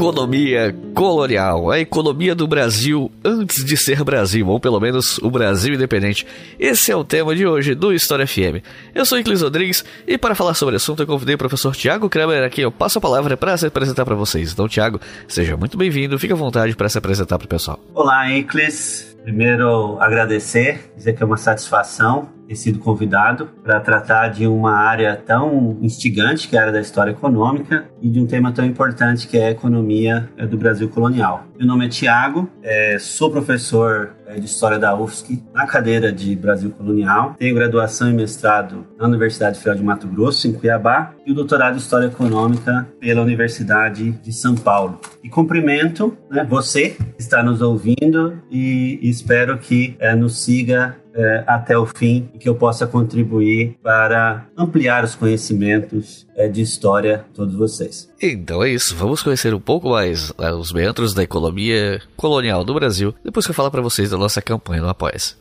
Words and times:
Economia 0.00 0.74
colonial, 0.94 1.70
a 1.70 1.78
economia 1.78 2.34
do 2.34 2.48
Brasil 2.48 3.12
antes 3.22 3.62
de 3.62 3.76
ser 3.76 4.02
Brasil, 4.02 4.48
ou 4.48 4.58
pelo 4.58 4.80
menos 4.80 5.18
o 5.18 5.30
Brasil 5.30 5.74
independente. 5.74 6.26
Esse 6.58 6.90
é 6.90 6.96
o 6.96 7.04
tema 7.04 7.36
de 7.36 7.46
hoje 7.46 7.74
do 7.74 7.92
História 7.92 8.26
FM. 8.26 8.64
Eu 8.94 9.04
sou 9.04 9.18
Iclis 9.18 9.42
Rodrigues 9.42 9.84
e 10.06 10.16
para 10.16 10.34
falar 10.34 10.54
sobre 10.54 10.74
o 10.74 10.76
assunto 10.76 11.02
eu 11.02 11.06
convidei 11.06 11.34
o 11.34 11.38
professor 11.38 11.76
Tiago 11.76 12.08
Kramer 12.08 12.42
aqui. 12.42 12.62
Eu 12.62 12.72
passo 12.72 12.96
a 12.96 13.00
palavra 13.02 13.36
para 13.36 13.54
se 13.58 13.66
apresentar 13.66 14.06
para 14.06 14.14
vocês. 14.14 14.54
Então, 14.54 14.66
Tiago, 14.66 14.98
seja 15.28 15.54
muito 15.54 15.76
bem-vindo, 15.76 16.18
fique 16.18 16.32
à 16.32 16.36
vontade 16.36 16.74
para 16.74 16.88
se 16.88 16.96
apresentar 16.96 17.36
para 17.36 17.44
o 17.44 17.48
pessoal. 17.48 17.78
Olá, 17.94 18.26
Iclis. 18.32 19.14
Primeiro, 19.22 19.98
agradecer, 20.00 20.90
dizer 20.96 21.12
que 21.12 21.22
é 21.22 21.26
uma 21.26 21.36
satisfação 21.36 22.39
ter 22.50 22.56
sido 22.56 22.80
convidado 22.80 23.48
para 23.62 23.78
tratar 23.78 24.26
de 24.28 24.44
uma 24.44 24.72
área 24.72 25.14
tão 25.14 25.78
instigante, 25.80 26.48
que 26.48 26.56
é 26.56 26.58
a 26.58 26.62
área 26.62 26.72
da 26.72 26.80
história 26.80 27.12
econômica, 27.12 27.84
e 28.02 28.08
de 28.10 28.18
um 28.18 28.26
tema 28.26 28.50
tão 28.50 28.64
importante 28.64 29.28
que 29.28 29.38
é 29.38 29.46
a 29.46 29.50
economia 29.52 30.28
é, 30.36 30.44
do 30.44 30.56
Brasil 30.56 30.88
colonial. 30.88 31.44
Meu 31.56 31.66
nome 31.66 31.86
é 31.86 31.88
Tiago, 31.88 32.50
é, 32.62 32.96
sou 32.98 33.30
professor 33.30 34.16
é, 34.26 34.40
de 34.40 34.46
História 34.46 34.78
da 34.78 34.96
UFSC 34.96 35.42
na 35.52 35.66
cadeira 35.66 36.10
de 36.10 36.34
Brasil 36.34 36.70
Colonial. 36.70 37.36
Tenho 37.38 37.54
graduação 37.54 38.10
e 38.10 38.14
mestrado 38.14 38.86
na 38.98 39.06
Universidade 39.06 39.58
Federal 39.58 39.76
de 39.76 39.84
Mato 39.84 40.08
Grosso, 40.08 40.48
em 40.48 40.52
Cuiabá, 40.52 41.12
e 41.26 41.30
o 41.30 41.34
doutorado 41.34 41.74
em 41.74 41.78
História 41.78 42.06
Econômica 42.06 42.88
pela 42.98 43.22
Universidade 43.22 44.10
de 44.10 44.32
São 44.32 44.54
Paulo. 44.54 44.98
E 45.22 45.28
cumprimento 45.28 46.16
né, 46.30 46.44
você 46.48 46.90
que 46.90 47.04
está 47.18 47.42
nos 47.42 47.60
ouvindo 47.60 48.40
e 48.50 48.98
espero 49.02 49.58
que 49.58 49.94
é, 49.98 50.16
nos 50.16 50.38
siga 50.42 50.96
é, 51.20 51.44
até 51.46 51.76
o 51.76 51.84
fim 51.84 52.28
e 52.34 52.38
que 52.38 52.48
eu 52.48 52.54
possa 52.54 52.86
contribuir 52.86 53.76
para 53.82 54.46
ampliar 54.56 55.04
os 55.04 55.14
conhecimentos 55.14 56.26
é, 56.34 56.48
de 56.48 56.62
história 56.62 57.24
de 57.28 57.34
todos 57.34 57.54
vocês. 57.54 58.08
Então 58.20 58.62
é 58.62 58.70
isso, 58.70 58.96
vamos 58.96 59.22
conhecer 59.22 59.54
um 59.54 59.60
pouco 59.60 59.90
mais 59.90 60.32
é, 60.38 60.52
os 60.52 60.72
meandros 60.72 61.12
da 61.12 61.22
economia 61.22 62.00
colonial 62.16 62.64
do 62.64 62.74
Brasil 62.74 63.14
depois 63.22 63.44
que 63.46 63.50
eu 63.50 63.54
falar 63.54 63.70
para 63.70 63.82
vocês 63.82 64.10
da 64.10 64.16
nossa 64.16 64.40
campanha 64.40 64.82
no 64.82 64.88
Apoia-se. 64.88 65.34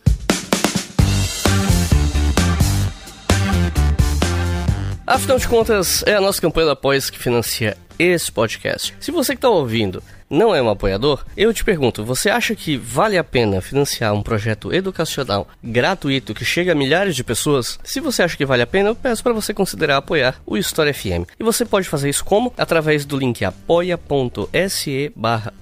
Afinal 5.08 5.40
de 5.40 5.48
contas, 5.48 6.04
é 6.06 6.14
a 6.14 6.22
nossa 6.22 6.40
campanha 6.40 6.68
do 6.68 6.72
Apoia-se 6.74 7.12
que 7.12 7.18
financia 7.18 7.76
esse 7.98 8.32
podcast. 8.32 8.94
Se 9.00 9.12
você 9.12 9.34
que 9.34 9.38
está 9.38 9.50
ouvindo 9.50 10.04
não 10.30 10.54
é 10.54 10.62
um 10.62 10.70
apoiador, 10.70 11.26
eu 11.36 11.54
te 11.54 11.64
pergunto, 11.64 12.06
você 12.06 12.30
acha 12.30 12.54
que 12.56 12.78
vale 12.78 13.18
a 13.18 13.24
pena 13.24 13.62
financiar 13.62 14.14
um 14.14 14.22
projeto 14.22 14.72
educacional 14.74 15.48
gratuito 15.64 16.34
que 16.34 16.46
chega 16.46 16.74
a 16.74 16.76
milhares 16.76 17.16
de 17.16 17.24
pessoas? 17.24 17.80
Se 17.84 18.00
você 18.00 18.22
acha 18.22 18.38
que 18.38 18.46
vale 18.46 18.62
a 18.62 18.68
pena, 18.68 18.90
eu 18.90 18.96
peço 18.96 19.24
para 19.24 19.34
você 19.34 19.54
considerar 19.54 19.98
apoiar 19.98 20.40
o 20.46 20.58
História 20.58 20.94
FM. 20.94 21.26
E 21.40 21.44
você 21.44 21.66
pode 21.66 21.90
fazer 21.90 22.10
isso 22.10 22.24
como? 22.24 22.54
Através 22.58 23.06
do 23.06 23.18
link 23.18 23.44
apoia.se 23.44 25.12
barra. 25.16 25.54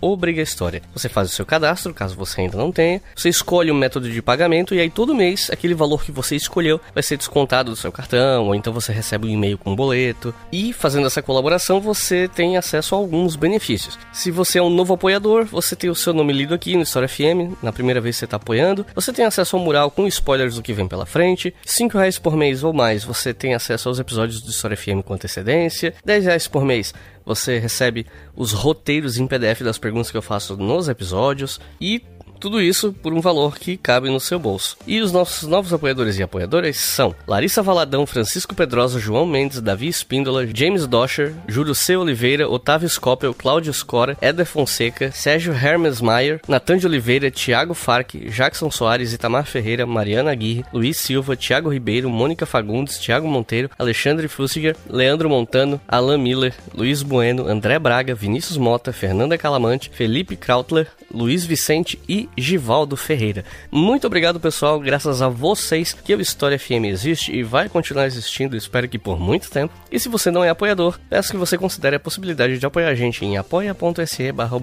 Você 0.94 1.10
faz 1.10 1.32
o 1.32 1.34
seu 1.34 1.46
cadastro, 1.46 1.94
caso 1.94 2.16
você 2.16 2.42
ainda 2.42 2.58
não 2.58 2.72
tenha, 2.72 3.02
você 3.16 3.30
escolhe 3.30 3.72
o 3.72 3.74
um 3.74 3.78
método 3.78 4.10
de 4.10 4.22
pagamento 4.22 4.76
e 4.76 4.80
aí 4.80 4.90
todo 4.90 5.16
mês 5.16 5.50
aquele 5.52 5.74
valor 5.74 6.04
que 6.04 6.12
você 6.12 6.36
escolheu 6.36 6.80
vai 6.94 7.04
ser 7.04 7.18
descontado 7.18 7.72
do 7.72 7.76
seu 7.76 7.92
cartão, 7.92 8.48
ou 8.48 8.56
então 8.56 8.74
você 8.74 8.92
recebe 8.92 9.28
um 9.28 9.32
e-mail 9.32 9.58
com 9.58 9.72
um 9.72 9.76
boleto. 9.76 10.34
E 10.52 10.74
fazendo 10.74 11.08
essa 11.08 11.22
colaboração 11.22 11.80
você 11.80 12.28
tem 12.28 12.58
acesso 12.58 12.96
a 12.96 12.98
alguns 12.98 13.36
benefícios. 13.36 13.98
Se 14.12 14.32
você 14.32 14.57
você 14.58 14.60
é 14.60 14.64
um 14.64 14.70
novo 14.72 14.96
apoiador, 14.96 15.46
você 15.46 15.76
tem 15.76 15.88
o 15.88 15.94
seu 15.94 16.14
nome 16.14 16.34
lido 16.34 16.54
aqui 16.54 16.76
no 16.76 16.82
História 16.82 17.08
FM, 17.08 17.62
na 17.62 17.72
primeira 17.72 18.02
vez 18.02 18.16
que 18.16 18.20
você 18.22 18.26
está 18.26 18.38
apoiando. 18.38 18.86
Você 18.96 19.14
tem 19.14 19.24
acesso 19.24 19.56
ao 19.56 19.62
mural 19.62 19.92
com 19.92 20.08
spoilers 20.08 20.56
do 20.56 20.64
que 20.64 20.74
vem 20.74 20.88
pela 20.88 21.06
frente. 21.06 21.54
R$ 21.64 21.88
reais 21.94 22.18
por 22.18 22.36
mês 22.36 22.64
ou 22.64 22.74
mais, 22.74 23.04
você 23.04 23.36
tem 23.36 23.54
acesso 23.54 23.88
aos 23.88 24.00
episódios 24.00 24.42
do 24.42 24.50
História 24.50 24.76
FM 24.76 25.04
com 25.06 25.14
antecedência. 25.14 25.94
R$ 26.04 26.20
reais 26.20 26.48
por 26.48 26.66
mês, 26.66 26.92
você 27.24 27.60
recebe 27.60 28.08
os 28.36 28.52
roteiros 28.52 29.18
em 29.18 29.28
PDF 29.28 29.62
das 29.62 29.78
perguntas 29.78 30.10
que 30.10 30.18
eu 30.18 30.24
faço 30.24 30.58
nos 30.58 30.90
episódios. 30.90 31.60
E 31.80 32.02
tudo 32.40 32.62
isso 32.62 32.94
por 32.94 33.14
um 33.14 33.22
valor 33.22 33.58
que 33.58 33.78
cabe 33.78 34.10
no 34.10 34.20
seu 34.20 34.40
bolso. 34.40 34.78
E 34.86 35.02
os 35.02 35.12
nossos 35.12 35.48
novos 35.48 35.74
apoiadores 35.74 36.18
e 36.18 36.24
apoiadoras 36.24 36.78
são 36.78 37.16
Larissa 37.28 37.62
Valadão, 37.62 38.06
Francisco 38.06 38.56
Pedrosa, 38.56 39.00
João 39.00 39.26
Mendes, 39.26 39.62
Davi 39.62 39.88
Espíndola, 39.88 40.48
James 40.54 40.88
Doscher, 40.88 41.34
Júlio 41.48 41.76
C. 41.76 41.96
Oliveira, 41.98 42.50
Otávio 42.50 42.90
Scopel, 42.90 43.34
Cláudio 43.34 43.74
Scora, 43.74 44.18
Éder 44.22 44.46
Fonseca, 44.46 45.12
Sérgio 45.12 45.54
Hermes 45.54 46.02
Maier, 46.02 46.40
Natan 46.48 46.78
de 46.78 46.88
Oliveira, 46.88 47.32
Thiago 47.32 47.74
Farque, 47.74 48.30
Jackson 48.30 48.70
Soares, 48.72 49.14
Itamar 49.14 49.46
Ferreira, 49.46 49.86
Mariana 49.86 50.32
Aguirre, 50.32 50.66
Luiz 50.74 50.98
Silva, 50.98 51.36
Thiago 51.36 51.70
Ribeiro, 51.70 52.10
Mônica 52.10 52.46
Fagundes, 52.46 52.98
Thiago 52.98 53.28
Monteiro, 53.28 53.70
Alexandre 53.78 54.28
Fussiger, 54.28 54.76
Leandro 54.90 55.30
Montano, 55.30 55.80
Alan 55.88 56.18
Miller, 56.18 56.54
Luiz 56.74 57.02
Bueno, 57.02 57.48
André 57.48 57.80
Braga, 57.80 58.14
Vinícius 58.14 58.58
Mota, 58.58 58.94
Fernanda 58.94 59.38
Calamante, 59.38 59.90
Felipe 59.94 60.36
Krautler, 60.36 60.88
Luiz 61.14 61.46
Vicente 61.46 62.00
e 62.08 62.30
Givaldo 62.38 62.96
Ferreira. 62.98 63.44
Muito 63.72 64.06
obrigado, 64.08 64.40
pessoal. 64.40 64.80
Graças 64.80 65.22
a 65.22 65.28
vocês 65.28 65.94
que 65.94 66.16
o 66.16 66.22
História 66.22 66.60
FM 66.60 66.86
existe 66.86 67.32
e 67.32 67.44
vai 67.44 67.70
continuar 67.70 68.06
existindo, 68.06 68.56
espero 68.56 68.88
que 68.88 68.98
por 68.98 69.20
muito 69.20 69.50
tempo. 69.50 69.74
E 69.92 70.00
se 70.00 70.08
você 70.10 70.32
não 70.32 70.44
é 70.44 70.50
apoiador, 70.50 71.00
peço 71.10 71.32
que 71.32 71.38
você 71.38 71.58
considere 71.58 71.96
a 71.96 72.00
possibilidade 72.00 72.60
de 72.60 72.66
apoiar 72.66 72.90
a 72.90 72.96
gente 72.96 73.24
em 73.26 73.38
apoia.se 73.38 74.32
barra 74.32 74.58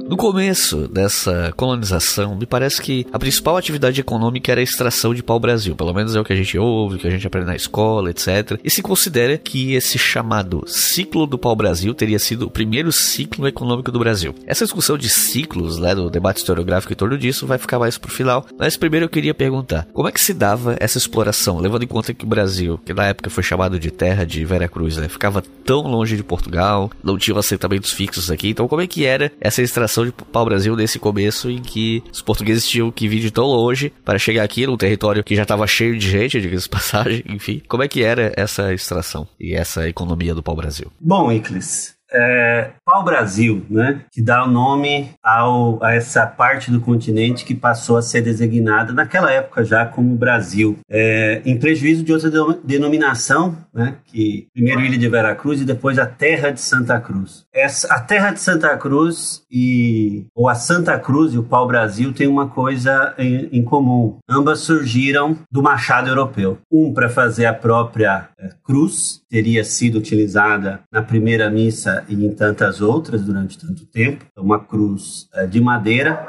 No 0.06 0.18
começo 0.18 0.86
dessa 0.86 1.50
colonização, 1.56 2.36
me 2.36 2.44
parece 2.44 2.80
que 2.80 3.06
a 3.10 3.18
principal 3.18 3.56
atividade 3.56 3.98
econômica 3.98 4.52
era 4.52 4.60
a 4.60 4.64
extração 4.64 5.14
de 5.14 5.22
pau-brasil. 5.22 5.74
Pelo 5.74 5.94
menos 5.94 6.14
é 6.14 6.20
o 6.20 6.24
que 6.24 6.32
a 6.32 6.36
gente 6.36 6.58
ouve, 6.58 6.96
o 6.96 6.98
que 6.98 7.06
a 7.06 7.10
gente 7.10 7.26
aprende 7.26 7.46
na 7.46 7.56
escola, 7.56 8.10
etc. 8.10 8.60
E 8.62 8.70
se 8.70 8.82
considera 8.82 9.38
que 9.38 9.72
esse 9.72 9.98
chamado 9.98 10.62
ciclo 10.66 11.26
do 11.26 11.38
pau-brasil 11.38 11.94
teria 11.94 12.18
sido 12.18 12.46
o 12.46 12.50
primeiro 12.50 12.92
ciclo 12.92 13.48
econômico 13.48 13.90
do 13.90 13.98
Brasil. 13.98 14.34
Essa 14.46 14.66
discussão 14.66 14.98
de 14.98 15.08
ciclos, 15.08 15.78
né, 15.78 15.94
do 15.94 16.10
debate 16.10 16.36
historiográfico 16.36 16.92
em 16.92 16.96
torno 16.96 17.16
disso, 17.16 17.46
vai 17.46 17.56
ficar 17.56 17.78
mais 17.78 17.96
pro 17.96 18.12
final. 18.12 18.46
Mas 18.58 18.76
primeiro 18.76 19.06
eu 19.06 19.10
queria 19.10 19.32
perguntar, 19.32 19.88
como 19.94 20.08
é 20.08 20.12
que 20.12 20.20
se 20.20 20.34
dava 20.34 20.76
essa 20.80 20.98
exploração, 20.98 21.58
levando 21.58 21.84
em 21.84 21.88
conta 21.88 22.12
que 22.12 22.26
o 22.26 22.28
Brasil, 22.28 22.78
que 22.84 22.92
na 22.92 23.06
época 23.06 23.30
foi 23.30 23.42
chamado 23.42 23.80
de 23.80 23.90
terra 23.90 24.26
de 24.26 24.44
Vera 24.44 24.68
Cruz, 24.68 24.98
né, 24.98 25.08
ficava 25.08 25.42
tão 25.64 25.80
longe 25.82 26.14
de 26.14 26.22
Portugal, 26.22 26.90
não 27.02 27.16
tinha 27.16 27.38
assentamentos 27.38 27.90
fixos 27.90 28.30
aqui, 28.30 28.50
então 28.50 28.68
como 28.68 28.82
é 28.82 28.86
que 28.86 29.06
era 29.06 29.32
essa 29.40 29.62
extração 29.62 29.93
de 30.02 30.12
pau-brasil 30.12 30.74
nesse 30.74 30.98
começo 30.98 31.50
em 31.50 31.60
que 31.60 32.02
os 32.10 32.22
portugueses 32.22 32.66
tinham 32.66 32.90
que 32.90 33.06
vir 33.06 33.20
de 33.20 33.30
tão 33.30 33.44
longe 33.44 33.92
para 34.04 34.18
chegar 34.18 34.42
aqui 34.42 34.66
num 34.66 34.76
território 34.76 35.22
que 35.22 35.36
já 35.36 35.42
estava 35.42 35.66
cheio 35.66 35.98
de 35.98 36.10
gente, 36.10 36.40
diga-se 36.42 36.68
passagem, 36.68 37.22
enfim. 37.28 37.62
Como 37.68 37.82
é 37.82 37.88
que 37.88 38.02
era 38.02 38.32
essa 38.36 38.72
extração 38.72 39.28
e 39.38 39.54
essa 39.54 39.88
economia 39.88 40.34
do 40.34 40.42
pau-brasil? 40.42 40.90
Bom, 40.98 41.30
Iclis, 41.30 41.93
é, 42.14 42.70
pau-brasil, 42.84 43.66
né, 43.68 44.02
que 44.10 44.22
dá 44.22 44.44
o 44.44 44.50
nome 44.50 45.10
ao, 45.22 45.82
a 45.82 45.94
essa 45.94 46.26
parte 46.26 46.70
do 46.70 46.80
continente 46.80 47.44
que 47.44 47.54
passou 47.54 47.96
a 47.96 48.02
ser 48.02 48.22
designada 48.22 48.92
naquela 48.92 49.30
época 49.30 49.64
já 49.64 49.84
como 49.84 50.16
Brasil, 50.16 50.78
é, 50.88 51.42
em 51.44 51.58
prejuízo 51.58 52.04
de 52.04 52.12
outra 52.12 52.30
denominação, 52.62 53.56
né, 53.72 53.96
que 54.04 54.46
primeiro 54.52 54.80
Ilha 54.80 54.96
de 54.96 55.08
Veracruz 55.08 55.60
e 55.60 55.64
depois 55.64 55.98
a 55.98 56.06
Terra 56.06 56.50
de 56.50 56.60
Santa 56.60 57.00
Cruz. 57.00 57.44
Essa, 57.52 57.92
a 57.92 58.00
Terra 58.00 58.30
de 58.30 58.40
Santa 58.40 58.76
Cruz 58.76 59.42
e 59.50 60.26
ou 60.34 60.48
a 60.48 60.54
Santa 60.54 60.98
Cruz 60.98 61.34
e 61.34 61.38
o 61.38 61.42
pau-brasil 61.42 62.12
têm 62.12 62.28
uma 62.28 62.48
coisa 62.48 63.14
em, 63.18 63.48
em, 63.52 63.62
comum. 63.64 64.18
Ambas 64.28 64.60
surgiram 64.60 65.36
do 65.50 65.62
machado 65.62 66.08
europeu. 66.08 66.58
Um 66.70 66.92
para 66.92 67.08
fazer 67.08 67.46
a 67.46 67.54
própria 67.54 68.28
é, 68.38 68.50
cruz, 68.62 69.22
teria 69.28 69.64
sido 69.64 69.98
utilizada 69.98 70.80
na 70.92 71.02
primeira 71.02 71.50
missa 71.50 72.03
e 72.08 72.14
em 72.14 72.34
tantas 72.34 72.80
outras 72.80 73.22
durante 73.22 73.58
tanto 73.58 73.86
tempo, 73.86 74.24
uma 74.36 74.58
cruz 74.58 75.28
é, 75.34 75.46
de 75.46 75.60
madeira, 75.60 76.26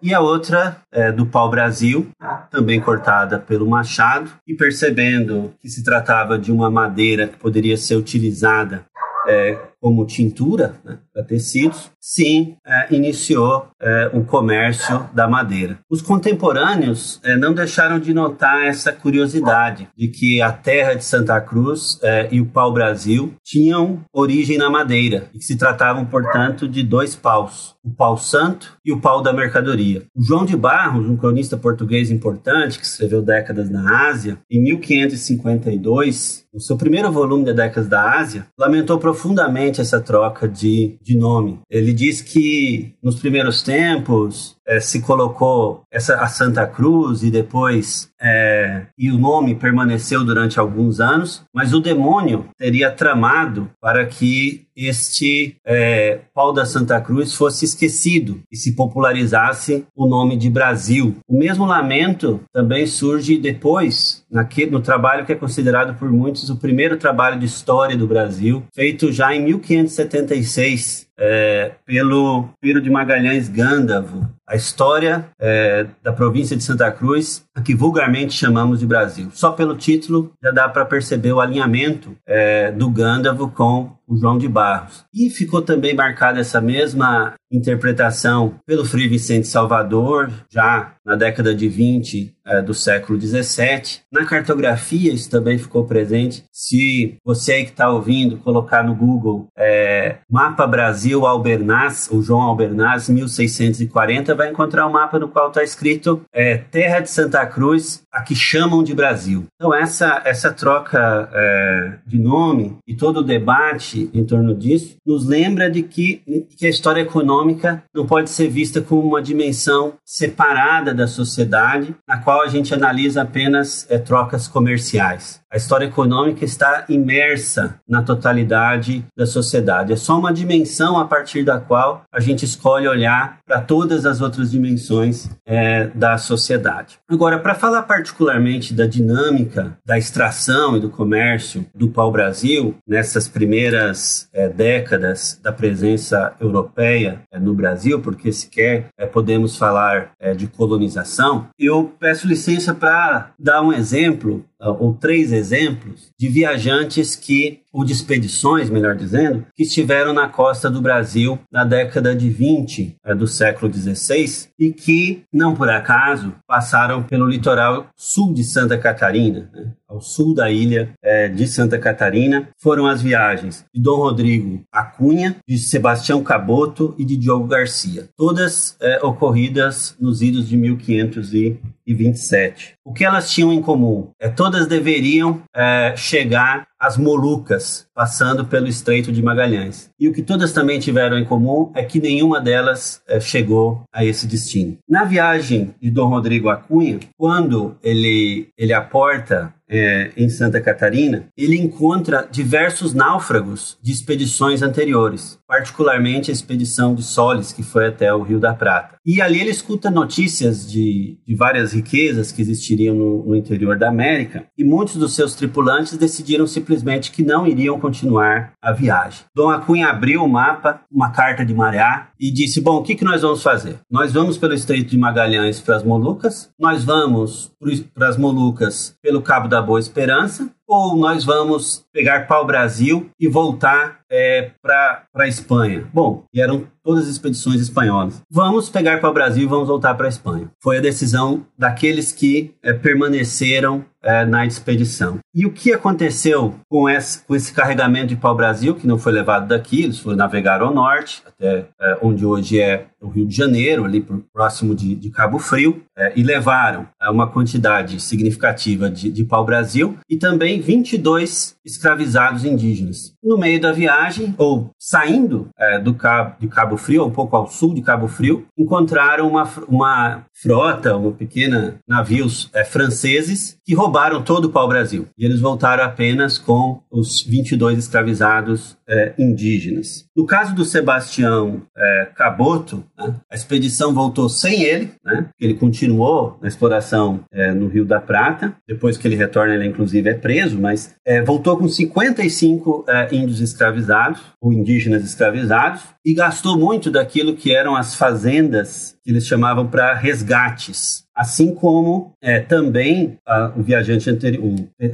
e 0.00 0.12
a 0.12 0.20
outra 0.20 0.76
é 0.92 1.10
do 1.10 1.26
pau-brasil, 1.26 2.06
também 2.50 2.80
cortada 2.80 3.38
pelo 3.38 3.68
machado, 3.68 4.30
e 4.46 4.54
percebendo 4.54 5.54
que 5.60 5.68
se 5.68 5.82
tratava 5.82 6.38
de 6.38 6.52
uma 6.52 6.70
madeira 6.70 7.26
que 7.26 7.36
poderia 7.38 7.76
ser 7.76 7.96
utilizada 7.96 8.84
é, 9.26 9.58
como 9.86 10.04
tintura 10.04 10.74
né, 10.84 10.98
para 11.14 11.22
tecidos, 11.22 11.92
sim, 12.00 12.56
é, 12.66 12.92
iniciou 12.92 13.68
é, 13.80 14.10
o 14.12 14.24
comércio 14.24 15.08
da 15.14 15.28
madeira. 15.28 15.78
Os 15.88 16.02
contemporâneos 16.02 17.20
é, 17.22 17.36
não 17.36 17.54
deixaram 17.54 18.00
de 18.00 18.12
notar 18.12 18.66
essa 18.66 18.92
curiosidade 18.92 19.86
de 19.96 20.08
que 20.08 20.42
a 20.42 20.50
terra 20.50 20.94
de 20.94 21.04
Santa 21.04 21.40
Cruz 21.40 22.00
é, 22.02 22.26
e 22.32 22.40
o 22.40 22.46
pau-brasil 22.46 23.32
tinham 23.44 24.00
origem 24.12 24.58
na 24.58 24.68
madeira 24.68 25.30
e 25.32 25.38
que 25.38 25.44
se 25.44 25.56
tratavam, 25.56 26.04
portanto, 26.04 26.66
de 26.66 26.82
dois 26.82 27.14
paus, 27.14 27.75
o 27.86 27.90
pau 27.90 28.18
santo 28.18 28.76
e 28.84 28.92
o 28.92 29.00
pau 29.00 29.22
da 29.22 29.32
mercadoria. 29.32 30.02
O 30.14 30.22
João 30.22 30.44
de 30.44 30.56
Barros, 30.56 31.08
um 31.08 31.16
cronista 31.16 31.56
português 31.56 32.10
importante 32.10 32.78
que 32.78 32.84
escreveu 32.84 33.22
décadas 33.22 33.70
na 33.70 34.08
Ásia, 34.08 34.38
em 34.50 34.60
1552, 34.60 36.44
no 36.52 36.60
seu 36.60 36.76
primeiro 36.76 37.12
volume 37.12 37.44
de 37.44 37.52
Décadas 37.52 37.88
da 37.88 38.18
Ásia, 38.18 38.46
lamentou 38.58 38.98
profundamente 38.98 39.80
essa 39.80 40.00
troca 40.00 40.48
de, 40.48 40.98
de 41.02 41.16
nome. 41.16 41.60
Ele 41.70 41.92
diz 41.92 42.20
que 42.20 42.94
nos 43.02 43.20
primeiros 43.20 43.62
tempos 43.62 44.56
é, 44.66 44.80
se 44.80 45.00
colocou 45.00 45.82
essa, 45.92 46.16
a 46.16 46.26
Santa 46.26 46.66
Cruz 46.66 47.22
e 47.22 47.30
depois 47.30 48.10
é, 48.20 48.86
e 48.98 49.10
o 49.10 49.18
nome 49.18 49.54
permaneceu 49.54 50.24
durante 50.24 50.58
alguns 50.58 51.00
anos, 51.00 51.44
mas 51.52 51.72
o 51.72 51.80
demônio 51.80 52.46
teria 52.56 52.90
tramado 52.90 53.70
para 53.80 54.06
que 54.06 54.66
este 54.76 55.56
é, 55.64 56.20
pau 56.34 56.52
da 56.52 56.66
Santa 56.66 57.00
Cruz 57.00 57.34
fosse 57.34 57.64
esquecido 57.64 58.42
e 58.52 58.56
se 58.56 58.74
popularizasse 58.74 59.86
o 59.96 60.06
nome 60.06 60.36
de 60.36 60.50
Brasil. 60.50 61.16
O 61.26 61.38
mesmo 61.38 61.64
lamento 61.64 62.40
também 62.52 62.86
surge 62.86 63.38
depois 63.38 64.22
naquele, 64.30 64.70
no 64.70 64.80
trabalho 64.80 65.24
que 65.24 65.32
é 65.32 65.36
considerado 65.36 65.98
por 65.98 66.10
muitos 66.10 66.50
o 66.50 66.56
primeiro 66.56 66.98
trabalho 66.98 67.38
de 67.38 67.46
história 67.46 67.96
do 67.96 68.06
Brasil, 68.06 68.62
feito 68.74 69.10
já 69.10 69.34
em 69.34 69.42
1576 69.42 71.05
é, 71.18 71.72
pelo 71.84 72.48
Piro 72.60 72.80
de 72.80 72.90
Magalhães 72.90 73.48
Gândavo, 73.48 74.28
a 74.46 74.54
história 74.54 75.28
é, 75.40 75.86
da 76.02 76.12
província 76.12 76.56
de 76.56 76.62
Santa 76.62 76.90
Cruz, 76.92 77.44
a 77.54 77.60
que 77.60 77.74
vulgarmente 77.74 78.34
chamamos 78.34 78.78
de 78.78 78.86
Brasil. 78.86 79.28
Só 79.32 79.50
pelo 79.50 79.76
título 79.76 80.32
já 80.42 80.50
dá 80.50 80.68
para 80.68 80.84
perceber 80.84 81.32
o 81.32 81.40
alinhamento 81.40 82.16
é, 82.24 82.70
do 82.70 82.88
Gândavo 82.88 83.50
com 83.50 83.96
o 84.06 84.16
João 84.16 84.38
de 84.38 84.46
Barros. 84.46 85.04
E 85.12 85.28
ficou 85.30 85.62
também 85.62 85.94
marcada 85.94 86.38
essa 86.38 86.60
mesma 86.60 87.34
interpretação 87.50 88.54
pelo 88.64 88.84
Frei 88.84 89.08
Vicente 89.08 89.48
Salvador, 89.48 90.30
já 90.48 90.92
na 91.04 91.16
década 91.16 91.54
de 91.54 91.68
20 91.68 92.35
é, 92.46 92.62
do 92.62 92.72
século 92.72 93.18
17. 93.18 94.02
Na 94.12 94.24
cartografia 94.24 95.12
isso 95.12 95.28
também 95.30 95.58
ficou 95.58 95.84
presente. 95.84 96.44
Se 96.52 97.16
você 97.24 97.52
aí 97.52 97.64
que 97.64 97.70
está 97.70 97.90
ouvindo 97.90 98.38
colocar 98.38 98.82
no 98.84 98.94
Google 98.94 99.48
é, 99.56 100.18
Mapa 100.30 100.66
Brasil 100.66 101.26
Albernaz, 101.26 102.08
o 102.10 102.22
João 102.22 102.42
Albernaz, 102.42 103.08
1640, 103.08 104.34
vai 104.34 104.50
encontrar 104.50 104.86
um 104.86 104.92
mapa 104.92 105.18
no 105.18 105.28
qual 105.28 105.48
está 105.48 105.62
escrito 105.62 106.22
é, 106.32 106.56
Terra 106.56 107.00
de 107.00 107.10
Santa 107.10 107.44
Cruz, 107.46 108.02
a 108.12 108.22
que 108.22 108.34
chamam 108.34 108.82
de 108.82 108.94
Brasil. 108.94 109.46
Então 109.56 109.74
essa, 109.74 110.22
essa 110.24 110.52
troca 110.52 111.28
é, 111.32 111.98
de 112.06 112.18
nome 112.18 112.76
e 112.86 112.94
todo 112.94 113.18
o 113.18 113.24
debate 113.24 114.10
em 114.12 114.24
torno 114.24 114.54
disso 114.54 114.96
nos 115.04 115.26
lembra 115.26 115.70
de 115.70 115.82
que, 115.82 116.22
que 116.56 116.66
a 116.66 116.70
história 116.70 117.00
econômica 117.00 117.82
não 117.94 118.06
pode 118.06 118.30
ser 118.30 118.48
vista 118.48 118.80
como 118.80 119.02
uma 119.02 119.22
dimensão 119.22 119.94
separada 120.04 120.94
da 120.94 121.06
sociedade, 121.06 121.94
na 122.06 122.18
qual 122.36 122.44
a 122.44 122.50
gente 122.50 122.74
analisa 122.74 123.22
apenas 123.22 123.86
é, 123.88 123.96
trocas 123.96 124.46
comerciais. 124.46 125.40
A 125.52 125.56
história 125.56 125.86
econômica 125.86 126.44
está 126.44 126.84
imersa 126.88 127.80
na 127.88 128.02
totalidade 128.02 129.04
da 129.16 129.26
sociedade. 129.26 129.92
É 129.92 129.96
só 129.96 130.18
uma 130.18 130.32
dimensão 130.32 130.98
a 130.98 131.04
partir 131.04 131.44
da 131.44 131.60
qual 131.60 132.02
a 132.12 132.18
gente 132.18 132.44
escolhe 132.44 132.88
olhar 132.88 133.38
para 133.46 133.60
todas 133.60 134.04
as 134.04 134.20
outras 134.20 134.50
dimensões 134.50 135.30
é, 135.46 135.86
da 135.94 136.18
sociedade. 136.18 136.98
Agora, 137.08 137.38
para 137.38 137.54
falar 137.54 137.82
particularmente 137.82 138.74
da 138.74 138.86
dinâmica 138.86 139.78
da 139.86 139.96
extração 139.96 140.76
e 140.76 140.80
do 140.80 140.90
comércio 140.90 141.64
do 141.72 141.88
pau-brasil 141.88 142.74
nessas 142.86 143.28
primeiras 143.28 144.28
é, 144.32 144.48
décadas 144.48 145.38
da 145.40 145.52
presença 145.52 146.34
europeia 146.40 147.20
é, 147.30 147.38
no 147.38 147.54
Brasil, 147.54 148.00
porque 148.00 148.32
sequer 148.32 148.88
é, 148.98 149.06
podemos 149.06 149.56
falar 149.56 150.10
é, 150.18 150.34
de 150.34 150.48
colonização, 150.48 151.46
eu 151.56 151.94
peço 152.00 152.26
licença 152.26 152.74
para 152.74 153.30
dar 153.38 153.62
um 153.62 153.72
exemplo 153.72 154.44
ou 154.60 154.94
três 154.94 155.32
exemplos 155.32 156.12
de 156.18 156.28
viajantes 156.28 157.14
que, 157.14 157.60
ou 157.76 157.84
de 157.84 157.92
expedições, 157.92 158.70
melhor 158.70 158.96
dizendo, 158.96 159.44
que 159.54 159.64
estiveram 159.64 160.14
na 160.14 160.26
costa 160.26 160.70
do 160.70 160.80
Brasil 160.80 161.38
na 161.52 161.62
década 161.62 162.16
de 162.16 162.30
20 162.30 162.96
é, 163.04 163.14
do 163.14 163.28
século 163.28 163.70
16 163.70 164.48
e 164.58 164.72
que, 164.72 165.24
não 165.30 165.54
por 165.54 165.68
acaso, 165.68 166.32
passaram 166.46 167.02
pelo 167.02 167.28
litoral 167.28 167.88
sul 167.94 168.32
de 168.32 168.42
Santa 168.44 168.78
Catarina, 168.78 169.50
né? 169.52 169.72
ao 169.86 170.00
sul 170.00 170.34
da 170.34 170.50
ilha 170.50 170.88
é, 171.02 171.28
de 171.28 171.46
Santa 171.46 171.78
Catarina. 171.78 172.48
Foram 172.58 172.86
as 172.86 173.02
viagens 173.02 173.66
de 173.74 173.80
Dom 173.80 173.98
Rodrigo 173.98 174.64
Acunha, 174.72 175.36
de 175.46 175.58
Sebastião 175.58 176.22
Caboto 176.22 176.94
e 176.98 177.04
de 177.04 177.16
Diogo 177.16 177.46
Garcia, 177.46 178.08
todas 178.16 178.76
é, 178.80 179.04
ocorridas 179.04 179.94
nos 180.00 180.22
idos 180.22 180.48
de 180.48 180.56
1527. 180.56 182.74
O 182.84 182.92
que 182.92 183.04
elas 183.04 183.30
tinham 183.30 183.52
em 183.52 183.60
comum? 183.60 184.10
É, 184.18 184.28
todas 184.28 184.66
deveriam 184.66 185.42
é, 185.54 185.94
chegar 185.96 186.66
às 186.86 186.96
Molucas, 186.96 187.88
passando 187.92 188.44
pelo 188.44 188.68
Estreito 188.68 189.10
de 189.10 189.20
Magalhães. 189.20 189.90
E 189.98 190.08
o 190.08 190.12
que 190.12 190.22
todas 190.22 190.52
também 190.52 190.78
tiveram 190.78 191.18
em 191.18 191.24
comum 191.24 191.72
é 191.74 191.82
que 191.82 192.00
nenhuma 192.00 192.40
delas 192.40 193.02
é, 193.08 193.18
chegou 193.18 193.82
a 193.92 194.04
esse 194.04 194.24
destino. 194.24 194.78
Na 194.88 195.02
viagem 195.02 195.74
de 195.80 195.90
Dom 195.90 196.08
Rodrigo 196.08 196.48
Acunha, 196.48 197.00
quando 197.18 197.76
ele, 197.82 198.48
ele 198.56 198.72
aporta 198.72 199.52
é, 199.68 200.12
em 200.16 200.28
Santa 200.28 200.60
Catarina, 200.60 201.28
ele 201.36 201.56
encontra 201.56 202.26
diversos 202.30 202.94
náufragos 202.94 203.76
de 203.82 203.92
expedições 203.92 204.62
anteriores, 204.62 205.38
particularmente 205.46 206.30
a 206.30 206.34
expedição 206.34 206.94
de 206.94 207.02
Solis, 207.02 207.52
que 207.52 207.62
foi 207.62 207.86
até 207.86 208.12
o 208.12 208.22
Rio 208.22 208.38
da 208.38 208.54
Prata. 208.54 208.96
E 209.04 209.20
ali 209.20 209.40
ele 209.40 209.50
escuta 209.50 209.90
notícias 209.90 210.70
de, 210.70 211.18
de 211.26 211.34
várias 211.34 211.72
riquezas 211.72 212.32
que 212.32 212.42
existiriam 212.42 212.94
no, 212.94 213.26
no 213.26 213.36
interior 213.36 213.78
da 213.78 213.88
América, 213.88 214.44
e 214.56 214.64
muitos 214.64 214.96
dos 214.96 215.14
seus 215.14 215.34
tripulantes 215.34 215.96
decidiram 215.96 216.46
simplesmente 216.46 217.10
que 217.10 217.22
não 217.22 217.46
iriam 217.46 217.78
continuar 217.78 218.52
a 218.60 218.72
viagem. 218.72 219.24
Dom 219.34 219.50
Acunha 219.50 219.88
abriu 219.88 220.24
o 220.24 220.28
mapa, 220.28 220.80
uma 220.90 221.10
carta 221.10 221.44
de 221.44 221.54
maré, 221.54 222.06
e 222.18 222.30
disse: 222.30 222.60
Bom, 222.60 222.76
o 222.76 222.82
que, 222.82 222.94
que 222.94 223.04
nós 223.04 223.22
vamos 223.22 223.42
fazer? 223.42 223.78
Nós 223.90 224.12
vamos 224.12 224.38
pelo 224.38 224.54
Estreito 224.54 224.90
de 224.90 224.98
Magalhães 224.98 225.60
para 225.60 225.76
as 225.76 225.82
Molucas, 225.82 226.50
nós 226.58 226.84
vamos 226.84 227.52
para 227.94 228.08
as 228.08 228.16
Molucas 228.16 228.96
pelo 229.02 229.22
Cabo 229.22 229.48
da 229.48 229.55
Boa 229.62 229.80
Esperança, 229.80 230.50
ou 230.66 230.96
nós 230.96 231.24
vamos 231.24 231.84
pegar 231.92 232.26
pau-brasil 232.26 233.08
e 233.18 233.28
voltar 233.28 234.00
é, 234.10 234.50
para 234.62 235.04
a 235.14 235.28
Espanha? 235.28 235.88
Bom, 235.92 236.24
eram 236.34 236.66
todas 236.82 237.04
as 237.04 237.10
expedições 237.10 237.60
espanholas. 237.60 238.22
Vamos 238.30 238.68
pegar 238.68 239.00
pau-brasil 239.00 239.44
e 239.44 239.46
vamos 239.46 239.68
voltar 239.68 239.94
para 239.94 240.06
a 240.06 240.08
Espanha. 240.08 240.50
Foi 240.60 240.78
a 240.78 240.80
decisão 240.80 241.46
daqueles 241.58 242.12
que 242.12 242.54
é, 242.62 242.72
permaneceram 242.72 243.84
é, 244.06 244.24
na 244.24 244.46
expedição. 244.46 245.18
E 245.34 245.44
o 245.44 245.50
que 245.50 245.72
aconteceu 245.72 246.54
com 246.68 246.88
esse, 246.88 247.22
com 247.24 247.34
esse 247.34 247.52
carregamento 247.52 248.06
de 248.06 248.16
pau-brasil, 248.16 248.74
que 248.76 248.86
não 248.86 248.98
foi 248.98 249.12
levado 249.12 249.48
daqui, 249.48 249.82
eles 249.82 249.98
foram 249.98 250.16
navegar 250.16 250.62
ao 250.62 250.72
norte, 250.72 251.22
até 251.26 251.66
é, 251.80 251.98
onde 252.00 252.24
hoje 252.24 252.60
é 252.60 252.86
o 253.00 253.08
Rio 253.08 253.26
de 253.26 253.36
Janeiro, 253.36 253.84
ali 253.84 254.06
próximo 254.32 254.74
de, 254.74 254.94
de 254.94 255.10
Cabo 255.10 255.38
Frio, 255.38 255.82
é, 255.96 256.12
e 256.16 256.22
levaram 256.22 256.86
é, 257.02 257.10
uma 257.10 257.26
quantidade 257.26 258.00
significativa 258.00 258.88
de, 258.88 259.10
de 259.10 259.24
pau-brasil 259.24 259.98
e 260.08 260.16
também 260.16 260.60
22 260.60 261.56
escravizados 261.64 262.44
indígenas. 262.44 263.12
No 263.26 263.36
meio 263.36 263.60
da 263.60 263.72
viagem, 263.72 264.32
ou 264.38 264.70
saindo 264.78 265.48
é, 265.58 265.80
do 265.80 265.94
Cabo, 265.94 266.36
de 266.38 266.46
Cabo 266.46 266.76
Frio, 266.76 267.04
um 267.04 267.10
pouco 267.10 267.34
ao 267.34 267.48
sul 267.48 267.74
de 267.74 267.82
Cabo 267.82 268.06
Frio, 268.06 268.46
encontraram 268.56 269.28
uma, 269.28 269.42
uma 269.66 270.24
frota, 270.32 270.96
uma 270.96 271.10
pequena 271.10 271.80
navios 271.88 272.48
é, 272.54 272.64
franceses 272.64 273.58
que 273.64 273.74
roubaram 273.74 274.22
todo 274.22 274.44
o 274.44 274.52
pau-brasil. 274.52 275.08
E 275.18 275.24
eles 275.24 275.40
voltaram 275.40 275.82
apenas 275.82 276.38
com 276.38 276.80
os 276.88 277.20
22 277.22 277.78
escravizados 277.78 278.76
é, 278.88 279.12
indígenas. 279.18 280.06
No 280.16 280.24
caso 280.24 280.54
do 280.54 280.64
Sebastião 280.64 281.62
é, 281.76 282.08
Caboto, 282.14 282.84
né, 282.96 283.14
a 283.28 283.34
expedição 283.34 283.92
voltou 283.92 284.28
sem 284.28 284.62
ele, 284.62 284.92
né, 285.04 285.28
ele 285.40 285.54
continuou 285.54 286.38
na 286.40 286.46
exploração 286.46 287.20
é, 287.32 287.52
no 287.52 287.66
Rio 287.66 287.84
da 287.84 287.98
Prata. 287.98 288.54
Depois 288.68 288.96
que 288.96 289.08
ele 289.08 289.16
retorna, 289.16 289.54
ele 289.54 289.66
inclusive 289.66 290.08
é 290.08 290.14
preso, 290.14 290.60
mas 290.60 290.94
é, 291.04 291.22
voltou 291.22 291.56
com 291.56 291.68
55 291.68 292.84
é, 292.86 293.15
índios 293.16 293.40
escravizados, 293.40 294.20
ou 294.40 294.52
indígenas 294.52 295.04
escravizados, 295.04 295.82
e 296.04 296.14
gastou 296.14 296.58
muito 296.58 296.90
daquilo 296.90 297.36
que 297.36 297.54
eram 297.54 297.74
as 297.74 297.94
fazendas 297.94 298.95
que 299.06 299.12
eles 299.12 299.24
chamavam 299.24 299.68
para 299.68 299.94
resgates. 299.94 301.06
Assim 301.14 301.54
como 301.54 302.12
é, 302.20 302.40
também 302.40 303.16
a, 303.26 303.50
o 303.56 303.62
viajante 303.62 304.10
anterior, 304.10 304.42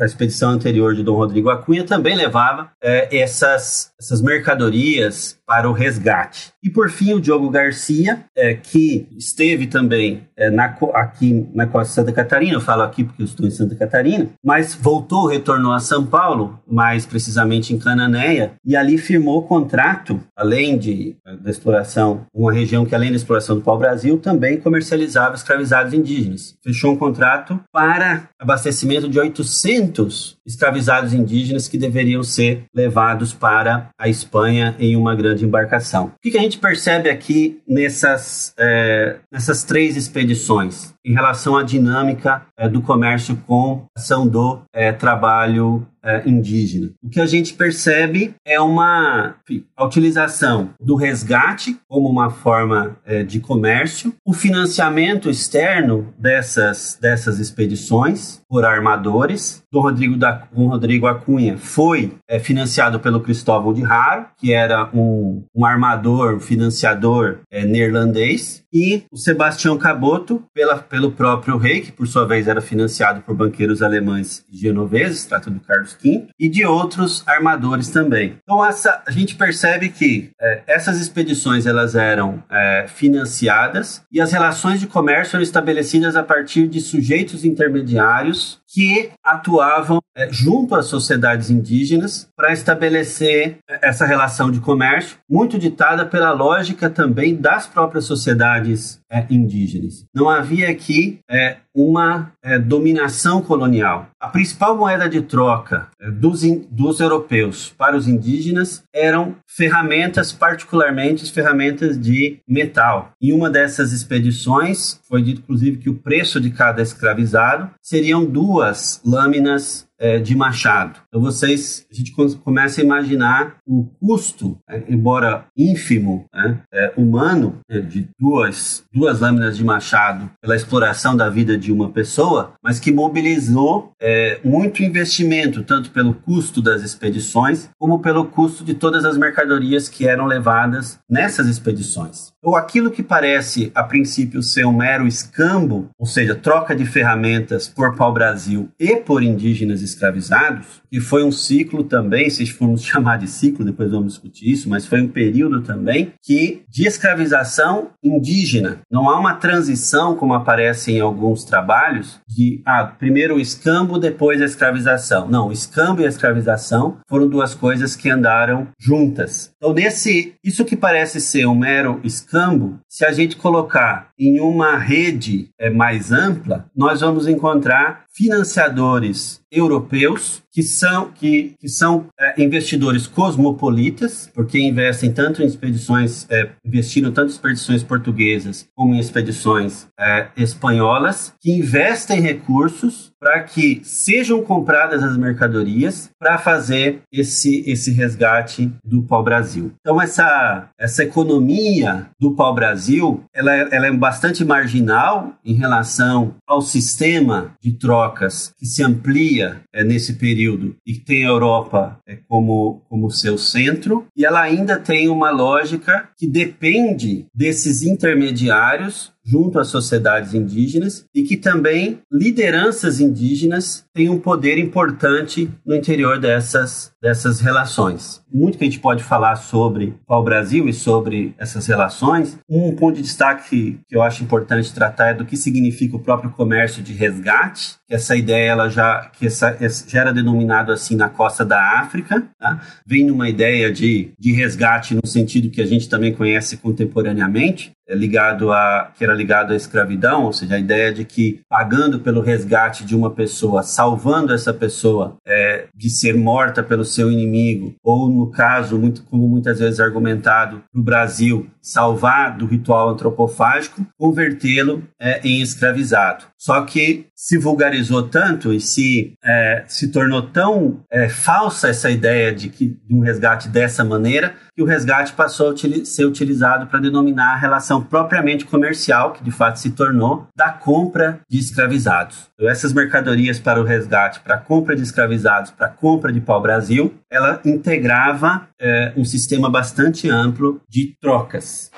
a 0.00 0.04
expedição 0.04 0.50
anterior 0.50 0.94
de 0.94 1.02
Dom 1.02 1.16
Rodrigo 1.16 1.50
Acunha 1.50 1.82
também 1.82 2.14
levava 2.14 2.70
é, 2.80 3.18
essas, 3.18 3.90
essas 3.98 4.22
mercadorias 4.22 5.36
para 5.44 5.68
o 5.68 5.72
resgate. 5.72 6.52
E 6.62 6.70
por 6.70 6.90
fim, 6.90 7.12
o 7.12 7.20
Diogo 7.20 7.50
Garcia, 7.50 8.24
é, 8.36 8.54
que 8.54 9.08
esteve 9.18 9.66
também 9.66 10.22
é, 10.36 10.48
na, 10.48 10.76
aqui 10.94 11.48
na 11.52 11.66
costa 11.66 11.88
de 11.88 11.94
Santa 11.94 12.12
Catarina, 12.12 12.54
eu 12.54 12.60
falo 12.60 12.82
aqui 12.82 13.02
porque 13.02 13.22
eu 13.22 13.26
estou 13.26 13.46
em 13.46 13.50
Santa 13.50 13.74
Catarina, 13.74 14.28
mas 14.44 14.74
voltou, 14.74 15.26
retornou 15.26 15.72
a 15.72 15.80
São 15.80 16.06
Paulo, 16.06 16.60
mais 16.70 17.04
precisamente 17.04 17.74
em 17.74 17.78
Cananéia, 17.78 18.52
e 18.64 18.76
ali 18.76 18.96
firmou 18.96 19.42
contrato, 19.42 20.20
além 20.36 20.78
de, 20.78 21.16
da 21.40 21.50
exploração, 21.50 22.26
uma 22.32 22.52
região 22.52 22.86
que 22.86 22.94
além 22.94 23.10
da 23.10 23.16
exploração 23.16 23.56
do 23.56 23.62
pau-brasil, 23.62 24.01
também 24.18 24.60
comercializava 24.60 25.34
escravizados 25.34 25.94
indígenas 25.94 26.12
indígenas. 26.12 26.56
Fechou 26.62 26.92
um 26.92 26.96
contrato 26.96 27.60
para 27.72 28.28
abastecimento 28.38 29.08
de 29.08 29.18
800 29.18 30.38
escravizados 30.46 31.12
indígenas 31.12 31.68
que 31.68 31.78
deveriam 31.78 32.22
ser 32.22 32.64
levados 32.74 33.32
para 33.32 33.90
a 33.98 34.08
Espanha 34.08 34.74
em 34.78 34.96
uma 34.96 35.14
grande 35.14 35.44
embarcação. 35.44 36.12
O 36.24 36.30
que 36.30 36.36
a 36.36 36.40
gente 36.40 36.58
percebe 36.58 37.08
aqui 37.08 37.60
nessas, 37.66 38.54
é, 38.58 39.16
nessas 39.30 39.64
três 39.64 39.96
expedições 39.96 40.92
em 41.04 41.12
relação 41.12 41.56
à 41.56 41.62
dinâmica 41.62 42.46
é, 42.56 42.68
do 42.68 42.80
comércio 42.80 43.36
com 43.46 43.86
a 43.96 44.00
ação 44.00 44.26
do 44.26 44.60
é, 44.72 44.92
trabalho 44.92 45.86
é, 46.04 46.28
indígena. 46.28 46.90
O 47.02 47.08
que 47.08 47.20
a 47.20 47.26
gente 47.26 47.54
percebe 47.54 48.34
é 48.44 48.60
uma 48.60 49.36
a 49.76 49.84
utilização 49.84 50.70
do 50.80 50.96
resgate 50.96 51.78
como 51.88 52.08
uma 52.08 52.30
forma 52.30 52.96
é, 53.04 53.22
de 53.22 53.40
comércio, 53.40 54.14
o 54.24 54.32
financiamento 54.32 55.30
externo 55.30 56.12
dessas, 56.18 56.98
dessas 57.00 57.38
expedições 57.38 58.42
por 58.48 58.64
armadores. 58.64 59.62
Dom 59.72 59.82
Rodrigo, 59.82 60.16
da, 60.16 60.31
Dom 60.52 60.68
Rodrigo 60.68 61.06
Acunha. 61.06 61.56
Foi 61.58 62.14
é, 62.28 62.38
financiado 62.38 63.00
pelo 63.00 63.20
Cristóvão 63.20 63.72
de 63.72 63.84
Haro, 63.84 64.26
que 64.38 64.52
era 64.52 64.88
um, 64.94 65.44
um 65.54 65.64
armador, 65.64 66.34
um 66.34 66.40
financiador 66.40 67.40
é, 67.50 67.64
neerlandês, 67.64 68.61
e 68.72 69.04
o 69.12 69.16
Sebastião 69.16 69.76
Caboto 69.76 70.42
pela, 70.54 70.78
pelo 70.78 71.12
próprio 71.12 71.58
rei, 71.58 71.80
que 71.80 71.92
por 71.92 72.06
sua 72.06 72.26
vez 72.26 72.48
era 72.48 72.60
financiado 72.60 73.20
por 73.20 73.34
banqueiros 73.34 73.82
alemães 73.82 74.44
e 74.50 74.56
genoveses, 74.56 75.24
trata 75.24 75.50
do 75.50 75.60
Carlos 75.60 75.96
V, 76.02 76.28
e 76.38 76.48
de 76.48 76.64
outros 76.64 77.22
armadores 77.26 77.88
também. 77.90 78.38
Então 78.42 78.64
essa, 78.64 79.02
a 79.06 79.10
gente 79.10 79.34
percebe 79.34 79.90
que 79.90 80.30
é, 80.40 80.62
essas 80.66 81.00
expedições 81.00 81.66
elas 81.66 81.94
eram 81.94 82.42
é, 82.50 82.86
financiadas 82.88 84.02
e 84.10 84.20
as 84.20 84.32
relações 84.32 84.80
de 84.80 84.86
comércio 84.86 85.36
eram 85.36 85.42
estabelecidas 85.42 86.16
a 86.16 86.22
partir 86.22 86.66
de 86.66 86.80
sujeitos 86.80 87.44
intermediários 87.44 88.60
que 88.66 89.10
atuavam 89.22 90.00
é, 90.16 90.28
junto 90.30 90.74
às 90.74 90.86
sociedades 90.86 91.50
indígenas 91.50 92.28
para 92.34 92.52
estabelecer 92.52 93.58
é, 93.68 93.88
essa 93.88 94.06
relação 94.06 94.50
de 94.50 94.60
comércio, 94.60 95.18
muito 95.28 95.58
ditada 95.58 96.06
pela 96.06 96.32
lógica 96.32 96.88
também 96.88 97.36
das 97.36 97.66
próprias 97.66 98.04
sociedades 98.04 98.61
é, 99.10 99.26
indígenas. 99.30 100.04
Não 100.14 100.28
havia 100.28 100.70
aqui 100.70 101.20
é, 101.30 101.58
uma 101.74 102.32
é, 102.42 102.58
dominação 102.58 103.42
colonial. 103.42 104.08
A 104.20 104.28
principal 104.28 104.76
moeda 104.76 105.08
de 105.08 105.20
troca 105.22 105.88
é, 106.00 106.10
dos, 106.10 106.44
in, 106.44 106.66
dos 106.70 107.00
europeus 107.00 107.72
para 107.76 107.96
os 107.96 108.06
indígenas 108.06 108.82
eram 108.94 109.36
ferramentas, 109.46 110.32
particularmente 110.32 111.30
ferramentas 111.32 111.98
de 111.98 112.38
metal. 112.46 113.12
Em 113.20 113.32
uma 113.32 113.50
dessas 113.50 113.92
expedições, 113.92 115.00
foi 115.08 115.22
dito 115.22 115.40
inclusive 115.40 115.78
que 115.78 115.90
o 115.90 115.94
preço 115.94 116.40
de 116.40 116.50
cada 116.50 116.82
escravizado 116.82 117.70
seriam 117.80 118.24
duas 118.24 119.00
lâminas 119.04 119.86
é, 120.02 120.18
de 120.18 120.34
machado. 120.34 120.98
Então 121.06 121.20
vocês, 121.20 121.86
a 121.90 121.94
gente 121.94 122.12
começa 122.42 122.80
a 122.80 122.84
imaginar 122.84 123.56
o 123.64 123.84
custo, 124.00 124.58
é, 124.68 124.82
embora 124.88 125.46
ínfimo, 125.56 126.26
né, 126.34 126.58
é, 126.72 126.92
humano, 126.96 127.60
é, 127.70 127.78
de 127.78 128.08
duas, 128.18 128.84
duas 128.92 129.20
lâminas 129.20 129.56
de 129.56 129.64
machado 129.64 130.28
pela 130.40 130.56
exploração 130.56 131.16
da 131.16 131.30
vida 131.30 131.56
de 131.56 131.70
uma 131.70 131.90
pessoa, 131.90 132.54
mas 132.60 132.80
que 132.80 132.90
mobilizou 132.90 133.92
é, 134.00 134.40
muito 134.44 134.82
investimento, 134.82 135.62
tanto 135.62 135.92
pelo 135.92 136.14
custo 136.14 136.60
das 136.60 136.82
expedições, 136.82 137.70
como 137.78 138.00
pelo 138.00 138.26
custo 138.26 138.64
de 138.64 138.74
todas 138.74 139.04
as 139.04 139.16
mercadorias 139.16 139.88
que 139.88 140.08
eram 140.08 140.26
levadas 140.26 140.98
nessas 141.08 141.46
expedições. 141.46 142.31
Ou 142.42 142.56
aquilo 142.56 142.90
que 142.90 143.02
parece, 143.02 143.70
a 143.74 143.84
princípio, 143.84 144.42
ser 144.42 144.66
um 144.66 144.76
mero 144.76 145.06
escambo, 145.06 145.88
ou 145.98 146.06
seja, 146.06 146.34
troca 146.34 146.74
de 146.74 146.84
ferramentas 146.84 147.68
por 147.68 147.94
pau-brasil 147.94 148.68
e 148.80 148.96
por 148.96 149.22
indígenas 149.22 149.80
escravizados, 149.80 150.82
que 150.90 151.00
foi 151.00 151.24
um 151.24 151.32
ciclo 151.32 151.84
também, 151.84 152.28
se 152.28 152.44
formos 152.46 152.82
chamar 152.84 153.18
de 153.18 153.28
ciclo, 153.28 153.64
depois 153.64 153.90
vamos 153.90 154.14
discutir 154.14 154.50
isso, 154.50 154.68
mas 154.68 154.86
foi 154.86 155.00
um 155.00 155.08
período 155.08 155.62
também 155.62 156.12
que 156.22 156.62
de 156.68 156.86
escravização 156.86 157.90
indígena. 158.02 158.80
Não 158.90 159.08
há 159.08 159.18
uma 159.18 159.34
transição, 159.34 160.16
como 160.16 160.34
aparece 160.34 160.92
em 160.92 161.00
alguns 161.00 161.44
trabalhos, 161.44 162.20
de 162.28 162.60
ah, 162.66 162.84
primeiro 162.84 163.36
o 163.36 163.40
escambo, 163.40 163.98
depois 163.98 164.40
a 164.42 164.44
escravização. 164.44 165.28
Não, 165.28 165.48
o 165.48 165.52
escambo 165.52 166.02
e 166.02 166.06
a 166.06 166.08
escravização 166.08 166.98
foram 167.08 167.28
duas 167.28 167.54
coisas 167.54 167.94
que 167.94 168.10
andaram 168.10 168.68
juntas. 168.78 169.52
Então, 169.56 169.72
nesse, 169.72 170.34
isso 170.42 170.64
que 170.64 170.76
parece 170.76 171.20
ser 171.20 171.46
um 171.46 171.54
mero 171.54 172.00
escambo, 172.02 172.31
campo, 172.32 172.78
se 172.88 173.04
a 173.04 173.12
gente 173.12 173.36
colocar 173.36 174.08
em 174.18 174.40
uma 174.40 174.78
rede 174.78 175.50
é, 175.58 175.68
mais 175.68 176.10
ampla, 176.10 176.64
nós 176.74 177.02
vamos 177.02 177.28
encontrar 177.28 178.01
financiadores 178.14 179.40
europeus 179.50 180.42
que 180.50 180.62
são, 180.62 181.10
que, 181.10 181.54
que 181.58 181.68
são 181.68 182.06
é, 182.18 182.42
investidores 182.42 183.06
cosmopolitas, 183.06 184.30
porque 184.34 184.58
investem 184.58 185.12
tanto 185.12 185.42
em 185.42 185.46
expedições, 185.46 186.26
é, 186.30 186.50
investiram 186.64 187.10
tanto 187.10 187.28
em 187.28 187.32
expedições 187.32 187.82
portuguesas 187.82 188.68
como 188.74 188.94
em 188.94 188.98
expedições 188.98 189.86
é, 189.98 190.28
espanholas, 190.36 191.34
que 191.40 191.50
investem 191.50 192.20
recursos 192.20 193.12
para 193.18 193.40
que 193.44 193.80
sejam 193.84 194.42
compradas 194.42 195.02
as 195.02 195.16
mercadorias 195.16 196.10
para 196.18 196.38
fazer 196.38 197.02
esse, 197.10 197.62
esse 197.66 197.92
resgate 197.92 198.70
do 198.84 199.02
pau-brasil. 199.02 199.72
Então, 199.80 200.00
essa, 200.00 200.68
essa 200.78 201.04
economia 201.04 202.08
do 202.20 202.34
pau-brasil, 202.34 203.22
ela, 203.32 203.54
é, 203.54 203.68
ela 203.70 203.86
é 203.86 203.92
bastante 203.92 204.44
marginal 204.44 205.34
em 205.44 205.54
relação 205.54 206.34
ao 206.46 206.60
sistema 206.60 207.54
de 207.60 207.72
trocas 208.02 208.52
que 208.58 208.66
se 208.66 208.82
amplia 208.82 209.60
é, 209.72 209.84
nesse 209.84 210.14
período 210.14 210.76
e 210.86 210.94
tem 210.94 211.24
a 211.24 211.28
Europa 211.28 211.98
é, 212.06 212.16
como, 212.28 212.82
como 212.88 213.10
seu 213.10 213.38
centro, 213.38 214.06
e 214.16 214.24
ela 214.24 214.40
ainda 214.40 214.78
tem 214.78 215.08
uma 215.08 215.30
lógica 215.30 216.08
que 216.16 216.26
depende 216.26 217.26
desses 217.34 217.82
intermediários 217.82 219.12
junto 219.24 219.58
às 219.58 219.68
sociedades 219.68 220.34
indígenas 220.34 221.04
e 221.14 221.22
que 221.22 221.36
também 221.36 222.00
lideranças 222.10 223.00
indígenas 223.00 223.84
têm 223.94 224.08
um 224.08 224.18
poder 224.18 224.58
importante 224.58 225.48
no 225.64 225.76
interior 225.76 226.18
dessas, 226.18 226.90
dessas 227.00 227.40
relações. 227.40 228.21
Muito 228.32 228.56
que 228.56 228.64
a 228.64 228.66
gente 228.66 228.80
pode 228.80 229.02
falar 229.02 229.36
sobre 229.36 229.94
o 230.08 230.22
Brasil 230.22 230.68
e 230.68 230.72
sobre 230.72 231.34
essas 231.38 231.66
relações. 231.66 232.38
Um 232.48 232.74
ponto 232.74 232.96
de 232.96 233.02
destaque 233.02 233.78
que 233.88 233.96
eu 233.96 234.02
acho 234.02 234.22
importante 234.22 234.72
tratar 234.72 235.10
é 235.10 235.14
do 235.14 235.24
que 235.24 235.36
significa 235.36 235.96
o 235.96 236.00
próprio 236.00 236.30
comércio 236.30 236.82
de 236.82 236.92
resgate, 236.92 237.76
essa 237.92 238.16
ideia 238.16 238.52
ela 238.52 238.68
já, 238.70 239.10
que 239.12 239.26
essa, 239.26 239.56
já 239.86 240.00
era 240.00 240.12
denominado 240.12 240.72
assim 240.72 240.96
na 240.96 241.10
costa 241.10 241.44
da 241.44 241.78
África, 241.80 242.26
tá? 242.38 242.60
vem 242.86 243.04
numa 243.04 243.28
ideia 243.28 243.70
de, 243.70 244.12
de 244.18 244.32
resgate 244.32 244.94
no 244.94 245.06
sentido 245.06 245.50
que 245.50 245.60
a 245.60 245.66
gente 245.66 245.88
também 245.88 246.14
conhece 246.14 246.56
contemporaneamente, 246.56 247.72
é 247.86 247.94
ligado 247.94 248.50
a 248.50 248.90
que 248.96 249.04
era 249.04 249.12
ligado 249.12 249.52
à 249.52 249.56
escravidão, 249.56 250.24
ou 250.24 250.32
seja, 250.32 250.54
a 250.54 250.58
ideia 250.58 250.92
de 250.92 251.04
que 251.04 251.40
pagando 251.48 252.00
pelo 252.00 252.22
resgate 252.22 252.84
de 252.84 252.96
uma 252.96 253.10
pessoa, 253.10 253.62
salvando 253.62 254.32
essa 254.32 254.54
pessoa 254.54 255.16
é, 255.26 255.66
de 255.74 255.90
ser 255.90 256.16
morta 256.16 256.62
pelo 256.62 256.84
seu 256.84 257.10
inimigo, 257.10 257.74
ou 257.82 258.08
no 258.08 258.21
caso, 258.26 258.78
muito 258.78 259.02
como 259.04 259.28
muitas 259.28 259.58
vezes 259.58 259.80
argumentado 259.80 260.62
no 260.72 260.82
Brasil, 260.82 261.48
salvar 261.60 262.36
do 262.36 262.46
ritual 262.46 262.90
antropofágico, 262.90 263.86
convertê-lo 263.98 264.82
é, 265.00 265.20
em 265.26 265.40
escravizado. 265.40 266.24
Só 266.36 266.62
que 266.62 267.06
se 267.14 267.38
vulgarizou 267.38 268.08
tanto 268.08 268.52
e 268.52 268.60
se, 268.60 269.14
é, 269.24 269.64
se 269.68 269.88
tornou 269.88 270.22
tão 270.22 270.80
é, 270.90 271.08
falsa 271.08 271.68
essa 271.68 271.90
ideia 271.90 272.32
de, 272.34 272.48
que, 272.48 272.76
de 272.84 272.94
um 272.94 273.00
resgate 273.00 273.48
dessa 273.48 273.84
maneira 273.84 274.34
que 274.54 274.62
o 274.62 274.66
resgate 274.66 275.12
passou 275.12 275.50
a 275.50 275.84
ser 275.84 276.04
utilizado 276.04 276.66
para 276.66 276.80
denominar 276.80 277.34
a 277.34 277.36
relação 277.36 277.82
propriamente 277.82 278.44
comercial, 278.44 279.12
que 279.12 279.24
de 279.24 279.30
fato 279.30 279.58
se 279.58 279.70
tornou, 279.70 280.26
da 280.36 280.50
compra 280.50 281.20
de 281.28 281.38
escravizados. 281.38 282.30
Então, 282.34 282.48
essas 282.48 282.72
mercadorias 282.72 283.38
para 283.38 283.60
o 283.60 283.64
resgate, 283.64 284.20
para 284.20 284.34
a 284.34 284.38
compra 284.38 284.76
de 284.76 284.82
escravizados, 284.82 285.50
para 285.50 285.66
a 285.66 285.70
compra 285.70 286.12
de 286.12 286.20
pau-brasil, 286.20 286.94
ela 287.10 287.40
integrava 287.44 288.48
é, 288.60 288.92
um 288.96 289.04
sistema 289.04 289.50
bastante 289.50 290.08
amplo 290.08 290.60
de 290.68 290.94
trocas. 291.00 291.70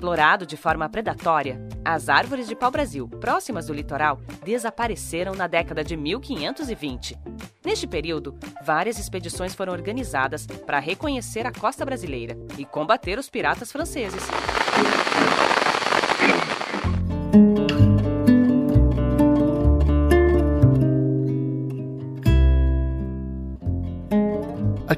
Explorado 0.00 0.46
de 0.46 0.56
forma 0.56 0.88
predatória, 0.88 1.60
as 1.84 2.08
árvores 2.08 2.48
de 2.48 2.56
pau-brasil 2.56 3.06
próximas 3.06 3.66
do 3.66 3.74
litoral 3.74 4.18
desapareceram 4.42 5.34
na 5.34 5.46
década 5.46 5.84
de 5.84 5.94
1520. 5.94 7.18
Neste 7.62 7.86
período, 7.86 8.34
várias 8.64 8.98
expedições 8.98 9.54
foram 9.54 9.74
organizadas 9.74 10.46
para 10.46 10.78
reconhecer 10.78 11.46
a 11.46 11.52
costa 11.52 11.84
brasileira 11.84 12.34
e 12.56 12.64
combater 12.64 13.18
os 13.18 13.28
piratas 13.28 13.70
franceses. 13.70 14.22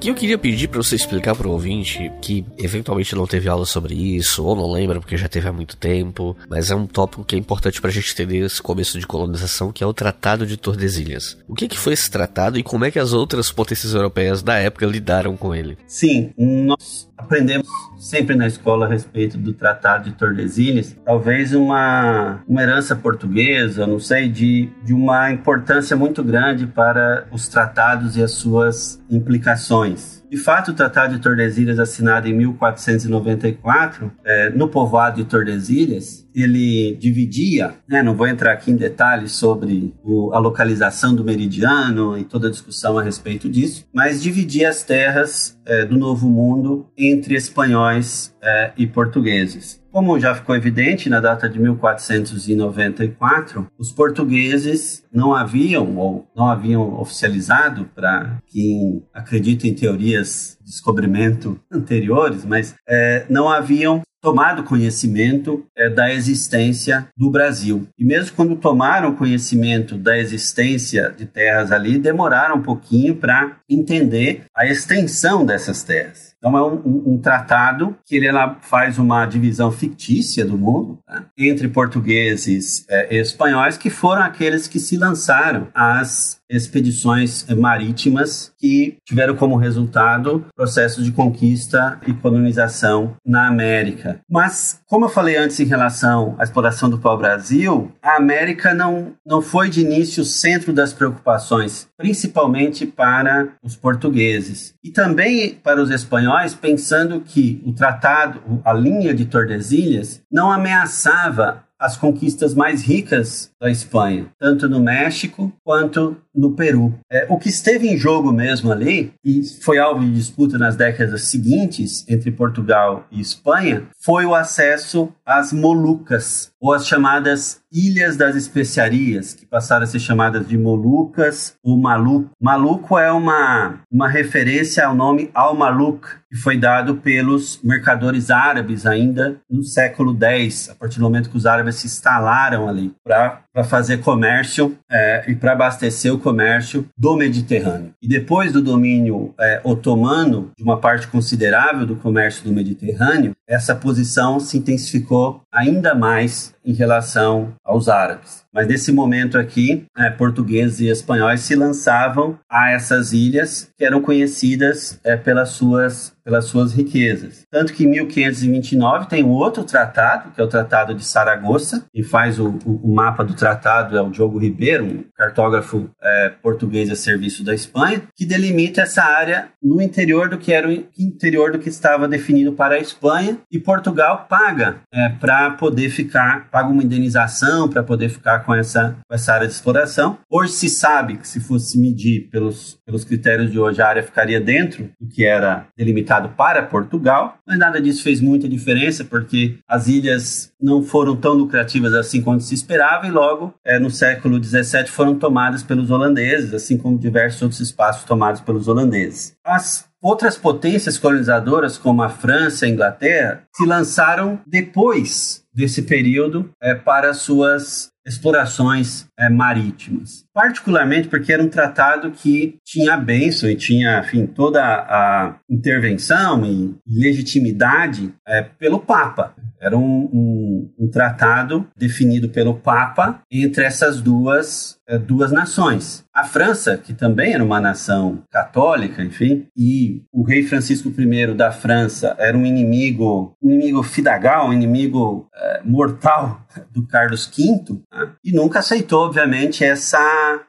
Aqui 0.03 0.09
eu 0.09 0.17
queria 0.17 0.37
pedir 0.37 0.67
para 0.67 0.83
você 0.83 0.97
explicar 0.97 1.37
para 1.37 1.47
o 1.47 1.53
ouvinte 1.53 2.11
que 2.21 2.45
eventualmente 2.59 3.15
não 3.15 3.25
teve 3.25 3.49
aula 3.49 3.65
sobre 3.65 3.95
isso, 3.95 4.45
ou 4.45 4.57
não 4.57 4.73
lembra 4.73 4.99
porque 4.99 5.17
já 5.17 5.29
teve 5.29 5.47
há 5.47 5.53
muito 5.53 5.77
tempo, 5.77 6.37
mas 6.51 6.73
é 6.73 6.75
um 6.75 6.89
tópico 6.89 7.23
que 7.23 7.37
é 7.37 7.39
importante 7.39 7.81
para 7.81 7.89
a 7.89 7.93
gente 7.93 8.13
entender 8.13 8.45
esse 8.45 8.61
começo 8.61 8.99
de 8.99 9.07
colonização, 9.07 9.71
que 9.71 9.85
é 9.85 9.87
o 9.87 9.95
Tratado 9.95 10.45
de 10.45 10.57
Tordesilhas. 10.57 11.39
O 11.47 11.55
que, 11.55 11.69
que 11.69 11.79
foi 11.79 11.93
esse 11.93 12.11
tratado 12.11 12.59
e 12.59 12.65
como 12.65 12.85
é 12.85 12.91
que 12.91 12.99
as 12.99 13.13
outras 13.13 13.53
potências 13.53 13.95
europeias 13.95 14.43
da 14.43 14.59
época 14.59 14.87
lidaram 14.87 15.37
com 15.37 15.55
ele? 15.55 15.79
Sim, 15.87 16.33
nós 16.37 17.09
aprendemos 17.23 17.69
sempre 17.97 18.35
na 18.35 18.47
escola 18.47 18.87
a 18.87 18.89
respeito 18.89 19.39
do 19.39 19.53
Tratado 19.53 20.11
de 20.11 20.17
Tordesilhas, 20.17 20.97
talvez 21.05 21.55
uma, 21.55 22.43
uma 22.49 22.63
herança 22.63 22.97
portuguesa, 22.97 23.87
não 23.87 24.01
sei, 24.01 24.29
de, 24.29 24.69
de 24.83 24.93
uma 24.93 25.31
importância 25.31 25.97
muito 25.97 26.23
grande 26.23 26.67
para 26.67 27.27
os 27.31 27.47
tratados 27.49 28.17
e 28.17 28.23
as 28.23 28.33
suas 28.33 29.01
implicações. 29.09 30.23
De 30.29 30.39
fato, 30.39 30.71
o 30.71 30.75
Tratado 30.75 31.15
de 31.15 31.21
Tordesilhas, 31.21 31.79
assinado 31.79 32.27
em 32.27 32.33
1494, 32.33 34.11
é, 34.25 34.49
no 34.51 34.67
povoado 34.67 35.17
de 35.23 35.29
Tordesilhas, 35.29 36.27
ele 36.35 36.97
dividia, 36.99 37.75
né, 37.87 38.03
não 38.03 38.15
vou 38.15 38.27
entrar 38.27 38.53
aqui 38.53 38.71
em 38.71 38.77
detalhes 38.77 39.33
sobre 39.33 39.95
o, 40.03 40.33
a 40.33 40.39
localização 40.39 41.15
do 41.15 41.23
meridiano 41.23 42.17
e 42.17 42.25
toda 42.25 42.49
a 42.49 42.51
discussão 42.51 42.99
a 42.99 43.03
respeito 43.03 43.47
disso, 43.49 43.87
mas 43.93 44.23
dividia 44.23 44.71
as 44.71 44.83
terras 44.83 45.59
é, 45.67 45.85
do 45.85 45.99
Novo 45.99 46.29
Mundo 46.29 46.87
entre 46.97 47.35
espanhóis 47.35 48.33
é, 48.43 48.73
e 48.77 48.87
portugueses. 48.87 49.83
Como 49.91 50.19
já 50.19 50.35
ficou 50.35 50.57
evidente, 50.57 51.11
na 51.11 51.21
data 51.21 51.47
de 51.49 51.61
1494, 51.61 53.71
os 53.79 53.93
portugueses 53.93 55.05
não 55.13 55.35
haviam 55.35 55.99
ou 55.99 56.27
não 56.35 56.47
haviam 56.47 56.99
oficializado 56.99 57.85
para 57.95 58.39
quem 58.47 59.05
acredita 59.13 59.67
em 59.67 59.75
teorias 59.75 60.57
de 60.61 60.71
descobrimento 60.71 61.61
anteriores, 61.71 62.47
mas 62.47 62.75
é, 62.89 63.27
não 63.29 63.51
haviam 63.51 64.01
tomado 64.23 64.63
conhecimento 64.63 65.67
é, 65.77 65.91
da 65.91 66.15
existência 66.15 67.09
do 67.17 67.29
Brasil. 67.29 67.89
E 67.99 68.05
mesmo 68.05 68.37
quando 68.37 68.55
tomaram 68.55 69.17
conhecimento 69.17 69.97
da 69.97 70.17
existência 70.17 71.13
de 71.17 71.27
terras 71.27 71.73
ali, 71.73 71.99
demoraram 71.99 72.57
um 72.57 72.63
pouquinho 72.63 73.17
para 73.17 73.57
entender 73.69 74.45
a 74.57 74.65
extensão 74.65 75.45
dessas 75.45 75.83
terras. 75.83 76.33
Então 76.39 76.57
é 76.59 76.63
um, 76.63 76.75
um, 76.75 77.03
um, 77.13 77.19
tratado 77.19 77.97
que 78.05 78.17
ele 78.17 78.27
ela 78.27 78.59
faz 78.63 78.99
uma 78.99 79.25
divisão 79.27 79.71
fictícia 79.71 80.45
do 80.45 80.59
mundo 80.59 80.99
tá? 81.07 81.25
entre 81.39 81.69
portugueses 81.69 82.85
é, 82.89 83.15
e 83.15 83.21
espanhóis 83.21 83.77
que 83.77 83.89
foram 83.89 84.23
aqueles 84.23 84.67
que 84.67 84.81
se 84.81 84.97
lançaram 84.97 85.69
às 85.73 86.41
expedições 86.51 87.47
marítimas 87.57 88.52
que 88.63 88.97
tiveram 89.05 89.35
como 89.35 89.57
resultado 89.57 90.47
processos 90.55 91.05
de 91.05 91.11
conquista 91.11 92.01
e 92.07 92.13
colonização 92.13 93.17
na 93.27 93.49
América. 93.49 94.21
Mas, 94.31 94.81
como 94.87 95.07
eu 95.07 95.09
falei 95.09 95.37
antes 95.37 95.59
em 95.59 95.65
relação 95.65 96.37
à 96.39 96.45
exploração 96.45 96.89
do 96.89 96.99
pau-brasil, 96.99 97.91
a 98.01 98.17
América 98.17 98.73
não, 98.73 99.15
não 99.27 99.43
foi 99.43 99.69
de 99.69 99.81
início 99.81 100.23
o 100.23 100.27
centro 100.27 100.73
das 100.73 100.93
preocupações, 100.93 101.89
principalmente 101.97 102.87
para 102.87 103.49
os 103.65 103.75
portugueses 103.75 104.75
e 104.85 104.91
também 104.91 105.55
para 105.55 105.83
os 105.83 105.91
espanhóis, 105.91 106.55
pensando 106.55 107.21
que 107.21 107.61
o 107.67 107.73
tratado, 107.73 108.63
a 108.65 108.73
linha 108.73 109.13
de 109.13 109.25
Tordesilhas, 109.25 110.23
não 110.31 110.53
ameaçava 110.53 111.65
as 111.83 111.97
conquistas 111.97 112.55
mais 112.55 112.81
ricas 112.81 113.51
da 113.61 113.69
Espanha, 113.69 114.29
tanto 114.39 114.69
no 114.69 114.79
México 114.79 115.53
quanto 115.65 116.17
no 116.33 116.53
Peru. 116.53 116.95
É, 117.11 117.27
o 117.29 117.37
que 117.37 117.49
esteve 117.49 117.89
em 117.89 117.99
jogo 117.99 118.33
mesmo 118.33 118.71
ali, 118.71 119.13
e 119.25 119.43
foi 119.45 119.79
alvo 119.79 120.01
de 120.01 120.13
disputa 120.13 120.57
nas 120.57 120.77
décadas 120.77 121.25
seguintes 121.25 122.05
entre 122.09 122.31
Portugal 122.31 123.05
e 123.11 123.21
Espanha, 123.21 123.89
foi 123.99 124.25
o 124.25 124.35
acesso 124.35 125.13
às 125.27 125.53
Molucas, 125.53 126.53
ou 126.61 126.73
as 126.73 126.87
chamadas 126.87 127.61
Ilhas 127.73 128.17
das 128.17 128.37
Especiarias, 128.37 129.33
que 129.33 129.47
passaram 129.47 129.85
a 129.85 129.87
ser 129.87 129.99
chamadas 129.99 130.47
de 130.47 130.59
Molucas 130.59 131.55
ou 131.65 131.79
Maluco. 131.79 132.31
Maluco 132.41 132.99
é 132.99 133.11
uma, 133.11 133.81
uma 133.91 134.09
referência 134.09 134.87
ao 134.87 134.95
nome 134.95 135.31
Al-Maluk, 135.33 136.07
que 136.29 136.37
foi 136.37 136.59
dado 136.59 136.97
pelos 136.97 137.61
mercadores 137.63 138.31
árabes 138.31 138.87
ainda 138.87 139.37
no 139.51 139.63
século 139.63 140.17
X, 140.21 140.71
a 140.71 140.75
partir 140.75 140.99
do 140.99 141.03
momento 141.03 141.31
que 141.31 141.37
os 141.37 141.47
árabes 141.47 141.77
se 141.77 141.87
instalaram 141.87 142.69
ali 142.69 142.93
para 143.05 143.65
fazer 143.65 143.99
comércio 143.99 144.77
é, 144.91 145.25
e 145.29 145.35
para 145.35 145.53
abastecer 145.53 146.13
o 146.13 146.19
comércio 146.19 146.87
do 146.97 147.17
Mediterrâneo. 147.17 147.93
E 148.03 148.09
depois 148.09 148.53
do 148.53 148.63
domínio 148.63 149.35
é, 149.39 149.61
otomano, 149.65 150.51
de 150.57 150.63
uma 150.63 150.79
parte 150.79 151.07
considerável 151.07 151.87
do 151.87 151.97
comércio 151.97 152.45
do 152.45 152.53
Mediterrâneo, 152.53 153.33
essa 153.53 153.77
posição 153.77 154.41
se 154.41 154.57
intensificou 154.57 155.43
ainda 155.53 155.95
mais 155.95 156.55
em 156.65 156.73
relação 156.73 157.53
aos 157.63 157.87
árabes. 157.87 158.42
Mas 158.53 158.67
nesse 158.67 158.93
momento 158.93 159.39
aqui, 159.39 159.87
é, 159.97 160.11
portugueses 160.11 160.81
e 160.81 160.89
espanhóis 160.89 161.41
se 161.41 161.57
lançavam 161.57 162.39
a 162.51 162.71
essas 162.71 163.13
ilhas 163.13 163.71
que 163.79 163.85
eram 163.85 164.03
conhecidas 164.03 165.01
é, 165.03 165.17
pelas, 165.17 165.51
suas, 165.51 166.15
pelas 166.23 166.45
suas 166.45 166.75
riquezas. 166.75 167.47
Tanto 167.51 167.73
que 167.73 167.85
em 167.85 167.89
1529 167.89 169.09
tem 169.09 169.25
um 169.25 169.31
outro 169.31 169.65
tratado, 169.65 170.33
que 170.33 170.41
é 170.41 170.45
o 170.45 170.49
Tratado 170.49 170.95
de 170.95 171.05
Saragoça, 171.05 171.87
e 171.95 172.03
faz 172.03 172.39
o, 172.39 172.59
o, 172.67 172.93
mapa 172.93 173.25
do 173.25 173.35
tratado 173.35 173.97
é 173.97 174.03
o 174.03 174.11
Diogo 174.11 174.39
Ribeiro, 174.39 174.85
um 174.85 175.05
cartógrafo 175.17 175.89
é, 176.03 176.33
português 176.43 176.91
a 176.91 176.95
serviço 176.95 177.43
da 177.43 177.55
Espanha, 177.55 178.03
que 178.15 178.27
delimita 178.27 178.83
essa 178.83 179.03
área 179.03 179.49
no 179.63 179.81
interior 179.81 180.29
do 180.29 180.37
que 180.37 180.53
era 180.53 180.69
o 180.69 180.73
interior 180.99 181.53
do 181.53 181.59
que 181.59 181.71
estava 181.71 182.07
definido 182.07 182.53
para 182.53 182.75
a 182.75 182.79
Espanha, 182.79 183.39
e 183.51 183.59
Portugal 183.59 184.27
paga 184.29 184.77
é, 184.93 185.09
para 185.09 185.53
poder 185.53 185.89
ficar, 185.89 186.49
paga 186.51 186.69
uma 186.69 186.83
indenização 186.83 187.69
para 187.69 187.83
poder 187.83 188.11
ficar 188.11 188.42
com 188.45 188.55
essa, 188.55 188.97
com 189.07 189.15
essa 189.15 189.33
área 189.33 189.47
de 189.47 189.53
exploração. 189.53 190.19
Hoje 190.31 190.53
se 190.53 190.69
sabe 190.69 191.17
que 191.17 191.29
se 191.29 191.41
fosse 191.41 191.79
medir 191.79 192.29
pelos, 192.31 192.79
pelos 192.85 193.05
critérios 193.05 193.51
de 193.51 193.59
hoje, 193.59 193.81
a 193.81 193.89
área 193.89 194.03
ficaria 194.03 194.41
dentro 194.41 194.91
do 195.01 195.09
que 195.09 195.25
era 195.25 195.67
delimitado 195.77 196.31
para 196.31 196.63
Portugal, 196.63 197.39
mas 197.47 197.59
nada 197.59 197.81
disso 197.81 198.03
fez 198.03 198.21
muita 198.21 198.49
diferença, 198.49 199.05
porque 199.05 199.59
as 199.69 199.89
ilhas 199.89 200.53
não 200.61 200.83
foram 200.83 201.17
tão 201.17 201.33
lucrativas 201.33 201.95
assim 201.95 202.21
quanto 202.21 202.43
se 202.43 202.55
esperava, 202.55 203.07
e 203.07 203.11
logo, 203.11 203.55
é, 203.65 203.79
no 203.79 203.91
século 203.91 204.43
XVII, 204.43 204.87
foram 204.87 205.19
tomadas 205.19 205.63
pelos 205.63 205.91
holandeses, 205.91 206.55
assim 206.55 206.77
como 206.77 206.99
diversos 206.99 207.43
outros 207.43 207.61
espaços 207.61 208.05
tomados 208.05 208.41
pelos 208.41 208.69
holandeses. 208.69 209.35
As 209.45 209.91
Outras 210.03 210.37
potências 210.37 210.99
colonizadoras, 210.99 211.79
como 211.79 212.03
a 212.03 212.09
França 212.09 212.67
e 212.67 212.69
a 212.69 212.73
Inglaterra, 212.73 213.45
se 213.55 213.65
lançaram 213.65 214.41
depois 214.45 215.45
desse 215.55 215.83
período 215.83 216.51
é, 216.61 216.75
para 216.75 217.15
suas 217.15 217.92
explorações 218.05 219.07
é, 219.19 219.29
marítimas. 219.29 220.25
Particularmente 220.35 221.09
porque 221.09 221.33
era 221.33 221.43
um 221.43 221.49
tratado 221.49 222.11
que 222.11 222.57
tinha 222.65 222.97
bênção 222.97 223.51
e 223.51 223.57
tinha, 223.57 224.01
enfim, 224.01 224.27
toda 224.27 224.63
a 224.63 225.37
intervenção 225.49 226.45
e 226.45 226.75
legitimidade 226.87 228.15
é, 228.27 228.43
pelo 228.43 228.81
Papa. 228.81 229.35
Era 229.61 229.77
um, 229.77 230.09
um, 230.13 230.75
um, 230.77 230.91
tratado 230.91 231.69
definido 231.77 232.29
pelo 232.29 232.55
Papa 232.55 233.21
entre 233.31 233.65
essas 233.65 234.01
duas, 234.01 234.77
é, 234.89 234.99
duas 234.99 235.31
nações. 235.31 236.05
A 236.13 236.25
França, 236.25 236.77
que 236.77 236.93
também 236.93 237.35
era 237.35 237.45
uma 237.45 237.61
nação 237.61 238.25
católica, 238.31 239.05
enfim, 239.05 239.47
e 239.57 240.03
o 240.13 240.25
rei 240.25 240.43
Francisco 240.43 240.93
I 240.99 241.35
da 241.35 241.53
França 241.53 242.17
era 242.19 242.37
um 242.37 242.45
inimigo, 242.45 243.37
um 243.41 243.51
inimigo 243.51 243.83
fidagal, 243.85 244.49
um 244.49 244.53
inimigo 244.53 245.29
é, 245.35 245.61
mortal 245.65 246.45
do 246.71 246.87
Carlos 246.87 247.27
V, 247.27 247.81
né? 247.93 248.13
e 248.25 248.33
nunca 248.33 248.59
aceitou, 248.59 249.07
obviamente, 249.07 249.65
essa 249.65 249.99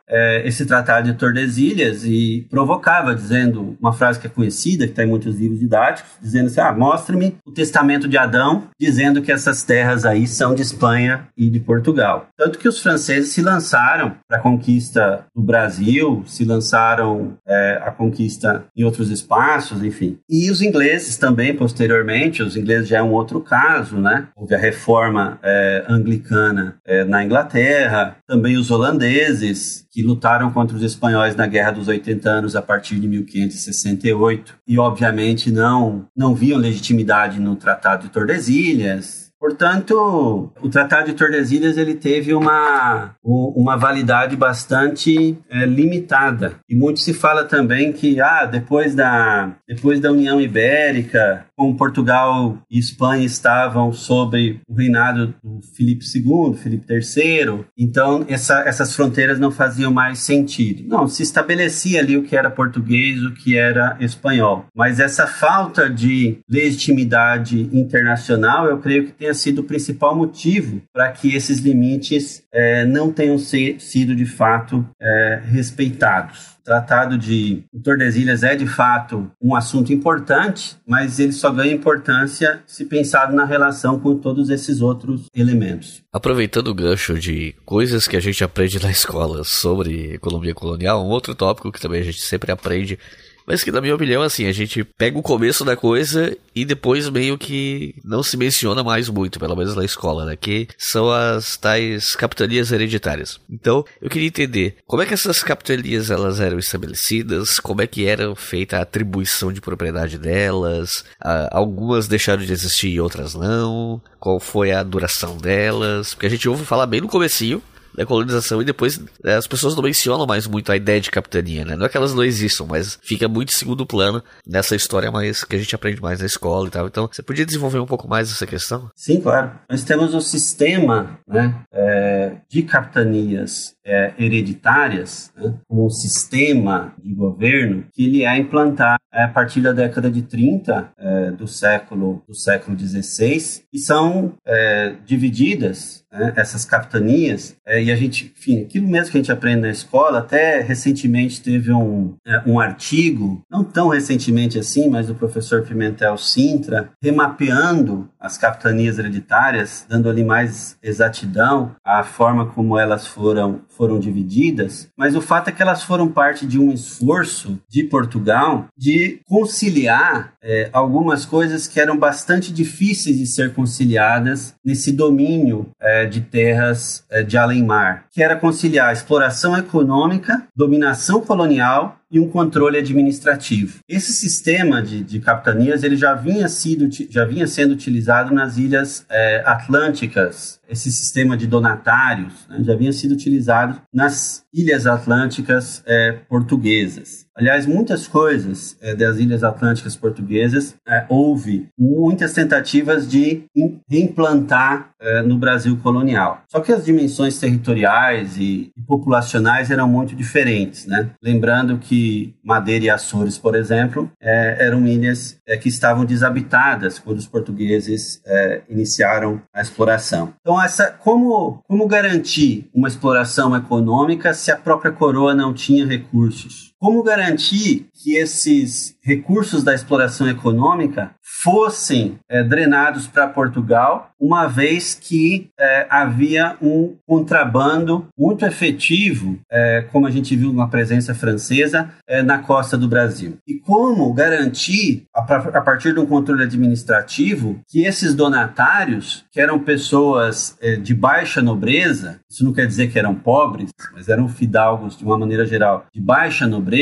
é, 0.08 0.48
esse 0.48 0.66
tratado 0.66 1.12
de 1.12 1.18
Tordesilhas 1.18 2.04
e 2.06 2.46
provocava, 2.50 3.16
dizendo 3.16 3.76
uma 3.80 3.94
frase 3.94 4.20
que 4.20 4.28
é 4.28 4.30
conhecida, 4.30 4.86
que 4.86 4.92
está 4.92 5.04
em 5.04 5.08
muitos 5.08 5.40
livros 5.40 5.60
didáticos, 5.60 6.12
dizendo 6.22 6.48
assim: 6.48 6.62
ah, 6.62 6.72
mostre-me 6.72 7.36
o 7.46 7.52
testamento 7.52 8.08
de 8.08 8.18
Adão, 8.18 8.64
dizendo 8.80 9.22
que 9.22 9.32
essas 9.32 9.64
terras 9.64 10.06
aí 10.06 10.28
são 10.28 10.54
de 10.54 10.62
Espanha 10.62 11.28
e 11.38 11.50
de 11.50 11.60
Portugal. 11.60 12.28
Tanto 12.38 12.60
que 12.60 12.68
os 12.68 12.82
franceses 12.82 13.32
se 13.32 13.42
lançaram 13.42 14.16
para 14.28 14.38
a 14.38 14.42
conquista 14.42 15.26
do 15.36 15.42
Brasil, 15.42 16.24
se 16.28 16.46
lançaram 16.46 17.38
é, 17.48 17.82
a 17.84 17.92
conquista 17.92 18.66
em 18.76 18.84
outros 18.84 19.10
espaços, 19.10 19.84
enfim. 19.84 20.20
E 20.30 20.52
os 20.52 20.62
ingleses 20.62 21.18
também, 21.18 21.56
posteriormente, 21.56 22.44
os 22.44 22.56
ingleses 22.56 22.88
já 22.88 23.00
é 23.00 23.04
um 23.04 23.12
outro 23.12 23.42
caso, 23.42 23.98
né? 23.98 24.28
Houve 24.36 24.56
a 24.56 24.58
reforma 24.58 25.40
é, 25.42 25.86
anglicana 25.88 26.76
é, 26.86 27.04
na 27.04 27.24
Inglaterra, 27.24 28.18
também 28.28 28.58
os 28.58 28.72
holandeses, 28.72 29.60
que 29.92 30.04
lutaram 30.04 30.52
contra 30.52 30.76
os 30.76 30.84
espanhóis 30.84 31.36
na 31.36 31.48
Guerra 31.48 31.72
dos 31.72 31.88
80 31.88 32.30
Anos 32.30 32.56
a 32.56 32.62
partir 32.62 33.00
de 33.00 33.08
1568 33.08 34.56
e 34.68 34.78
obviamente 34.78 35.52
não 35.52 36.08
não 36.16 36.36
viam 36.36 36.60
legitimidade 36.60 37.40
no 37.40 37.56
Tratado 37.56 38.04
de 38.04 38.10
Tordesilhas 38.10 39.23
Portanto, 39.44 40.54
o 40.62 40.70
Tratado 40.70 41.08
de 41.08 41.18
Tordesilhas 41.18 41.78
ele 41.78 41.96
teve 41.96 42.34
uma, 42.34 43.14
uma 43.22 43.76
validade 43.76 44.38
bastante 44.38 45.38
é, 45.50 45.66
limitada. 45.66 46.56
E 46.70 46.74
muito 46.74 47.02
se 47.02 47.14
fala 47.14 47.44
também 47.44 47.92
que 47.92 48.22
ah, 48.22 48.46
depois, 48.46 48.96
da, 48.96 49.52
depois 49.68 50.00
da 50.00 50.14
União 50.14 50.40
Ibérica, 50.40 51.46
como 51.58 51.76
Portugal 51.76 52.58
e 52.72 52.80
Espanha 52.80 53.26
estavam 53.26 53.92
sob 53.92 54.62
o 54.66 54.74
reinado 54.74 55.36
do 55.44 55.60
Filipe 55.76 56.06
II, 56.06 56.56
Filipe 56.56 56.86
III, 56.90 57.66
então 57.78 58.26
essa, 58.30 58.62
essas 58.62 58.96
fronteiras 58.96 59.40
não 59.42 59.52
faziam 59.52 59.92
mais 59.92 60.20
sentido. 60.20 60.88
Não, 60.88 61.06
se 61.06 61.22
estabelecia 61.22 62.00
ali 62.00 62.16
o 62.16 62.24
que 62.24 62.38
era 62.38 62.50
português, 62.50 63.22
o 63.22 63.34
que 63.34 63.58
era 63.58 63.98
espanhol. 64.00 64.68
Mas 64.74 65.02
essa 65.02 65.28
falta 65.28 65.90
de 65.90 66.38
legitimidade 66.50 67.70
internacional, 67.74 68.68
eu 68.68 68.78
creio 68.78 69.08
que 69.08 69.12
tenha 69.12 69.33
tenha 69.34 69.36
sido 69.36 69.60
o 69.60 69.64
principal 69.64 70.16
motivo 70.16 70.82
para 70.94 71.12
que 71.12 71.36
esses 71.36 71.60
limites 71.60 72.44
é, 72.52 72.86
não 72.86 73.12
tenham 73.12 73.38
sido 73.38 74.16
de 74.16 74.26
fato 74.26 74.86
é, 75.02 75.42
respeitados. 75.46 76.54
O 76.62 76.64
Tratado 76.64 77.18
de 77.18 77.64
Tordesilhas 77.84 78.42
é 78.42 78.56
de 78.56 78.66
fato 78.66 79.30
um 79.42 79.54
assunto 79.54 79.92
importante, 79.92 80.78
mas 80.88 81.20
ele 81.20 81.34
só 81.34 81.52
ganha 81.52 81.74
importância 81.74 82.64
se 82.66 82.86
pensado 82.86 83.36
na 83.36 83.44
relação 83.44 84.00
com 84.00 84.16
todos 84.18 84.50
esses 84.50 84.82
outros 84.82 85.26
elementos. 85.36 86.02
Aproveitando 86.14 86.70
o 86.70 86.76
gancho 86.76 87.20
de 87.20 87.54
coisas 87.66 88.08
que 88.08 88.16
a 88.16 88.22
gente 88.22 88.44
aprende 88.44 88.82
na 88.82 88.92
escola 88.92 89.44
sobre 89.44 90.14
economia 90.14 90.54
colonial, 90.54 91.06
um 91.06 91.10
outro 91.10 91.36
tópico 91.36 91.72
que 91.72 91.82
também 91.82 92.02
a 92.02 92.06
gente 92.06 92.22
sempre 92.22 92.52
aprende 92.52 92.98
mas 93.46 93.64
que, 93.64 93.72
na 93.72 93.82
minha 93.82 93.96
opinião, 93.96 94.22
assim, 94.22 94.46
a 94.46 94.52
gente 94.52 94.84
pega 94.84 95.18
o 95.18 95.24
começo 95.24 95.66
da 95.66 95.76
coisa 95.76 96.36
e 96.56 96.66
depois 96.66 97.10
meio 97.10 97.38
que 97.38 97.96
não 98.04 98.24
se 98.24 98.38
menciona 98.38 98.84
mais 98.84 99.10
muito, 99.10 99.40
pelo 99.40 99.56
menos 99.56 99.76
na 99.76 99.84
escola, 99.84 100.26
né? 100.26 100.36
Que 100.36 100.68
são 100.78 101.12
as 101.12 101.58
tais 101.58 102.16
capitanias 102.16 102.72
hereditárias. 102.72 103.40
Então, 103.50 103.84
eu 104.02 104.10
queria 104.10 104.28
entender 104.28 104.78
como 104.86 105.02
é 105.02 105.06
que 105.06 105.14
essas 105.14 105.44
capitanias 105.44 106.10
elas 106.10 106.40
eram 106.40 106.58
estabelecidas, 106.58 107.60
como 107.60 107.82
é 107.82 107.88
que 107.88 108.06
era 108.06 108.36
feita 108.36 108.78
a 108.78 108.82
atribuição 108.82 109.52
de 109.52 109.62
propriedade 109.62 110.18
delas, 110.18 111.04
algumas 111.52 112.08
deixaram 112.08 112.44
de 112.44 112.54
existir 112.54 112.90
e 112.90 113.02
outras 113.02 113.34
não, 113.34 114.02
qual 114.20 114.40
foi 114.40 114.72
a 114.72 114.84
duração 114.84 115.38
delas, 115.38 116.14
porque 116.14 116.28
a 116.28 116.30
gente 116.30 116.48
ouve 116.48 116.66
falar 116.66 116.86
bem 116.86 117.02
no 117.02 117.08
comecinho, 117.08 117.62
da 117.96 118.06
colonização 118.06 118.62
e 118.62 118.66
depois 118.66 119.00
né, 119.24 119.36
as 119.36 119.48
pessoas 119.48 119.76
não 119.76 119.84
mencionam 119.84 120.26
mais 120.26 120.48
muito 120.48 120.72
a 120.72 120.76
ideia 120.76 121.00
de 121.00 121.12
capitania, 121.12 121.66
né? 121.66 121.76
Não 121.76 121.86
é 121.86 121.90
que 121.90 121.98
elas 121.98 122.14
não 122.14 122.24
existam, 122.24 122.66
mas 122.66 122.98
fica 123.02 123.28
muito 123.28 123.54
segundo 123.54 123.86
plano 123.86 124.24
nessa 124.48 124.76
história 124.76 125.12
mais 125.12 125.44
que 125.44 125.56
a 125.56 125.60
gente 125.60 125.76
aprende 125.76 126.02
mais 126.02 126.20
na 126.20 126.26
escola 126.26 126.68
e 126.68 126.72
tal. 126.72 126.88
Então, 126.88 127.10
você 127.12 127.22
podia 127.22 127.46
desenvolver 127.46 127.80
um 127.80 127.86
pouco 127.86 128.08
mais 128.08 128.32
essa 128.32 128.46
questão? 128.46 128.90
Sim, 128.96 129.22
claro. 129.22 129.52
Nós 129.70 129.84
temos 129.84 130.14
um 130.14 130.22
sistema 130.22 131.20
né, 131.28 131.56
é, 131.72 132.38
de 132.50 132.64
capitanias 132.64 133.76
é, 133.86 134.14
hereditárias, 134.18 135.32
né, 135.36 135.54
um 135.70 135.90
sistema 135.90 136.94
de 137.02 137.14
governo 137.14 137.86
que 137.94 138.06
ele 138.06 138.24
é 138.24 138.38
implantado 138.38 139.00
a 139.12 139.28
partir 139.28 139.62
da 139.62 139.72
década 139.72 140.10
de 140.10 140.22
30 140.24 140.92
é, 140.98 141.32
do 141.32 141.48
século 141.48 142.24
do 142.28 142.36
século 142.36 142.76
16 142.76 143.66
e 143.72 143.80
são 143.80 144.34
é, 144.46 144.96
divididas 145.06 146.03
né, 146.14 146.32
essas 146.36 146.64
capitanias, 146.64 147.56
é, 147.66 147.84
e 147.84 147.92
a 147.92 147.96
gente, 147.96 148.32
enfim, 148.38 148.62
aquilo 148.62 148.88
mesmo 148.88 149.12
que 149.12 149.18
a 149.18 149.22
gente 149.22 149.32
aprende 149.32 149.62
na 149.62 149.70
escola, 149.72 150.20
até 150.20 150.62
recentemente 150.62 151.42
teve 151.42 151.74
um, 151.74 152.14
é, 152.26 152.42
um 152.46 152.60
artigo, 152.60 153.42
não 153.50 153.64
tão 153.64 153.88
recentemente 153.88 154.60
assim, 154.60 154.88
mas 154.90 155.08
do 155.08 155.16
professor 155.16 155.64
Pimentel 155.64 156.18
Sintra, 156.18 156.92
remapeando 157.02 158.08
as 158.20 158.38
capitanias 158.38 159.00
hereditárias, 159.00 159.86
dando 159.90 160.10
ali 160.10 160.24
mais 160.24 160.78
exatidão 160.82 161.76
à 161.84 162.04
forma 162.04 162.46
como 162.46 162.78
elas 162.78 163.08
foram, 163.08 163.62
foram 163.68 164.00
divididas, 164.00 164.88
mas 164.98 165.16
o 165.16 165.22
fato 165.22 165.50
é 165.50 165.52
que 165.52 165.62
elas 165.62 165.84
foram 165.84 166.08
parte 166.08 166.46
de 166.46 166.60
um 166.60 166.72
esforço 166.72 167.60
de 167.68 167.84
Portugal 167.84 168.68
de 168.78 169.20
conciliar 169.26 170.34
é, 170.42 170.70
algumas 170.72 171.26
coisas 171.26 171.68
que 171.68 171.80
eram 171.80 171.98
bastante 171.98 172.54
difíceis 172.54 173.18
de 173.18 173.26
ser 173.26 173.54
conciliadas 173.54 174.56
nesse 174.64 174.92
domínio 174.92 175.70
é, 175.82 176.03
de 176.06 176.22
terras 176.22 177.04
é, 177.10 177.24
de 177.24 177.38
além-mar, 177.38 178.06
que 178.14 178.22
era 178.22 178.36
conciliar 178.36 178.94
exploração 178.94 179.58
econômica, 179.58 180.48
dominação 180.56 181.20
colonial 181.22 181.98
e 182.14 182.20
um 182.20 182.30
controle 182.30 182.78
administrativo. 182.78 183.80
Esse 183.90 184.14
sistema 184.14 184.84
de, 184.84 185.04
de 185.04 185.20
capitanias 185.20 185.84
ele 185.84 185.98
já 185.98 186.14
vinha, 186.14 186.48
sido, 186.48 186.88
já 187.10 187.26
vinha 187.26 187.48
sendo 187.48 187.72
utilizado 187.72 188.32
nas 188.32 188.56
ilhas 188.56 189.04
é, 189.10 189.42
atlânticas. 189.44 190.60
Esse 190.70 190.92
sistema 190.92 191.36
de 191.36 191.48
donatários 191.48 192.48
né, 192.48 192.60
já 192.62 192.76
vinha 192.76 192.94
sido 192.94 193.14
utilizado 193.14 193.82
nas 193.92 194.46
ilhas 194.54 194.86
atlânticas 194.86 195.82
é, 195.88 196.12
portuguesas. 196.30 197.26
Aliás, 197.36 197.66
muitas 197.66 198.08
coisas 198.08 198.78
é, 198.80 198.94
das 198.94 199.18
ilhas 199.18 199.44
atlânticas 199.44 199.96
portuguesas 199.96 200.76
houve 201.10 201.68
muitas 201.76 202.32
tentativas 202.34 203.10
de 203.10 203.46
implantar 203.90 204.92
no 205.26 205.38
Brasil 205.38 205.78
colonial. 205.84 206.44
Só 206.48 206.62
que 206.62 206.72
as 206.72 206.86
dimensões 206.86 207.38
territoriais 207.38 208.03
e, 208.12 208.72
e 208.76 208.82
populacionais 208.86 209.72
eram 209.72 209.88
muito 209.88 210.16
diferentes, 210.16 210.86
né? 210.86 211.12
Lembrando 211.22 211.78
que 211.78 212.36
Madeira 212.44 212.86
e 212.86 212.90
Açores, 212.90 213.38
por 213.38 213.56
exemplo, 213.56 214.12
é, 214.22 214.58
eram 214.60 214.86
ilhas 214.88 215.38
é, 215.48 215.56
que 215.58 215.70
estavam 215.70 216.06
desabitadas 216.06 217.00
quando 217.00 217.18
os 217.18 217.28
portugueses 217.28 218.22
é, 218.26 218.62
iniciaram 218.70 219.42
a 219.54 219.62
exploração. 219.62 220.34
Então, 220.42 220.62
essa, 220.62 220.92
como, 220.92 221.62
como 221.68 221.88
garantir 221.88 222.70
uma 222.74 222.88
exploração 222.88 223.56
econômica 223.56 224.34
se 224.34 224.52
a 224.52 224.58
própria 224.58 224.92
coroa 224.92 225.34
não 225.34 225.54
tinha 225.54 225.86
recursos? 225.86 226.73
Como 226.84 227.02
garantir 227.02 227.88
que 227.94 228.18
esses 228.18 228.98
recursos 229.02 229.64
da 229.64 229.74
exploração 229.74 230.30
econômica 230.30 231.12
fossem 231.42 232.20
é, 232.30 232.44
drenados 232.44 233.08
para 233.08 233.28
Portugal, 233.28 234.12
uma 234.20 234.48
vez 234.48 234.94
que 234.94 235.50
é, 235.60 235.88
havia 235.90 236.58
um 236.62 236.96
contrabando 237.06 238.08
muito 238.18 238.46
efetivo, 238.46 239.40
é, 239.50 239.86
como 239.92 240.08
a 240.08 240.12
gente 240.12 240.36
viu 240.36 240.52
na 240.52 240.68
presença 240.68 241.16
francesa, 241.16 241.90
na 242.26 242.40
costa 242.40 242.78
do 242.78 242.88
Brasil. 242.88 243.38
E 243.48 243.56
como 243.56 244.14
garantir, 244.14 245.06
a, 245.16 245.22
a, 245.22 245.62
partir 245.62 245.94
de 245.94 246.00
um 246.00 246.06
controle 246.06 246.44
administrativo, 246.44 247.60
que 247.68 247.86
esses 247.86 248.14
donatários, 248.14 249.26
que 249.32 249.40
eram 249.40 249.60
pessoas 249.60 250.58
de 250.82 250.94
baixa 250.94 251.42
nobreza, 251.42 252.20
isso 252.30 252.44
não 252.44 252.54
quer 252.54 252.68
dizer 252.68 252.92
que 252.92 253.00
eram 253.00 253.16
pobres, 253.16 253.72
mas 253.94 254.10
eram 254.10 254.28
fidalgos 254.28 254.98
de 254.98 255.04
uma 255.04 255.18
maneira 255.18 255.46
geral, 255.46 255.86
de 255.94 256.02
baixa 256.02 256.46
nobreza, 256.48 256.73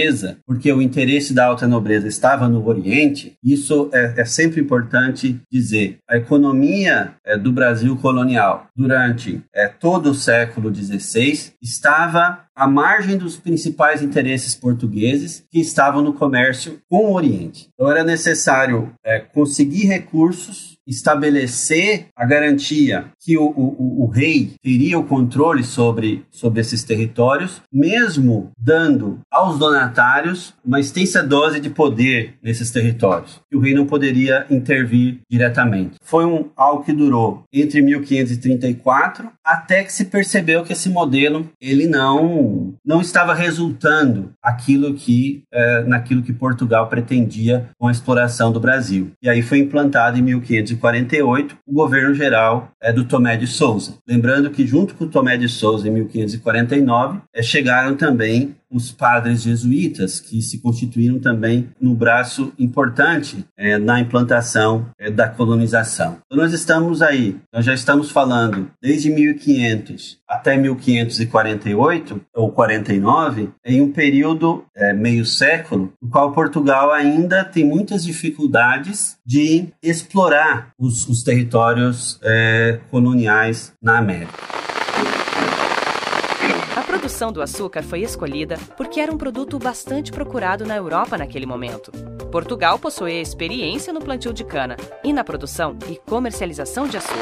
porque 0.45 0.71
o 0.71 0.81
interesse 0.81 1.33
da 1.33 1.45
alta 1.45 1.67
nobreza 1.67 2.07
estava 2.07 2.47
no 2.47 2.65
Oriente, 2.67 3.35
isso 3.43 3.89
é, 3.93 4.13
é 4.17 4.25
sempre 4.25 4.61
importante 4.61 5.39
dizer. 5.51 5.99
A 6.09 6.17
economia 6.17 7.15
é, 7.25 7.37
do 7.37 7.51
Brasil 7.51 7.95
colonial 7.97 8.67
durante 8.75 9.41
é, 9.53 9.67
todo 9.67 10.11
o 10.11 10.15
século 10.15 10.73
XVI 10.73 11.53
estava 11.61 12.45
à 12.55 12.67
margem 12.67 13.17
dos 13.17 13.37
principais 13.37 14.01
interesses 14.01 14.55
portugueses 14.55 15.43
que 15.51 15.59
estavam 15.59 16.01
no 16.01 16.13
comércio 16.13 16.79
com 16.89 17.07
o 17.07 17.13
Oriente. 17.13 17.69
Então 17.73 17.89
era 17.89 18.03
necessário 18.03 18.93
é, 19.03 19.19
conseguir 19.19 19.85
recursos 19.85 20.71
estabelecer 20.85 22.07
a 22.15 22.25
garantia 22.25 23.11
que 23.21 23.37
o, 23.37 23.43
o, 23.43 24.03
o, 24.03 24.07
rei 24.07 24.53
teria 24.63 24.97
o 24.97 25.03
controle 25.03 25.63
sobre, 25.63 26.25
sobre 26.31 26.59
esses 26.59 26.83
territórios, 26.83 27.61
mesmo 27.71 28.51
dando 28.57 29.19
aos 29.29 29.59
donatários 29.59 30.53
uma 30.65 30.79
extensa 30.79 31.21
dose 31.21 31.59
de 31.59 31.69
poder 31.69 32.35
nesses 32.41 32.71
territórios, 32.71 33.39
que 33.49 33.55
o 33.55 33.59
rei 33.59 33.75
não 33.75 33.85
poderia 33.85 34.45
intervir 34.49 35.19
diretamente. 35.29 35.97
Foi 36.01 36.25
um, 36.25 36.49
algo 36.55 36.83
que 36.83 36.91
durou 36.91 37.43
entre 37.53 37.81
1534 37.81 39.29
até 39.45 39.83
que 39.83 39.93
se 39.93 40.05
percebeu 40.05 40.63
que 40.63 40.73
esse 40.73 40.89
modelo 40.89 41.47
ele 41.59 41.87
não, 41.87 42.73
não 42.85 43.01
estava 43.01 43.33
resultando 43.33 44.31
aquilo 44.41 44.93
que, 44.93 45.43
é, 45.51 45.83
naquilo 45.83 46.23
que 46.23 46.33
Portugal 46.33 46.87
pretendia 46.87 47.69
com 47.77 47.87
a 47.87 47.91
exploração 47.91 48.51
do 48.51 48.59
Brasil. 48.59 49.11
E 49.21 49.29
aí 49.29 49.41
foi 49.41 49.59
implantado 49.59 50.17
em 50.17 50.21
1548 50.21 51.57
o 51.67 51.73
governo 51.73 52.13
geral 52.15 52.71
é, 52.81 52.91
do 52.91 53.05
Tomé 53.11 53.35
de 53.35 53.45
Souza. 53.45 53.97
Lembrando 54.07 54.49
que 54.49 54.65
junto 54.65 54.95
com 54.95 55.05
Tomé 55.05 55.37
de 55.37 55.49
Souza 55.49 55.85
em 55.85 55.91
1549 55.91 57.19
é, 57.33 57.43
chegaram 57.43 57.97
também 57.97 58.55
os 58.71 58.91
padres 58.91 59.41
jesuítas, 59.41 60.19
que 60.19 60.41
se 60.41 60.59
constituíram 60.59 61.19
também 61.19 61.69
no 61.79 61.93
braço 61.93 62.53
importante 62.57 63.45
é, 63.57 63.77
na 63.77 63.99
implantação 63.99 64.87
é, 64.97 65.11
da 65.11 65.27
colonização. 65.27 66.17
Então, 66.25 66.37
nós 66.37 66.53
estamos 66.53 67.01
aí, 67.01 67.37
nós 67.53 67.65
já 67.65 67.73
estamos 67.73 68.09
falando 68.09 68.71
desde 68.81 69.09
1500 69.09 70.19
até 70.27 70.55
1548 70.55 72.21
ou 72.33 72.51
49, 72.51 73.49
em 73.65 73.81
um 73.81 73.91
período 73.91 74.63
é, 74.75 74.93
meio 74.93 75.25
século, 75.25 75.91
no 76.01 76.09
qual 76.09 76.31
Portugal 76.31 76.91
ainda 76.91 77.43
tem 77.43 77.65
muitas 77.65 78.05
dificuldades 78.05 79.17
de 79.25 79.67
explorar 79.83 80.69
os, 80.79 81.07
os 81.07 81.21
territórios 81.23 82.17
é, 82.23 82.79
coloniais 82.89 83.73
na 83.81 83.97
América 83.97 84.70
produção 87.01 87.31
do 87.31 87.41
açúcar 87.41 87.81
foi 87.81 88.01
escolhida 88.01 88.59
porque 88.77 88.99
era 88.99 89.11
um 89.11 89.17
produto 89.17 89.57
bastante 89.57 90.11
procurado 90.11 90.67
na 90.67 90.75
Europa 90.75 91.17
naquele 91.17 91.47
momento. 91.47 91.91
Portugal 92.31 92.77
possuía 92.77 93.19
experiência 93.19 93.91
no 93.91 93.99
plantio 93.99 94.31
de 94.31 94.43
cana 94.43 94.77
e 95.03 95.11
na 95.11 95.23
produção 95.23 95.75
e 95.89 95.95
comercialização 95.95 96.87
de 96.87 96.97
açúcar. 96.97 97.17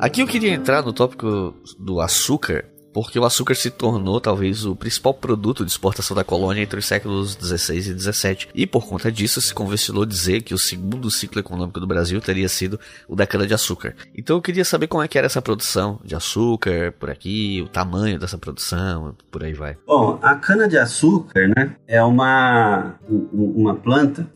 Aqui 0.00 0.22
eu 0.22 0.26
queria 0.26 0.54
entrar 0.54 0.82
no 0.82 0.94
tópico 0.94 1.54
do 1.78 2.00
açúcar, 2.00 2.64
porque 2.96 3.18
o 3.18 3.26
açúcar 3.26 3.54
se 3.54 3.70
tornou 3.70 4.18
talvez 4.22 4.64
o 4.64 4.74
principal 4.74 5.12
produto 5.12 5.66
de 5.66 5.70
exportação 5.70 6.16
da 6.16 6.24
colônia 6.24 6.62
entre 6.62 6.78
os 6.78 6.86
séculos 6.86 7.36
16 7.36 7.88
e 7.88 7.92
17, 7.92 8.48
e 8.54 8.66
por 8.66 8.86
conta 8.86 9.12
disso 9.12 9.38
se 9.42 9.52
convencionou 9.52 10.06
dizer 10.06 10.40
que 10.40 10.54
o 10.54 10.58
segundo 10.58 11.10
ciclo 11.10 11.38
econômico 11.38 11.78
do 11.78 11.86
Brasil 11.86 12.18
teria 12.22 12.48
sido 12.48 12.80
o 13.06 13.14
da 13.14 13.26
cana-de-açúcar. 13.26 13.94
Então 14.16 14.36
eu 14.36 14.40
queria 14.40 14.64
saber 14.64 14.86
como 14.86 15.02
é 15.02 15.08
que 15.08 15.18
era 15.18 15.26
essa 15.26 15.42
produção 15.42 16.00
de 16.02 16.14
açúcar 16.14 16.94
por 16.98 17.10
aqui, 17.10 17.60
o 17.60 17.68
tamanho 17.68 18.18
dessa 18.18 18.38
produção, 18.38 19.14
por 19.30 19.44
aí 19.44 19.52
vai. 19.52 19.76
Bom, 19.86 20.18
a 20.22 20.34
cana-de-açúcar 20.34 21.48
né, 21.48 21.76
é 21.86 22.02
uma, 22.02 22.94
uma 23.30 23.74
planta 23.74 24.26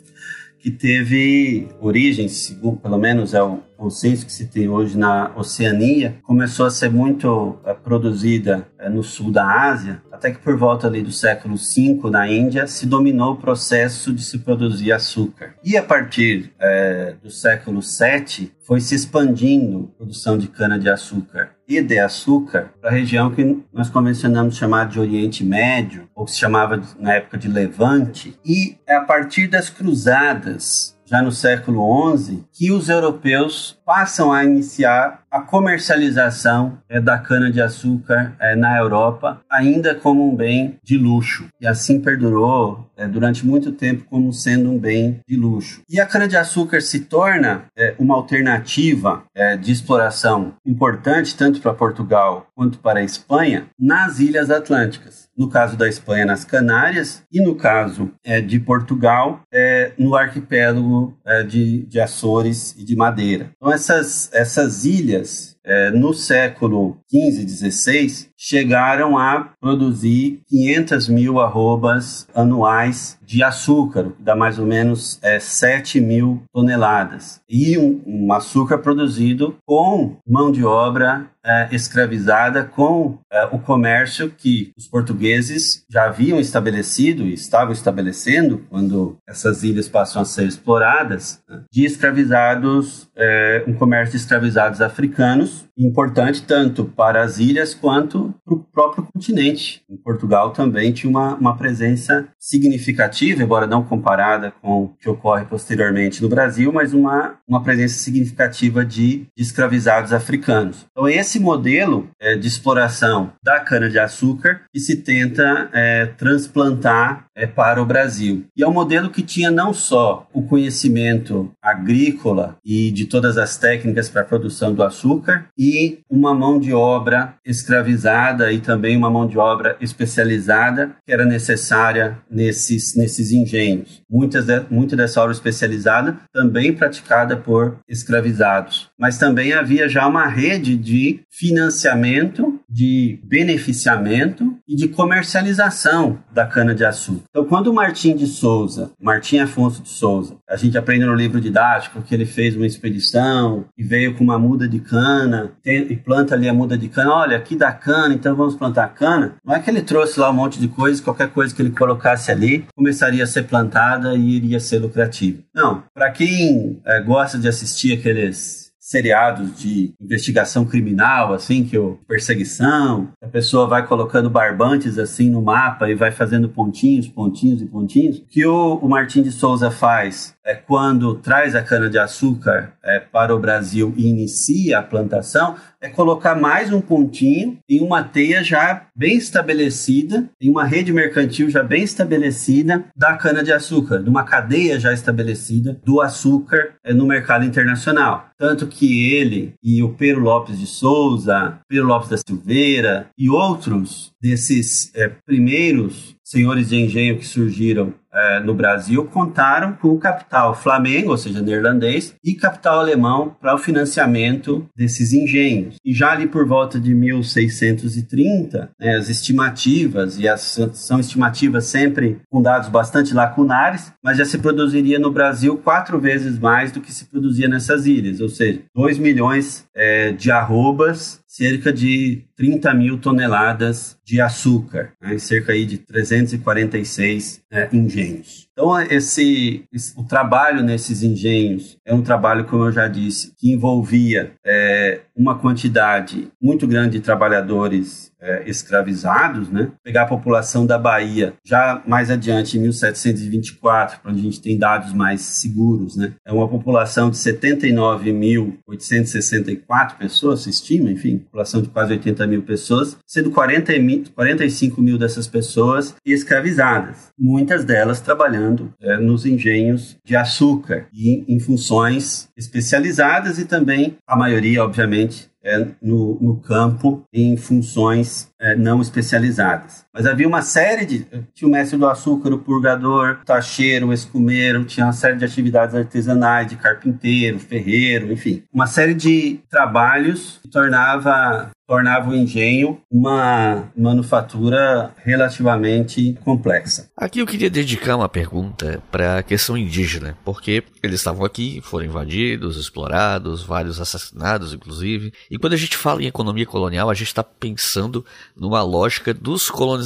que 0.59 0.71
teve 0.71 1.67
origem, 1.81 2.29
segundo, 2.29 2.77
pelo 2.77 2.99
menos 2.99 3.33
é 3.33 3.43
o 3.43 3.63
consenso 3.81 4.27
que 4.27 4.33
se 4.33 4.47
tem 4.47 4.69
hoje 4.69 4.99
na 4.99 5.33
Oceania, 5.35 6.19
começou 6.23 6.67
a 6.67 6.71
ser 6.71 6.91
muito 6.91 7.59
é, 7.65 7.73
produzida 7.73 8.69
é, 8.79 8.91
no 8.91 9.03
sul 9.03 9.33
da 9.33 9.71
Ásia, 9.71 10.03
até 10.13 10.31
que 10.31 10.39
por 10.39 10.55
volta 10.55 10.87
ali 10.87 11.01
do 11.01 11.11
século 11.11 11.57
V 11.57 12.11
na 12.11 12.31
Índia 12.31 12.67
se 12.67 12.85
dominou 12.85 13.33
o 13.33 13.37
processo 13.39 14.13
de 14.13 14.23
se 14.23 14.41
produzir 14.41 14.93
açúcar. 14.93 15.55
E 15.65 15.79
a 15.79 15.83
partir 15.83 16.53
é, 16.59 17.15
do 17.23 17.31
século 17.31 17.81
VII 17.81 18.53
foi 18.61 18.83
se 18.83 18.95
expandindo 18.95 19.91
a 19.95 19.97
produção 19.97 20.37
de 20.37 20.47
cana-de-açúcar 20.47 21.53
e 21.67 21.81
de 21.81 21.99
açúcar 21.99 22.75
para 22.81 22.91
a 22.91 22.93
região 22.93 23.31
que 23.31 23.65
nós 23.73 23.89
convencionamos 23.89 24.57
chamar 24.57 24.89
de 24.89 25.01
Oriente 25.01 25.43
Médio, 25.43 26.07
ou 26.15 26.27
que 26.27 26.33
se 26.33 26.39
chamava 26.39 26.83
na 26.99 27.15
época 27.15 27.39
de 27.39 27.49
Levante, 27.49 28.39
e 28.45 28.77
a 28.87 29.01
partir 29.01 29.49
das 29.49 29.71
cruzadas 29.71 31.00
já 31.11 31.21
no 31.21 31.33
século 31.33 32.17
XI, 32.17 32.45
que 32.53 32.71
os 32.71 32.89
europeus 32.89 33.77
passam 33.85 34.33
a 34.33 34.45
iniciar 34.45 35.25
a 35.29 35.41
comercialização 35.41 36.79
é, 36.89 37.01
da 37.01 37.19
cana-de-açúcar 37.19 38.37
é, 38.39 38.55
na 38.55 38.79
Europa, 38.79 39.41
ainda 39.51 39.95
como 39.95 40.29
um 40.29 40.37
bem 40.37 40.79
de 40.85 40.97
luxo. 40.97 41.49
E 41.61 41.67
assim 41.67 42.01
perdurou 42.01 42.89
é, 42.97 43.09
durante 43.09 43.45
muito 43.45 43.73
tempo 43.73 44.05
como 44.09 44.33
sendo 44.33 44.71
um 44.71 44.79
bem 44.79 45.21
de 45.29 45.37
luxo. 45.37 45.83
E 45.89 46.01
a 46.01 46.07
cana-de-açúcar 46.07 46.81
se 46.81 47.01
torna 47.01 47.65
é, 47.77 47.95
uma 47.99 48.15
alternativa 48.15 49.25
é, 49.35 49.57
de 49.57 49.73
exploração 49.73 50.55
importante 50.65 51.37
tanto 51.37 51.61
para 51.61 51.75
Portugal 51.75 52.47
quanto 52.55 52.79
para 52.79 53.01
a 53.01 53.05
Espanha 53.05 53.67
nas 53.79 54.21
ilhas 54.21 54.51
atlânticas 54.51 55.30
no 55.41 55.49
caso 55.49 55.75
da 55.75 55.89
Espanha, 55.89 56.27
nas 56.27 56.45
Canárias, 56.45 57.23
e 57.33 57.41
no 57.41 57.55
caso 57.55 58.13
é, 58.23 58.43
de 58.43 58.61
Portugal, 58.61 59.41
é, 59.51 59.93
no 59.97 60.15
arquipélago 60.15 61.17
é, 61.25 61.43
de, 61.43 61.87
de 61.87 61.99
Açores 61.99 62.75
e 62.77 62.85
de 62.85 62.95
Madeira. 62.95 63.51
Então, 63.57 63.73
essas, 63.73 64.29
essas 64.35 64.85
ilhas 64.85 65.57
é, 65.65 65.91
no 65.93 66.13
século 66.13 66.99
XV, 67.11 67.49
XVI, 67.49 68.30
chegaram 68.43 69.19
a 69.19 69.51
produzir 69.61 70.41
500 70.49 71.09
mil 71.09 71.39
arrobas 71.39 72.27
anuais 72.35 73.19
de 73.23 73.43
açúcar, 73.43 74.13
que 74.17 74.23
dá 74.23 74.35
mais 74.35 74.59
ou 74.59 74.65
menos 74.65 75.21
é, 75.23 75.39
7 75.39 76.01
mil 76.01 76.43
toneladas. 76.51 77.43
E 77.47 77.77
um, 77.77 78.03
um 78.07 78.33
açúcar 78.33 78.79
produzido 78.79 79.57
com 79.67 80.17
mão 80.27 80.51
de 80.51 80.65
obra 80.65 81.31
é, 81.45 81.69
escravizada, 81.73 82.65
com 82.65 83.19
é, 83.31 83.45
o 83.47 83.59
comércio 83.59 84.31
que 84.31 84.73
os 84.77 84.87
portugueses 84.87 85.85
já 85.89 86.07
haviam 86.07 86.39
estabelecido 86.39 87.25
e 87.25 87.35
estavam 87.35 87.73
estabelecendo 87.73 88.65
quando 88.69 89.17
essas 89.27 89.63
ilhas 89.63 89.89
passam 89.89 90.23
a 90.23 90.25
ser 90.25 90.47
exploradas, 90.47 91.41
né, 91.49 91.63
de 91.71 91.85
escravizados, 91.85 93.09
é, 93.17 93.65
um 93.67 93.73
comércio 93.73 94.13
de 94.13 94.19
escravizados 94.19 94.81
africanos, 94.81 95.67
importante 95.79 96.43
tanto 96.43 96.85
para 96.85 97.23
as 97.23 97.39
ilhas 97.39 97.75
quanto 97.75 98.30
para 98.45 98.55
o 98.55 98.59
próprio 98.59 99.07
continente. 99.13 99.83
Em 99.89 99.97
Portugal 99.97 100.51
também 100.51 100.93
tinha 100.93 101.11
uma, 101.11 101.35
uma 101.35 101.57
presença 101.57 102.29
significativa, 102.39 103.43
embora 103.43 103.67
não 103.67 103.85
comparada 103.85 104.53
com 104.63 104.85
o 104.85 104.89
que 105.01 105.09
ocorre 105.09 105.45
posteriormente 105.45 106.23
no 106.23 106.29
Brasil, 106.29 106.73
mas 106.73 106.93
uma, 106.93 107.37
uma 107.47 107.63
presença 107.63 107.99
significativa 107.99 108.85
de, 108.85 109.27
de 109.37 109.43
escravizados 109.43 110.13
africanos. 110.13 110.87
Então, 110.91 111.09
esse 111.09 111.39
modelo 111.39 112.09
é, 112.21 112.37
de 112.37 112.47
exploração 112.47 113.33
da 113.43 113.61
cana-de-açúcar 113.61 114.63
que 114.73 114.81
se 114.81 114.97
tenta 114.97 115.69
é, 115.73 116.07
transplantar 116.07 117.27
é, 117.41 117.47
para 117.47 117.83
o 117.83 117.87
Brasil. 117.87 118.45
E 118.55 118.63
é 118.63 118.69
um 118.69 118.73
modelo 118.73 119.09
que 119.09 119.23
tinha 119.23 119.51
não 119.51 119.73
só 119.73 120.29
o 120.33 120.43
conhecimento 120.43 121.51
agrícola 121.63 122.59
e 122.63 122.91
de 122.91 123.07
todas 123.07 123.39
as 123.39 123.57
técnicas 123.57 124.11
para 124.11 124.21
a 124.21 124.25
produção 124.25 124.75
do 124.75 124.83
açúcar, 124.83 125.47
e 125.57 126.01
uma 126.11 126.35
mão 126.35 126.61
de 126.61 126.75
obra 126.75 127.35
escravizada 127.45 128.53
e 128.53 128.61
também 128.61 128.97
uma 128.97 129.11
mão 129.11 129.27
de 129.27 129.39
obra 129.39 129.77
especializada 129.81 130.91
que 131.07 131.13
era 131.13 131.25
necessária 131.25 132.19
nesses, 132.31 132.95
nesses 132.95 133.33
engenhos. 133.33 134.03
Muitas 134.11 134.45
de, 134.45 134.61
muita 134.71 134.95
dessa 134.95 135.21
obra 135.23 135.33
especializada 135.33 136.19
também 136.33 136.75
praticada 136.75 137.37
por 137.37 137.79
escravizados. 137.89 138.90
Mas 139.01 139.17
também 139.17 139.55
havia 139.55 139.89
já 139.89 140.07
uma 140.07 140.27
rede 140.27 140.77
de 140.77 141.21
financiamento, 141.31 142.61
de 142.69 143.19
beneficiamento 143.25 144.59
e 144.69 144.77
de 144.77 144.89
comercialização 144.89 146.19
da 146.31 146.45
cana-de-açúcar. 146.45 147.23
Então, 147.31 147.47
quando 147.47 147.69
o 147.69 147.75
Martim 147.75 148.15
de 148.15 148.27
Souza, 148.27 148.91
Martim 149.01 149.39
Afonso 149.39 149.83
de 149.83 149.89
Souza, 149.89 150.37
a 150.47 150.55
gente 150.55 150.77
aprende 150.77 151.07
no 151.07 151.15
livro 151.15 151.41
didático 151.41 152.03
que 152.03 152.15
ele 152.15 152.27
fez 152.27 152.55
uma 152.55 152.67
expedição 152.67 153.65
e 153.79 153.83
veio 153.83 154.15
com 154.15 154.23
uma 154.23 154.39
muda 154.39 154.69
de 154.69 154.81
cana 154.81 155.53
e 155.65 155.97
planta 155.97 156.35
ali 156.35 156.47
a 156.47 156.53
muda 156.53 156.77
de 156.77 156.89
cana. 156.89 157.11
Olha, 157.11 157.39
aqui 157.39 157.57
dá 157.57 157.73
cana, 157.73 158.13
então 158.13 158.37
vamos 158.37 158.55
plantar 158.55 158.89
cana. 158.89 159.37
Não 159.43 159.55
é 159.55 159.61
que 159.61 159.71
ele 159.71 159.81
trouxe 159.81 160.21
lá 160.21 160.31
um 160.31 160.35
monte 160.35 160.61
de 160.61 160.69
coisas, 160.69 161.01
qualquer 161.01 161.31
coisa 161.31 161.55
que 161.55 161.63
ele 161.63 161.71
colocasse 161.71 162.31
ali 162.31 162.67
começaria 162.77 163.25
a 163.25 163.27
ser 163.27 163.45
plantada 163.45 164.15
e 164.15 164.37
iria 164.37 164.61
ser 164.61 164.79
lucrativa. 164.79 165.39
Não, 165.55 165.83
para 165.95 166.11
quem 166.11 166.81
é, 166.85 167.01
gosta 167.01 167.39
de 167.39 167.49
assistir 167.49 167.95
aqueles 167.95 168.60
seriados 168.91 169.57
de 169.57 169.95
investigação 170.01 170.65
criminal, 170.65 171.33
assim, 171.33 171.65
que 171.65 171.79
o 171.79 172.01
perseguição, 172.09 173.13
a 173.23 173.29
pessoa 173.29 173.69
vai 173.69 173.87
colocando 173.87 174.29
barbantes 174.29 174.99
assim 174.99 175.31
no 175.31 175.41
mapa 175.41 175.89
e 175.89 175.95
vai 175.95 176.11
fazendo 176.11 176.49
pontinhos, 176.49 177.07
pontinhos 177.07 177.63
e 177.63 177.67
pontinhos. 177.67 178.19
O 178.19 178.25
que 178.27 178.45
o, 178.45 178.81
o 178.83 178.89
Martim 178.89 179.23
de 179.23 179.31
Souza 179.31 179.71
faz 179.71 180.35
é, 180.45 180.57
quando 180.57 181.15
traz 181.15 181.55
a 181.55 181.63
cana-de-açúcar 181.63 182.73
é, 182.83 182.99
para 182.99 183.33
o 183.33 183.39
Brasil 183.39 183.95
e 183.97 184.09
inicia 184.09 184.81
a 184.81 184.83
plantação, 184.83 185.55
é 185.81 185.89
colocar 185.89 186.35
mais 186.35 186.73
um 186.73 186.81
pontinho 186.81 187.59
em 187.69 187.81
uma 187.81 188.03
teia 188.03 188.45
já 188.45 188.87
bem 188.95 189.17
estabelecida, 189.17 190.29
em 190.41 190.51
uma 190.51 190.65
rede 190.65 190.93
mercantil 190.93 191.49
já 191.49 191.63
bem 191.63 191.83
estabelecida 191.83 192.85
da 192.95 193.17
cana-de-açúcar, 193.17 194.03
de 194.03 194.11
uma 194.11 194.25
cadeia 194.25 194.79
já 194.79 194.93
estabelecida 194.93 195.81
do 195.85 196.01
açúcar 196.01 196.75
é, 196.85 196.93
no 196.93 197.07
mercado 197.07 197.45
internacional. 197.45 198.29
Tanto 198.39 198.67
que 198.67 199.13
ele 199.15 199.55
e 199.63 199.83
o 199.83 199.95
Pedro 199.95 200.21
Lopes 200.21 200.59
de 200.59 200.67
Souza, 200.67 201.59
Pedro 201.67 201.87
Lopes 201.87 202.11
da 202.11 202.17
Silveira 202.19 203.09
e 203.17 203.31
outros 203.31 204.13
desses 204.21 204.95
é, 204.95 205.09
primeiros 205.27 206.15
senhores 206.31 206.69
de 206.69 206.77
engenho 206.77 207.19
que 207.19 207.27
surgiram 207.27 207.93
é, 208.13 208.41
no 208.41 208.55
Brasil 208.55 209.05
contaram 209.05 209.73
com 209.73 209.89
o 209.89 209.99
capital 209.99 210.55
Flamengo, 210.55 211.11
ou 211.11 211.17
seja, 211.17 211.41
neerlandês, 211.41 212.15
e 212.25 212.35
capital 212.35 212.79
alemão 212.79 213.37
para 213.41 213.55
o 213.55 213.59
financiamento 213.59 214.69
desses 214.77 215.13
engenhos. 215.13 215.77
E 215.85 215.93
já 215.93 216.13
ali 216.13 216.27
por 216.27 216.47
volta 216.47 216.79
de 216.79 216.95
1630, 216.95 218.71
né, 218.79 218.97
as 218.97 219.09
estimativas, 219.09 220.19
e 220.19 220.29
as, 220.29 220.59
são 220.75 221.01
estimativas 221.01 221.67
sempre 221.67 222.21
com 222.31 222.43
dados 222.43 222.69
bastante 222.69 223.15
lacunares, 223.15 223.93
mas 224.03 224.19
já 224.19 224.25
se 224.25 224.39
produziria 224.39 224.99
no 224.99 225.11
Brasil 225.11 225.57
quatro 225.59 226.01
vezes 226.01 226.39
mais 226.39 226.73
do 226.73 226.81
que 226.81 226.93
se 226.93 227.07
produzia 227.07 227.49
nessas 227.49 227.87
ilhas, 227.87 228.21
ou 228.21 228.29
seja, 228.29 228.61
2 228.75 228.99
milhões 228.99 229.65
é, 229.75 230.13
de 230.13 230.31
arrobas 230.31 231.20
cerca 231.31 231.73
de 231.73 232.25
30 232.35 232.75
mil 232.75 232.99
toneladas 232.99 233.97
de 234.05 234.21
açúcar, 234.21 234.95
né, 235.01 235.17
cerca 235.17 235.53
aí 235.53 235.65
de 235.65 235.79
346 235.79 237.40
é, 237.53 237.69
engenhos. 237.73 238.49
Então, 238.53 238.79
esse, 238.83 239.65
esse, 239.73 239.99
o 239.99 240.05
trabalho 240.05 240.63
nesses 240.63 241.03
engenhos 241.03 241.79
é 241.85 241.93
um 241.95 242.03
trabalho, 242.03 242.45
como 242.45 242.65
eu 242.65 242.73
já 242.73 242.87
disse, 242.87 243.33
que 243.39 243.51
envolvia 243.51 244.33
é, 244.45 245.01
uma 245.17 245.39
quantidade 245.39 246.29
muito 246.41 246.67
grande 246.67 246.99
de 246.99 247.01
trabalhadores 247.01 248.13
é, 248.21 248.43
escravizados, 248.49 249.49
né? 249.49 249.73
Pegar 249.83 250.03
a 250.03 250.07
população 250.07 250.67
da 250.67 250.79
Bahia, 250.79 251.33
já 251.45 251.83
mais 251.87 252.11
adiante, 252.11 252.59
em 252.59 252.61
1724, 252.61 254.01
para 254.01 254.11
onde 254.11 254.21
a 254.21 254.25
gente 254.25 254.43
tem 254.43 254.59
dados 254.59 254.93
mais 254.93 255.23
seguros, 255.23 255.97
né? 255.97 256.13
É 256.25 256.33
uma 256.33 256.49
população 256.49 257.11
de 257.11 257.17
79.864 257.17 259.97
pessoas, 259.97 260.43
se 260.43 260.51
estima, 260.51 260.91
enfim, 260.91 261.19
população 261.19 261.63
de 261.63 261.69
quase 261.69 261.93
80 261.93 262.27
mil 262.27 262.43
pessoas, 262.43 262.99
sendo 263.07 263.31
40 263.31 263.71
45 264.15 264.83
mil 264.83 264.99
dessas 264.99 265.29
pessoas 265.29 265.95
escravizadas, 266.05 267.13
muitas 267.41 267.65
delas 267.65 268.01
trabalhando 268.01 268.73
é, 268.81 268.99
nos 268.99 269.25
engenhos 269.25 269.97
de 270.05 270.15
açúcar 270.15 270.87
e 270.93 271.25
em 271.27 271.41
funções 271.41 272.29
especializadas 272.37 273.39
e 273.39 273.47
também, 273.47 273.97
a 274.07 274.15
maioria, 274.15 274.63
obviamente, 274.63 275.31
é, 275.43 275.67
no, 275.81 276.19
no, 276.21 276.37
campo 276.37 277.03
em 277.11 277.35
funções 277.39 278.31
é, 278.39 278.55
não 278.55 278.83
especializadas. 278.83 279.87
Mas 279.93 280.07
havia 280.07 280.29
uma 280.29 280.43
série 280.43 280.87
de. 280.87 281.07
Tinha 281.35 281.49
o 281.49 281.51
mestre 281.51 281.77
do 281.77 281.89
açúcar, 281.89 282.33
o 282.33 282.39
purgador, 282.39 283.19
o 283.23 283.25
tacheiro, 283.25 283.89
o 283.89 283.93
escumeiro, 283.93 284.65
tinha 284.65 284.87
uma 284.87 284.93
série 284.93 285.17
de 285.17 285.25
atividades 285.25 285.75
artesanais, 285.75 286.49
de 286.49 286.57
carpinteiro, 286.57 287.39
ferreiro, 287.39 288.13
enfim. 288.13 288.45
Uma 288.53 288.67
série 288.67 288.95
de 288.95 289.41
trabalhos 289.51 290.39
que 290.43 290.49
tornava 290.49 291.51
tornava 291.71 292.11
o 292.11 292.17
engenho 292.17 292.81
uma 292.91 293.71
manufatura 293.77 294.93
relativamente 295.05 296.19
complexa. 296.25 296.91
Aqui 296.97 297.21
eu 297.21 297.27
queria 297.27 297.49
dedicar 297.49 297.95
uma 297.95 298.09
pergunta 298.09 298.83
para 298.91 299.19
a 299.19 299.23
questão 299.23 299.57
indígena, 299.57 300.19
porque 300.25 300.65
eles 300.83 300.99
estavam 300.99 301.25
aqui, 301.25 301.61
foram 301.63 301.87
invadidos, 301.87 302.57
explorados, 302.57 303.45
vários 303.45 303.81
assassinados, 303.81 304.53
inclusive. 304.53 305.13
E 305.31 305.39
quando 305.39 305.53
a 305.53 305.57
gente 305.57 305.77
fala 305.77 306.03
em 306.03 306.07
economia 306.07 306.45
colonial, 306.45 306.91
a 306.91 306.95
gente 306.95 307.07
está 307.07 307.23
pensando 307.23 308.05
numa 308.37 308.65
lógica 308.65 309.15
dos 309.15 309.49
colonizadores 309.49 309.80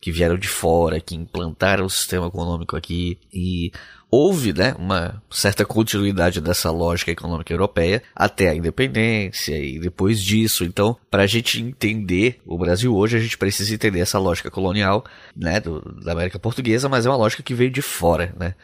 que 0.00 0.10
vieram 0.10 0.36
de 0.36 0.48
fora, 0.48 1.00
que 1.00 1.14
implantaram 1.14 1.84
o 1.84 1.90
sistema 1.90 2.26
econômico 2.26 2.76
aqui 2.76 3.18
e 3.32 3.70
houve 4.10 4.52
né, 4.52 4.74
uma 4.78 5.22
certa 5.30 5.64
continuidade 5.64 6.40
dessa 6.40 6.70
lógica 6.70 7.10
econômica 7.10 7.52
europeia 7.52 8.02
até 8.14 8.48
a 8.48 8.54
independência 8.54 9.58
e 9.58 9.78
depois 9.78 10.22
disso. 10.22 10.64
Então, 10.64 10.96
para 11.10 11.24
a 11.24 11.26
gente 11.26 11.60
entender 11.60 12.40
o 12.46 12.56
Brasil 12.56 12.94
hoje, 12.94 13.16
a 13.16 13.20
gente 13.20 13.36
precisa 13.36 13.74
entender 13.74 14.00
essa 14.00 14.18
lógica 14.18 14.50
colonial 14.50 15.04
né, 15.36 15.60
do, 15.60 15.80
da 16.02 16.12
América 16.12 16.38
Portuguesa, 16.38 16.88
mas 16.88 17.04
é 17.04 17.10
uma 17.10 17.16
lógica 17.16 17.42
que 17.42 17.54
veio 17.54 17.70
de 17.70 17.82
fora. 17.82 18.34
Né? 18.38 18.54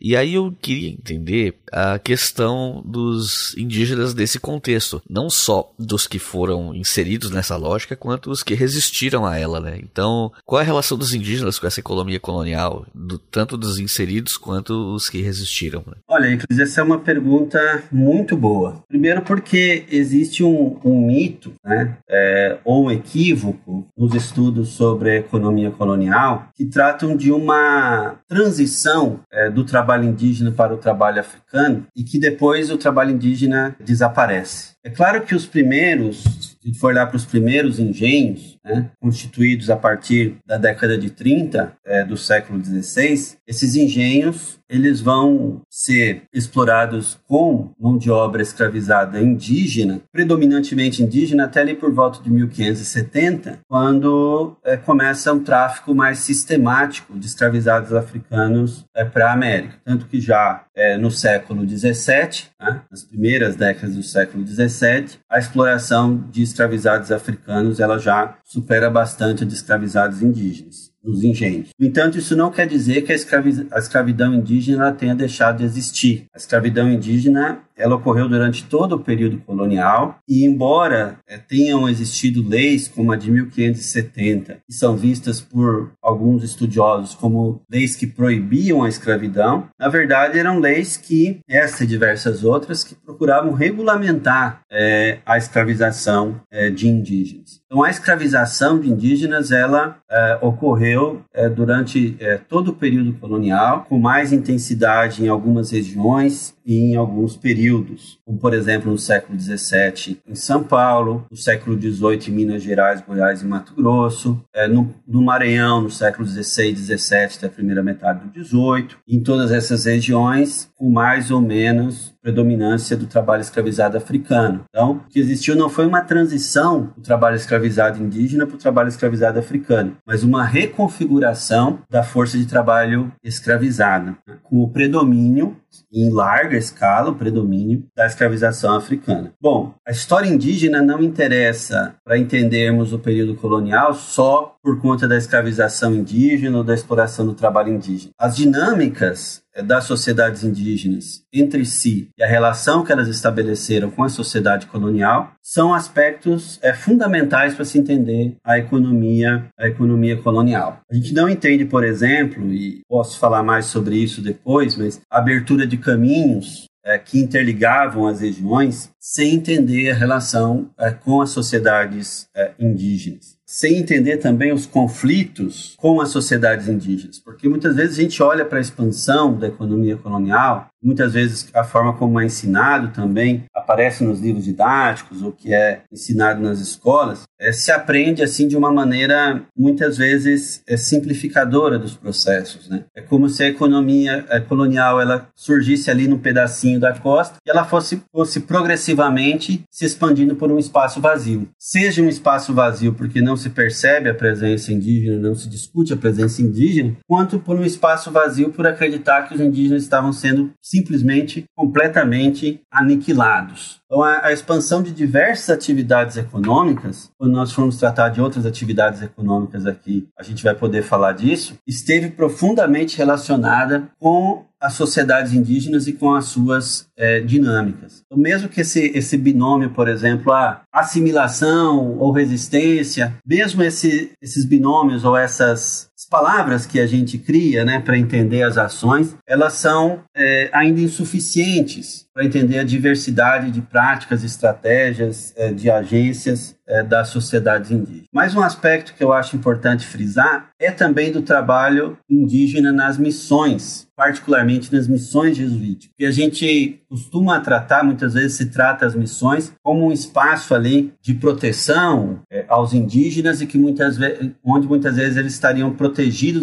E 0.00 0.16
aí 0.16 0.34
eu 0.34 0.54
queria 0.60 0.90
entender 0.90 1.54
a 1.72 1.98
questão 1.98 2.82
dos 2.84 3.56
indígenas 3.56 4.14
desse 4.14 4.38
contexto, 4.38 5.02
não 5.08 5.28
só 5.30 5.72
dos 5.78 6.06
que 6.06 6.18
foram 6.18 6.74
inseridos 6.74 7.30
nessa 7.30 7.56
lógica, 7.56 7.96
quanto 7.96 8.30
os 8.30 8.42
que 8.42 8.54
resistiram 8.54 9.24
a 9.24 9.36
ela, 9.36 9.60
né? 9.60 9.78
Então, 9.82 10.30
qual 10.44 10.60
é 10.60 10.62
a 10.62 10.66
relação 10.66 10.96
dos 10.98 11.14
indígenas 11.14 11.58
com 11.58 11.66
essa 11.66 11.80
economia 11.80 12.20
colonial, 12.20 12.86
do, 12.94 13.18
tanto 13.18 13.56
dos 13.56 13.78
inseridos 13.78 14.36
quanto 14.36 14.94
os 14.94 15.08
que 15.08 15.22
resistiram? 15.22 15.82
Né? 15.86 15.94
Olha, 16.08 16.32
inclusive 16.32 16.62
essa 16.62 16.80
é 16.80 16.84
uma 16.84 16.98
pergunta 16.98 17.84
muito 17.90 18.36
boa. 18.36 18.82
Primeiro 18.88 19.22
porque 19.22 19.84
existe 19.90 20.44
um, 20.44 20.78
um 20.84 21.06
mito, 21.06 21.52
né, 21.64 21.96
é, 22.08 22.58
ou 22.64 22.86
um 22.86 22.90
equívoco 22.90 23.86
nos 23.96 24.14
estudos 24.14 24.70
sobre 24.70 25.10
a 25.10 25.16
economia 25.16 25.70
colonial 25.70 26.48
que 26.54 26.66
tratam 26.66 27.16
de 27.16 27.32
uma 27.32 28.16
transição 28.28 29.20
é, 29.32 29.50
do 29.50 29.64
trabalho 29.64 29.85
trabalho 29.86 30.04
indígena 30.04 30.50
para 30.50 30.74
o 30.74 30.76
trabalho 30.76 31.20
africano 31.20 31.86
e 31.94 32.02
que 32.02 32.18
depois 32.18 32.72
o 32.72 32.76
trabalho 32.76 33.12
indígena 33.12 33.76
desaparece. 33.78 34.72
É 34.82 34.90
claro 34.90 35.22
que 35.22 35.34
os 35.34 35.46
primeiros, 35.46 36.56
se 36.60 36.74
for 36.74 36.88
olhar 36.88 37.06
para 37.06 37.16
os 37.16 37.24
primeiros 37.24 37.78
engenhos, 37.78 38.55
né, 38.66 38.90
constituídos 39.00 39.70
a 39.70 39.76
partir 39.76 40.38
da 40.44 40.58
década 40.58 40.98
de 40.98 41.10
30 41.10 41.72
é, 41.84 42.04
do 42.04 42.16
século 42.16 42.62
XVI, 42.62 43.36
esses 43.46 43.76
engenhos 43.76 44.58
eles 44.68 45.00
vão 45.00 45.62
ser 45.70 46.24
explorados 46.32 47.18
com 47.26 47.70
mão 47.78 47.96
de 47.96 48.10
obra 48.10 48.42
escravizada 48.42 49.20
indígena, 49.20 50.00
predominantemente 50.12 51.02
indígena, 51.02 51.44
até 51.44 51.60
ali 51.60 51.74
por 51.74 51.92
volta 51.92 52.22
de 52.22 52.30
1570, 52.30 53.60
quando 53.68 54.56
é, 54.64 54.76
começa 54.76 55.32
um 55.32 55.42
tráfico 55.42 55.94
mais 55.94 56.18
sistemático 56.18 57.18
de 57.18 57.26
escravizados 57.26 57.92
africanos 57.92 58.84
é, 58.94 59.04
para 59.04 59.30
a 59.30 59.32
América. 59.32 59.76
Tanto 59.84 60.06
que 60.06 60.20
já 60.20 60.64
é, 60.74 60.96
no 60.96 61.10
século 61.10 61.66
XVII, 61.66 62.46
né, 62.60 62.82
nas 62.90 63.04
primeiras 63.04 63.56
décadas 63.56 63.94
do 63.94 64.02
século 64.02 64.46
XVII, 64.46 65.18
a 65.30 65.38
exploração 65.38 66.16
de 66.30 66.42
escravizados 66.42 67.12
africanos 67.12 67.78
ela 67.78 67.98
já 67.98 68.36
supera 68.56 68.88
bastante 68.88 69.44
a 69.44 69.46
de 69.46 69.52
escravizados 69.52 70.22
indígenas 70.22 70.90
nos 71.04 71.22
engenhos. 71.22 71.68
No 71.78 71.86
entanto, 71.86 72.18
isso 72.18 72.34
não 72.34 72.50
quer 72.50 72.66
dizer 72.66 73.02
que 73.02 73.12
a, 73.12 73.14
escravi 73.14 73.66
a 73.70 73.78
escravidão 73.78 74.34
indígena 74.34 74.90
tenha 74.92 75.14
deixado 75.14 75.58
de 75.58 75.64
existir. 75.64 76.26
A 76.34 76.38
escravidão 76.38 76.90
indígena 76.90 77.60
ela 77.76 77.96
ocorreu 77.96 78.28
durante 78.28 78.64
todo 78.64 78.94
o 78.94 79.00
período 79.00 79.38
colonial 79.38 80.18
e, 80.26 80.44
embora 80.44 81.18
é, 81.28 81.36
tenham 81.36 81.88
existido 81.88 82.46
leis 82.46 82.88
como 82.88 83.12
a 83.12 83.16
de 83.16 83.30
1570, 83.30 84.62
que 84.66 84.72
são 84.72 84.96
vistas 84.96 85.40
por 85.40 85.92
alguns 86.02 86.42
estudiosos 86.42 87.14
como 87.14 87.60
leis 87.70 87.94
que 87.94 88.06
proibiam 88.06 88.82
a 88.82 88.88
escravidão, 88.88 89.68
na 89.78 89.88
verdade 89.88 90.38
eram 90.38 90.58
leis 90.58 90.96
que, 90.96 91.40
essa 91.46 91.84
e 91.84 91.86
diversas 91.86 92.42
outras, 92.42 92.82
que 92.82 92.94
procuravam 92.94 93.52
regulamentar 93.52 94.62
é, 94.72 95.18
a 95.26 95.36
escravização 95.36 96.40
é, 96.50 96.70
de 96.70 96.88
indígenas. 96.88 97.60
Então, 97.66 97.82
a 97.82 97.90
escravização 97.90 98.78
de 98.78 98.88
indígenas 98.88 99.50
ela 99.50 99.98
é, 100.08 100.38
ocorreu 100.40 101.22
é, 101.34 101.48
durante 101.48 102.16
é, 102.20 102.36
todo 102.36 102.68
o 102.68 102.74
período 102.74 103.12
colonial, 103.14 103.84
com 103.88 103.98
mais 103.98 104.32
intensidade 104.32 105.24
em 105.24 105.28
algumas 105.28 105.72
regiões 105.72 106.55
em 106.66 106.96
alguns 106.96 107.36
períodos, 107.36 108.18
como 108.24 108.38
por 108.38 108.52
exemplo 108.52 108.90
no 108.90 108.98
século 108.98 109.38
XVII 109.38 110.20
em 110.26 110.34
São 110.34 110.64
Paulo, 110.64 111.24
no 111.30 111.36
século 111.36 111.80
XVIII 111.80 112.28
em 112.28 112.32
Minas 112.32 112.62
Gerais, 112.62 113.02
Goiás 113.06 113.42
e 113.42 113.46
Mato 113.46 113.74
Grosso, 113.74 114.42
é, 114.52 114.66
no, 114.66 114.92
no, 115.06 115.22
Maranhão 115.22 115.80
no 115.80 115.90
século 115.90 116.26
XVI 116.26 116.74
XVII 116.74 117.36
até 117.36 117.46
a 117.46 117.50
primeira 117.50 117.82
metade 117.82 118.26
do 118.26 118.44
XVIII, 118.44 118.96
em 119.08 119.20
todas 119.20 119.52
essas 119.52 119.84
regiões 119.84 120.68
com 120.74 120.90
mais 120.90 121.30
ou 121.30 121.40
menos 121.40 122.14
predominância 122.20 122.96
do 122.96 123.06
trabalho 123.06 123.40
escravizado 123.40 123.96
africano. 123.96 124.64
Então, 124.68 125.02
o 125.06 125.08
que 125.08 125.20
existiu 125.20 125.54
não 125.54 125.68
foi 125.68 125.86
uma 125.86 126.00
transição 126.00 126.92
do 126.96 127.02
trabalho 127.02 127.36
escravizado 127.36 128.02
indígena 128.02 128.44
para 128.44 128.56
o 128.56 128.58
trabalho 128.58 128.88
escravizado 128.88 129.38
africano, 129.38 129.96
mas 130.04 130.24
uma 130.24 130.44
reconfiguração 130.44 131.78
da 131.88 132.02
força 132.02 132.36
de 132.36 132.46
trabalho 132.46 133.12
escravizada, 133.22 134.16
né, 134.26 134.38
com 134.42 134.60
o 134.60 134.68
predomínio 134.68 135.56
em 135.92 136.12
larga 136.12 136.56
escala 136.56 137.10
o 137.10 137.14
predomínio 137.14 137.84
da 137.94 138.06
escravização 138.06 138.74
africana. 138.74 139.32
Bom, 139.40 139.74
a 139.86 139.90
história 139.90 140.28
indígena 140.28 140.82
não 140.82 141.02
interessa 141.02 141.94
para 142.04 142.18
entendermos 142.18 142.92
o 142.92 142.98
período 142.98 143.34
colonial 143.34 143.94
só 143.94 144.55
por 144.66 144.80
conta 144.80 145.06
da 145.06 145.16
escravização 145.16 145.94
indígena 145.94 146.58
ou 146.58 146.64
da 146.64 146.74
exploração 146.74 147.24
do 147.24 147.34
trabalho 147.34 147.72
indígena. 147.72 148.10
As 148.18 148.34
dinâmicas 148.34 149.40
eh, 149.54 149.62
das 149.62 149.84
sociedades 149.84 150.42
indígenas 150.42 151.22
entre 151.32 151.64
si 151.64 152.08
e 152.18 152.24
a 152.24 152.26
relação 152.26 152.82
que 152.82 152.90
elas 152.90 153.06
estabeleceram 153.06 153.92
com 153.92 154.02
a 154.02 154.08
sociedade 154.08 154.66
colonial 154.66 155.30
são 155.40 155.72
aspectos 155.72 156.58
é, 156.62 156.74
fundamentais 156.74 157.54
para 157.54 157.64
se 157.64 157.78
entender 157.78 158.34
a 158.44 158.58
economia, 158.58 159.46
a 159.56 159.68
economia 159.68 160.20
colonial. 160.20 160.80
A 160.90 160.94
gente 160.96 161.14
não 161.14 161.28
entende, 161.28 161.64
por 161.64 161.84
exemplo, 161.84 162.52
e 162.52 162.80
posso 162.88 163.20
falar 163.20 163.44
mais 163.44 163.66
sobre 163.66 163.94
isso 163.96 164.20
depois, 164.20 164.76
mas 164.76 165.00
a 165.08 165.18
abertura 165.18 165.64
de 165.64 165.76
caminhos 165.76 166.64
é, 166.84 166.98
que 166.98 167.20
interligavam 167.20 168.08
as 168.08 168.20
regiões 168.20 168.90
sem 168.98 169.36
entender 169.36 169.92
a 169.92 169.94
relação 169.94 170.68
é, 170.76 170.90
com 170.90 171.20
as 171.20 171.30
sociedades 171.30 172.26
indígenas 172.58 173.35
sem 173.46 173.78
entender 173.78 174.16
também 174.16 174.52
os 174.52 174.66
conflitos 174.66 175.74
com 175.76 176.00
as 176.00 176.08
sociedades 176.08 176.68
indígenas, 176.68 177.18
porque 177.18 177.48
muitas 177.48 177.76
vezes 177.76 177.98
a 177.98 178.02
gente 178.02 178.22
olha 178.22 178.44
para 178.44 178.58
a 178.58 178.60
expansão 178.60 179.38
da 179.38 179.46
economia 179.46 179.96
colonial, 179.96 180.68
muitas 180.82 181.12
vezes 181.12 181.48
a 181.54 181.64
forma 181.64 181.92
como 181.94 182.20
é 182.20 182.24
ensinado 182.24 182.88
também 182.88 183.44
aparece 183.54 184.04
nos 184.04 184.20
livros 184.20 184.44
didáticos, 184.44 185.22
o 185.22 185.32
que 185.32 185.52
é 185.52 185.82
ensinado 185.92 186.40
nas 186.40 186.60
escolas, 186.60 187.22
é, 187.38 187.52
se 187.52 187.70
aprende 187.70 188.22
assim 188.22 188.48
de 188.48 188.56
uma 188.56 188.72
maneira 188.72 189.42
muitas 189.56 189.96
vezes 189.96 190.62
é, 190.66 190.76
simplificadora 190.76 191.78
dos 191.78 191.94
processos, 191.94 192.68
né? 192.68 192.84
É 192.94 193.02
como 193.02 193.28
se 193.28 193.42
a 193.42 193.48
economia 193.48 194.24
colonial 194.48 195.00
ela 195.00 195.28
surgisse 195.34 195.90
ali 195.90 196.08
num 196.08 196.18
pedacinho 196.18 196.80
da 196.80 196.94
costa 196.94 197.36
e 197.46 197.50
ela 197.50 197.64
fosse, 197.64 198.02
fosse 198.12 198.40
progressivamente 198.40 199.64
se 199.70 199.84
expandindo 199.84 200.36
por 200.36 200.50
um 200.50 200.58
espaço 200.58 201.00
vazio. 201.00 201.48
Seja 201.58 202.02
um 202.02 202.08
espaço 202.08 202.54
vazio 202.54 202.94
porque 202.94 203.20
não 203.20 203.35
se 203.36 203.50
percebe 203.50 204.08
a 204.08 204.14
presença 204.14 204.72
indígena, 204.72 205.18
não 205.18 205.34
se 205.34 205.48
discute 205.48 205.92
a 205.92 205.96
presença 205.96 206.42
indígena, 206.42 206.96
quanto 207.06 207.38
por 207.38 207.56
um 207.56 207.64
espaço 207.64 208.10
vazio 208.10 208.50
por 208.50 208.66
acreditar 208.66 209.22
que 209.22 209.34
os 209.34 209.40
indígenas 209.40 209.82
estavam 209.82 210.12
sendo 210.12 210.50
simplesmente, 210.62 211.44
completamente 211.54 212.60
aniquilados. 212.70 213.80
Então, 213.86 214.02
a, 214.02 214.26
a, 214.26 214.32
expansão 214.32 214.82
de 214.82 214.90
diversas 214.90 215.48
atividades 215.48 216.16
econômicas, 216.16 217.10
quando 217.16 217.32
nós 217.32 217.52
formos 217.52 217.78
tratar 217.78 218.08
de 218.08 218.20
outras 218.20 218.44
atividades 218.44 219.00
econômicas 219.00 219.64
aqui, 219.64 220.08
a 220.18 220.24
gente 220.24 220.42
vai 220.42 220.54
poder 220.54 220.82
falar 220.82 221.12
disso, 221.12 221.54
esteve 221.66 222.10
profundamente 222.10 222.98
relacionada 222.98 223.88
com 224.00 224.44
as 224.60 224.74
sociedades 224.74 225.32
indígenas 225.32 225.86
e 225.86 225.92
com 225.92 226.14
as 226.14 226.26
suas 226.26 226.88
é, 226.96 227.20
dinâmicas. 227.20 228.02
Então, 228.06 228.18
mesmo 228.18 228.48
que 228.48 228.60
esse, 228.60 228.90
esse 228.94 229.16
binômio, 229.16 229.70
por 229.70 229.88
exemplo, 229.88 230.32
a 230.32 230.62
assimilação 230.72 231.98
ou 231.98 232.10
resistência, 232.10 233.14
mesmo 233.26 233.62
esse, 233.62 234.12
esses 234.20 234.44
binômios 234.44 235.04
ou 235.04 235.16
essas 235.16 235.90
palavras 236.04 236.66
que 236.66 236.78
a 236.78 236.86
gente 236.86 237.16
cria 237.16 237.64
né, 237.64 237.80
para 237.80 237.96
entender 237.96 238.42
as 238.42 238.58
ações, 238.58 239.16
elas 239.26 239.54
são 239.54 240.02
é, 240.14 240.50
ainda 240.52 240.80
insuficientes 240.80 242.06
para 242.16 242.24
entender 242.24 242.58
a 242.58 242.64
diversidade 242.64 243.50
de 243.50 243.60
práticas, 243.60 244.24
estratégias, 244.24 245.34
é, 245.36 245.52
de 245.52 245.70
agências 245.70 246.56
é, 246.66 246.82
das 246.82 247.08
sociedades 247.08 247.70
indígenas. 247.70 248.08
Mais 248.10 248.34
um 248.34 248.40
aspecto 248.40 248.94
que 248.94 249.04
eu 249.04 249.12
acho 249.12 249.36
importante 249.36 249.86
frisar 249.86 250.50
é 250.58 250.70
também 250.70 251.12
do 251.12 251.20
trabalho 251.20 251.98
indígena 252.08 252.72
nas 252.72 252.96
missões, 252.96 253.86
particularmente 253.94 254.72
nas 254.72 254.88
missões 254.88 255.36
jesuíticas. 255.36 255.94
Que 255.94 256.06
a 256.06 256.10
gente 256.10 256.80
costuma 256.88 257.38
tratar, 257.40 257.84
muitas 257.84 258.14
vezes 258.14 258.38
se 258.38 258.46
trata 258.46 258.86
as 258.86 258.94
missões 258.94 259.52
como 259.62 259.86
um 259.86 259.92
espaço 259.92 260.54
ali 260.54 260.94
de 261.02 261.12
proteção 261.12 262.20
é, 262.30 262.46
aos 262.48 262.72
indígenas 262.72 263.42
e 263.42 263.46
que 263.46 263.58
muitas 263.58 263.98
onde 264.42 264.66
muitas 264.66 264.96
vezes 264.96 265.18
eles 265.18 265.34
estariam 265.34 265.70
protegidos 265.70 265.85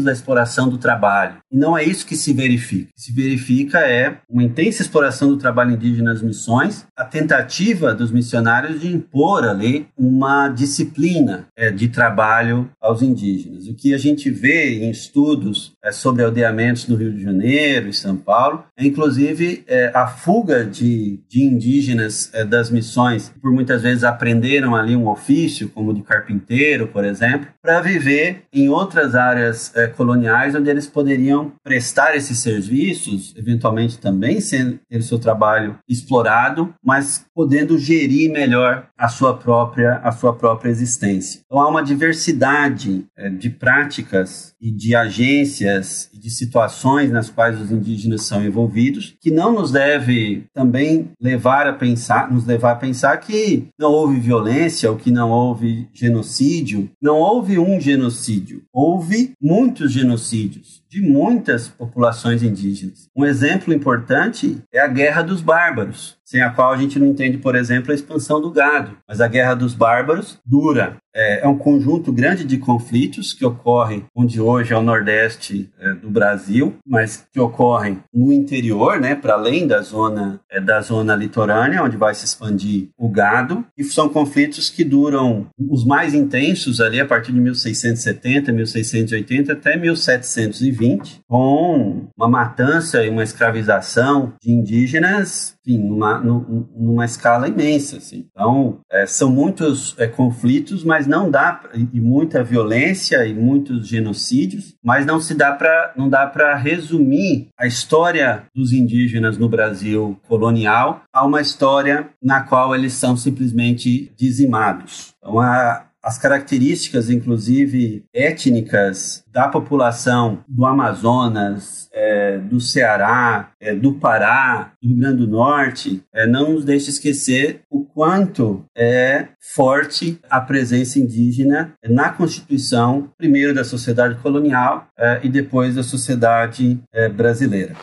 da 0.03 0.11
exploração 0.11 0.69
do 0.69 0.77
trabalho. 0.77 1.37
E 1.51 1.57
não 1.57 1.77
é 1.77 1.83
isso 1.83 2.05
que 2.05 2.15
se 2.15 2.33
verifica. 2.33 2.89
O 2.91 2.95
que 2.95 3.01
se 3.01 3.11
verifica 3.11 3.79
é 3.79 4.17
uma 4.29 4.43
intensa 4.43 4.81
exploração 4.81 5.29
do 5.29 5.37
trabalho 5.37 5.71
indígena 5.71 6.11
nas 6.11 6.21
missões, 6.21 6.85
a 6.97 7.05
tentativa 7.05 7.93
dos 7.93 8.11
missionários 8.11 8.81
de 8.81 8.87
impor 8.87 9.43
ali 9.43 9.87
um 9.97 10.13
uma 10.13 10.47
disciplina 10.47 11.47
é, 11.57 11.71
de 11.71 11.87
trabalho 11.87 12.69
aos 12.79 13.01
indígenas. 13.01 13.67
O 13.67 13.73
que 13.73 13.93
a 13.93 13.97
gente 13.97 14.29
vê 14.29 14.83
em 14.83 14.91
estudos 14.91 15.73
é, 15.83 15.91
sobre 15.91 16.23
aldeamentos 16.23 16.87
no 16.87 16.95
Rio 16.95 17.11
de 17.11 17.23
Janeiro 17.23 17.89
e 17.89 17.93
São 17.93 18.15
Paulo 18.15 18.63
é, 18.77 18.85
inclusive, 18.85 19.63
é, 19.67 19.91
a 19.93 20.07
fuga 20.07 20.63
de, 20.63 21.19
de 21.27 21.43
indígenas 21.43 22.29
é, 22.33 22.45
das 22.45 22.69
missões, 22.69 23.33
por 23.41 23.51
muitas 23.51 23.81
vezes 23.81 24.03
aprenderam 24.03 24.75
ali 24.75 24.95
um 24.95 25.07
ofício, 25.07 25.67
como 25.69 25.93
de 25.93 26.01
carpinteiro, 26.01 26.87
por 26.87 27.03
exemplo, 27.03 27.47
para 27.61 27.81
viver 27.81 28.43
em 28.53 28.69
outras 28.69 29.15
áreas 29.15 29.32
é, 29.37 29.87
coloniais 29.87 30.55
onde 30.55 30.69
eles 30.69 30.87
poderiam 30.87 31.51
prestar 31.63 32.15
esses 32.15 32.39
serviços, 32.39 33.33
eventualmente 33.37 33.97
também 33.97 34.39
sendo 34.41 34.79
ter 34.89 35.01
seu 35.03 35.19
trabalho 35.19 35.77
explorado, 35.87 36.73
mas 36.83 37.25
podendo 37.33 37.77
gerir 37.77 38.31
melhor 38.31 38.87
a 38.97 39.07
sua 39.07 39.35
própria 39.35 39.97
a 40.03 40.11
sua 40.11 40.33
própria 40.33 40.69
existência. 40.69 41.41
Então 41.45 41.59
há 41.59 41.67
uma 41.67 41.83
diversidade 41.83 43.05
é, 43.17 43.29
de 43.29 43.49
práticas 43.49 44.53
e 44.61 44.71
de 44.71 44.95
agências 44.95 46.09
e 46.13 46.19
de 46.19 46.29
situações 46.29 47.11
nas 47.11 47.29
quais 47.29 47.59
os 47.59 47.71
indígenas 47.71 48.23
são 48.23 48.43
envolvidos, 48.43 49.15
que 49.19 49.31
não 49.31 49.53
nos 49.53 49.71
deve 49.71 50.45
também 50.53 51.11
levar 51.21 51.67
a 51.67 51.73
pensar, 51.73 52.31
nos 52.31 52.45
levar 52.45 52.71
a 52.71 52.75
pensar 52.75 53.17
que 53.17 53.67
não 53.77 53.91
houve 53.91 54.19
violência 54.19 54.89
ou 54.89 54.97
que 54.97 55.11
não 55.11 55.29
houve 55.29 55.87
genocídio. 55.93 56.89
Não 57.01 57.17
houve 57.17 57.59
um 57.59 57.79
genocídio, 57.79 58.63
houve 58.71 59.22
muitos 59.41 59.91
genocídios 59.91 60.83
de 60.89 61.01
muitas 61.01 61.67
populações 61.67 62.43
indígenas. 62.43 63.09
Um 63.15 63.25
exemplo 63.25 63.73
importante 63.73 64.57
é 64.71 64.79
a 64.79 64.87
Guerra 64.87 65.21
dos 65.21 65.41
Bárbaros, 65.41 66.17
sem 66.33 66.41
a 66.41 66.49
qual 66.49 66.73
a 66.73 66.77
gente 66.77 66.97
não 66.97 67.05
entende, 67.05 67.37
por 67.37 67.55
exemplo, 67.55 67.91
a 67.91 67.95
expansão 67.95 68.41
do 68.41 68.49
gado. 68.49 68.97
Mas 69.07 69.21
a 69.21 69.27
Guerra 69.27 69.53
dos 69.53 69.75
Bárbaros 69.75 70.39
dura 70.43 70.97
é, 71.15 71.45
é, 71.45 71.47
um 71.47 71.55
conjunto 71.55 72.11
grande 72.11 72.43
de 72.43 72.57
conflitos 72.57 73.33
que 73.33 73.45
ocorrem 73.45 74.05
onde 74.15 74.41
hoje 74.41 74.73
é 74.73 74.77
o 74.77 74.81
nordeste 74.81 75.69
é, 75.79 75.93
do 75.93 76.09
Brasil, 76.09 76.73
mas 76.87 77.27
que 77.31 77.39
ocorrem 77.39 77.99
no 78.11 78.33
interior, 78.33 78.99
né, 78.99 79.13
para 79.13 79.35
além 79.35 79.67
da 79.67 79.81
zona 79.81 80.39
é, 80.49 80.59
da 80.59 80.81
zona 80.81 81.15
litorânea, 81.15 81.83
onde 81.83 81.97
vai 81.97 82.15
se 82.15 82.25
expandir 82.25 82.89
o 82.97 83.07
gado, 83.07 83.63
e 83.77 83.83
são 83.83 84.09
conflitos 84.09 84.71
que 84.71 84.83
duram 84.83 85.45
os 85.69 85.85
mais 85.85 86.15
intensos 86.15 86.81
ali 86.81 86.99
a 86.99 87.05
partir 87.05 87.31
de 87.31 87.39
1670, 87.39 88.51
1680 88.51 89.53
até 89.53 89.77
1720, 89.77 91.21
com 91.27 92.07
uma 92.17 92.27
matança 92.27 93.05
e 93.05 93.09
uma 93.09 93.23
escravização 93.23 94.33
de 94.41 94.51
indígenas 94.51 95.52
enfim, 95.65 95.77
numa, 95.77 96.19
numa 96.19 97.05
escala 97.05 97.47
imensa. 97.47 97.97
Assim. 97.97 98.27
Então, 98.31 98.79
é, 98.91 99.05
são 99.05 99.31
muitos 99.31 99.95
é, 99.97 100.07
conflitos, 100.07 100.83
mas 100.83 101.07
não 101.07 101.31
dá, 101.31 101.61
e 101.73 101.99
muita 101.99 102.43
violência 102.43 103.25
e 103.25 103.33
muitos 103.33 103.87
genocídios, 103.87 104.75
mas 104.83 105.05
não 105.05 105.19
se 105.19 105.33
dá 105.33 105.51
para 105.53 105.93
não 105.95 106.09
dá 106.09 106.27
para 106.27 106.55
resumir 106.55 107.47
a 107.57 107.65
história 107.65 108.43
dos 108.53 108.73
indígenas 108.73 109.37
no 109.37 109.47
Brasil 109.47 110.19
colonial 110.27 111.03
a 111.13 111.25
uma 111.25 111.41
história 111.41 112.09
na 112.21 112.41
qual 112.41 112.75
eles 112.75 112.93
são 112.93 113.15
simplesmente 113.15 114.11
dizimados. 114.17 115.13
Então, 115.19 115.39
a, 115.39 115.85
as 116.03 116.17
características, 116.17 117.09
inclusive 117.09 118.03
étnicas, 118.13 119.23
da 119.31 119.47
população 119.47 120.43
do 120.47 120.65
Amazonas, 120.65 121.89
é, 121.93 122.37
do 122.37 122.59
Ceará, 122.59 123.51
é, 123.59 123.73
do 123.73 123.93
Pará, 123.93 124.73
do 124.81 124.89
Rio 124.89 124.97
Grande 124.97 125.17
do 125.17 125.27
Norte, 125.27 126.03
é, 126.13 126.27
não 126.27 126.51
nos 126.51 126.65
deixa 126.65 126.89
esquecer 126.89 127.61
o 127.69 127.85
quanto 127.85 128.65
é 128.75 129.29
forte 129.39 130.19
a 130.29 130.41
presença 130.41 130.99
indígena 130.99 131.73
na 131.87 132.09
Constituição, 132.09 133.09
primeiro 133.17 133.53
da 133.53 133.63
sociedade 133.63 134.15
colonial 134.15 134.87
é, 134.97 135.21
e 135.23 135.29
depois 135.29 135.75
da 135.75 135.83
sociedade 135.83 136.79
é, 136.91 137.07
brasileira. 137.07 137.75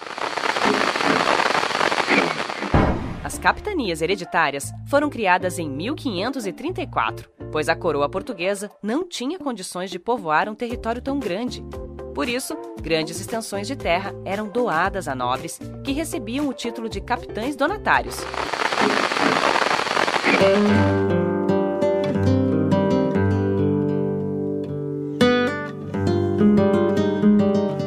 Capitanias 3.40 4.02
hereditárias 4.02 4.70
foram 4.86 5.08
criadas 5.08 5.58
em 5.58 5.68
1534, 5.68 7.28
pois 7.50 7.70
a 7.70 7.74
coroa 7.74 8.08
portuguesa 8.08 8.70
não 8.82 9.08
tinha 9.08 9.38
condições 9.38 9.90
de 9.90 9.98
povoar 9.98 10.48
um 10.48 10.54
território 10.54 11.00
tão 11.00 11.18
grande. 11.18 11.64
Por 12.14 12.28
isso, 12.28 12.54
grandes 12.82 13.18
extensões 13.18 13.66
de 13.66 13.74
terra 13.74 14.12
eram 14.26 14.46
doadas 14.46 15.08
a 15.08 15.14
nobres, 15.14 15.58
que 15.82 15.92
recebiam 15.92 16.48
o 16.48 16.52
título 16.52 16.88
de 16.88 17.00
capitães 17.00 17.56
donatários. 17.56 18.16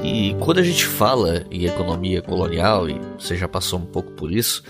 E 0.03 0.35
quando 0.43 0.57
a 0.57 0.63
gente 0.63 0.87
fala 0.87 1.45
em 1.51 1.65
economia 1.65 2.23
colonial, 2.23 2.89
e 2.89 2.99
você 3.19 3.35
já 3.35 3.47
passou 3.47 3.77
um 3.77 3.85
pouco 3.85 4.11
por 4.13 4.31
isso, 4.31 4.63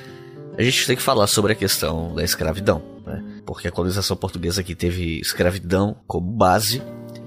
a 0.57 0.61
gente 0.61 0.85
tem 0.85 0.95
que 0.95 1.01
falar 1.01 1.27
sobre 1.27 1.53
a 1.53 1.55
questão 1.55 2.13
da 2.13 2.23
escravidão, 2.23 2.81
né? 3.05 3.23
Porque 3.45 3.67
a 3.67 3.71
colonização 3.71 4.15
portuguesa 4.15 4.61
aqui 4.61 4.75
teve 4.75 5.19
escravidão 5.19 5.95
como 6.07 6.31
base 6.31 6.81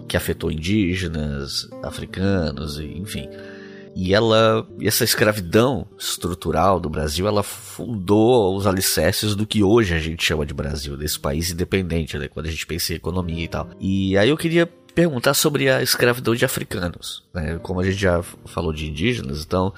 que 0.09 0.16
afetou 0.16 0.51
indígenas, 0.51 1.68
africanos, 1.83 2.79
enfim. 2.79 3.29
E 3.95 4.14
ela, 4.14 4.66
essa 4.83 5.05
escravidão 5.05 5.87
estrutural 5.99 6.79
do 6.79 6.91
Brasil, 6.91 7.27
ela 7.27 7.43
fundou 7.43 8.55
os 8.55 8.66
alicerces 8.66 9.35
do 9.35 9.47
que 9.47 9.62
hoje 9.62 9.95
a 9.95 9.99
gente 9.99 10.22
chama 10.22 10.45
de 10.45 10.53
Brasil, 10.53 10.97
desse 10.97 11.18
país 11.18 11.51
independente, 11.51 12.18
né? 12.18 12.29
Quando 12.29 12.47
a 12.47 12.51
gente 12.51 12.66
pensa 12.66 12.93
em 12.93 12.97
economia 12.97 13.45
e 13.45 13.49
tal. 13.49 13.70
E 13.81 14.16
aí 14.18 14.29
eu 14.29 14.37
queria 14.37 14.66
perguntar 14.95 15.35
sobre 15.35 15.68
a 15.70 15.83
escravidão 15.83 16.35
de 16.35 16.45
africanos, 16.45 17.24
né? 17.35 17.59
Como 17.62 17.81
a 17.81 17.85
gente 17.85 17.97
já 17.99 18.22
falou 18.45 18.72
de 18.72 18.87
indígenas, 18.87 19.43
então 19.43 19.72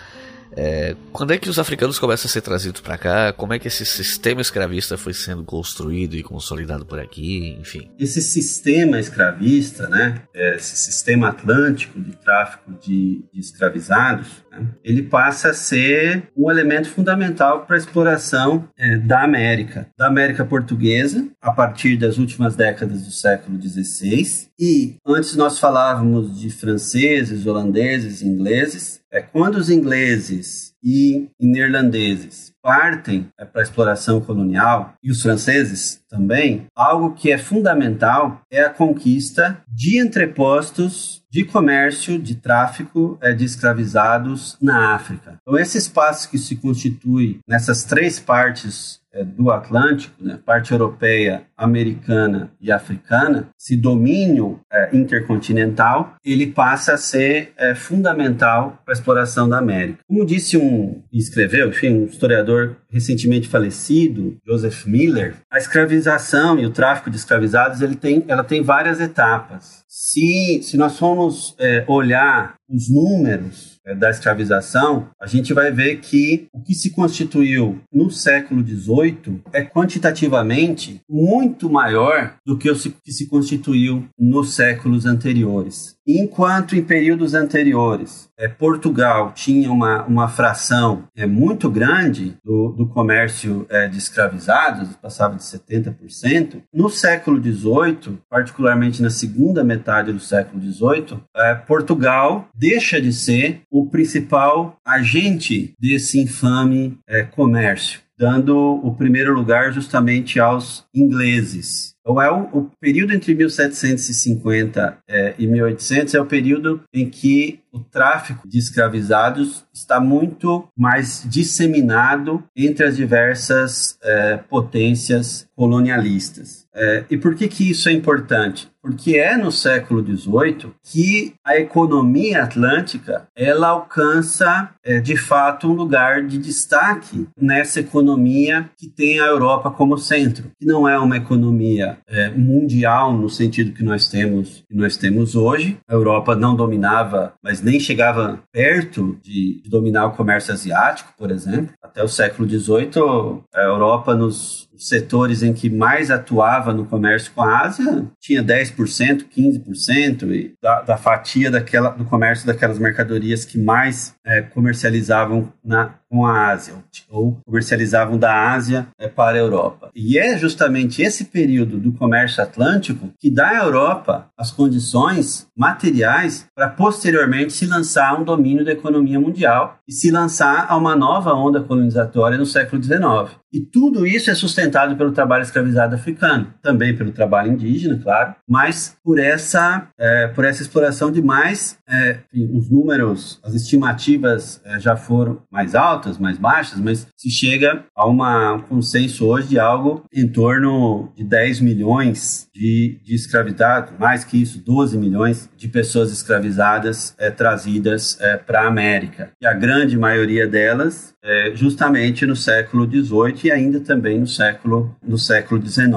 é, 0.56 0.96
quando 1.12 1.32
é 1.32 1.38
que 1.38 1.48
os 1.48 1.58
africanos 1.58 1.98
começam 1.98 2.28
a 2.28 2.32
ser 2.32 2.40
trazidos 2.40 2.80
para 2.80 2.98
cá? 2.98 3.32
Como 3.32 3.52
é 3.52 3.58
que 3.58 3.68
esse 3.68 3.84
sistema 3.84 4.40
escravista 4.40 4.96
foi 4.96 5.14
sendo 5.14 5.44
construído 5.44 6.14
e 6.14 6.22
consolidado 6.22 6.84
por 6.84 6.98
aqui? 6.98 7.56
Enfim. 7.60 7.90
Esse 7.98 8.20
sistema 8.20 8.98
escravista, 8.98 9.88
né, 9.88 10.22
esse 10.34 10.76
sistema 10.76 11.28
atlântico 11.28 12.00
de 12.00 12.12
tráfico 12.16 12.72
de, 12.80 13.24
de 13.32 13.40
escravizados, 13.40 14.28
né, 14.50 14.66
ele 14.82 15.02
passa 15.02 15.50
a 15.50 15.54
ser 15.54 16.28
um 16.36 16.50
elemento 16.50 16.88
fundamental 16.88 17.64
para 17.64 17.76
a 17.76 17.78
exploração 17.78 18.68
é, 18.76 18.96
da 18.96 19.22
América, 19.22 19.88
da 19.96 20.06
América 20.06 20.44
portuguesa, 20.44 21.28
a 21.40 21.52
partir 21.52 21.96
das 21.96 22.18
últimas 22.18 22.56
décadas 22.56 23.02
do 23.02 23.10
século 23.10 23.60
XVI. 23.60 24.48
E 24.58 24.96
antes 25.06 25.36
nós 25.36 25.58
falávamos 25.58 26.38
de 26.38 26.50
franceses, 26.50 27.46
holandeses, 27.46 28.22
ingleses. 28.22 28.97
É 29.10 29.22
quando 29.22 29.56
os 29.56 29.70
ingleses 29.70 30.74
e 30.84 31.28
neerlandeses 31.40 32.52
partem 32.62 33.28
é, 33.38 33.44
para 33.44 33.62
a 33.62 33.64
exploração 33.64 34.20
colonial 34.20 34.94
e 35.02 35.10
os 35.10 35.22
franceses 35.22 36.02
também, 36.08 36.66
algo 36.74 37.14
que 37.14 37.32
é 37.32 37.38
fundamental 37.38 38.42
é 38.50 38.62
a 38.62 38.70
conquista 38.70 39.62
de 39.66 39.98
entrepostos 39.98 41.22
de 41.30 41.44
comércio, 41.44 42.18
de 42.18 42.34
tráfico 42.34 43.18
é, 43.22 43.32
de 43.32 43.44
escravizados 43.44 44.56
na 44.60 44.94
África. 44.94 45.38
Então, 45.40 45.58
esse 45.58 45.78
espaço 45.78 46.30
que 46.30 46.38
se 46.38 46.56
constitui 46.56 47.40
nessas 47.46 47.84
três 47.84 48.18
partes 48.20 49.00
do 49.24 49.50
Atlântico, 49.50 50.14
né, 50.20 50.38
parte 50.44 50.72
europeia, 50.72 51.42
americana 51.56 52.50
e 52.60 52.70
africana, 52.70 53.48
esse 53.58 53.76
domínio 53.76 54.60
é, 54.72 54.96
intercontinental, 54.96 56.14
ele 56.24 56.46
passa 56.46 56.94
a 56.94 56.96
ser 56.96 57.52
é, 57.56 57.74
fundamental 57.74 58.80
para 58.84 58.94
a 58.94 58.96
exploração 58.96 59.48
da 59.48 59.58
América. 59.58 59.98
Como 60.06 60.24
disse 60.24 60.56
um, 60.56 61.02
escreveu, 61.12 61.68
enfim, 61.68 61.90
um 61.90 62.04
historiador 62.04 62.76
recentemente 62.90 63.48
falecido, 63.48 64.36
Joseph 64.46 64.86
Miller, 64.86 65.34
a 65.50 65.58
escravização 65.58 66.58
e 66.58 66.64
o 66.64 66.70
tráfico 66.70 67.10
de 67.10 67.16
escravizados 67.16 67.82
ele 67.82 67.96
tem, 67.96 68.24
ela 68.28 68.44
tem 68.44 68.62
várias 68.62 69.00
etapas. 69.00 69.84
Se, 69.88 70.60
se 70.62 70.76
nós 70.76 70.98
formos 70.98 71.54
é, 71.58 71.84
olhar 71.86 72.57
os 72.68 72.90
números 72.90 73.78
é, 73.86 73.94
da 73.94 74.10
escravização, 74.10 75.08
a 75.20 75.26
gente 75.26 75.54
vai 75.54 75.72
ver 75.72 75.96
que 75.96 76.48
o 76.52 76.60
que 76.60 76.74
se 76.74 76.90
constituiu 76.90 77.80
no 77.92 78.10
século 78.10 78.66
XVIII 78.66 79.40
é 79.52 79.62
quantitativamente 79.62 81.00
muito 81.08 81.70
maior 81.70 82.34
do 82.44 82.58
que 82.58 82.70
o 82.70 82.76
que 82.76 83.12
se 83.12 83.26
constituiu 83.26 84.06
nos 84.18 84.54
séculos 84.54 85.06
anteriores. 85.06 85.96
Enquanto 86.06 86.74
em 86.74 86.82
períodos 86.82 87.34
anteriores 87.34 88.28
é, 88.38 88.48
Portugal 88.48 89.32
tinha 89.34 89.70
uma, 89.70 90.04
uma 90.04 90.28
fração 90.28 91.04
é, 91.16 91.26
muito 91.26 91.68
grande 91.68 92.36
do, 92.44 92.72
do 92.72 92.86
comércio 92.86 93.66
é, 93.68 93.88
de 93.88 93.98
escravizados, 93.98 94.96
passava 94.96 95.36
de 95.36 95.42
70%, 95.42 96.62
no 96.72 96.88
século 96.88 97.42
XVIII, 97.42 98.18
particularmente 98.30 99.02
na 99.02 99.10
segunda 99.10 99.64
metade 99.64 100.12
do 100.12 100.20
século 100.20 100.62
XVIII, 100.62 101.18
é, 101.36 101.54
Portugal 101.54 102.48
deixa 102.58 103.00
de 103.00 103.12
ser 103.12 103.60
o 103.70 103.86
principal 103.86 104.76
agente 104.84 105.74
desse 105.78 106.18
infame 106.18 106.98
é, 107.06 107.22
comércio 107.22 108.00
dando 108.18 108.56
o 108.84 108.92
primeiro 108.96 109.32
lugar 109.32 109.72
justamente 109.72 110.40
aos 110.40 110.84
ingleses. 110.92 111.94
Então, 112.00 112.20
é 112.20 112.28
o, 112.30 112.48
o 112.52 112.70
período 112.80 113.14
entre 113.14 113.32
1750 113.32 114.98
é, 115.06 115.34
e 115.38 115.46
1800 115.46 116.14
é 116.14 116.20
o 116.20 116.26
período 116.26 116.82
em 116.92 117.08
que 117.08 117.60
o 117.72 117.80
tráfico 117.80 118.48
de 118.48 118.58
escravizados 118.58 119.64
está 119.72 120.00
muito 120.00 120.68
mais 120.76 121.24
disseminado 121.26 122.42
entre 122.56 122.84
as 122.84 122.96
diversas 122.96 123.98
é, 124.02 124.36
potências 124.36 125.48
colonialistas. 125.54 126.68
É, 126.72 127.04
e 127.10 127.16
por 127.16 127.34
que, 127.34 127.48
que 127.48 127.68
isso 127.68 127.88
é 127.88 127.92
importante? 127.92 128.70
Porque 128.80 129.16
é 129.16 129.36
no 129.36 129.50
século 129.50 130.00
XVIII 130.00 130.72
que 130.84 131.34
a 131.44 131.58
economia 131.58 132.44
atlântica 132.44 133.26
ela 133.34 133.68
alcança 133.68 134.70
é, 134.84 135.00
de 135.00 135.16
fato 135.16 135.68
um 135.68 135.74
lugar 135.74 136.24
de 136.24 136.38
destaque 136.38 137.26
nessa 137.38 137.80
economia 137.80 138.70
que 138.78 138.86
tem 138.86 139.18
a 139.18 139.26
Europa 139.26 139.70
como 139.72 139.98
centro, 139.98 140.52
que 140.56 140.64
não 140.64 140.88
é 140.88 140.96
uma 140.96 141.16
economia 141.16 141.98
é, 142.06 142.30
mundial 142.30 143.12
no 143.12 143.28
sentido 143.28 143.72
que 143.72 143.82
nós 143.82 144.08
temos 144.08 144.64
que 144.68 144.76
nós 144.76 144.96
temos 144.96 145.34
hoje. 145.34 145.78
A 145.88 145.94
Europa 145.94 146.36
não 146.36 146.54
dominava, 146.54 147.34
mas 147.42 147.57
nem 147.62 147.80
chegava 147.80 148.42
perto 148.52 149.18
de, 149.22 149.60
de 149.62 149.70
dominar 149.70 150.06
o 150.06 150.12
comércio 150.12 150.52
asiático, 150.52 151.12
por 151.16 151.30
exemplo. 151.30 151.74
Até 151.82 152.02
o 152.02 152.08
século 152.08 152.48
XVIII, 152.48 153.42
a 153.54 153.62
Europa 153.62 154.14
nos 154.14 154.67
setores 154.78 155.42
em 155.42 155.52
que 155.52 155.68
mais 155.68 156.10
atuava 156.10 156.72
no 156.72 156.86
comércio 156.86 157.32
com 157.34 157.42
a 157.42 157.62
Ásia 157.62 158.06
tinha 158.20 158.42
10%, 158.42 159.26
15% 159.28 160.30
e 160.32 160.54
da, 160.62 160.82
da 160.82 160.96
fatia 160.96 161.50
daquela, 161.50 161.90
do 161.90 162.04
comércio 162.04 162.46
daquelas 162.46 162.78
mercadorias 162.78 163.44
que 163.44 163.58
mais 163.58 164.14
é, 164.24 164.42
comercializavam 164.42 165.52
na, 165.64 165.94
com 166.10 166.24
a 166.24 166.50
Ásia, 166.50 166.74
ou 167.10 167.38
comercializavam 167.44 168.18
da 168.18 168.52
Ásia 168.52 168.88
é, 168.98 169.08
para 169.08 169.36
a 169.36 169.40
Europa. 169.40 169.90
E 169.94 170.18
é 170.18 170.38
justamente 170.38 171.02
esse 171.02 171.26
período 171.26 171.78
do 171.78 171.92
comércio 171.92 172.42
atlântico 172.42 173.10
que 173.18 173.30
dá 173.30 173.48
à 173.50 173.64
Europa 173.64 174.28
as 174.36 174.50
condições 174.50 175.46
materiais 175.56 176.46
para 176.54 176.68
posteriormente 176.68 177.52
se 177.52 177.66
lançar 177.66 178.10
a 178.10 178.18
um 178.18 178.24
domínio 178.24 178.64
da 178.64 178.72
economia 178.72 179.20
mundial 179.20 179.78
e 179.86 179.92
se 179.92 180.10
lançar 180.10 180.66
a 180.68 180.76
uma 180.76 180.96
nova 180.96 181.34
onda 181.34 181.60
colonizatória 181.60 182.38
no 182.38 182.46
século 182.46 182.82
XIX. 182.82 183.38
E 183.52 183.60
tudo 183.60 184.06
isso 184.06 184.30
é 184.30 184.34
sustentado 184.34 184.94
pelo 184.96 185.12
trabalho 185.12 185.42
escravizado 185.42 185.94
africano, 185.94 186.52
também 186.62 186.94
pelo 186.94 187.12
trabalho 187.12 187.52
indígena, 187.52 187.98
claro, 187.98 188.34
mas 188.46 188.96
por 189.02 189.18
essa, 189.18 189.88
é, 189.98 190.28
por 190.28 190.44
essa 190.44 190.62
exploração 190.62 191.10
de 191.10 191.22
mais, 191.22 191.78
é, 191.88 192.18
os 192.52 192.70
números, 192.70 193.40
as 193.42 193.54
estimativas 193.54 194.60
é, 194.64 194.78
já 194.78 194.96
foram 194.96 195.42
mais 195.50 195.74
altas, 195.74 196.18
mais 196.18 196.36
baixas, 196.36 196.78
mas 196.78 197.06
se 197.16 197.30
chega 197.30 197.84
a 197.96 198.06
uma, 198.06 198.54
um 198.54 198.60
consenso 198.60 199.26
hoje 199.26 199.48
de 199.48 199.58
algo 199.58 200.04
em 200.12 200.28
torno 200.28 201.10
de 201.16 201.24
10 201.24 201.60
milhões 201.60 202.48
de, 202.54 203.00
de 203.02 203.14
escravizados, 203.14 203.94
mais 203.98 204.24
que 204.24 204.42
isso, 204.42 204.62
12 204.62 204.98
milhões 204.98 205.48
de 205.56 205.68
pessoas 205.68 206.12
escravizadas 206.12 207.14
é, 207.18 207.30
trazidas 207.30 208.18
é, 208.20 208.36
para 208.36 208.62
a 208.62 208.68
América. 208.68 209.30
E 209.40 209.46
a 209.46 209.54
grande 209.54 209.96
maioria 209.96 210.46
delas 210.46 211.14
é, 211.22 211.52
justamente 211.54 212.26
no 212.26 212.36
século 212.36 212.86
XVIII 212.86 213.37
e 213.44 213.50
ainda 213.50 213.80
também 213.80 214.18
no 214.18 214.26
século 214.26 214.94
no 215.02 215.18
século 215.18 215.60
XIX. 215.64 215.90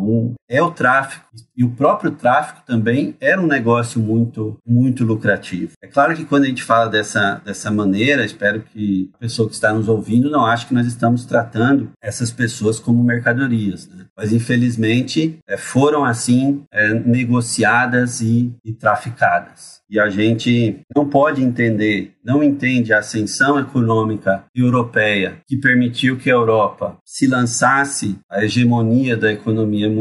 Então 0.00 0.34
é 0.48 0.60
o 0.60 0.70
tráfico 0.70 1.24
e 1.56 1.62
o 1.62 1.70
próprio 1.70 2.10
tráfico 2.10 2.62
também 2.66 3.14
era 3.20 3.40
um 3.40 3.46
negócio 3.46 4.00
muito 4.00 4.58
muito 4.66 5.04
lucrativo. 5.04 5.72
É 5.82 5.86
claro 5.86 6.16
que 6.16 6.24
quando 6.24 6.44
a 6.44 6.46
gente 6.46 6.64
fala 6.64 6.88
dessa 6.88 7.40
dessa 7.44 7.70
maneira, 7.70 8.24
espero 8.24 8.62
que 8.62 9.10
a 9.14 9.18
pessoa 9.18 9.48
que 9.48 9.54
está 9.54 9.72
nos 9.72 9.88
ouvindo 9.88 10.30
não 10.30 10.44
ache 10.44 10.66
que 10.66 10.74
nós 10.74 10.86
estamos 10.86 11.24
tratando 11.24 11.90
essas 12.02 12.30
pessoas 12.30 12.80
como 12.80 13.04
mercadorias, 13.04 13.88
né? 13.88 14.06
mas 14.16 14.32
infelizmente 14.32 15.38
é, 15.46 15.56
foram 15.56 16.04
assim 16.04 16.62
é, 16.72 16.94
negociadas 16.94 18.20
e, 18.20 18.52
e 18.64 18.72
traficadas. 18.72 19.80
E 19.90 19.98
a 19.98 20.08
gente 20.08 20.80
não 20.94 21.08
pode 21.08 21.42
entender, 21.42 22.12
não 22.24 22.44
entende 22.44 22.92
a 22.92 23.00
ascensão 23.00 23.58
econômica 23.58 24.44
europeia 24.54 25.40
que 25.48 25.56
permitiu 25.56 26.16
que 26.16 26.30
a 26.30 26.34
Europa 26.34 26.96
se 27.04 27.26
lançasse 27.26 28.16
à 28.30 28.44
hegemonia 28.44 29.16
da 29.16 29.32
economia 29.32 29.88
mundial 29.88 29.99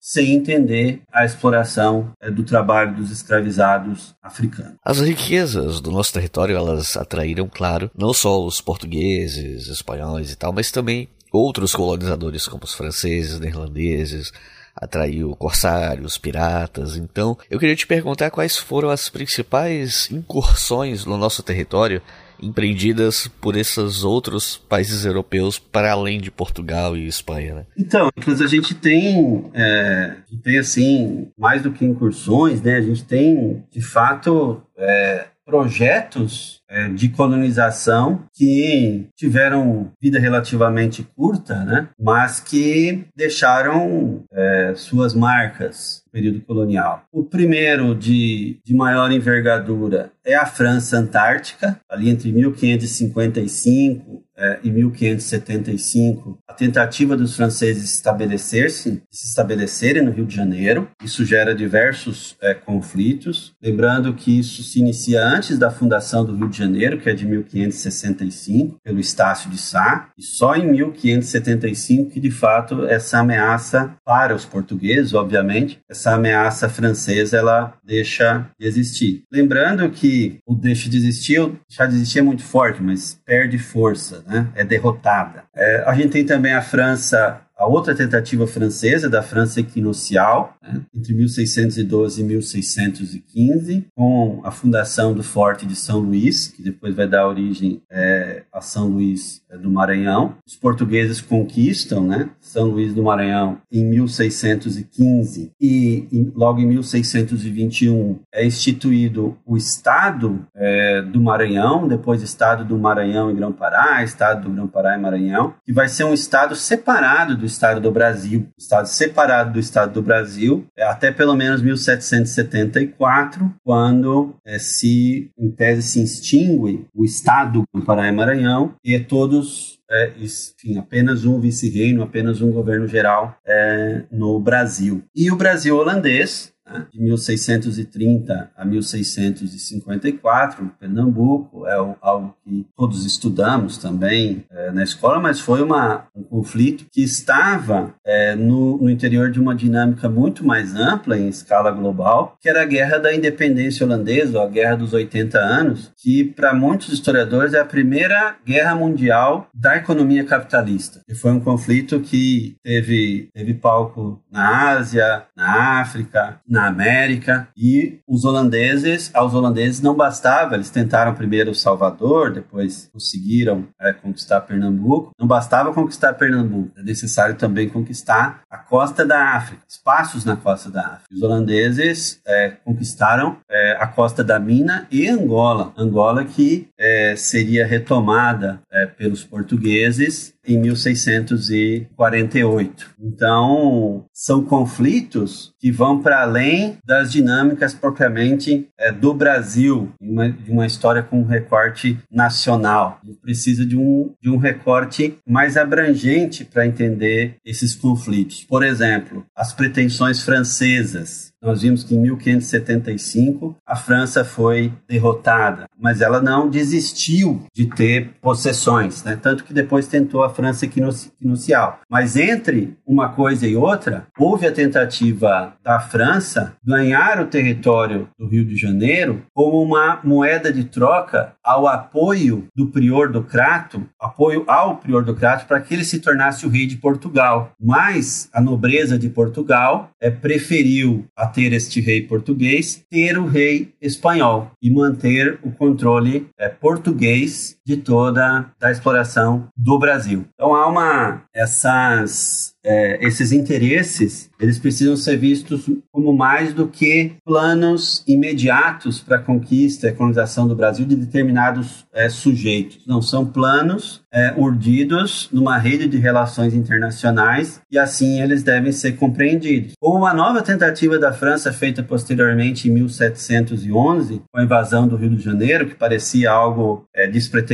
sem 0.00 0.32
entender 0.32 1.02
a 1.12 1.24
exploração 1.24 2.12
é, 2.20 2.30
do 2.30 2.42
trabalho 2.42 2.94
dos 2.94 3.10
escravizados 3.10 4.14
africanos. 4.22 4.74
As 4.84 5.00
riquezas 5.00 5.80
do 5.80 5.90
nosso 5.90 6.12
território, 6.12 6.56
elas 6.56 6.96
atraíram, 6.96 7.48
claro, 7.52 7.90
não 7.96 8.12
só 8.12 8.44
os 8.44 8.60
portugueses, 8.60 9.68
espanhóis 9.68 10.30
e 10.30 10.36
tal, 10.36 10.52
mas 10.52 10.70
também 10.70 11.08
outros 11.32 11.74
colonizadores 11.74 12.46
como 12.46 12.64
os 12.64 12.74
franceses, 12.74 13.40
neerlandeses, 13.40 14.32
atraiu 14.74 15.34
corsários, 15.36 16.18
piratas. 16.18 16.96
Então, 16.96 17.38
eu 17.48 17.58
queria 17.58 17.76
te 17.76 17.86
perguntar 17.86 18.30
quais 18.30 18.56
foram 18.56 18.90
as 18.90 19.08
principais 19.08 20.10
incursões 20.10 21.04
no 21.04 21.16
nosso 21.16 21.42
território 21.42 22.02
empreendidas 22.40 23.28
por 23.40 23.56
esses 23.56 24.04
outros 24.04 24.56
países 24.56 25.04
europeus 25.04 25.58
para 25.58 25.92
além 25.92 26.20
de 26.20 26.30
Portugal 26.30 26.96
e 26.96 27.06
Espanha, 27.06 27.54
né? 27.54 27.66
Então, 27.76 28.10
inclusive 28.16 28.44
a 28.44 28.60
gente 28.60 28.74
tem, 28.74 29.50
é, 29.54 30.16
tem 30.42 30.58
assim, 30.58 31.28
mais 31.38 31.62
do 31.62 31.72
que 31.72 31.84
incursões, 31.84 32.60
né? 32.62 32.76
A 32.76 32.82
gente 32.82 33.04
tem, 33.04 33.64
de 33.70 33.80
fato, 33.80 34.62
é, 34.76 35.26
projetos 35.44 36.62
é, 36.68 36.88
de 36.88 37.08
colonização 37.08 38.24
que 38.32 39.06
tiveram 39.16 39.92
vida 40.00 40.18
relativamente 40.18 41.06
curta, 41.16 41.64
né? 41.64 41.88
mas 42.00 42.40
que 42.40 43.04
deixaram 43.14 44.24
é, 44.32 44.72
suas 44.74 45.14
marcas 45.14 46.02
no 46.06 46.12
período 46.12 46.40
colonial. 46.40 47.04
O 47.12 47.24
primeiro 47.24 47.94
de, 47.94 48.58
de 48.64 48.74
maior 48.74 49.12
envergadura 49.12 50.10
é 50.24 50.34
a 50.34 50.46
França 50.46 50.96
Antártica, 50.96 51.80
ali 51.88 52.08
entre 52.08 52.32
1555 52.32 54.24
é, 54.36 54.58
em 54.64 54.70
1575, 54.70 56.38
a 56.48 56.52
tentativa 56.52 57.16
dos 57.16 57.36
franceses 57.36 57.84
estabelecer-se, 57.94 59.02
se 59.10 59.26
estabelecerem 59.28 60.02
no 60.02 60.10
Rio 60.10 60.26
de 60.26 60.34
Janeiro. 60.34 60.88
Isso 61.02 61.24
gera 61.24 61.54
diversos 61.54 62.36
é, 62.40 62.52
conflitos. 62.52 63.54
Lembrando 63.62 64.12
que 64.12 64.38
isso 64.38 64.62
se 64.62 64.80
inicia 64.80 65.24
antes 65.24 65.58
da 65.58 65.70
fundação 65.70 66.24
do 66.24 66.34
Rio 66.34 66.48
de 66.48 66.53
Janeiro, 66.58 66.98
que 66.98 67.08
é 67.08 67.14
de 67.14 67.26
1565, 67.26 68.78
pelo 68.82 69.00
Estácio 69.00 69.50
de 69.50 69.58
Sá, 69.58 70.08
e 70.18 70.22
só 70.22 70.54
em 70.54 70.66
1575 70.70 72.10
que, 72.10 72.20
de 72.20 72.30
fato, 72.30 72.84
essa 72.86 73.18
ameaça 73.18 73.94
para 74.04 74.34
os 74.34 74.44
portugueses, 74.44 75.14
obviamente, 75.14 75.80
essa 75.88 76.14
ameaça 76.14 76.68
francesa, 76.68 77.36
ela 77.36 77.74
deixa 77.84 78.46
de 78.58 78.66
existir. 78.66 79.24
Lembrando 79.32 79.88
que 79.90 80.38
o 80.46 80.54
deixa 80.54 80.88
de 80.88 80.96
existir, 80.96 81.40
deixar 81.68 81.86
de 81.86 81.94
existir 81.94 82.20
é 82.20 82.22
muito 82.22 82.42
forte, 82.42 82.82
mas 82.82 83.20
perde 83.24 83.58
força 83.58 84.22
né? 84.26 84.48
é 84.54 84.64
derrotada. 84.64 85.44
É, 85.54 85.84
a 85.86 85.94
gente 85.94 86.08
tem 86.08 86.24
também 86.24 86.52
a 86.52 86.62
França 86.62 87.40
a 87.56 87.66
outra 87.66 87.94
tentativa 87.94 88.46
francesa, 88.46 89.08
da 89.08 89.22
França 89.22 89.60
equinocial, 89.60 90.56
né, 90.60 90.80
entre 90.94 91.14
1612 91.14 92.20
e 92.20 92.24
1615, 92.24 93.86
com 93.94 94.40
a 94.44 94.50
fundação 94.50 95.14
do 95.14 95.22
Forte 95.22 95.64
de 95.64 95.76
São 95.76 96.00
Luís, 96.00 96.48
que 96.48 96.62
depois 96.62 96.94
vai 96.94 97.06
dar 97.06 97.28
origem 97.28 97.80
é, 97.90 98.42
a 98.52 98.60
São 98.60 98.88
Luís 98.88 99.40
é, 99.48 99.56
do 99.56 99.70
Maranhão. 99.70 100.34
Os 100.46 100.56
portugueses 100.56 101.20
conquistam 101.20 102.06
né, 102.06 102.28
São 102.40 102.66
Luís 102.66 102.92
do 102.92 103.02
Maranhão 103.02 103.58
em 103.70 103.84
1615 103.84 105.52
e, 105.60 106.08
e 106.10 106.32
logo 106.34 106.60
em 106.60 106.66
1621 106.66 108.18
é 108.32 108.44
instituído 108.44 109.38
o 109.46 109.56
Estado 109.56 110.44
é, 110.54 111.02
do 111.02 111.20
Maranhão, 111.20 111.86
depois 111.86 112.22
Estado 112.22 112.64
do 112.64 112.76
Maranhão 112.76 113.30
e 113.30 113.34
Grão-Pará, 113.34 114.02
Estado 114.02 114.42
do 114.42 114.50
Grão-Pará 114.50 114.96
e 114.96 115.00
Maranhão, 115.00 115.54
que 115.64 115.72
vai 115.72 115.88
ser 115.88 116.04
um 116.04 116.14
Estado 116.14 116.56
separado 116.56 117.36
do 117.36 117.43
Estado 117.44 117.80
do 117.80 117.90
Brasil, 117.90 118.48
Estado 118.58 118.86
separado 118.86 119.52
do 119.52 119.60
Estado 119.60 119.92
do 119.92 120.02
Brasil, 120.02 120.66
é, 120.76 120.84
até 120.84 121.10
pelo 121.10 121.34
menos 121.34 121.62
1774, 121.62 123.54
quando 123.62 124.34
é, 124.44 124.58
se, 124.58 125.30
em 125.38 125.50
tese, 125.50 125.82
se 125.82 126.02
extingue 126.02 126.86
o 126.94 127.04
Estado 127.04 127.64
do 127.72 127.82
Pará 127.82 128.08
e 128.08 128.12
Maranhão 128.12 128.74
e 128.84 128.98
todos 128.98 129.78
é, 129.90 130.12
enfim, 130.18 130.78
apenas 130.78 131.24
um 131.24 131.38
vice-reino, 131.38 132.02
apenas 132.02 132.40
um 132.40 132.50
governo 132.50 132.86
geral 132.86 133.36
é, 133.46 134.02
no 134.10 134.40
Brasil. 134.40 135.02
E 135.14 135.30
o 135.30 135.36
Brasil 135.36 135.76
holandês, 135.76 136.52
né, 136.66 136.86
de 136.92 137.00
1630 137.00 138.50
a 138.56 138.64
1654, 138.64 140.72
Pernambuco, 140.78 141.66
é 141.66 141.74
algo 142.00 142.34
que 142.44 142.66
todos 142.76 143.04
estudamos 143.04 143.78
também 143.78 144.44
é, 144.50 144.70
na 144.70 144.82
escola, 144.82 145.20
mas 145.20 145.40
foi 145.40 145.62
uma, 145.62 146.06
um 146.14 146.22
conflito 146.22 146.86
que 146.90 147.02
estava 147.02 147.94
é, 148.04 148.34
no, 148.34 148.78
no, 148.78 148.90
interior 148.90 149.30
de 149.30 149.40
uma 149.40 149.54
dinâmica 149.54 150.08
muito 150.08 150.46
mais 150.46 150.74
ampla 150.74 151.18
em 151.18 151.28
escala 151.28 151.70
global, 151.70 152.36
que 152.40 152.48
era 152.48 152.62
a 152.62 152.66
Guerra 152.66 152.98
da 152.98 153.14
Independência 153.14 153.84
Holandesa, 153.84 154.38
ou 154.38 154.44
a 154.44 154.48
Guerra 154.48 154.76
dos 154.76 154.92
80 154.92 155.38
Anos, 155.38 155.92
que 155.96 156.24
para 156.24 156.54
muitos 156.54 156.92
historiadores 156.92 157.54
é 157.54 157.60
a 157.60 157.64
primeira 157.64 158.36
guerra 158.44 158.74
mundial 158.74 159.48
da 159.54 159.76
economia 159.76 160.24
capitalista. 160.24 161.00
E 161.08 161.14
foi 161.14 161.32
um 161.32 161.40
conflito 161.40 162.00
que 162.00 162.56
teve, 162.62 163.28
teve 163.34 163.54
palco 163.54 164.22
na 164.30 164.70
Ásia, 164.70 165.24
na 165.36 165.80
África, 165.80 166.40
na 166.54 166.68
América 166.68 167.48
e 167.56 167.98
os 168.06 168.24
holandeses, 168.24 169.10
aos 169.12 169.34
holandeses 169.34 169.80
não 169.80 169.92
bastava, 169.92 170.54
eles 170.54 170.70
tentaram 170.70 171.12
primeiro 171.12 171.52
Salvador, 171.52 172.32
depois 172.32 172.88
conseguiram 172.92 173.66
é, 173.80 173.92
conquistar 173.92 174.40
Pernambuco. 174.42 175.10
Não 175.18 175.26
bastava 175.26 175.74
conquistar 175.74 176.14
Pernambuco, 176.14 176.70
é 176.78 176.82
necessário 176.82 177.34
também 177.34 177.68
conquistar 177.68 178.42
a 178.48 178.56
costa 178.56 179.04
da 179.04 179.34
África, 179.34 179.64
espaços 179.68 180.24
na 180.24 180.36
costa 180.36 180.70
da 180.70 180.82
África. 180.82 181.12
Os 181.12 181.22
holandeses 181.22 182.20
é, 182.24 182.50
conquistaram 182.64 183.38
é, 183.50 183.76
a 183.80 183.88
costa 183.88 184.22
da 184.22 184.38
Mina 184.38 184.86
e 184.92 185.08
Angola, 185.08 185.72
Angola 185.76 186.24
que 186.24 186.68
é, 186.78 187.16
seria 187.16 187.66
retomada 187.66 188.60
é, 188.70 188.86
pelos 188.86 189.24
portugueses 189.24 190.33
em 190.46 190.58
1648. 190.58 192.90
Então, 193.00 194.04
são 194.12 194.44
conflitos 194.44 195.54
que 195.58 195.72
vão 195.72 196.00
para 196.00 196.22
além 196.22 196.78
das 196.84 197.12
dinâmicas 197.12 197.74
propriamente 197.74 198.68
é, 198.78 198.92
do 198.92 199.14
Brasil, 199.14 199.92
uma, 200.00 200.30
de 200.30 200.50
uma 200.50 200.66
história 200.66 201.02
com 201.02 201.20
um 201.20 201.26
recorte 201.26 201.98
nacional. 202.10 203.00
Precisa 203.22 203.66
de 203.66 203.76
um, 203.76 204.12
de 204.20 204.30
um 204.30 204.36
recorte 204.36 205.18
mais 205.26 205.56
abrangente 205.56 206.44
para 206.44 206.66
entender 206.66 207.36
esses 207.44 207.74
conflitos. 207.74 208.44
Por 208.44 208.62
exemplo, 208.62 209.24
as 209.36 209.52
pretensões 209.52 210.22
francesas 210.22 211.33
nós 211.44 211.60
vimos 211.60 211.84
que 211.84 211.94
em 211.94 212.00
1575 212.00 213.54
a 213.66 213.76
França 213.76 214.24
foi 214.24 214.72
derrotada, 214.88 215.68
mas 215.78 216.00
ela 216.00 216.20
não 216.20 216.48
desistiu 216.48 217.44
de 217.54 217.66
ter 217.66 218.14
possessões, 218.22 219.04
né? 219.04 219.18
tanto 219.20 219.44
que 219.44 219.52
depois 219.52 219.86
tentou 219.86 220.22
a 220.22 220.30
França 220.30 220.64
equinocial. 220.64 221.80
Mas 221.90 222.16
entre 222.16 222.78
uma 222.86 223.10
coisa 223.10 223.46
e 223.46 223.54
outra, 223.54 224.06
houve 224.18 224.46
a 224.46 224.52
tentativa 224.52 225.52
da 225.62 225.78
França 225.78 226.56
ganhar 226.64 227.20
o 227.20 227.26
território 227.26 228.08
do 228.18 228.26
Rio 228.26 228.46
de 228.46 228.56
Janeiro 228.56 229.22
como 229.34 229.62
uma 229.62 230.00
moeda 230.02 230.50
de 230.50 230.64
troca 230.64 231.34
ao 231.44 231.68
apoio 231.68 232.46
do 232.56 232.68
prior 232.68 233.12
do 233.12 233.22
Crato, 233.22 233.86
apoio 234.00 234.44
ao 234.46 234.78
prior 234.78 235.04
do 235.04 235.14
Crato 235.14 235.46
para 235.46 235.60
que 235.60 235.74
ele 235.74 235.84
se 235.84 235.98
tornasse 235.98 236.46
o 236.46 236.48
rei 236.48 236.66
de 236.66 236.78
Portugal. 236.78 237.52
Mas 237.60 238.30
a 238.32 238.40
nobreza 238.40 238.98
de 238.98 239.10
Portugal 239.10 239.90
é, 240.00 240.10
preferiu 240.10 241.04
a 241.14 241.33
ter 241.34 241.52
este 241.52 241.80
rei 241.80 242.02
português, 242.02 242.84
ter 242.88 243.18
o 243.18 243.26
rei 243.26 243.68
espanhol 243.82 244.52
e 244.62 244.70
manter 244.70 245.38
o 245.42 245.50
controle 245.50 246.26
é, 246.38 246.48
português 246.48 247.56
de 247.66 247.76
toda 247.76 248.46
a 248.60 248.70
exploração 248.70 249.48
do 249.56 249.78
Brasil. 249.78 250.24
Então 250.34 250.54
há 250.54 250.66
uma 250.66 251.22
essas 251.34 252.54
é, 252.64 253.04
esses 253.06 253.30
interesses 253.32 254.30
eles 254.40 254.58
precisam 254.58 254.96
ser 254.96 255.16
vistos 255.16 255.68
como 255.92 256.12
mais 256.12 256.52
do 256.52 256.66
que 256.66 257.12
planos 257.24 258.02
imediatos 258.06 259.00
para 259.00 259.16
a 259.16 259.20
conquista 259.20 259.88
e 259.88 259.92
colonização 259.92 260.46
do 260.46 260.54
Brasil 260.54 260.84
de 260.84 260.96
determinados 260.96 261.86
é, 261.92 262.08
sujeitos. 262.08 262.80
Não, 262.86 263.00
são 263.00 263.24
planos 263.24 264.02
é, 264.12 264.34
urdidos 264.36 265.28
numa 265.32 265.56
rede 265.56 265.86
de 265.86 265.98
relações 265.98 266.54
internacionais 266.54 267.60
e 267.70 267.78
assim 267.78 268.20
eles 268.20 268.42
devem 268.42 268.72
ser 268.72 268.92
compreendidos. 268.92 269.72
Houve 269.80 269.98
uma 269.98 270.12
nova 270.12 270.42
tentativa 270.42 270.98
da 270.98 271.12
França 271.12 271.52
feita 271.52 271.82
posteriormente 271.82 272.68
em 272.68 272.72
1711, 272.72 274.22
com 274.30 274.38
a 274.38 274.44
invasão 274.44 274.86
do 274.86 274.96
Rio 274.96 275.10
de 275.10 275.22
Janeiro, 275.22 275.66
que 275.66 275.74
parecia 275.74 276.30
algo 276.30 276.86
é, 276.94 277.06
despretensioso, 277.06 277.53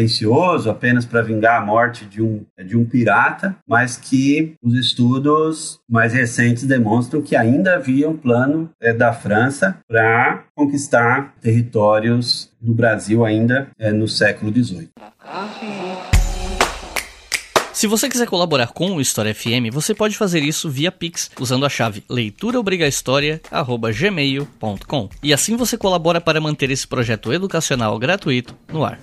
apenas 0.66 1.04
para 1.04 1.22
vingar 1.22 1.60
a 1.60 1.64
morte 1.64 2.04
de 2.04 2.22
um, 2.22 2.44
de 2.64 2.76
um 2.76 2.84
pirata, 2.84 3.56
mas 3.66 3.96
que 3.96 4.54
os 4.62 4.74
estudos 4.74 5.80
mais 5.88 6.12
recentes 6.12 6.64
demonstram 6.64 7.22
que 7.22 7.36
ainda 7.36 7.74
havia 7.74 8.08
um 8.08 8.16
plano 8.16 8.70
é, 8.80 8.92
da 8.92 9.12
França 9.12 9.78
para 9.88 10.44
conquistar 10.54 11.34
territórios 11.40 12.50
do 12.60 12.74
Brasil 12.74 13.24
ainda 13.24 13.68
é, 13.78 13.92
no 13.92 14.06
século 14.06 14.52
XVIII. 14.52 14.90
Se 17.80 17.86
você 17.86 18.10
quiser 18.10 18.26
colaborar 18.26 18.66
com 18.66 18.96
o 18.96 19.00
História 19.00 19.34
FM, 19.34 19.72
você 19.72 19.94
pode 19.94 20.14
fazer 20.14 20.42
isso 20.42 20.68
via 20.68 20.92
Pix 20.92 21.30
usando 21.40 21.64
a 21.64 21.70
chave 21.70 22.04
leituraobrigahistoria@gmail.com. 22.10 25.08
E 25.22 25.32
assim 25.32 25.56
você 25.56 25.78
colabora 25.78 26.20
para 26.20 26.42
manter 26.42 26.70
esse 26.70 26.86
projeto 26.86 27.32
educacional 27.32 27.98
gratuito 27.98 28.54
no 28.70 28.84
ar. 28.84 28.98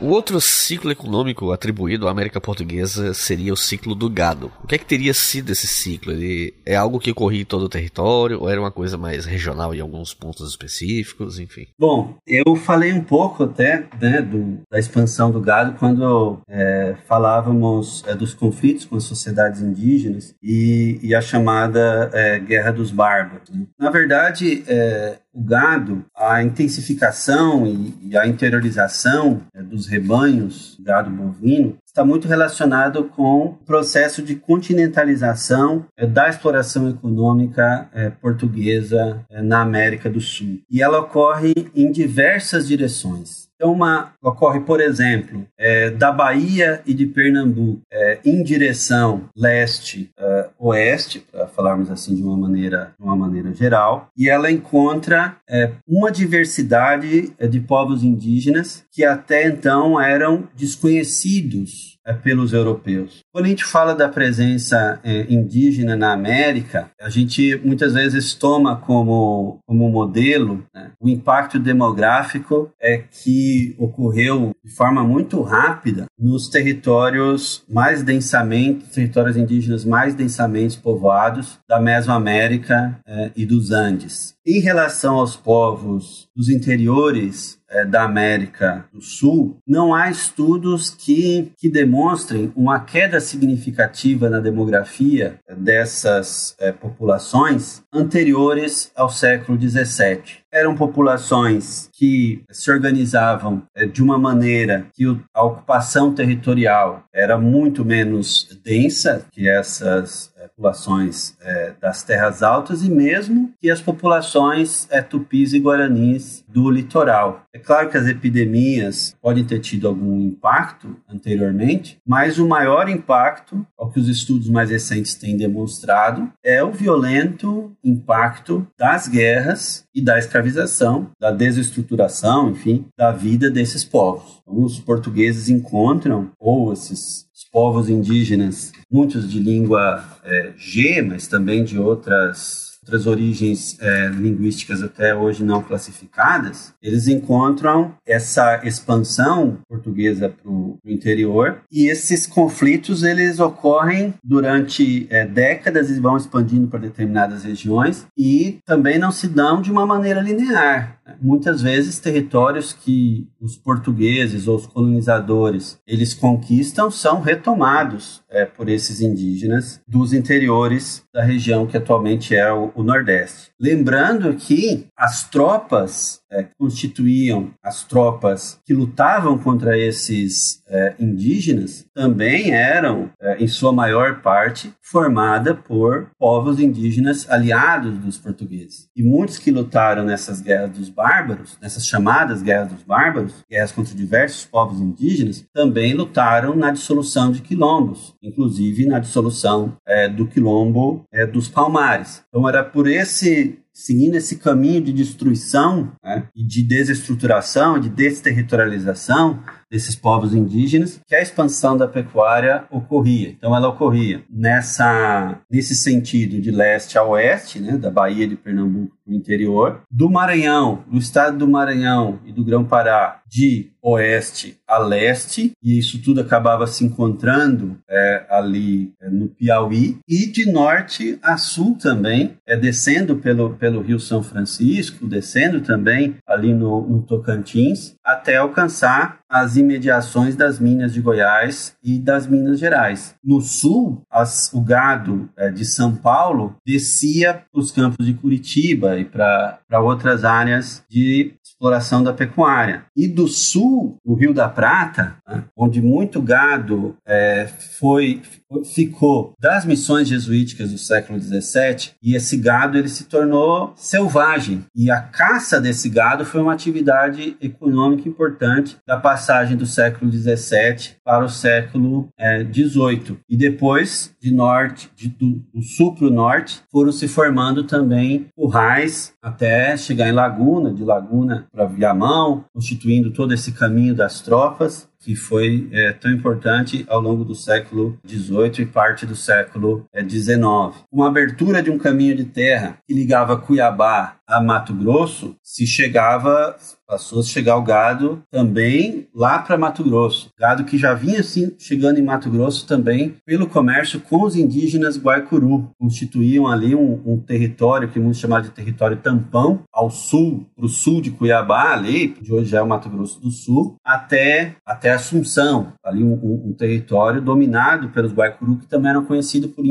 O 0.00 0.08
outro 0.08 0.40
ciclo 0.40 0.90
econômico 0.90 1.52
atribuído 1.52 2.08
à 2.08 2.10
América 2.10 2.40
Portuguesa 2.40 3.14
seria 3.14 3.52
o 3.52 3.56
ciclo 3.56 3.94
do 3.94 4.10
gado. 4.10 4.50
O 4.62 4.66
que 4.66 4.74
é 4.74 4.78
que 4.78 4.84
teria 4.84 5.14
sido 5.14 5.50
esse 5.52 5.66
ciclo? 5.66 6.12
Ele 6.12 6.54
é 6.66 6.74
algo 6.74 6.98
que 6.98 7.10
ocorria 7.10 7.42
em 7.42 7.44
todo 7.44 7.64
o 7.64 7.68
território 7.68 8.40
ou 8.40 8.50
era 8.50 8.60
uma 8.60 8.70
coisa 8.70 8.98
mais 8.98 9.24
regional 9.24 9.74
em 9.74 9.80
alguns 9.80 10.12
pontos 10.12 10.48
específicos, 10.50 11.38
enfim? 11.38 11.66
Bom, 11.78 12.16
eu 12.26 12.56
falei 12.56 12.92
um 12.92 13.02
pouco 13.02 13.44
até 13.44 13.86
né, 14.00 14.20
do, 14.20 14.58
da 14.70 14.78
expansão 14.78 15.30
do 15.30 15.40
gado 15.40 15.78
quando 15.78 16.40
é, 16.48 16.96
falávamos 17.06 18.02
é, 18.06 18.14
dos 18.14 18.34
conflitos 18.34 18.84
com 18.84 18.96
as 18.96 19.04
sociedades 19.04 19.60
indígenas 19.60 20.34
e, 20.42 20.98
e 21.02 21.14
a 21.14 21.20
chamada 21.20 22.10
é, 22.12 22.38
Guerra 22.38 22.72
dos 22.72 22.90
Bárbaros. 22.90 23.48
Né? 23.50 23.66
Na 23.78 23.90
verdade, 23.90 24.64
é, 24.66 25.18
o 25.34 25.42
gado, 25.42 26.04
a 26.16 26.42
intensificação 26.42 27.66
e, 27.66 28.16
a 28.16 28.26
interiorização 28.26 29.42
é, 29.52 29.60
dos 29.60 29.88
rebanhos, 29.88 30.78
gado 30.80 31.10
bovino, 31.10 31.76
está 31.84 32.04
muito 32.04 32.28
relacionado 32.28 33.04
com 33.04 33.46
o 33.46 33.52
processo 33.52 34.22
de 34.22 34.36
continentalização 34.36 35.86
é, 35.96 36.06
da 36.06 36.28
exploração 36.28 36.88
econômica 36.88 37.88
é, 37.92 38.10
portuguesa 38.10 39.24
é, 39.28 39.42
na 39.42 39.60
América 39.60 40.08
do 40.08 40.20
Sul. 40.20 40.60
E 40.70 40.80
ela 40.80 41.00
ocorre 41.00 41.52
em 41.74 41.90
diversas 41.90 42.68
direções. 42.68 43.43
Então, 43.64 43.72
uma, 43.72 44.12
ocorre, 44.22 44.60
por 44.60 44.78
exemplo, 44.78 45.46
é, 45.56 45.88
da 45.88 46.12
Bahia 46.12 46.82
e 46.84 46.92
de 46.92 47.06
Pernambuco 47.06 47.80
é, 47.90 48.18
em 48.22 48.42
direção 48.42 49.22
leste-oeste, 49.34 51.24
é, 51.32 51.38
para 51.38 51.46
falarmos 51.46 51.90
assim 51.90 52.14
de 52.14 52.22
uma 52.22 52.36
maneira, 52.36 52.92
de 52.98 53.02
uma 53.02 53.16
maneira 53.16 53.54
geral, 53.54 54.08
e 54.18 54.28
ela 54.28 54.50
encontra 54.50 55.36
é, 55.48 55.70
uma 55.88 56.12
diversidade 56.12 57.32
é, 57.38 57.46
de 57.46 57.58
povos 57.58 58.04
indígenas 58.04 58.84
que 58.92 59.02
até 59.02 59.48
então 59.48 59.98
eram 59.98 60.46
desconhecidos 60.54 61.93
pelos 62.12 62.52
europeus. 62.52 63.20
Quando 63.32 63.46
a 63.46 63.48
gente 63.48 63.64
fala 63.64 63.94
da 63.94 64.08
presença 64.08 65.00
é, 65.02 65.26
indígena 65.32 65.96
na 65.96 66.12
América, 66.12 66.90
a 67.00 67.08
gente 67.08 67.60
muitas 67.64 67.94
vezes 67.94 68.34
toma 68.34 68.76
como, 68.76 69.58
como 69.66 69.88
modelo 69.88 70.64
né, 70.74 70.90
o 71.00 71.08
impacto 71.08 71.58
demográfico 71.58 72.70
é 72.80 72.98
que 72.98 73.74
ocorreu 73.78 74.52
de 74.64 74.70
forma 74.74 75.02
muito 75.02 75.40
rápida 75.42 76.06
nos 76.18 76.48
territórios 76.48 77.62
mais 77.68 78.02
densamente, 78.02 78.86
territórios 78.86 79.36
indígenas 79.36 79.84
mais 79.84 80.14
densamente 80.14 80.78
povoados 80.78 81.58
da 81.68 81.80
Mesoamérica 81.80 82.98
é, 83.06 83.30
e 83.36 83.46
dos 83.46 83.70
Andes. 83.70 84.34
Em 84.46 84.60
relação 84.60 85.16
aos 85.16 85.36
povos 85.36 86.23
dos 86.34 86.48
interiores 86.48 87.58
é, 87.68 87.84
da 87.84 88.04
América 88.04 88.86
do 88.92 89.00
Sul, 89.00 89.58
não 89.66 89.94
há 89.94 90.10
estudos 90.10 90.90
que, 90.90 91.52
que 91.56 91.68
demonstrem 91.68 92.52
uma 92.54 92.80
queda 92.80 93.20
significativa 93.20 94.28
na 94.28 94.40
demografia 94.40 95.40
dessas 95.56 96.54
é, 96.58 96.72
populações 96.72 97.82
anteriores 97.92 98.90
ao 98.94 99.10
século 99.10 99.60
XVII. 99.60 100.43
Eram 100.54 100.76
populações 100.76 101.90
que 101.92 102.44
se 102.48 102.70
organizavam 102.70 103.64
é, 103.74 103.86
de 103.86 104.00
uma 104.00 104.16
maneira 104.16 104.86
que 104.94 105.04
a 105.34 105.42
ocupação 105.42 106.14
territorial 106.14 107.02
era 107.12 107.36
muito 107.36 107.84
menos 107.84 108.48
densa 108.62 109.26
que 109.32 109.48
essas 109.48 110.32
populações 110.54 111.36
é, 111.40 111.72
das 111.80 112.02
terras 112.02 112.42
altas 112.42 112.82
e 112.84 112.90
mesmo 112.90 113.52
que 113.60 113.70
as 113.70 113.80
populações 113.80 114.86
é, 114.90 115.02
tupis 115.02 115.52
e 115.52 115.58
guaranis 115.58 116.43
do 116.54 116.70
litoral. 116.70 117.42
É 117.52 117.58
claro 117.58 117.90
que 117.90 117.96
as 117.96 118.06
epidemias 118.06 119.16
podem 119.20 119.44
ter 119.44 119.58
tido 119.58 119.88
algum 119.88 120.20
impacto 120.20 120.96
anteriormente, 121.08 121.98
mas 122.06 122.38
o 122.38 122.46
maior 122.46 122.88
impacto, 122.88 123.66
ao 123.76 123.90
que 123.90 123.98
os 123.98 124.08
estudos 124.08 124.48
mais 124.48 124.70
recentes 124.70 125.16
têm 125.16 125.36
demonstrado, 125.36 126.30
é 126.44 126.62
o 126.62 126.70
violento 126.70 127.72
impacto 127.82 128.64
das 128.78 129.08
guerras 129.08 129.84
e 129.92 130.00
da 130.00 130.16
escravização, 130.16 131.10
da 131.20 131.32
desestruturação, 131.32 132.50
enfim, 132.50 132.86
da 132.96 133.10
vida 133.10 133.50
desses 133.50 133.84
povos. 133.84 134.40
Então, 134.42 134.62
os 134.62 134.78
portugueses 134.78 135.48
encontram, 135.48 136.30
ou 136.38 136.72
esses 136.72 137.26
povos 137.54 137.88
indígenas, 137.88 138.72
muitos 138.90 139.30
de 139.30 139.38
língua 139.38 140.04
é, 140.24 140.52
G, 140.56 141.02
mas 141.02 141.28
também 141.28 141.62
de 141.62 141.78
outras 141.78 142.63
outras 142.84 143.06
origens 143.06 143.78
é, 143.80 144.08
linguísticas 144.08 144.82
até 144.82 145.14
hoje 145.14 145.42
não 145.42 145.62
classificadas, 145.62 146.74
eles 146.82 147.08
encontram 147.08 147.94
essa 148.06 148.60
expansão 148.62 149.58
portuguesa 149.66 150.28
para 150.28 150.50
o 150.50 150.78
interior 150.84 151.62
e 151.72 151.88
esses 151.88 152.26
conflitos 152.26 153.02
eles 153.02 153.40
ocorrem 153.40 154.12
durante 154.22 155.06
é, 155.08 155.26
décadas 155.26 155.88
e 155.88 155.98
vão 155.98 156.18
expandindo 156.18 156.68
para 156.68 156.80
determinadas 156.80 157.42
regiões 157.42 158.06
e 158.16 158.58
também 158.66 158.98
não 158.98 159.10
se 159.10 159.28
dão 159.28 159.62
de 159.62 159.72
uma 159.72 159.86
maneira 159.86 160.20
linear. 160.20 160.98
Muitas 161.20 161.60
vezes 161.60 161.98
territórios 161.98 162.72
que 162.72 163.28
os 163.40 163.56
portugueses 163.56 164.48
ou 164.48 164.56
os 164.56 164.66
colonizadores 164.66 165.78
eles 165.86 166.14
conquistam 166.14 166.90
são 166.90 167.20
retomados 167.20 168.22
é, 168.30 168.44
por 168.44 168.68
esses 168.68 169.00
indígenas 169.00 169.80
dos 169.86 170.12
interiores 170.12 171.04
da 171.12 171.22
região 171.22 171.66
que 171.66 171.76
atualmente 171.76 172.34
é 172.34 172.52
o, 172.52 172.72
o 172.74 172.82
Nordeste. 172.82 173.52
Lembrando 173.60 174.34
que 174.34 174.86
as 174.96 175.28
tropas 175.28 176.20
é, 176.34 176.46
constituíam 176.58 177.50
as 177.62 177.84
tropas 177.84 178.58
que 178.64 178.74
lutavam 178.74 179.38
contra 179.38 179.78
esses 179.78 180.62
é, 180.68 180.94
indígenas 180.98 181.86
também 181.94 182.50
eram, 182.50 183.10
é, 183.20 183.42
em 183.42 183.46
sua 183.46 183.72
maior 183.72 184.20
parte, 184.20 184.72
formadas 184.82 185.56
por 185.66 186.10
povos 186.18 186.58
indígenas 186.58 187.30
aliados 187.30 187.96
dos 187.98 188.18
portugueses. 188.18 188.88
E 188.96 189.02
muitos 189.02 189.38
que 189.38 189.50
lutaram 189.50 190.04
nessas 190.04 190.40
guerras 190.40 190.70
dos 190.70 190.88
bárbaros, 190.88 191.56
nessas 191.62 191.86
chamadas 191.86 192.42
guerras 192.42 192.72
dos 192.72 192.82
bárbaros, 192.82 193.44
guerras 193.48 193.72
contra 193.72 193.94
diversos 193.94 194.44
povos 194.44 194.80
indígenas, 194.80 195.44
também 195.52 195.94
lutaram 195.94 196.56
na 196.56 196.72
dissolução 196.72 197.30
de 197.30 197.42
quilombos, 197.42 198.14
inclusive 198.22 198.86
na 198.86 198.98
dissolução 198.98 199.76
é, 199.86 200.08
do 200.08 200.26
quilombo 200.26 201.04
é, 201.12 201.26
dos 201.26 201.48
Palmares. 201.48 202.24
Então 202.28 202.48
era 202.48 202.64
por 202.64 202.88
esse 202.88 203.58
seguindo 203.74 204.14
esse 204.14 204.36
caminho 204.36 204.80
de 204.80 204.92
destruição 204.92 205.92
né, 206.02 206.28
e 206.34 206.44
de 206.44 206.62
desestruturação, 206.62 207.78
de 207.78 207.88
desterritorialização 207.88 209.42
desses 209.74 209.96
povos 209.96 210.32
indígenas, 210.32 211.00
que 211.04 211.16
a 211.16 211.20
expansão 211.20 211.76
da 211.76 211.88
pecuária 211.88 212.64
ocorria. 212.70 213.30
Então, 213.30 213.56
ela 213.56 213.68
ocorria 213.68 214.22
nessa, 214.30 215.40
nesse 215.50 215.74
sentido 215.74 216.40
de 216.40 216.52
leste 216.52 216.96
a 216.96 217.02
oeste, 217.02 217.58
né, 217.58 217.76
da 217.76 217.90
Bahia 217.90 218.28
de 218.28 218.36
Pernambuco 218.36 218.96
para 219.04 219.12
o 219.12 219.16
interior, 219.16 219.82
do 219.90 220.08
Maranhão, 220.08 220.84
do 220.86 220.96
estado 220.96 221.36
do 221.38 221.48
Maranhão 221.48 222.20
e 222.24 222.30
do 222.30 222.44
Grão-Pará, 222.44 223.20
de 223.26 223.72
oeste 223.82 224.56
a 224.66 224.78
leste, 224.78 225.52
e 225.62 225.78
isso 225.78 226.00
tudo 226.00 226.20
acabava 226.20 226.66
se 226.66 226.84
encontrando 226.84 227.76
é, 227.88 228.26
ali 228.30 228.94
é, 229.02 229.10
no 229.10 229.28
Piauí, 229.28 229.98
e 230.08 230.26
de 230.26 230.50
norte 230.50 231.18
a 231.20 231.36
sul 231.36 231.76
também, 231.76 232.36
é, 232.46 232.56
descendo 232.56 233.16
pelo, 233.16 233.56
pelo 233.56 233.82
Rio 233.82 234.00
São 234.00 234.22
Francisco, 234.22 235.06
descendo 235.06 235.60
também 235.60 236.14
ali 236.26 236.54
no, 236.54 236.88
no 236.88 237.02
Tocantins, 237.02 237.94
até 238.02 238.36
alcançar 238.36 239.18
as 239.34 239.56
imediações 239.56 240.36
das 240.36 240.60
Minas 240.60 240.94
de 240.94 241.00
Goiás 241.00 241.76
e 241.82 241.98
das 241.98 242.24
Minas 242.24 242.60
Gerais. 242.60 243.16
No 243.22 243.40
sul, 243.40 244.00
as, 244.08 244.52
o 244.52 244.60
gado 244.60 245.28
é, 245.36 245.50
de 245.50 245.64
São 245.64 245.92
Paulo 245.92 246.54
descia 246.64 247.34
para 247.34 247.60
os 247.60 247.72
campos 247.72 248.06
de 248.06 248.14
Curitiba 248.14 248.96
e 248.96 249.04
para 249.04 249.58
outras 249.80 250.24
áreas 250.24 250.84
de 250.88 251.34
exploração 251.64 252.02
da 252.02 252.12
pecuária. 252.12 252.84
E 252.94 253.08
do 253.08 253.26
sul, 253.26 253.96
o 254.04 254.14
Rio 254.14 254.34
da 254.34 254.48
Prata, 254.48 255.16
né, 255.26 255.44
onde 255.56 255.80
muito 255.80 256.20
gado 256.20 256.96
é, 257.06 257.48
foi 257.78 258.20
ficou 258.62 259.34
das 259.40 259.64
missões 259.64 260.08
jesuíticas 260.08 260.70
do 260.70 260.78
século 260.78 261.18
XVII 261.18 261.92
e 262.02 262.14
esse 262.14 262.36
gado 262.36 262.78
ele 262.78 262.88
se 262.88 263.04
tornou 263.04 263.72
selvagem 263.76 264.64
e 264.74 264.90
a 264.90 265.00
caça 265.00 265.60
desse 265.60 265.88
gado 265.88 266.24
foi 266.24 266.40
uma 266.40 266.52
atividade 266.52 267.36
econômica 267.40 268.08
importante 268.08 268.76
da 268.86 268.96
passagem 268.96 269.56
do 269.56 269.66
século 269.66 270.12
XVII 270.12 270.96
para 271.04 271.24
o 271.24 271.28
século 271.28 272.08
XVIII 272.20 273.12
é, 273.12 273.16
e 273.28 273.36
depois 273.36 274.14
de 274.20 274.32
norte 274.32 274.90
de, 274.94 275.08
do, 275.08 275.42
do 275.52 275.62
sul 275.62 275.94
para 275.94 276.06
o 276.06 276.10
norte 276.10 276.62
foram 276.70 276.92
se 276.92 277.08
formando 277.08 277.64
também 277.64 278.26
currais 278.36 279.14
até 279.22 279.76
chegar 279.76 280.08
em 280.08 280.12
Laguna 280.12 280.72
de 280.72 280.84
Laguna 280.84 281.46
para 281.54 281.66
Viamão 281.66 282.44
constituindo 282.52 283.12
todo 283.12 283.32
esse 283.32 283.52
caminho 283.52 283.94
das 283.94 284.20
tropas 284.20 284.88
que 285.04 285.14
foi 285.14 285.68
é, 285.70 285.92
tão 285.92 286.10
importante 286.10 286.84
ao 286.88 287.00
longo 287.00 287.24
do 287.24 287.34
século 287.34 287.98
XVIII 288.06 288.62
e 288.62 288.66
parte 288.66 289.04
do 289.04 289.14
século 289.14 289.84
XIX. 289.94 290.38
É, 290.38 290.42
Uma 290.90 291.08
abertura 291.08 291.62
de 291.62 291.70
um 291.70 291.78
caminho 291.78 292.16
de 292.16 292.24
terra 292.24 292.78
que 292.86 292.94
ligava 292.94 293.36
Cuiabá 293.36 294.16
a 294.26 294.40
Mato 294.40 294.72
Grosso, 294.72 295.36
se 295.42 295.66
chegava 295.66 296.56
passou 296.86 297.20
a 297.20 297.24
chegar 297.24 297.56
o 297.56 297.62
gado 297.62 298.22
também 298.30 299.08
lá 299.14 299.38
para 299.38 299.56
Mato 299.56 299.82
Grosso. 299.82 300.30
Gado 300.38 300.64
que 300.64 300.78
já 300.78 300.94
vinha 300.94 301.20
assim 301.20 301.54
chegando 301.58 301.98
em 301.98 302.02
Mato 302.02 302.30
Grosso 302.30 302.66
também 302.66 303.16
pelo 303.24 303.46
comércio 303.46 304.00
com 304.00 304.22
os 304.22 304.36
indígenas 304.36 304.98
Guaicuru. 304.98 305.70
Constituíam 305.78 306.46
ali 306.46 306.74
um, 306.74 307.00
um 307.04 307.18
território 307.18 307.88
que 307.88 307.98
muitos 307.98 308.20
chamavam 308.20 308.44
de 308.44 308.54
território 308.54 308.96
tampão, 308.98 309.62
ao 309.72 309.90
sul, 309.90 310.46
para 310.54 310.66
o 310.66 310.68
sul 310.68 311.00
de 311.00 311.10
Cuiabá, 311.10 311.72
ali, 311.72 312.08
de 312.20 312.32
hoje 312.32 312.54
é 312.54 312.62
o 312.62 312.66
Mato 312.66 312.88
Grosso 312.88 313.20
do 313.20 313.30
Sul, 313.30 313.76
até, 313.84 314.56
até 314.64 314.92
Assunção. 314.94 315.72
Ali 315.82 316.02
um, 316.02 316.14
um, 316.14 316.48
um 316.48 316.52
território 316.52 317.20
dominado 317.20 317.88
pelos 317.90 318.12
Guaicuru, 318.12 318.56
que 318.56 318.66
também 318.66 318.90
eram 318.90 319.04
conhecidos 319.04 319.50
por, 319.50 319.64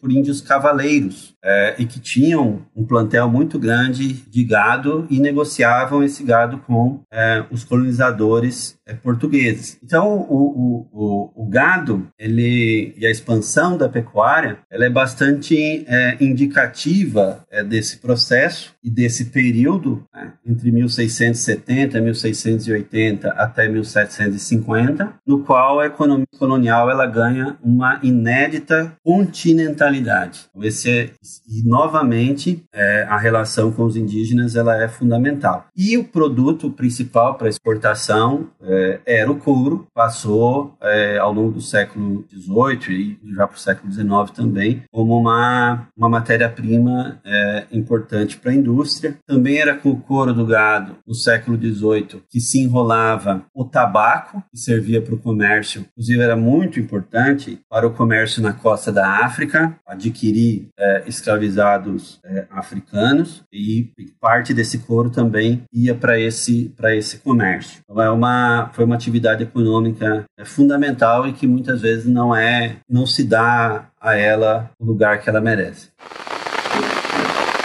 por 0.00 0.12
índios 0.12 0.40
cavaleiros, 0.40 1.34
é, 1.42 1.74
e 1.78 1.84
que 1.84 2.00
tinham 2.00 2.62
um 2.74 2.84
plantel 2.84 3.28
muito 3.28 3.58
grande 3.58 4.12
de 4.12 4.44
gado 4.44 5.06
e 5.10 5.20
negociavam 5.20 6.02
esse 6.02 6.22
gado 6.24 6.58
com 6.58 7.00
é, 7.12 7.44
os 7.50 7.64
colonizadores 7.64 8.76
portugueses. 8.94 9.78
Então, 9.82 10.26
o, 10.28 10.86
o, 10.92 11.32
o, 11.34 11.46
gado 11.48 12.06
ele, 12.18 12.94
e 12.96 13.06
a 13.06 13.10
expansão 13.10 13.76
da 13.76 13.88
pecuária 13.88 14.58
ela 14.70 14.84
é 14.84 14.90
bastante 14.90 15.84
é, 15.86 16.16
indicativa 16.20 17.44
é, 17.50 17.62
desse 17.64 17.98
processo 17.98 18.74
e 18.82 18.90
desse 18.90 19.26
período, 19.26 20.04
né, 20.14 20.32
entre 20.46 20.70
1670 20.70 21.98
e 21.98 22.00
1680 22.00 23.28
até 23.30 23.68
1750, 23.68 25.14
no 25.26 25.40
qual 25.40 25.80
a 25.80 25.86
economia 25.86 26.26
colonial 26.38 26.90
ela 26.90 27.06
ganha 27.06 27.56
uma 27.62 27.98
inédita 28.02 28.92
continentalidade. 29.04 30.46
Então, 30.50 30.64
esse 30.64 30.90
é, 30.90 31.10
e, 31.48 31.66
novamente, 31.66 32.64
é, 32.72 33.02
a 33.08 33.16
relação 33.16 33.72
com 33.72 33.84
os 33.84 33.96
indígenas 33.96 34.56
ela 34.56 34.82
é 34.82 34.88
fundamental. 34.88 35.66
E 35.76 35.96
o 35.96 36.04
produto 36.04 36.70
principal 36.70 37.34
para 37.34 37.48
exportação 37.48 38.48
é, 38.80 39.00
era 39.06 39.30
o 39.30 39.36
couro, 39.36 39.86
passou 39.94 40.74
é, 40.80 41.18
ao 41.18 41.32
longo 41.32 41.52
do 41.52 41.60
século 41.60 42.24
XVIII 42.30 43.18
e 43.22 43.34
já 43.34 43.46
para 43.46 43.56
o 43.56 43.60
século 43.60 43.92
XIX 43.92 44.30
também, 44.34 44.82
como 44.90 45.18
uma, 45.18 45.88
uma 45.96 46.08
matéria-prima 46.08 47.20
é, 47.24 47.66
importante 47.72 48.38
para 48.38 48.50
a 48.50 48.54
indústria. 48.54 49.16
Também 49.26 49.58
era 49.58 49.74
com 49.74 49.90
o 49.90 50.00
couro 50.00 50.32
do 50.32 50.46
gado, 50.46 50.96
no 51.06 51.14
século 51.14 51.56
XVIII, 51.56 52.22
que 52.28 52.40
se 52.40 52.60
enrolava 52.60 53.44
o 53.54 53.64
tabaco, 53.64 54.42
que 54.50 54.58
servia 54.58 55.02
para 55.02 55.14
o 55.14 55.18
comércio, 55.18 55.84
inclusive 55.92 56.22
era 56.22 56.36
muito 56.36 56.80
importante 56.80 57.60
para 57.68 57.86
o 57.86 57.92
comércio 57.92 58.42
na 58.42 58.52
costa 58.52 58.92
da 58.92 59.24
África, 59.24 59.76
adquirir 59.86 60.68
é, 60.78 61.04
escravizados 61.06 62.20
é, 62.24 62.46
africanos, 62.50 63.44
e, 63.52 63.90
parte 64.20 64.54
desse 64.54 64.78
couro 64.78 65.10
também 65.10 65.62
ia 65.72 65.94
para 65.94 66.18
esse, 66.18 66.74
esse 66.94 67.18
comércio. 67.18 67.80
Então, 67.84 68.02
é 68.02 68.10
uma, 68.10 68.69
foi 68.72 68.84
uma 68.84 68.94
atividade 68.94 69.42
econômica 69.42 70.24
é, 70.38 70.44
fundamental 70.44 71.26
e 71.26 71.32
que 71.32 71.46
muitas 71.46 71.80
vezes 71.80 72.06
não 72.06 72.34
é, 72.34 72.76
não 72.88 73.06
se 73.06 73.24
dá 73.24 73.86
a 74.00 74.14
ela 74.14 74.70
o 74.78 74.84
lugar 74.84 75.20
que 75.20 75.28
ela 75.28 75.40
merece. 75.40 75.88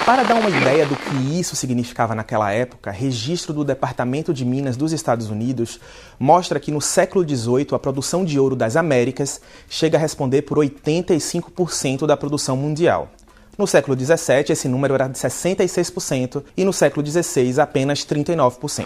Para 0.06 0.22
dar 0.22 0.36
uma 0.36 0.50
ideia 0.50 0.86
do 0.86 0.96
que 0.96 1.40
isso 1.40 1.56
significava 1.56 2.14
naquela 2.14 2.52
época, 2.52 2.92
registro 2.92 3.52
do 3.52 3.64
Departamento 3.64 4.32
de 4.32 4.46
Minas 4.46 4.78
dos 4.78 4.92
Estados 4.92 5.32
Unidos 5.32 5.80
mostra 6.20 6.60
que 6.60 6.72
no 6.72 6.80
século 6.80 7.28
XVIII 7.28 7.70
a 7.72 7.80
produção 7.80 8.24
de 8.24 8.40
ouro 8.40 8.56
das 8.56 8.76
Américas 8.76 9.42
chega 9.68 9.98
a 9.98 10.00
responder 10.00 10.44
por 10.44 10.60
85% 10.60 12.06
da 12.06 12.16
produção 12.16 12.56
mundial. 12.56 13.10
No 13.58 13.66
século 13.66 13.98
XVII, 13.98 14.46
esse 14.50 14.68
número 14.68 14.94
era 14.94 15.08
de 15.08 15.18
66% 15.18 16.44
e 16.56 16.64
no 16.64 16.72
século 16.72 17.04
XVI, 17.04 17.60
apenas 17.60 18.06
39%. 18.06 18.86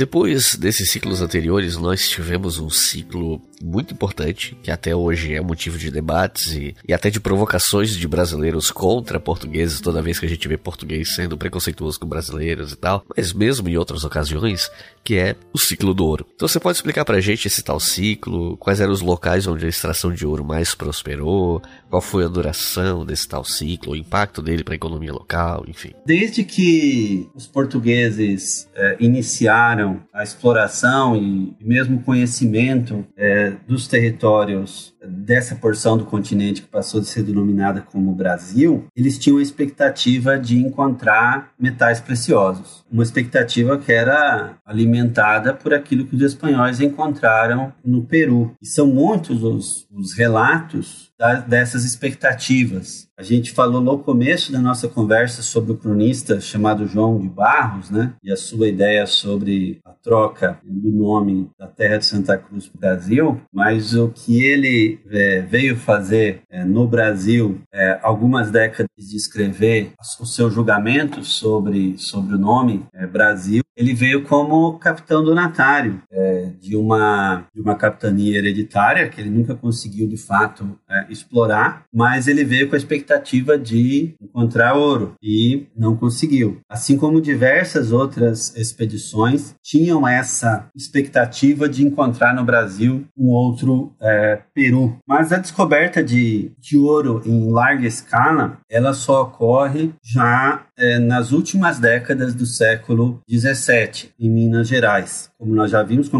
Depois 0.00 0.56
desses 0.56 0.90
ciclos 0.90 1.20
anteriores, 1.20 1.76
nós 1.76 2.08
tivemos 2.08 2.58
um 2.58 2.70
ciclo 2.70 3.38
muito 3.62 3.94
importante, 3.94 4.56
que 4.62 4.70
até 4.70 4.94
hoje 4.94 5.34
é 5.34 5.40
motivo 5.40 5.78
de 5.78 5.90
debates 5.90 6.52
e, 6.52 6.74
e, 6.86 6.92
até 6.92 7.10
de 7.10 7.20
provocações 7.20 7.96
de 7.96 8.08
brasileiros 8.08 8.70
contra 8.70 9.20
portugueses, 9.20 9.80
toda 9.80 10.02
vez 10.02 10.18
que 10.18 10.26
a 10.26 10.28
gente 10.28 10.48
vê 10.48 10.56
português 10.56 11.14
sendo 11.14 11.36
preconceituoso 11.36 12.00
com 12.00 12.06
brasileiros 12.06 12.72
e 12.72 12.76
tal, 12.76 13.04
mas 13.16 13.32
mesmo 13.32 13.68
em 13.68 13.76
outras 13.76 14.04
ocasiões, 14.04 14.70
que 15.04 15.16
é 15.16 15.36
o 15.52 15.58
ciclo 15.58 15.94
do 15.94 16.04
ouro. 16.04 16.26
Então 16.34 16.48
você 16.48 16.60
pode 16.60 16.78
explicar 16.78 17.04
pra 17.04 17.20
gente 17.20 17.46
esse 17.46 17.62
tal 17.62 17.80
ciclo, 17.80 18.56
quais 18.56 18.80
eram 18.80 18.92
os 18.92 19.00
locais 19.00 19.46
onde 19.46 19.66
a 19.66 19.68
extração 19.68 20.12
de 20.12 20.26
ouro 20.26 20.44
mais 20.44 20.74
prosperou, 20.74 21.62
qual 21.88 22.00
foi 22.00 22.24
a 22.24 22.28
duração 22.28 23.04
desse 23.04 23.28
tal 23.28 23.44
ciclo, 23.44 23.92
o 23.92 23.96
impacto 23.96 24.40
dele 24.42 24.64
para 24.64 24.74
a 24.74 24.76
economia 24.76 25.12
local, 25.12 25.64
enfim. 25.66 25.92
Desde 26.06 26.44
que 26.44 27.28
os 27.34 27.46
portugueses 27.46 28.68
é, 28.74 28.96
iniciaram 29.00 30.00
a 30.12 30.22
exploração 30.22 31.16
e 31.16 31.54
mesmo 31.60 32.02
conhecimento 32.02 33.04
é, 33.16 33.49
dos 33.66 33.86
territórios 33.86 34.94
dessa 35.02 35.54
porção 35.54 35.96
do 35.96 36.04
continente 36.04 36.62
que 36.62 36.68
passou 36.68 37.00
de 37.00 37.06
ser 37.06 37.22
denominada 37.22 37.80
como 37.80 38.14
Brasil, 38.14 38.84
eles 38.94 39.18
tinham 39.18 39.38
a 39.38 39.42
expectativa 39.42 40.38
de 40.38 40.58
encontrar 40.58 41.52
metais 41.58 42.00
preciosos. 42.00 42.84
Uma 42.90 43.02
expectativa 43.02 43.78
que 43.78 43.92
era 43.92 44.56
alimentada 44.64 45.54
por 45.54 45.72
aquilo 45.72 46.06
que 46.06 46.16
os 46.16 46.22
espanhóis 46.22 46.80
encontraram 46.80 47.72
no 47.84 48.04
Peru. 48.04 48.54
E 48.60 48.66
são 48.66 48.86
muitos 48.86 49.42
os, 49.42 49.86
os 49.90 50.12
relatos 50.12 51.10
dessas 51.46 51.84
expectativas. 51.84 53.08
A 53.20 53.22
gente 53.22 53.52
falou 53.52 53.82
no 53.82 53.98
começo 53.98 54.50
da 54.50 54.58
nossa 54.58 54.88
conversa 54.88 55.42
sobre 55.42 55.72
o 55.72 55.76
cronista 55.76 56.40
chamado 56.40 56.86
João 56.86 57.20
de 57.20 57.28
Barros, 57.28 57.90
né? 57.90 58.14
E 58.24 58.32
a 58.32 58.36
sua 58.36 58.66
ideia 58.66 59.06
sobre 59.06 59.78
a 59.84 59.90
troca 59.90 60.58
do 60.64 60.90
nome 60.90 61.50
da 61.58 61.66
terra 61.66 61.98
de 61.98 62.06
Santa 62.06 62.38
Cruz 62.38 62.66
para 62.66 62.78
o 62.78 62.80
Brasil, 62.80 63.40
mas 63.52 63.94
o 63.94 64.08
que 64.08 64.42
ele 64.42 65.00
é, 65.10 65.42
veio 65.42 65.76
fazer 65.76 66.40
é, 66.48 66.64
no 66.64 66.88
Brasil, 66.88 67.60
é, 67.70 68.00
algumas 68.02 68.50
décadas 68.50 68.88
de 68.96 69.16
escrever 69.18 69.92
o 70.18 70.24
seu 70.24 70.50
julgamento 70.50 71.22
sobre, 71.22 71.98
sobre 71.98 72.36
o 72.36 72.38
nome 72.38 72.86
é, 72.94 73.06
Brasil, 73.06 73.60
ele 73.76 73.94
veio 73.94 74.24
como 74.24 74.78
capitão 74.78 75.22
donatário 75.22 76.02
é, 76.10 76.50
de, 76.58 76.76
uma, 76.76 77.44
de 77.54 77.60
uma 77.60 77.74
capitania 77.74 78.38
hereditária 78.38 79.08
que 79.08 79.20
ele 79.20 79.30
nunca 79.30 79.54
conseguiu 79.54 80.06
de 80.06 80.16
fato 80.16 80.78
é, 80.88 81.06
explorar, 81.10 81.84
mas 81.92 82.26
ele 82.26 82.44
veio 82.44 82.68
com 82.68 82.74
a 82.74 82.78
expectativa 82.78 83.09
de 83.58 84.14
encontrar 84.20 84.74
ouro 84.74 85.14
e 85.22 85.66
não 85.76 85.96
conseguiu. 85.96 86.60
Assim 86.68 86.96
como 86.96 87.20
diversas 87.20 87.92
outras 87.92 88.54
expedições 88.56 89.54
tinham 89.62 90.06
essa 90.06 90.68
expectativa 90.74 91.68
de 91.68 91.84
encontrar 91.84 92.34
no 92.34 92.44
Brasil 92.44 93.04
um 93.16 93.28
outro 93.28 93.92
é, 94.00 94.40
Peru. 94.54 94.96
Mas 95.06 95.32
a 95.32 95.38
descoberta 95.38 96.02
de, 96.02 96.52
de 96.58 96.76
ouro 96.76 97.22
em 97.24 97.50
larga 97.50 97.86
escala, 97.86 98.58
ela 98.68 98.92
só 98.92 99.22
ocorre 99.22 99.92
já 100.02 100.64
é, 100.76 100.98
nas 100.98 101.32
últimas 101.32 101.78
décadas 101.78 102.34
do 102.34 102.46
século 102.46 103.20
XVII, 103.28 104.10
em 104.18 104.30
Minas 104.30 104.68
Gerais, 104.68 105.30
como 105.38 105.54
nós 105.54 105.70
já 105.70 105.82
vimos 105.82 106.10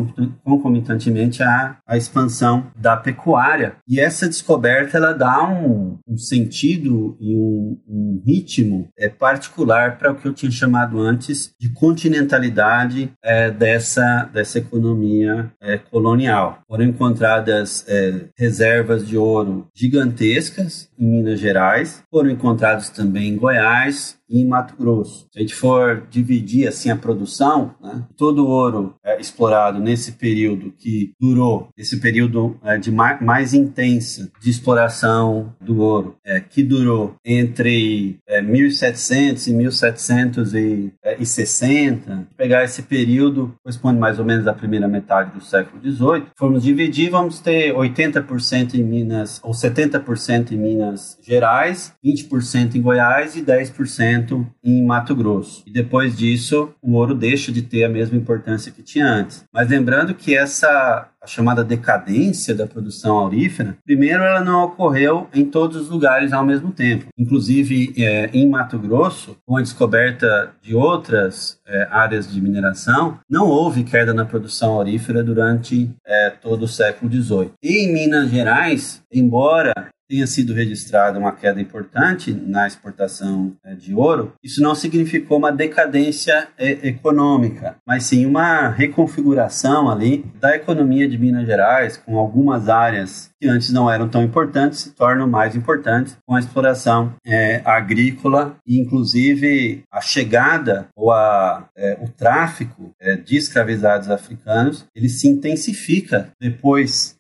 concomitantemente 0.45 1.43
à, 1.43 1.77
à 1.87 1.97
expansão 1.97 2.67
da 2.77 2.97
pecuária. 2.97 3.77
E 3.89 3.99
essa 3.99 4.29
descoberta 4.29 4.99
ela 4.99 5.13
dá 5.13 5.43
um, 5.49 5.99
um 6.07 6.17
sentido 6.17 6.80
e 6.89 7.37
um, 7.37 7.79
um 7.87 8.23
ritmo 8.25 8.89
é, 8.99 9.09
particular 9.09 9.99
para 9.99 10.13
o 10.13 10.15
que 10.15 10.29
eu 10.29 10.33
tinha 10.33 10.51
chamado 10.51 11.01
antes 11.01 11.55
de 11.59 11.69
continentalidade 11.71 13.13
é, 13.23 13.51
dessa, 13.51 14.29
dessa 14.33 14.59
economia 14.59 15.53
é, 15.61 15.79
colonial. 15.79 16.61
Foram 16.69 16.85
encontradas 16.85 17.85
é, 17.89 18.27
reservas 18.37 19.07
de 19.07 19.17
ouro 19.17 19.69
gigantescas 19.75 20.89
em 20.99 21.07
Minas 21.07 21.41
Gerais, 21.41 22.03
foram 22.11 22.31
encontrados 22.31 22.91
também 22.91 23.31
em 23.31 23.37
Goiás, 23.37 24.20
em 24.31 24.47
Mato 24.47 24.77
Grosso. 24.79 25.27
Se 25.33 25.39
a 25.39 25.41
gente 25.41 25.55
for 25.55 26.07
dividir 26.09 26.69
assim 26.69 26.91
a 26.91 26.97
produção, 26.97 27.75
né, 27.83 28.05
todo 28.17 28.47
o 28.47 28.49
ouro 28.49 28.95
é, 29.05 29.21
explorado 29.21 29.81
nesse 29.81 30.13
período 30.13 30.73
que 30.79 31.13
durou, 31.21 31.69
esse 31.77 31.99
período 31.99 32.57
é, 32.63 32.79
de 32.79 32.93
mais, 32.93 33.21
mais, 33.21 33.53
intensa 33.53 34.31
de 34.41 34.49
exploração 34.49 35.53
do 35.61 35.81
ouro, 35.81 36.15
é, 36.25 36.39
que 36.41 36.63
durou 36.63 37.17
entre 37.25 38.21
1700 38.45 39.49
é, 39.49 39.51
e 39.51 39.55
1760, 39.55 42.29
pegar 42.37 42.63
esse 42.63 42.83
período, 42.83 43.53
corresponde 43.63 43.99
mais 43.99 44.21
ou 44.21 44.25
menos 44.25 44.47
à 44.47 44.53
primeira 44.53 44.87
metade 44.87 45.33
do 45.33 45.43
século 45.43 45.83
XVIII, 45.83 46.27
formos 46.37 46.63
dividir, 46.63 47.11
vamos 47.11 47.41
ter 47.41 47.75
80% 47.75 48.75
em 48.75 48.85
Minas, 48.85 49.41
ou 49.43 49.53
70% 49.53 50.53
em 50.53 50.57
Minas 50.57 51.19
Gerais, 51.23 51.93
20% 52.05 52.77
em 52.77 52.83
Goiás 52.83 53.35
e 53.35 53.43
10% 53.43 54.20
em 54.63 54.85
Mato 54.85 55.15
Grosso. 55.15 55.63
E 55.67 55.73
depois 55.73 56.17
disso, 56.17 56.71
o 56.83 56.95
ouro 56.95 57.15
deixa 57.15 57.51
de 57.53 57.63
ter 57.63 57.85
a 57.85 57.89
mesma 57.89 58.17
importância 58.17 58.73
que 58.73 58.83
tinha 58.83 59.07
antes. 59.07 59.45
Mas 59.53 59.69
lembrando 59.69 60.15
que 60.15 60.37
essa 60.37 61.09
a 61.23 61.27
chamada 61.27 61.63
decadência 61.63 62.55
da 62.55 62.67
produção 62.67 63.19
aurífera, 63.19 63.77
primeiro 63.85 64.23
ela 64.23 64.43
não 64.43 64.65
ocorreu 64.65 65.29
em 65.35 65.45
todos 65.45 65.77
os 65.77 65.91
lugares 65.91 66.33
ao 66.33 66.45
mesmo 66.45 66.73
tempo. 66.73 67.07
Inclusive 67.19 67.93
é, 67.99 68.31
em 68.33 68.49
Mato 68.49 68.79
Grosso, 68.79 69.37
com 69.45 69.59
a 69.59 69.61
descoberta 69.61 70.53
de 70.63 70.75
outras 70.75 71.59
é, 71.67 71.87
áreas 71.91 72.31
de 72.33 72.41
mineração, 72.41 73.19
não 73.29 73.47
houve 73.47 73.85
queda 73.85 74.15
na 74.15 74.25
produção 74.25 74.73
aurífera 74.73 75.23
durante 75.23 75.91
é, 76.07 76.31
todo 76.31 76.63
o 76.63 76.69
século 76.69 77.13
XVIII. 77.13 77.51
E 77.63 77.85
em 77.85 77.93
Minas 77.93 78.31
Gerais, 78.31 79.03
embora 79.13 79.73
tenha 80.11 80.27
sido 80.27 80.53
registrada 80.53 81.21
uma 81.21 81.31
queda 81.31 81.61
importante 81.61 82.33
na 82.33 82.67
exportação 82.67 83.53
eh, 83.65 83.77
de 83.77 83.95
ouro, 83.95 84.33
isso 84.43 84.61
não 84.61 84.75
significou 84.75 85.39
uma 85.39 85.53
decadência 85.53 86.49
eh, 86.59 86.89
econômica, 86.89 87.77
mas 87.87 88.05
sim 88.05 88.27
uma 88.27 88.69
reconfiguração 88.71 89.89
ali 89.89 90.25
da 90.41 90.57
economia 90.57 91.09
de 91.09 91.17
Minas 91.17 91.47
Gerais, 91.47 91.97
com 91.97 92.19
algumas 92.19 92.69
áreas 92.69 93.30
que 93.41 93.49
antes 93.49 93.71
não 93.73 93.91
eram 93.91 94.09
tão 94.09 94.23
importantes 94.23 94.81
se 94.81 94.91
tornam 94.91 95.27
mais 95.27 95.57
importantes 95.57 96.17
com 96.27 96.35
a 96.35 96.41
exploração 96.41 97.15
é, 97.25 97.63
agrícola 97.65 98.57
e 98.67 98.79
inclusive 98.79 99.83
a 99.91 100.01
chegada 100.01 100.89
ou 100.95 101.11
a, 101.11 101.69
é, 101.77 101.99
o 102.01 102.09
tráfico 102.09 102.93
é, 103.01 103.17
de 103.17 103.37
escravizados 103.37 104.11
africanos 104.11 104.85
ele 104.95 105.09
se 105.09 105.29
intensifica 105.29 106.31
depois 106.41 107.19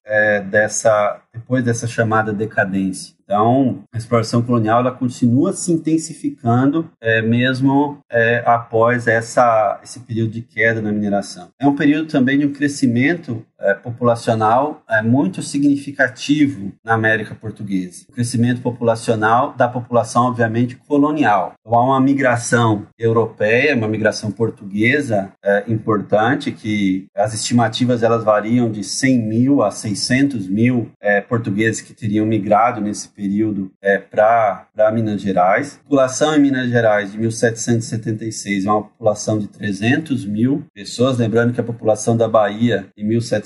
dessa 0.51 1.21
depois 1.33 1.63
dessa 1.63 1.87
chamada 1.87 2.33
decadência 2.33 3.15
então, 3.31 3.85
a 3.95 3.97
exploração 3.97 4.43
colonial 4.43 4.81
ela 4.81 4.91
continua 4.91 5.53
se 5.53 5.71
intensificando 5.71 6.91
é, 7.01 7.23
mesmo 7.23 7.99
é, 8.11 8.43
após 8.45 9.07
essa, 9.07 9.79
esse 9.85 10.01
período 10.01 10.33
de 10.33 10.43
queda 10.43 10.83
na 10.83 10.91
mineração. 10.91 11.49
É 11.57 11.65
um 11.65 11.77
período 11.77 12.09
também 12.09 12.41
de 12.41 12.47
um 12.47 12.53
crescimento 12.53 13.47
é, 13.61 13.75
populacional 13.75 14.83
é, 14.89 15.03
muito 15.03 15.43
significativo 15.43 16.73
na 16.85 16.95
América 16.95 17.35
Portuguesa. 17.35 18.07
O 18.09 18.13
crescimento 18.13 18.61
populacional 18.61 19.53
da 19.57 19.69
população, 19.69 20.25
obviamente, 20.27 20.77
colonial. 20.77 21.55
Então, 21.61 21.79
há 21.79 21.85
uma 21.85 22.01
migração 22.01 22.87
europeia, 22.99 23.77
uma 23.77 23.89
migração 23.89 24.31
portuguesa 24.31 25.33
é, 25.45 25.65
importante, 25.69 26.53
que 26.53 27.07
as 27.15 27.35
estimativas 27.35 28.03
elas 28.03 28.25
variam 28.25 28.71
de 28.71 28.83
100 28.83 29.19
mil 29.19 29.63
a 29.63 29.71
600 29.71 30.49
mil 30.49 30.91
é, 31.01 31.21
portugueses 31.21 31.81
que 31.81 31.93
teriam 31.93 32.27
migrado 32.27 32.81
nesse 32.81 33.09
período 33.09 33.71
é, 33.83 33.99
para 33.99 34.67
Minas 34.93 35.21
Gerais. 35.21 35.79
A 35.81 35.83
população 35.85 36.35
em 36.35 36.41
Minas 36.41 36.71
Gerais 36.71 37.13
de 37.13 37.19
1776 37.19 38.65
é 38.65 38.71
uma 38.71 38.83
população 38.83 39.39
de 39.39 39.49
300 39.49 40.25
mil 40.25 40.65
pessoas. 40.75 41.19
Lembrando 41.19 41.53
que 41.53 41.61
a 41.61 41.65
população 41.65 42.17
da 42.17 42.29
Bahia 42.29 42.87
em 42.97 43.05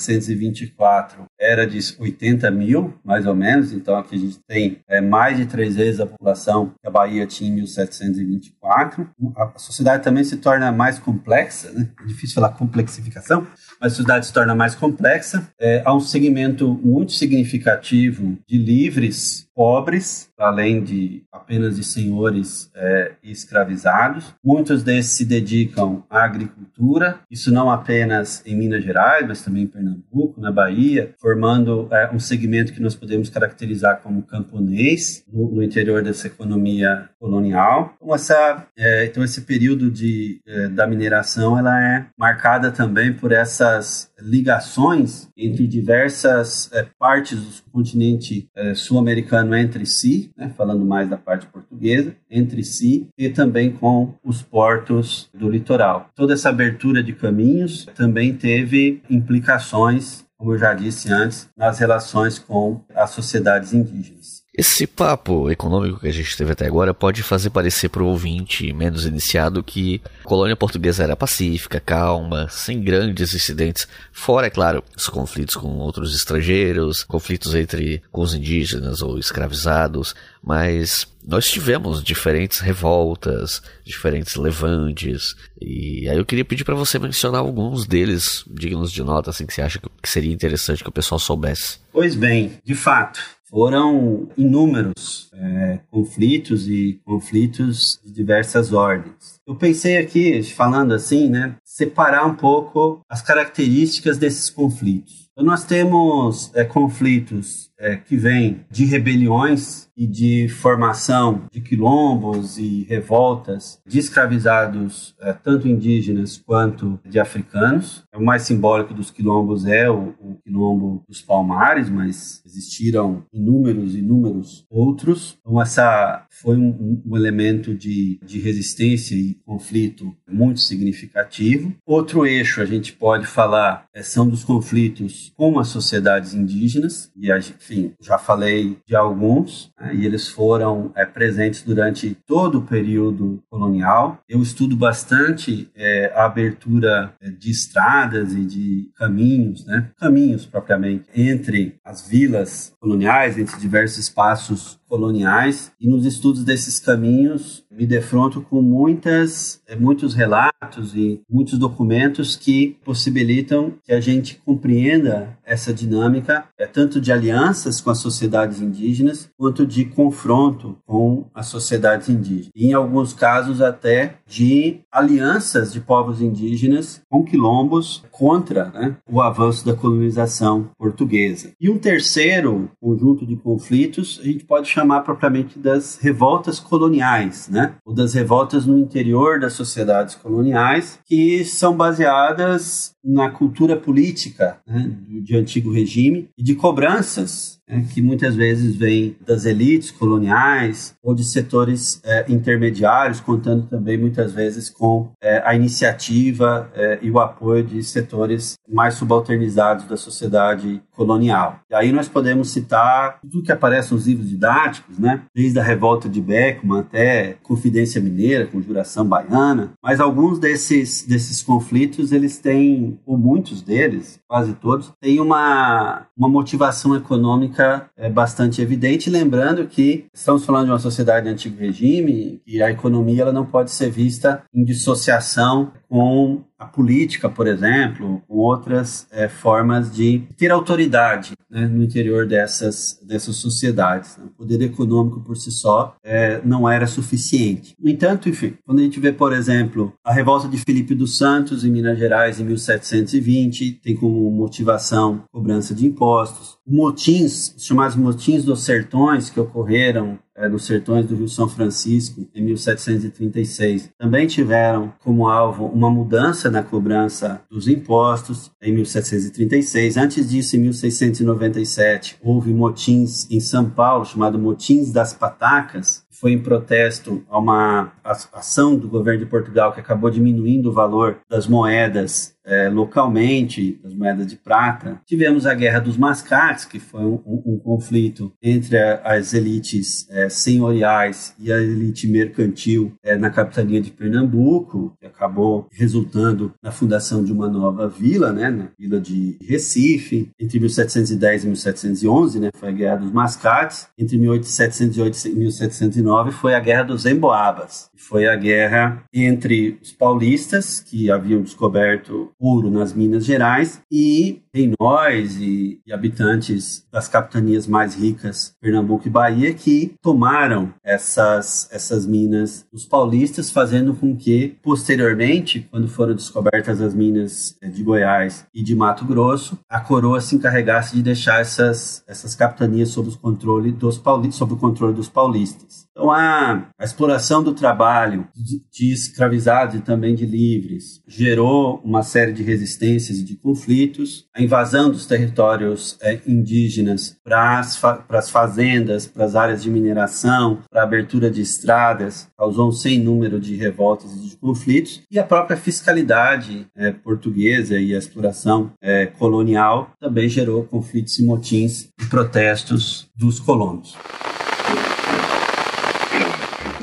1724 0.09 1.26
era 1.45 1.66
de 1.66 1.78
80 1.99 2.51
mil, 2.51 2.95
mais 3.05 3.26
ou 3.26 3.34
menos. 3.34 3.72
Então 3.72 3.97
aqui 3.97 4.16
a 4.16 4.18
gente 4.18 4.38
tem 4.47 4.78
é, 4.88 5.01
mais 5.01 5.36
de 5.36 5.47
três 5.47 5.76
vezes 5.76 6.01
a 6.01 6.07
população 6.07 6.72
que 6.80 6.88
a 6.88 6.90
Bahia 6.90 7.26
tinha 7.26 7.51
em 7.51 7.55
1724. 7.55 9.09
A 9.36 9.59
sociedade 9.59 10.03
também 10.03 10.24
se 10.24 10.38
torna 10.38 10.72
mais 10.72 10.99
complexa, 10.99 11.70
né? 11.72 11.88
é 12.03 12.07
difícil 12.07 12.34
falar 12.34 12.51
complexificação, 12.51 13.47
mas 13.80 13.92
a 13.92 13.97
sociedade 13.97 14.26
se 14.26 14.32
torna 14.32 14.55
mais 14.55 14.74
complexa. 14.74 15.49
É, 15.61 15.82
há 15.84 15.95
um 15.95 16.01
segmento 16.01 16.80
muito 16.82 17.12
significativo 17.12 18.38
de 18.47 18.59
livres 18.59 19.49
pobres, 19.55 20.28
além 20.36 20.82
de 20.82 21.22
apenas 21.32 21.76
de 21.76 21.84
senhores 21.84 22.70
é, 22.74 23.12
escravizados. 23.22 24.34
Muitos 24.45 24.82
desses 24.82 25.12
se 25.12 25.24
dedicam 25.24 26.03
à 26.11 26.24
agricultura, 26.24 27.20
isso 27.30 27.53
não 27.53 27.70
apenas 27.70 28.42
em 28.45 28.57
Minas 28.57 28.82
Gerais, 28.82 29.26
mas 29.26 29.42
também 29.42 29.62
em 29.62 29.68
Pernambuco, 29.68 30.40
na 30.40 30.51
Bahia, 30.51 31.14
formando 31.35 31.89
é, 31.91 32.11
um 32.12 32.20
segmento 32.20 32.72
que 32.72 32.80
nós 32.80 32.95
podemos 32.95 33.28
caracterizar 33.28 34.01
como 34.03 34.22
camponês 34.22 35.24
no, 35.32 35.51
no 35.51 35.62
interior 35.64 36.01
dessa 36.01 36.28
economia 36.28 37.09
colonial. 37.18 37.95
Então, 37.97 38.14
essa, 38.14 38.66
é, 38.78 39.07
então 39.07 39.24
esse 39.24 39.41
período 39.41 39.91
de, 39.91 40.41
é, 40.47 40.68
da 40.68 40.87
mineração 40.87 41.59
ela 41.59 41.82
é 41.82 42.07
marcada 42.16 42.70
também 42.70 43.12
por 43.12 43.32
essas 43.32 44.12
ligações 44.20 45.28
entre 45.37 45.66
diversas 45.66 46.70
é, 46.72 46.87
partes 46.99 47.41
do 47.41 47.70
continente 47.72 48.49
é, 48.55 48.74
sul-americano 48.74 49.57
entre 49.57 49.85
si, 49.85 50.30
né, 50.37 50.53
falando 50.57 50.85
mais 50.85 51.09
da 51.09 51.16
parte 51.16 51.47
portuguesa, 51.47 52.14
entre 52.30 52.62
si 52.62 53.09
e 53.18 53.28
também 53.28 53.72
com 53.72 54.14
os 54.24 54.41
portos 54.41 55.28
do 55.35 55.51
litoral. 55.51 56.09
Toda 56.14 56.35
essa 56.35 56.49
abertura 56.49 57.03
de 57.03 57.12
caminhos 57.12 57.87
também 57.95 58.32
teve 58.35 59.03
implicações, 59.11 60.24
como 60.45 60.57
eu 60.57 60.59
já 60.59 60.74
disse 60.74 61.11
antes, 61.11 61.49
nas 61.57 61.78
relações 61.78 62.38
com 62.38 62.84
as 62.95 63.09
sociedades 63.12 63.72
indígenas. 63.72 64.43
Esse 64.57 64.86
papo 64.86 65.50
econômico 65.50 65.98
que 65.98 66.07
a 66.07 66.12
gente 66.12 66.36
teve 66.36 66.52
até 66.52 66.64
agora 66.64 66.94
pode 66.94 67.24
fazer 67.24 67.50
parecer 67.50 67.88
para 67.88 68.05
o 68.05 68.07
ouvinte 68.07 68.72
menos 68.72 69.05
iniciado 69.05 69.64
que 69.64 70.00
a 70.20 70.28
colônia 70.28 70.55
portuguesa 70.55 71.02
era 71.02 71.16
pacífica, 71.16 71.80
calma, 71.80 72.46
sem 72.48 72.80
grandes 72.80 73.34
incidentes, 73.34 73.88
fora, 74.12 74.46
é 74.46 74.50
claro, 74.50 74.84
os 74.96 75.09
conflitos 75.09 75.57
com 75.57 75.66
outros 75.78 76.14
estrangeiros, 76.14 77.02
conflitos 77.02 77.52
entre 77.52 78.00
com 78.12 78.22
os 78.22 78.32
indígenas 78.32 79.02
ou 79.02 79.18
escravizados, 79.18 80.14
mas 80.40 81.05
nós 81.26 81.50
tivemos 81.50 82.00
diferentes 82.00 82.61
revoltas, 82.61 83.61
diferentes 83.84 84.36
levantes, 84.36 85.34
e 85.61 86.09
aí 86.09 86.16
eu 86.16 86.24
queria 86.24 86.44
pedir 86.44 86.62
para 86.62 86.76
você 86.76 86.96
mencionar 86.96 87.40
alguns 87.40 87.86
deles 87.86 88.44
dignos 88.46 88.92
de 88.92 89.02
nota, 89.02 89.30
assim, 89.30 89.46
que 89.46 89.55
você 89.55 89.62
acha 89.62 89.80
que 89.80 90.09
seria 90.09 90.32
interessante 90.32 90.84
que 90.84 90.88
o 90.88 90.92
pessoal 90.92 91.18
soubesse. 91.18 91.78
Pois 91.92 92.14
bem, 92.14 92.61
de 92.64 92.74
fato, 92.74 93.20
foram 93.55 94.28
inúmeros 94.36 95.30
é, 95.32 95.78
conflitos 95.88 96.66
e 96.68 97.00
conflitos 97.05 98.00
de 98.05 98.12
diversas 98.12 98.72
ordens. 98.72 99.38
Eu 99.46 99.55
pensei 99.55 99.96
aqui, 99.96 100.42
falando 100.42 100.92
assim, 100.92 101.30
né, 101.30 101.55
separar 101.64 102.26
um 102.26 102.34
pouco 102.34 103.00
as 103.09 103.22
características 103.22 104.18
desses 104.18 104.50
conflitos. 104.50 105.28
Então, 105.30 105.44
nós 105.44 105.62
temos 105.64 106.50
é, 106.52 106.64
conflitos 106.64 107.70
é, 107.78 107.96
que 107.96 108.16
vêm 108.16 108.64
de 108.68 108.86
rebeliões 108.86 109.88
e 109.97 110.07
de 110.07 110.49
formação 110.49 111.42
de 111.51 111.61
quilombos 111.61 112.59
e 112.59 112.84
revoltas 112.88 113.80
de 113.86 113.99
escravizados, 113.99 115.14
é, 115.20 115.32
tanto 115.32 115.68
indígenas 115.68 116.36
quanto 116.36 116.99
de 117.09 117.18
africanos. 117.18 118.05
O 118.14 118.24
mais 118.24 118.42
simbólico 118.42 118.95
dos 118.95 119.11
quilombos 119.11 119.66
é 119.66 119.90
o, 119.90 120.14
o 120.20 120.36
quilombo 120.45 121.05
dos 121.09 121.20
Palmares, 121.22 121.88
mas 121.88 122.42
existiram 122.45 123.24
inúmeros, 123.32 123.95
inúmeros 123.95 124.64
outros. 124.70 125.38
Então, 125.40 125.61
essa 125.61 126.26
foi 126.30 126.57
um, 126.57 127.03
um 127.05 127.16
elemento 127.16 127.74
de, 127.74 128.18
de 128.24 128.38
resistência 128.40 129.14
e 129.14 129.34
conflito 129.45 130.14
muito 130.28 130.61
significativo. 130.61 131.74
Outro 131.86 132.26
eixo 132.26 132.61
a 132.61 132.64
gente 132.64 132.92
pode 132.92 133.26
falar 133.26 133.86
é, 133.95 134.03
são 134.03 134.28
dos 134.28 134.45
conflitos 134.45 135.32
com 135.36 135.59
as 135.59 135.68
sociedades 135.68 136.34
indígenas, 136.34 137.11
e 137.16 137.32
enfim, 137.32 137.92
já 138.01 138.18
falei 138.18 138.78
de 138.86 138.95
alguns 138.95 139.72
e 139.93 140.07
eles 140.07 140.28
foram 140.28 140.93
é, 140.95 141.05
presentes 141.05 141.62
durante 141.62 142.16
todo 142.26 142.59
o 142.59 142.62
período 142.62 143.43
colonial. 143.51 144.18
Eu 144.28 144.43
estudo 144.43 144.76
bastante 144.76 145.68
é, 145.74 146.12
a 146.14 146.24
abertura 146.24 147.14
é, 147.20 147.30
de 147.30 147.51
estradas 147.51 148.32
e 148.32 148.45
de 148.45 148.91
caminhos, 148.97 149.64
né, 149.66 149.91
caminhos 149.99 150.47
propriamente, 150.47 151.05
entre 151.14 151.76
as 151.85 152.07
vilas 152.07 152.72
coloniais, 152.80 153.39
entre 153.39 153.59
diversos 153.59 153.99
espaços 153.99 154.78
coloniais 154.95 155.72
e 155.80 155.88
nos 155.88 156.07
estudos 156.07 156.45
desses 156.45 156.78
caminhos 156.78 157.64
me 157.68 157.84
defronto 157.84 158.40
com 158.40 158.62
muitas 158.62 159.61
é, 159.66 159.74
muitos 159.74 160.14
relatos 160.14 160.95
e 160.95 161.20
muitos 161.28 161.59
documentos 161.59 162.36
que 162.36 162.76
possibilitam 162.84 163.72
que 163.82 163.92
a 163.92 164.01
gente 164.01 164.40
compreenda 164.45 165.36
essa 165.45 165.74
dinâmica 165.74 166.45
é 166.57 166.64
tanto 166.64 167.01
de 167.01 167.11
alianças 167.11 167.80
com 167.80 167.90
as 167.90 167.99
sociedades 167.99 168.61
indígenas 168.61 169.28
quanto 169.36 169.66
de 169.66 169.84
confronto 169.84 170.78
com 170.86 171.24
as 171.34 171.47
sociedades 171.47 172.09
indígenas. 172.09 172.53
E 172.55 172.68
em 172.68 172.72
alguns 172.72 173.12
casos 173.12 173.61
até 173.61 174.18
de 174.35 174.80
alianças 174.91 175.72
de 175.72 175.80
povos 175.80 176.20
indígenas 176.20 177.01
com 177.09 177.24
quilombos 177.24 178.03
contra 178.11 178.70
né, 178.70 178.97
o 179.09 179.20
avanço 179.20 179.64
da 179.64 179.74
colonização 179.74 180.70
portuguesa 180.76 181.53
e 181.61 181.70
um 181.70 181.78
terceiro 181.78 182.68
conjunto 182.80 183.24
de 183.24 183.37
conflitos 183.37 184.20
a 184.20 184.26
gente 184.26 184.45
pode 184.45 184.68
chamar 184.68 185.03
propriamente 185.03 185.57
das 185.57 185.99
revoltas 185.99 186.59
coloniais, 186.59 187.49
né? 187.49 187.74
Ou 187.85 187.95
das 187.95 188.14
revoltas 188.14 188.66
no 188.66 188.78
interior 188.78 189.39
das 189.39 189.53
sociedades 189.53 190.16
coloniais, 190.16 190.99
que 191.07 191.45
são 191.45 191.76
baseadas 191.76 192.95
na 193.05 193.30
cultura 193.30 193.76
política 193.76 194.59
né, 194.66 194.97
de 195.22 195.37
antigo 195.37 195.72
regime 195.72 196.28
e 196.37 196.43
de 196.43 196.55
cobranças 196.55 197.53
né, 197.68 197.86
que 197.92 198.02
muitas 198.02 198.36
vezes 198.36 198.76
vem 198.76 199.16
das 199.26 199.44
elites 199.44 199.90
coloniais 199.90 200.96
ou 201.02 201.14
de 201.14 201.24
setores 201.24 202.00
é, 202.04 202.24
intermediários, 202.30 203.20
contando 203.20 203.66
também 203.66 203.96
muitas 203.96 204.32
vezes 204.32 204.68
com 204.68 205.10
é, 205.20 205.42
a 205.44 205.54
iniciativa 205.54 206.70
é, 206.74 206.98
e 207.02 207.10
o 207.10 207.18
apoio 207.18 207.64
de 207.64 207.82
setores 207.82 208.54
mais 208.68 208.94
subalternizados 208.94 209.86
da 209.86 209.96
sociedade 209.96 210.82
colonial. 210.95 211.61
E 211.70 211.74
aí 211.74 211.92
nós 211.92 212.09
podemos 212.09 212.51
citar 212.51 213.18
tudo 213.20 213.42
que 213.42 213.53
aparece 213.53 213.92
nos 213.92 214.07
livros 214.07 214.28
didáticos, 214.28 214.99
né? 214.99 215.22
desde 215.34 215.59
a 215.59 215.62
revolta 215.62 216.09
de 216.09 216.20
Beckman 216.20 216.80
até 216.80 217.36
Confidência 217.42 218.01
Mineira, 218.01 218.47
Conjuração 218.47 219.07
Baiana, 219.07 219.72
mas 219.82 220.01
alguns 220.01 220.38
desses, 220.38 221.05
desses 221.07 221.42
conflitos 221.42 222.12
eles 222.12 222.38
têm, 222.38 222.99
ou 223.05 223.18
muitos 223.18 223.62
deles, 223.62 224.20
quase 224.28 224.55
todos, 224.55 224.92
têm 225.01 225.20
uma, 225.20 226.07
uma 226.16 226.28
motivação 226.28 226.95
econômica 226.95 227.88
é, 227.97 228.09
bastante 228.09 228.62
evidente, 228.62 229.11
lembrando 229.11 229.66
que 229.66 230.07
estamos 230.14 230.45
falando 230.45 230.66
de 230.66 230.72
uma 230.72 230.78
sociedade 230.78 231.26
de 231.26 231.32
antigo 231.32 231.59
regime 231.59 232.40
e 232.47 232.62
a 232.62 232.70
economia 232.70 233.22
ela 233.22 233.32
não 233.32 233.45
pode 233.45 233.70
ser 233.70 233.90
vista 233.90 234.42
em 234.55 234.64
dissociação 234.64 235.72
com 235.95 236.42
a 236.59 236.64
política, 236.64 237.28
por 237.28 237.47
exemplo, 237.47 238.20
com 238.26 238.38
outras 238.38 239.07
é, 239.12 239.28
formas 239.28 239.95
de 239.95 240.24
ter 240.36 240.51
autoridade 240.51 241.34
né, 241.49 241.68
no 241.68 241.84
interior 241.84 242.26
dessas, 242.26 242.99
dessas 243.01 243.36
sociedades. 243.36 244.16
Né? 244.16 244.24
O 244.24 244.30
poder 244.30 244.61
econômico 244.61 245.20
por 245.20 245.36
si 245.36 245.53
só 245.53 245.95
é, 246.03 246.40
não 246.45 246.68
era 246.68 246.88
suficiente. 246.88 247.76
No 247.78 247.88
entanto, 247.88 248.28
enfim, 248.28 248.55
quando 248.66 248.80
a 248.80 248.82
gente 248.82 248.99
vê, 248.99 249.12
por 249.12 249.32
exemplo, 249.32 249.92
a 250.05 250.12
revolta 250.12 250.49
de 250.49 250.59
Felipe 250.59 250.97
dos 250.97 251.16
Santos 251.16 251.64
em 251.64 251.70
Minas 251.70 251.97
Gerais 251.97 252.40
em 252.40 252.45
1720, 252.45 253.80
tem 253.80 253.95
como 253.95 254.28
motivação 254.32 255.22
cobrança 255.30 255.76
de 255.76 255.86
impostos. 255.86 256.59
Motins, 256.66 257.55
chamados 257.57 257.95
motins 257.95 258.42
dos 258.45 258.64
sertões, 258.64 259.30
que 259.30 259.38
ocorreram 259.38 260.18
é, 260.37 260.49
nos 260.49 260.64
sertões 260.64 261.07
do 261.07 261.14
Rio 261.14 261.28
São 261.28 261.49
Francisco, 261.49 262.26
em 262.35 262.43
1736, 262.43 263.91
também 263.97 264.26
tiveram 264.26 264.93
como 265.03 265.28
alvo 265.28 265.66
uma 265.66 265.91
mudança 265.91 266.51
na 266.51 266.62
cobrança 266.62 267.43
dos 267.51 267.68
impostos 267.68 268.51
em 268.61 268.72
1736. 268.72 269.97
Antes 269.97 270.28
disso, 270.28 270.57
em 270.57 270.61
1697, 270.61 272.18
houve 272.22 272.53
motins 272.53 273.30
em 273.30 273.41
São 273.41 273.68
Paulo, 273.68 274.05
chamado 274.05 274.39
Motins 274.39 274.91
das 274.91 275.12
Patacas, 275.12 276.05
foi 276.11 276.32
em 276.32 276.39
protesto 276.39 277.24
a 277.28 277.39
uma 277.39 277.93
ação 278.32 278.76
do 278.76 278.89
governo 278.89 279.20
de 279.20 279.26
Portugal 279.26 279.72
que 279.72 279.80
acabou 279.80 280.09
diminuindo 280.09 280.70
o 280.70 280.72
valor 280.72 281.18
das 281.28 281.47
moedas 281.47 282.34
é, 282.45 282.68
localmente, 282.68 283.80
das 283.82 283.95
moedas 283.95 284.26
de 284.26 284.36
prata. 284.36 285.01
Tivemos 285.07 285.47
a 285.47 285.55
Guerra 285.55 285.80
dos 285.80 285.97
Mascates, 285.97 286.64
que 286.64 286.78
foi 286.78 287.03
um, 287.03 287.20
um, 287.26 287.42
um 287.47 287.59
conflito 287.59 288.32
entre 288.42 288.78
a, 288.78 289.01
as 289.05 289.32
elites 289.32 290.07
é, 290.11 290.28
senhoriais 290.28 291.34
e 291.38 291.53
a 291.53 291.59
elite 291.59 292.07
mercantil 292.07 292.92
é, 293.03 293.16
na 293.16 293.30
capitania 293.30 293.80
de 293.80 293.90
Pernambuco, 293.90 294.97
que 295.01 295.07
acabou 295.07 295.68
resultando 295.72 296.53
na 296.62 296.70
fundação 296.70 297.24
de 297.24 297.32
uma 297.32 297.49
nova 297.49 297.88
vila, 297.88 298.32
né, 298.32 298.51
na 298.51 298.68
vila 298.78 299.01
de 299.01 299.38
Recife, 299.42 300.30
entre 300.38 300.59
1710 300.61 301.45
e 301.45 301.47
1711, 301.47 302.40
né, 302.40 302.51
foi 302.55 302.68
a 302.68 302.72
Guerra 302.72 302.97
dos 302.97 303.12
Mascates. 303.12 303.88
Entre 303.99 304.18
1708 304.18 305.28
e 305.28 305.34
1709 305.34 306.32
foi 306.32 306.55
a 306.55 306.61
Guerra 306.61 306.82
dos 306.82 307.07
Emboabas, 307.07 307.88
foi 307.97 308.26
a 308.26 308.36
guerra 308.36 309.05
entre 309.12 309.78
os 309.82 309.92
paulistas, 309.92 310.80
que 310.80 311.11
haviam 311.11 311.42
descoberto 311.42 312.34
ouro 312.39 312.70
nas 312.70 312.93
Minas 312.93 313.24
Gerais 313.24 313.80
e 313.91 314.43
reinóis 314.55 315.37
e, 315.41 315.80
e, 315.85 315.93
habitantes 315.93 316.87
das 316.93 317.09
capitanias 317.09 317.66
mais 317.66 317.97
ricas, 317.97 318.55
Pernambuco 318.61 319.09
e 319.09 319.11
Bahia, 319.11 319.53
que 319.53 319.95
tomaram 320.01 320.72
essas, 320.85 321.68
essas 321.72 322.07
minas 322.07 322.64
dos 322.72 322.85
paulistas, 322.85 323.51
fazendo 323.51 323.95
com 323.95 324.16
que, 324.16 324.57
posteriormente, 324.62 325.66
quando 325.70 325.89
foram 325.89 326.14
descobertas 326.14 326.80
as 326.80 326.95
minas 326.95 327.57
eh, 327.61 327.68
de 327.68 327.82
Goiás 327.82 328.47
e 328.55 328.62
de 328.62 328.76
Mato 328.76 329.05
Grosso, 329.05 329.59
a 329.68 329.80
coroa 329.80 330.20
se 330.20 330.37
encarregasse 330.37 330.95
de 330.95 331.03
deixar 331.03 331.41
essas, 331.41 332.05
essas 332.07 332.35
capitanias 332.35 332.91
sob 332.91 333.09
o 333.09 333.18
controle 333.18 333.72
dos 333.72 333.99
paulistas, 333.99 334.37
sob 334.37 334.55
o 334.55 334.57
controle 334.57 334.95
dos 334.95 335.09
paulistas. 335.09 335.84
Então, 335.95 336.11
a, 336.11 336.66
a 336.76 336.84
exploração 336.84 337.40
do 337.40 337.55
trabalho 337.55 338.26
de, 338.34 338.61
de 338.70 338.92
escravizados 338.92 339.76
e 339.76 339.80
também 339.80 340.16
de 340.16 340.26
livres 340.26 341.01
gerou 341.07 341.80
uma 341.84 342.03
série 342.03 342.32
de 342.32 342.42
resistências 342.42 343.18
e 343.18 343.22
de 343.22 343.36
conflitos. 343.36 344.26
A 344.34 344.42
invasão 344.42 344.90
dos 344.90 345.07
territórios 345.07 345.97
é, 346.03 346.20
indígenas 346.26 347.16
para 347.22 347.61
as, 347.61 347.76
fa 347.76 348.05
as 348.09 348.28
fazendas, 348.28 349.07
para 349.07 349.24
as 349.24 349.36
áreas 349.36 349.62
de 349.62 349.70
mineração, 349.70 350.59
para 350.68 350.80
a 350.80 350.84
abertura 350.84 351.30
de 351.30 351.40
estradas, 351.40 352.26
causou 352.36 352.70
um 352.70 352.72
sem 352.72 352.99
número 352.99 353.38
de 353.38 353.55
revoltas 353.55 354.12
e 354.16 354.30
de 354.30 354.36
conflitos. 354.36 355.03
E 355.09 355.18
a 355.20 355.24
própria 355.24 355.57
fiscalidade 355.57 356.66
é, 356.76 356.90
portuguesa 356.90 357.78
e 357.78 357.95
a 357.95 357.99
exploração 357.99 358.72
é, 358.82 359.07
colonial 359.07 359.92
também 360.01 360.28
gerou 360.28 360.64
conflitos 360.64 361.20
e 361.20 361.24
motins 361.24 361.88
e 362.01 362.07
protestos 362.07 363.09
dos 363.16 363.38
colonos. 363.38 363.97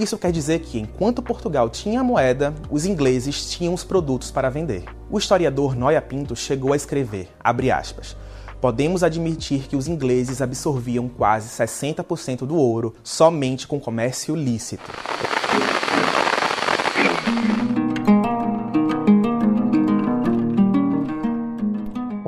Isso 0.02 0.18
quer 0.18 0.32
dizer 0.32 0.62
que, 0.62 0.80
enquanto 0.80 1.22
Portugal 1.22 1.70
tinha 1.70 1.99
a 1.99 2.04
moeda, 2.04 2.56
os 2.72 2.88
ingleses 2.88 3.52
tinham 3.52 3.72
os 3.72 3.84
produtos 3.84 4.32
para 4.32 4.49
vender. 4.49 4.86
O 5.12 5.20
historiador 5.20 5.76
Noia 5.76 6.02
Pinto 6.02 6.36
chegou 6.36 6.74
a 6.74 6.76
escrever, 6.76 7.30
aspas, 7.39 8.18
podemos 8.60 9.04
admitir 9.04 9.68
que 9.68 9.76
os 9.76 9.88
ingleses 9.88 10.41
absorviam 10.41 11.08
quase 11.08 11.49
60% 11.49 12.47
do 12.47 12.56
ouro 12.56 12.95
somente 13.04 13.68
com 13.68 13.80
comércio 13.80 14.36
lícito. 14.36 14.89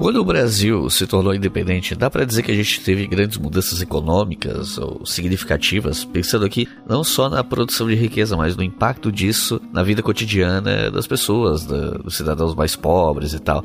Quando 0.03 0.17
o 0.17 0.25
Brasil 0.25 0.89
se 0.89 1.07
tornou 1.07 1.33
independente, 1.33 1.95
dá 1.95 2.09
para 2.09 2.25
dizer 2.25 2.43
que 2.43 2.51
a 2.51 2.55
gente 2.55 2.83
teve 2.83 3.07
grandes 3.07 3.37
mudanças 3.37 3.81
econômicas 3.81 4.77
ou 4.77 5.05
significativas, 5.05 6.03
pensando 6.03 6.43
aqui 6.43 6.67
não 6.85 7.05
só 7.05 7.29
na 7.29 7.41
produção 7.41 7.87
de 7.87 7.95
riqueza, 7.95 8.35
mas 8.35 8.57
no 8.57 8.63
impacto 8.63 9.09
disso 9.09 9.61
na 9.71 9.81
vida 9.81 10.03
cotidiana 10.03 10.91
das 10.91 11.07
pessoas, 11.07 11.65
dos 11.65 12.17
cidadãos 12.17 12.53
mais 12.53 12.75
pobres 12.75 13.31
e 13.31 13.39
tal. 13.39 13.63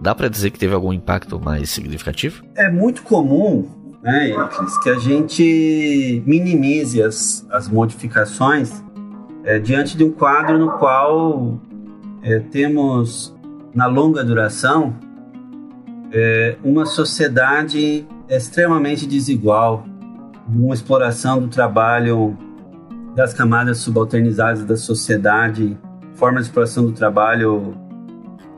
Dá 0.00 0.14
para 0.14 0.28
dizer 0.28 0.52
que 0.52 0.58
teve 0.58 0.72
algum 0.72 0.90
impacto 0.90 1.38
mais 1.38 1.68
significativo? 1.68 2.42
É 2.56 2.70
muito 2.70 3.02
comum, 3.02 3.68
né, 4.02 4.34
que 4.82 4.88
a 4.88 4.98
gente 4.98 6.22
minimize 6.24 7.02
as, 7.02 7.46
as 7.50 7.68
modificações 7.68 8.72
é, 9.44 9.58
diante 9.58 9.98
de 9.98 10.04
um 10.04 10.12
quadro 10.12 10.56
no 10.56 10.78
qual 10.78 11.60
é, 12.22 12.38
temos 12.38 13.36
na 13.74 13.86
longa 13.86 14.24
duração 14.24 15.03
é 16.16 16.56
uma 16.62 16.86
sociedade 16.86 18.06
extremamente 18.28 19.04
desigual, 19.04 19.84
uma 20.48 20.72
exploração 20.72 21.40
do 21.40 21.48
trabalho 21.48 22.38
das 23.16 23.34
camadas 23.34 23.78
subalternizadas 23.78 24.64
da 24.64 24.76
sociedade, 24.76 25.76
formas 26.14 26.44
de 26.44 26.50
exploração 26.50 26.86
do 26.86 26.92
trabalho 26.92 27.74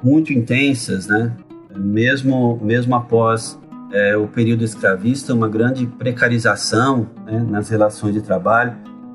muito 0.02 0.34
intensas, 0.34 1.06
né? 1.06 1.32
Mesmo, 1.74 2.60
mesmo 2.62 2.94
após 2.94 3.58
é, 3.90 4.16
o 4.16 4.26
período 4.26 4.62
escravista, 4.62 5.32
uma 5.32 5.48
grande 5.48 5.86
precarização 5.86 7.08
né, 7.24 7.44
nas 7.48 7.70
relações 7.70 8.14
de 8.14 8.20
trabalho. 8.20 8.74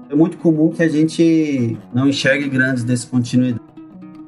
É 0.10 0.16
muito 0.16 0.38
comum 0.38 0.70
que 0.70 0.82
a 0.82 0.90
gente 0.90 1.78
não 1.94 2.08
enxergue 2.08 2.50
grandes 2.50 2.84
descontinuidades. 2.84 3.71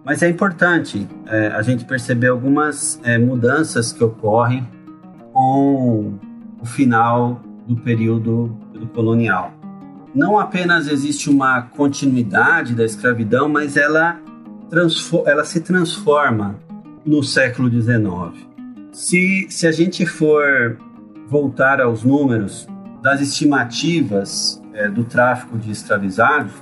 Mas 0.05 0.21
é 0.21 0.29
importante 0.29 1.07
é, 1.27 1.47
a 1.47 1.61
gente 1.61 1.85
perceber 1.85 2.27
algumas 2.27 2.99
é, 3.03 3.17
mudanças 3.17 3.93
que 3.93 4.03
ocorrem 4.03 4.67
com 5.31 6.19
o 6.61 6.65
final 6.65 7.41
do 7.67 7.75
período 7.77 8.47
do 8.73 8.87
colonial. 8.87 9.53
Não 10.13 10.37
apenas 10.37 10.87
existe 10.87 11.29
uma 11.29 11.61
continuidade 11.61 12.75
da 12.75 12.83
escravidão, 12.83 13.49
mas 13.49 13.77
ela, 13.77 14.19
ela 15.25 15.43
se 15.43 15.61
transforma 15.61 16.59
no 17.05 17.23
século 17.23 17.69
XIX. 17.69 18.45
Se, 18.91 19.47
se 19.49 19.65
a 19.65 19.71
gente 19.71 20.05
for 20.05 20.77
voltar 21.27 21.81
aos 21.81 22.03
números 22.03 22.67
das 23.01 23.21
estimativas 23.21 24.61
é, 24.73 24.87
do 24.87 25.03
tráfico 25.03 25.57
de 25.57 25.71
escravizados, 25.71 26.53